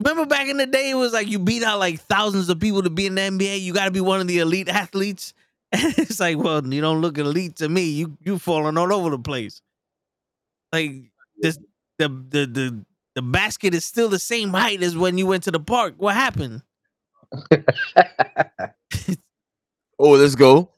Remember 0.00 0.26
back 0.26 0.48
in 0.48 0.56
the 0.56 0.66
day, 0.66 0.90
it 0.90 0.94
was 0.94 1.12
like 1.12 1.28
you 1.28 1.38
beat 1.38 1.62
out 1.62 1.78
like 1.78 2.00
thousands 2.02 2.48
of 2.48 2.60
people 2.60 2.82
to 2.82 2.90
be 2.90 3.06
in 3.06 3.16
the 3.16 3.22
NBA. 3.22 3.60
You 3.60 3.72
got 3.72 3.86
to 3.86 3.90
be 3.90 4.00
one 4.00 4.20
of 4.20 4.28
the 4.28 4.38
elite 4.38 4.68
athletes. 4.68 5.34
And 5.72 5.94
it's 5.98 6.20
like, 6.20 6.38
well, 6.38 6.64
you 6.66 6.80
don't 6.80 7.00
look 7.00 7.18
elite 7.18 7.56
to 7.56 7.68
me. 7.68 7.82
You 7.82 8.16
you 8.22 8.38
falling 8.38 8.78
all 8.78 8.92
over 8.92 9.10
the 9.10 9.18
place. 9.18 9.60
Like 10.72 11.10
this, 11.38 11.58
the 11.98 12.08
the 12.08 12.46
the 12.46 12.84
the 13.14 13.22
basket 13.22 13.74
is 13.74 13.84
still 13.84 14.08
the 14.08 14.18
same 14.18 14.50
height 14.50 14.82
as 14.82 14.96
when 14.96 15.18
you 15.18 15.26
went 15.26 15.44
to 15.44 15.50
the 15.50 15.60
park. 15.60 15.94
What 15.96 16.14
happened? 16.14 16.62
Oh, 19.98 20.10
let's 20.10 20.36
go. 20.36 20.70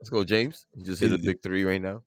Let's 0.00 0.08
go, 0.08 0.24
James. 0.24 0.66
You 0.74 0.84
just 0.84 1.00
hit 1.02 1.12
a 1.12 1.18
big 1.18 1.42
three 1.42 1.64
right 1.64 1.80
now. 1.80 2.02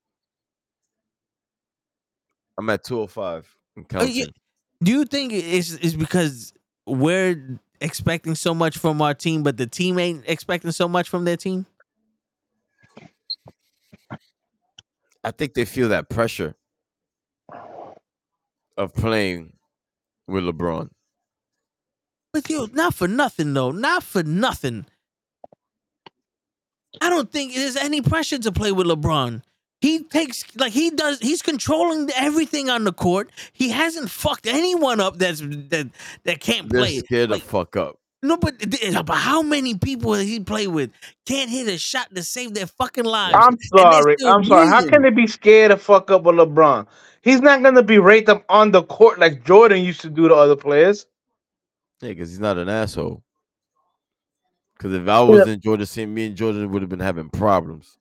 I'm 2.57 2.69
at 2.69 2.83
205. 2.83 3.55
I'm 3.77 3.85
Oh, 3.95 4.03
yeah. 4.03 4.25
Do 4.81 4.91
you 4.91 5.05
think 5.05 5.31
it's 5.31 5.73
it's 5.73 5.93
because 5.93 6.53
we're 6.85 7.59
expecting 7.79 8.35
so 8.35 8.53
much 8.53 8.77
from 8.77 9.01
our 9.01 9.13
team, 9.13 9.43
but 9.43 9.57
the 9.57 9.67
team 9.67 9.99
ain't 9.99 10.23
expecting 10.27 10.71
so 10.71 10.87
much 10.87 11.07
from 11.07 11.25
their 11.25 11.37
team? 11.37 11.65
I 15.23 15.31
think 15.31 15.53
they 15.53 15.65
feel 15.65 15.89
that 15.89 16.09
pressure 16.09 16.55
of 18.77 18.93
playing 18.93 19.53
with 20.27 20.43
LeBron. 20.43 20.89
But 22.33 22.49
yo, 22.49 22.65
not 22.73 22.93
for 22.95 23.07
nothing 23.07 23.53
though. 23.53 23.71
Not 23.71 24.03
for 24.03 24.23
nothing. 24.23 24.85
I 27.01 27.09
don't 27.09 27.31
think 27.31 27.53
there's 27.55 27.75
any 27.75 28.01
pressure 28.01 28.37
to 28.39 28.51
play 28.51 28.71
with 28.71 28.87
LeBron. 28.87 29.41
He 29.81 30.03
takes 30.03 30.45
like 30.55 30.71
he 30.71 30.89
does. 30.91 31.19
He's 31.19 31.41
controlling 31.41 32.09
everything 32.15 32.69
on 32.69 32.83
the 32.85 32.93
court. 32.93 33.29
He 33.51 33.69
hasn't 33.69 34.09
fucked 34.09 34.47
anyone 34.47 34.99
up 35.01 35.17
that's 35.17 35.41
that 35.41 35.89
that 36.23 36.39
can't 36.39 36.69
They're 36.69 36.81
play. 36.81 36.99
scared 36.99 37.31
Like, 37.31 37.41
to 37.43 37.47
fuck 37.49 37.75
up. 37.75 37.97
no, 38.23 38.37
but, 38.37 38.55
but 39.05 39.13
how 39.15 39.41
many 39.41 39.75
people 39.77 40.13
does 40.13 40.23
he 40.23 40.39
play 40.39 40.67
with 40.67 40.89
can't 41.25 41.49
hit 41.49 41.67
a 41.67 41.77
shot 41.77 42.13
to 42.15 42.23
save 42.23 42.53
their 42.53 42.67
fucking 42.67 43.03
lives? 43.03 43.35
I'm 43.37 43.57
sorry. 43.75 44.15
I'm 44.25 44.43
sorry. 44.45 44.67
How 44.67 44.87
can 44.87 45.01
they 45.01 45.09
be 45.09 45.27
scared 45.27 45.71
to 45.71 45.77
fuck 45.77 46.09
up 46.11 46.23
with 46.23 46.35
LeBron? 46.35 46.87
He's 47.23 47.41
not 47.41 47.63
gonna 47.63 47.81
berate 47.81 48.25
them 48.25 48.43
on 48.49 48.71
the 48.71 48.83
court 48.83 49.17
like 49.17 49.45
Jordan 49.45 49.81
used 49.83 50.01
to 50.01 50.09
do 50.09 50.27
to 50.27 50.35
other 50.35 50.57
players. 50.57 51.05
Yeah, 52.01 52.09
because 52.09 52.29
he's 52.29 52.39
not 52.39 52.57
an 52.57 52.67
asshole. 52.67 53.23
Because 54.77 54.93
if 54.93 55.07
I 55.07 55.21
was 55.21 55.47
in 55.47 55.61
Jordan, 55.61 55.85
seeing 55.85 56.13
me 56.13 56.25
and 56.25 56.35
Jordan 56.35 56.69
would 56.71 56.81
have 56.81 56.89
been 56.89 56.99
having 56.99 57.29
problems. 57.29 57.97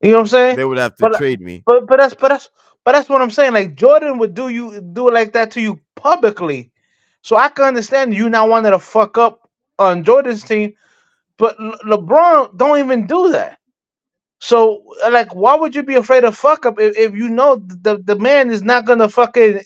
You 0.00 0.10
know 0.10 0.14
what 0.14 0.20
I'm 0.20 0.26
saying? 0.28 0.56
They 0.56 0.64
would 0.64 0.78
have 0.78 0.96
to 0.96 1.02
But, 1.02 1.14
uh, 1.14 1.18
trade 1.18 1.42
me. 1.42 1.62
But 1.66 1.86
but 1.86 1.98
that's 1.98 2.14
but 2.14 2.28
that's 2.28 2.48
but 2.84 2.92
that's 2.92 3.10
what 3.10 3.20
I'm 3.20 3.30
saying. 3.30 3.52
Like 3.52 3.74
Jordan 3.74 4.16
would 4.18 4.34
do 4.34 4.48
you 4.48 4.80
do 4.80 5.08
it 5.08 5.14
like 5.14 5.34
that 5.34 5.50
to 5.52 5.60
you 5.60 5.78
publicly. 5.96 6.70
So 7.20 7.36
I 7.36 7.50
can 7.50 7.66
understand 7.66 8.14
you 8.14 8.30
not 8.30 8.48
wanting 8.48 8.72
to 8.72 8.78
fuck 8.78 9.18
up 9.18 9.50
on 9.78 10.04
Jordan's 10.04 10.42
team, 10.42 10.72
but 11.36 11.58
Le- 11.60 11.78
LeBron 11.84 12.56
don't 12.56 12.78
even 12.78 13.06
do 13.06 13.30
that. 13.32 13.58
So 14.44 14.82
like, 15.08 15.32
why 15.36 15.54
would 15.54 15.72
you 15.72 15.84
be 15.84 15.94
afraid 15.94 16.24
of 16.24 16.36
fuck 16.36 16.66
up 16.66 16.80
if, 16.80 16.96
if 16.98 17.14
you 17.14 17.28
know 17.28 17.62
the 17.64 17.98
the 17.98 18.16
man 18.16 18.50
is 18.50 18.60
not 18.60 18.84
gonna 18.84 19.08
fucking 19.08 19.60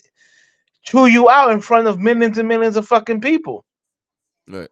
chew 0.83 1.07
you 1.07 1.31
out 1.31 1.49
in 1.49 1.61
front 1.61 1.87
of 1.87 1.99
millions 1.99 2.37
and 2.37 2.47
millions 2.47 2.77
of 2.77 2.87
fucking 2.87 3.21
people? 3.21 3.65
Right. 4.47 4.69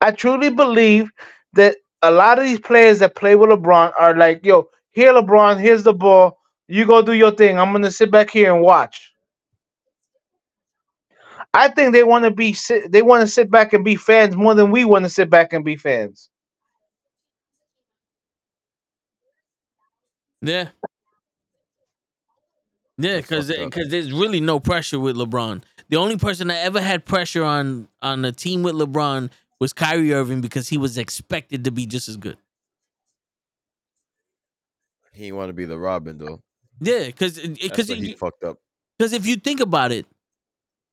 I 0.00 0.10
truly 0.10 0.50
believe 0.50 1.08
that 1.52 1.76
a 2.02 2.10
lot 2.10 2.40
of 2.40 2.46
these 2.46 2.58
players 2.58 2.98
that 2.98 3.14
play 3.14 3.36
with 3.36 3.50
LeBron 3.50 3.92
are 3.96 4.16
like, 4.16 4.44
yo, 4.44 4.68
here, 4.90 5.12
LeBron, 5.12 5.60
here's 5.60 5.84
the 5.84 5.94
ball. 5.94 6.36
You 6.66 6.84
go 6.84 7.00
do 7.00 7.12
your 7.12 7.30
thing. 7.30 7.60
I'm 7.60 7.70
gonna 7.70 7.92
sit 7.92 8.10
back 8.10 8.28
here 8.28 8.52
and 8.52 8.60
watch. 8.60 9.12
I 11.54 11.68
think 11.68 11.92
they 11.92 12.02
want 12.02 12.24
to 12.24 12.32
be 12.32 12.54
sit, 12.54 12.90
they 12.90 13.02
want 13.02 13.20
to 13.20 13.28
sit 13.28 13.52
back 13.52 13.72
and 13.72 13.84
be 13.84 13.94
fans 13.94 14.34
more 14.34 14.56
than 14.56 14.72
we 14.72 14.84
want 14.84 15.04
to 15.04 15.08
sit 15.08 15.30
back 15.30 15.52
and 15.52 15.64
be 15.64 15.76
fans. 15.76 16.28
Yeah. 20.40 20.68
Yeah, 22.98 23.18
because 23.18 23.48
because 23.48 23.88
there's 23.88 24.12
really 24.12 24.40
no 24.40 24.58
pressure 24.58 24.98
with 24.98 25.16
LeBron. 25.16 25.62
The 25.88 25.96
only 25.96 26.18
person 26.18 26.48
that 26.48 26.64
ever 26.64 26.80
had 26.80 27.04
pressure 27.04 27.44
on 27.44 27.88
on 28.02 28.24
a 28.24 28.32
team 28.32 28.62
with 28.62 28.74
LeBron 28.74 29.30
was 29.60 29.72
Kyrie 29.72 30.12
Irving 30.12 30.40
because 30.40 30.68
he 30.68 30.78
was 30.78 30.98
expected 30.98 31.64
to 31.64 31.70
be 31.70 31.86
just 31.86 32.08
as 32.08 32.16
good. 32.16 32.36
He 35.12 35.32
want 35.32 35.48
to 35.48 35.52
be 35.52 35.64
the 35.64 35.78
Robin 35.78 36.18
though. 36.18 36.42
Yeah, 36.80 37.06
because 37.06 37.38
because 37.38 37.90
uh, 37.90 37.94
what 37.94 38.02
he 38.02 38.14
fucked 38.14 38.44
up. 38.44 38.58
because 38.98 39.12
if 39.12 39.26
you 39.26 39.36
think 39.36 39.60
about 39.60 39.92
it, 39.92 40.06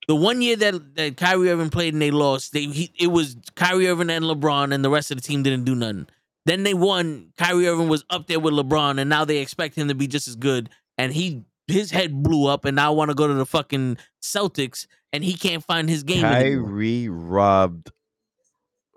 the 0.08 0.16
one 0.16 0.42
year 0.42 0.56
that 0.58 0.96
that 0.96 1.18
Kyrie 1.18 1.50
Irving 1.50 1.70
played 1.70 1.94
and 1.94 2.02
they 2.02 2.12
lost, 2.12 2.54
they 2.54 2.66
he, 2.66 2.92
it 3.00 3.08
was 3.08 3.36
Kyrie 3.56 3.88
Irving 3.88 4.10
and 4.10 4.26
LeBron, 4.26 4.74
and 4.74 4.84
the 4.86 4.90
rest 4.90 5.12
of 5.12 5.18
the 5.18 5.22
team 5.24 5.44
didn't 5.44 5.66
do 5.66 5.76
nothing. 5.76 6.08
Then 6.46 6.64
they 6.64 6.74
won. 6.76 7.32
Kyrie 7.38 7.68
Irving 7.68 7.90
was 7.90 8.06
up 8.10 8.28
there 8.28 8.40
with 8.40 8.54
LeBron, 8.54 9.00
and 9.00 9.10
now 9.10 9.26
they 9.26 9.38
expect 9.38 9.76
him 9.76 9.88
to 9.88 9.96
be 9.96 10.08
just 10.08 10.28
as 10.28 10.36
good. 10.36 10.70
And 10.98 11.12
he 11.14 11.44
his 11.68 11.90
head 11.90 12.22
blew 12.22 12.48
up, 12.48 12.66
and 12.66 12.76
now 12.76 12.92
I 12.92 12.96
want 12.96 13.10
to 13.10 13.16
go 13.16 13.28
to 13.28 13.34
the 13.34 13.46
fucking 13.46 13.98
Celtics, 14.22 14.86
and 15.12 15.24
he 15.24 15.34
can't 15.34 15.64
find 15.64 15.90
his 15.90 16.04
game 16.04 16.24
anymore. 16.24 16.68
Kyrie 16.70 17.10
robbed 17.10 17.92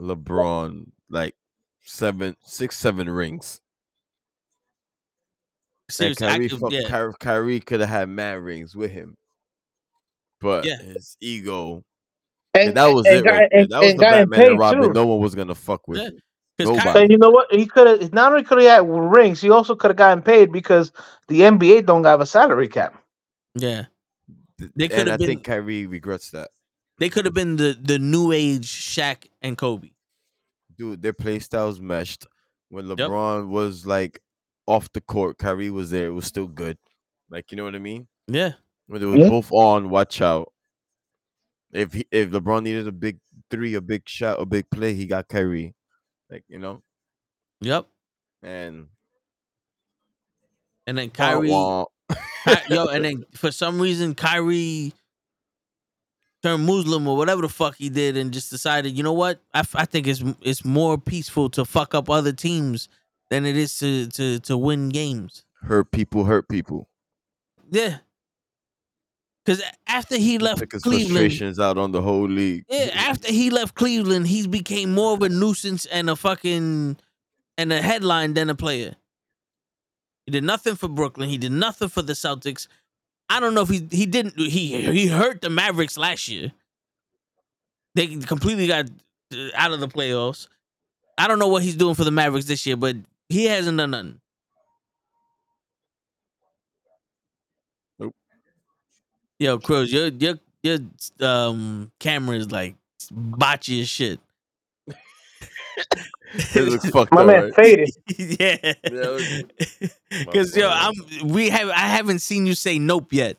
LeBron 0.00 0.90
like 1.08 1.34
seven, 1.82 2.36
six, 2.44 2.76
seven 2.76 3.08
rings. 3.08 3.60
And 5.88 5.94
Seriously, 5.94 6.26
Kyrie, 6.26 6.48
could- 6.50 6.60
fuck, 6.60 6.72
yeah. 6.72 6.82
Kyrie, 6.88 7.14
Kyrie 7.18 7.60
could 7.60 7.80
have 7.80 7.88
had 7.88 8.08
mad 8.10 8.40
rings 8.40 8.76
with 8.76 8.90
him, 8.90 9.16
but 10.40 10.66
Yeah. 10.66 10.76
his 10.82 11.16
ego. 11.20 11.82
And, 12.52 12.68
And 12.68 12.76
that 12.76 12.86
was 12.88 13.06
and 13.06 13.16
it. 13.16 13.24
got- 13.24 13.32
Right 13.32 13.48
and- 13.52 13.70
That 13.70 13.80
was 13.80 13.92
the 13.92 13.98
Batman 13.98 14.42
and 14.50 14.58
Robin. 14.58 14.82
too. 14.82 14.92
No 14.92 15.06
one 15.06 15.20
was 15.20 15.34
gonna 15.34 15.54
fuck 15.54 15.88
with. 15.88 16.00
Yeah. 16.02 16.10
Him. 16.58 16.66
'Cause 16.66 16.76
Nobody. 16.84 17.06
So 17.06 17.10
you 17.12 17.18
know 17.18 17.30
what? 17.30 17.52
He 17.52 17.66
could 17.66 17.86
have 17.86 18.12
not 18.12 18.32
only 18.32 18.44
could 18.44 18.60
have 18.62 18.84
had 18.86 18.90
rings, 18.90 19.40
he 19.40 19.50
also 19.50 19.74
could 19.76 19.90
have 19.90 19.96
gotten 19.96 20.22
paid 20.22 20.52
because 20.52 20.92
the 21.28 21.40
NBA 21.42 21.82
don't 21.86 22.04
have 22.04 22.20
a 22.20 22.26
salary 22.26 22.68
cap. 22.68 23.02
yeah, 23.54 23.86
They 24.58 24.84
and 24.84 24.92
coulda 24.92 25.12
I 25.14 25.16
been- 25.16 25.26
think 25.26 25.44
Kyrie 25.44 25.86
regrets 25.86 26.30
that. 26.32 26.50
they 26.98 27.08
could 27.08 27.24
have 27.24 27.34
been 27.34 27.56
the 27.56 27.78
the 27.80 27.98
new 27.98 28.32
age 28.32 28.66
Shaq 28.68 29.26
and 29.42 29.56
Kobe. 29.56 29.90
Dude, 30.76 31.02
their 31.02 31.12
play 31.12 31.38
styles 31.38 31.80
meshed. 31.80 32.26
When 32.70 32.86
Yep. 32.88 32.98
LeBron 32.98 33.48
was 33.48 33.86
like 33.86 34.20
off 34.66 34.92
the 34.92 35.00
court, 35.00 35.38
Kyrie 35.38 35.70
was 35.70 35.90
there. 35.90 36.08
It 36.08 36.12
was 36.12 36.26
still 36.26 36.46
good. 36.46 36.76
Like 37.30 37.50
you 37.50 37.56
know 37.56 37.64
what 37.64 37.74
I 37.74 37.78
mean? 37.78 38.06
Yeah, 38.26 38.52
When 38.86 39.00
they 39.00 39.06
were 39.06 39.16
Yeah. 39.16 39.28
both 39.30 39.50
on, 39.52 39.88
watch 39.90 40.20
out. 40.20 40.52
If 41.72 41.92
he, 41.92 42.06
if 42.10 42.30
LeBron 42.30 42.62
needed 42.62 42.86
a 42.88 42.92
big 42.92 43.18
three, 43.50 43.74
a 43.74 43.80
big 43.80 44.08
shot, 44.08 44.40
a 44.40 44.46
big 44.46 44.68
play, 44.70 44.94
he 44.94 45.06
got 45.06 45.28
Kyrie. 45.28 45.74
Like 46.30 46.44
you 46.48 46.58
know, 46.58 46.82
yep. 47.60 47.86
and 48.42 48.88
And 50.86 50.98
then 50.98 51.08
wah, 51.08 51.12
Kyrie, 51.14 51.50
wah. 51.50 51.84
Ky- 52.46 52.54
yo, 52.74 52.86
and 52.86 53.04
then 53.04 53.24
for 53.34 53.50
some 53.52 53.80
reason 53.80 54.14
Kyrie 54.14 54.92
turned 56.42 56.64
Muslim 56.66 57.06
or 57.08 57.16
whatever 57.16 57.42
the 57.42 57.48
fuck 57.48 57.76
he 57.76 57.88
did, 57.88 58.16
and 58.16 58.32
just 58.32 58.50
decided, 58.50 58.96
you 58.96 59.02
know 59.02 59.12
what? 59.12 59.40
I, 59.54 59.60
f- 59.60 59.76
I 59.76 59.84
think 59.84 60.06
it's 60.06 60.22
it's 60.42 60.64
more 60.64 60.98
peaceful 60.98 61.50
to 61.50 61.64
fuck 61.64 61.94
up 61.94 62.08
other 62.08 62.32
teams 62.32 62.88
than 63.30 63.44
it 63.44 63.56
is 63.56 63.78
to 63.78 64.06
to 64.08 64.38
to 64.40 64.56
win 64.56 64.88
games. 64.90 65.44
hurt 65.62 65.90
people, 65.90 66.24
hurt 66.24 66.48
people. 66.48 66.88
Yeah, 67.70 67.98
because 69.48 69.62
after 69.86 70.18
he 70.18 70.38
left 70.38 70.68
Cleveland, 70.82 71.08
frustrations 71.08 71.58
out 71.58 71.78
on 71.78 71.90
the 71.90 72.02
whole 72.02 72.28
league. 72.28 72.66
yeah, 72.68 72.90
after 72.94 73.32
he 73.32 73.48
left 73.48 73.74
Cleveland, 73.74 74.26
he's 74.26 74.46
became 74.46 74.92
more 74.92 75.14
of 75.14 75.22
a 75.22 75.30
nuisance 75.30 75.86
and 75.86 76.10
a 76.10 76.16
fucking 76.16 76.98
and 77.56 77.72
a 77.72 77.80
headline 77.80 78.34
than 78.34 78.50
a 78.50 78.54
player. 78.54 78.94
He 80.26 80.32
did 80.32 80.44
nothing 80.44 80.76
for 80.76 80.86
Brooklyn. 80.86 81.30
He 81.30 81.38
did 81.38 81.52
nothing 81.52 81.88
for 81.88 82.02
the 82.02 82.12
Celtics. 82.12 82.68
I 83.30 83.40
don't 83.40 83.54
know 83.54 83.62
if 83.62 83.70
he 83.70 83.88
he 83.90 84.04
didn't 84.04 84.38
he 84.38 84.82
he 84.92 85.06
hurt 85.06 85.40
the 85.40 85.48
Mavericks 85.48 85.96
last 85.96 86.28
year. 86.28 86.52
They 87.94 88.06
completely 88.18 88.66
got 88.66 88.84
out 89.54 89.72
of 89.72 89.80
the 89.80 89.88
playoffs. 89.88 90.46
I 91.16 91.26
don't 91.26 91.38
know 91.38 91.48
what 91.48 91.62
he's 91.62 91.76
doing 91.76 91.94
for 91.94 92.04
the 92.04 92.10
Mavericks 92.10 92.46
this 92.46 92.66
year, 92.66 92.76
but 92.76 92.96
he 93.30 93.46
hasn't 93.46 93.78
done 93.78 93.92
nothing. 93.92 94.20
Yo, 99.38 99.58
Cruz, 99.58 99.92
your 99.92 100.08
your 100.08 100.34
your 100.62 100.78
um 101.20 101.92
camera 102.00 102.36
is 102.36 102.50
like 102.50 102.74
botchy 103.12 103.80
as 103.82 103.88
shit. 103.88 104.18
It 106.54 106.68
looks 106.68 106.88
fucked 106.90 107.12
My 107.12 107.20
up. 107.20 107.26
man 107.26 107.42
right? 107.44 107.54
faded. 107.54 107.90
yeah. 108.18 108.72
Yeah, 108.90 109.20
Cause 110.32 110.56
yo. 110.56 110.68
I'm 110.68 110.94
we 111.24 111.50
have 111.50 111.68
I 111.68 111.86
haven't 111.86 112.18
seen 112.18 112.46
you 112.46 112.54
say 112.54 112.78
nope 112.78 113.12
yet. 113.12 113.36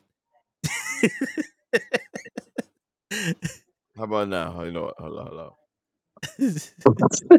How 3.96 4.04
about 4.04 4.28
now? 4.28 4.62
You 4.62 4.72
know 4.72 4.82
what? 4.84 4.94
Hold 4.98 5.18
on, 5.18 5.26
hold 5.26 5.40
on. 5.40 5.50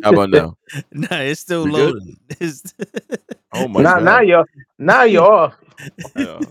How 0.03 0.11
about 0.11 0.29
now? 0.29 0.57
nah, 0.91 1.17
it's 1.17 1.39
still 1.39 1.63
We 1.63 1.71
loading. 1.71 2.17
It's, 2.39 2.73
Oh 3.51 3.67
my 3.67 3.81
now, 3.81 3.95
god. 3.95 4.03
now 4.03 4.21
you're 4.21 4.45
now 4.77 5.03
you're 5.03 5.23
off. 5.31 5.55
Yeah. 6.15 6.45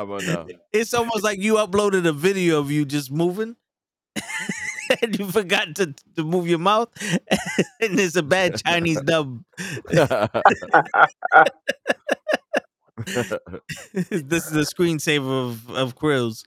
How 0.00 0.04
about 0.04 0.22
now? 0.22 0.46
it's 0.72 0.94
almost 0.94 1.22
like 1.22 1.42
you 1.42 1.56
uploaded 1.56 2.06
a 2.06 2.12
video 2.12 2.58
of 2.58 2.70
you 2.70 2.86
just 2.86 3.12
moving. 3.12 3.54
and 5.02 5.18
you 5.18 5.30
forgot 5.30 5.74
to, 5.74 5.94
to 6.16 6.24
move 6.24 6.48
your 6.48 6.58
mouth. 6.58 6.88
and 7.82 8.00
it's 8.00 8.16
a 8.16 8.22
bad 8.22 8.56
Chinese 8.64 8.98
dub. 9.02 9.44
this 9.90 10.08
is 14.46 14.56
a 14.56 14.64
screensaver 14.64 15.50
of, 15.50 15.68
of 15.68 15.96
Krills. 15.96 16.44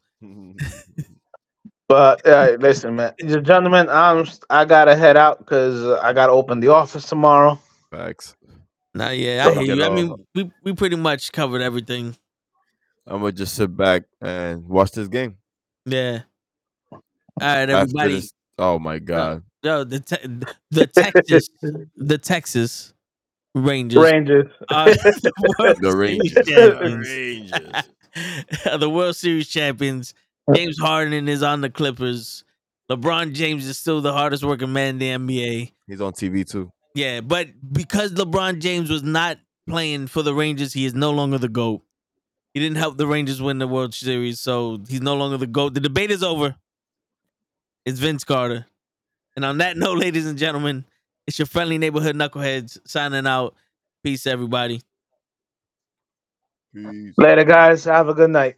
But 1.87 2.25
uh, 2.25 2.57
listen, 2.59 2.95
man, 2.95 3.13
gentlemen, 3.19 3.87
I'm 3.87 4.25
I 4.49 4.65
gotta 4.65 4.95
head 4.95 5.15
out 5.15 5.37
because 5.37 5.99
I 5.99 6.11
gotta 6.11 6.31
open 6.31 6.59
the 6.59 6.69
office 6.69 7.05
tomorrow. 7.05 7.59
Facts. 7.91 8.35
Nah, 8.95 9.11
yeah, 9.11 9.45
I 9.47 9.63
hear 9.63 9.75
you. 9.75 9.83
I 9.83 9.89
mean, 9.89 10.15
we, 10.33 10.51
we 10.63 10.73
pretty 10.73 10.95
much 10.95 11.31
covered 11.31 11.61
everything. 11.61 12.15
I'm 13.07 13.19
gonna 13.19 13.31
just 13.31 13.55
sit 13.55 13.75
back 13.75 14.03
and 14.21 14.67
watch 14.67 14.91
this 14.91 15.07
game. 15.07 15.37
Yeah. 15.85 16.21
All 16.91 17.01
right, 17.41 17.69
everybody. 17.69 18.13
this- 18.15 18.33
oh 18.57 18.79
my 18.79 18.95
uh, 18.95 18.99
god. 18.99 19.43
Yo, 19.63 19.83
the 19.83 19.99
te- 19.99 20.27
the 20.71 20.87
Texas 20.87 21.49
the 21.95 22.17
Texas 22.17 22.93
Rangers 23.55 24.03
Rangers. 24.03 24.47
Uh, 24.69 24.75
are 24.75 24.85
the 24.93 25.31
World 25.59 25.77
The 25.81 25.95
Rangers. 25.95 26.33
the 28.79 28.89
World 28.89 29.15
Series 29.15 29.47
champions. 29.47 30.13
James 30.53 30.77
Harden 30.79 31.27
is 31.29 31.41
on 31.41 31.61
the 31.61 31.69
Clippers. 31.69 32.43
LeBron 32.91 33.33
James 33.33 33.65
is 33.65 33.77
still 33.77 34.01
the 34.01 34.11
hardest 34.11 34.43
working 34.43 34.73
man 34.73 35.01
in 35.01 35.27
the 35.27 35.39
NBA. 35.39 35.71
He's 35.87 36.01
on 36.01 36.11
TV 36.13 36.45
too. 36.47 36.71
Yeah, 36.95 37.21
but 37.21 37.47
because 37.71 38.11
LeBron 38.11 38.59
James 38.59 38.89
was 38.89 39.03
not 39.03 39.37
playing 39.67 40.07
for 40.07 40.21
the 40.21 40.33
Rangers, 40.33 40.73
he 40.73 40.85
is 40.85 40.93
no 40.93 41.11
longer 41.11 41.37
the 41.37 41.47
GOAT. 41.49 41.81
He 42.53 42.59
didn't 42.59 42.77
help 42.77 42.97
the 42.97 43.07
Rangers 43.07 43.41
win 43.41 43.59
the 43.59 43.67
World 43.67 43.93
Series, 43.93 44.39
so 44.39 44.79
he's 44.87 45.01
no 45.01 45.15
longer 45.15 45.37
the 45.37 45.47
GOAT. 45.47 45.73
The 45.73 45.79
debate 45.79 46.11
is 46.11 46.23
over. 46.23 46.55
It's 47.85 47.99
Vince 47.99 48.23
Carter. 48.23 48.67
And 49.35 49.45
on 49.45 49.59
that 49.59 49.77
note, 49.77 49.97
ladies 49.99 50.27
and 50.27 50.37
gentlemen, 50.37 50.85
it's 51.27 51.39
your 51.39 51.47
friendly 51.47 51.77
neighborhood 51.77 52.15
knuckleheads 52.15 52.77
signing 52.85 53.27
out. 53.27 53.55
Peace, 54.03 54.27
everybody. 54.27 54.81
Peace. 56.73 57.15
Later, 57.17 57.45
guys. 57.45 57.85
Have 57.85 58.09
a 58.09 58.13
good 58.13 58.31
night. 58.31 58.51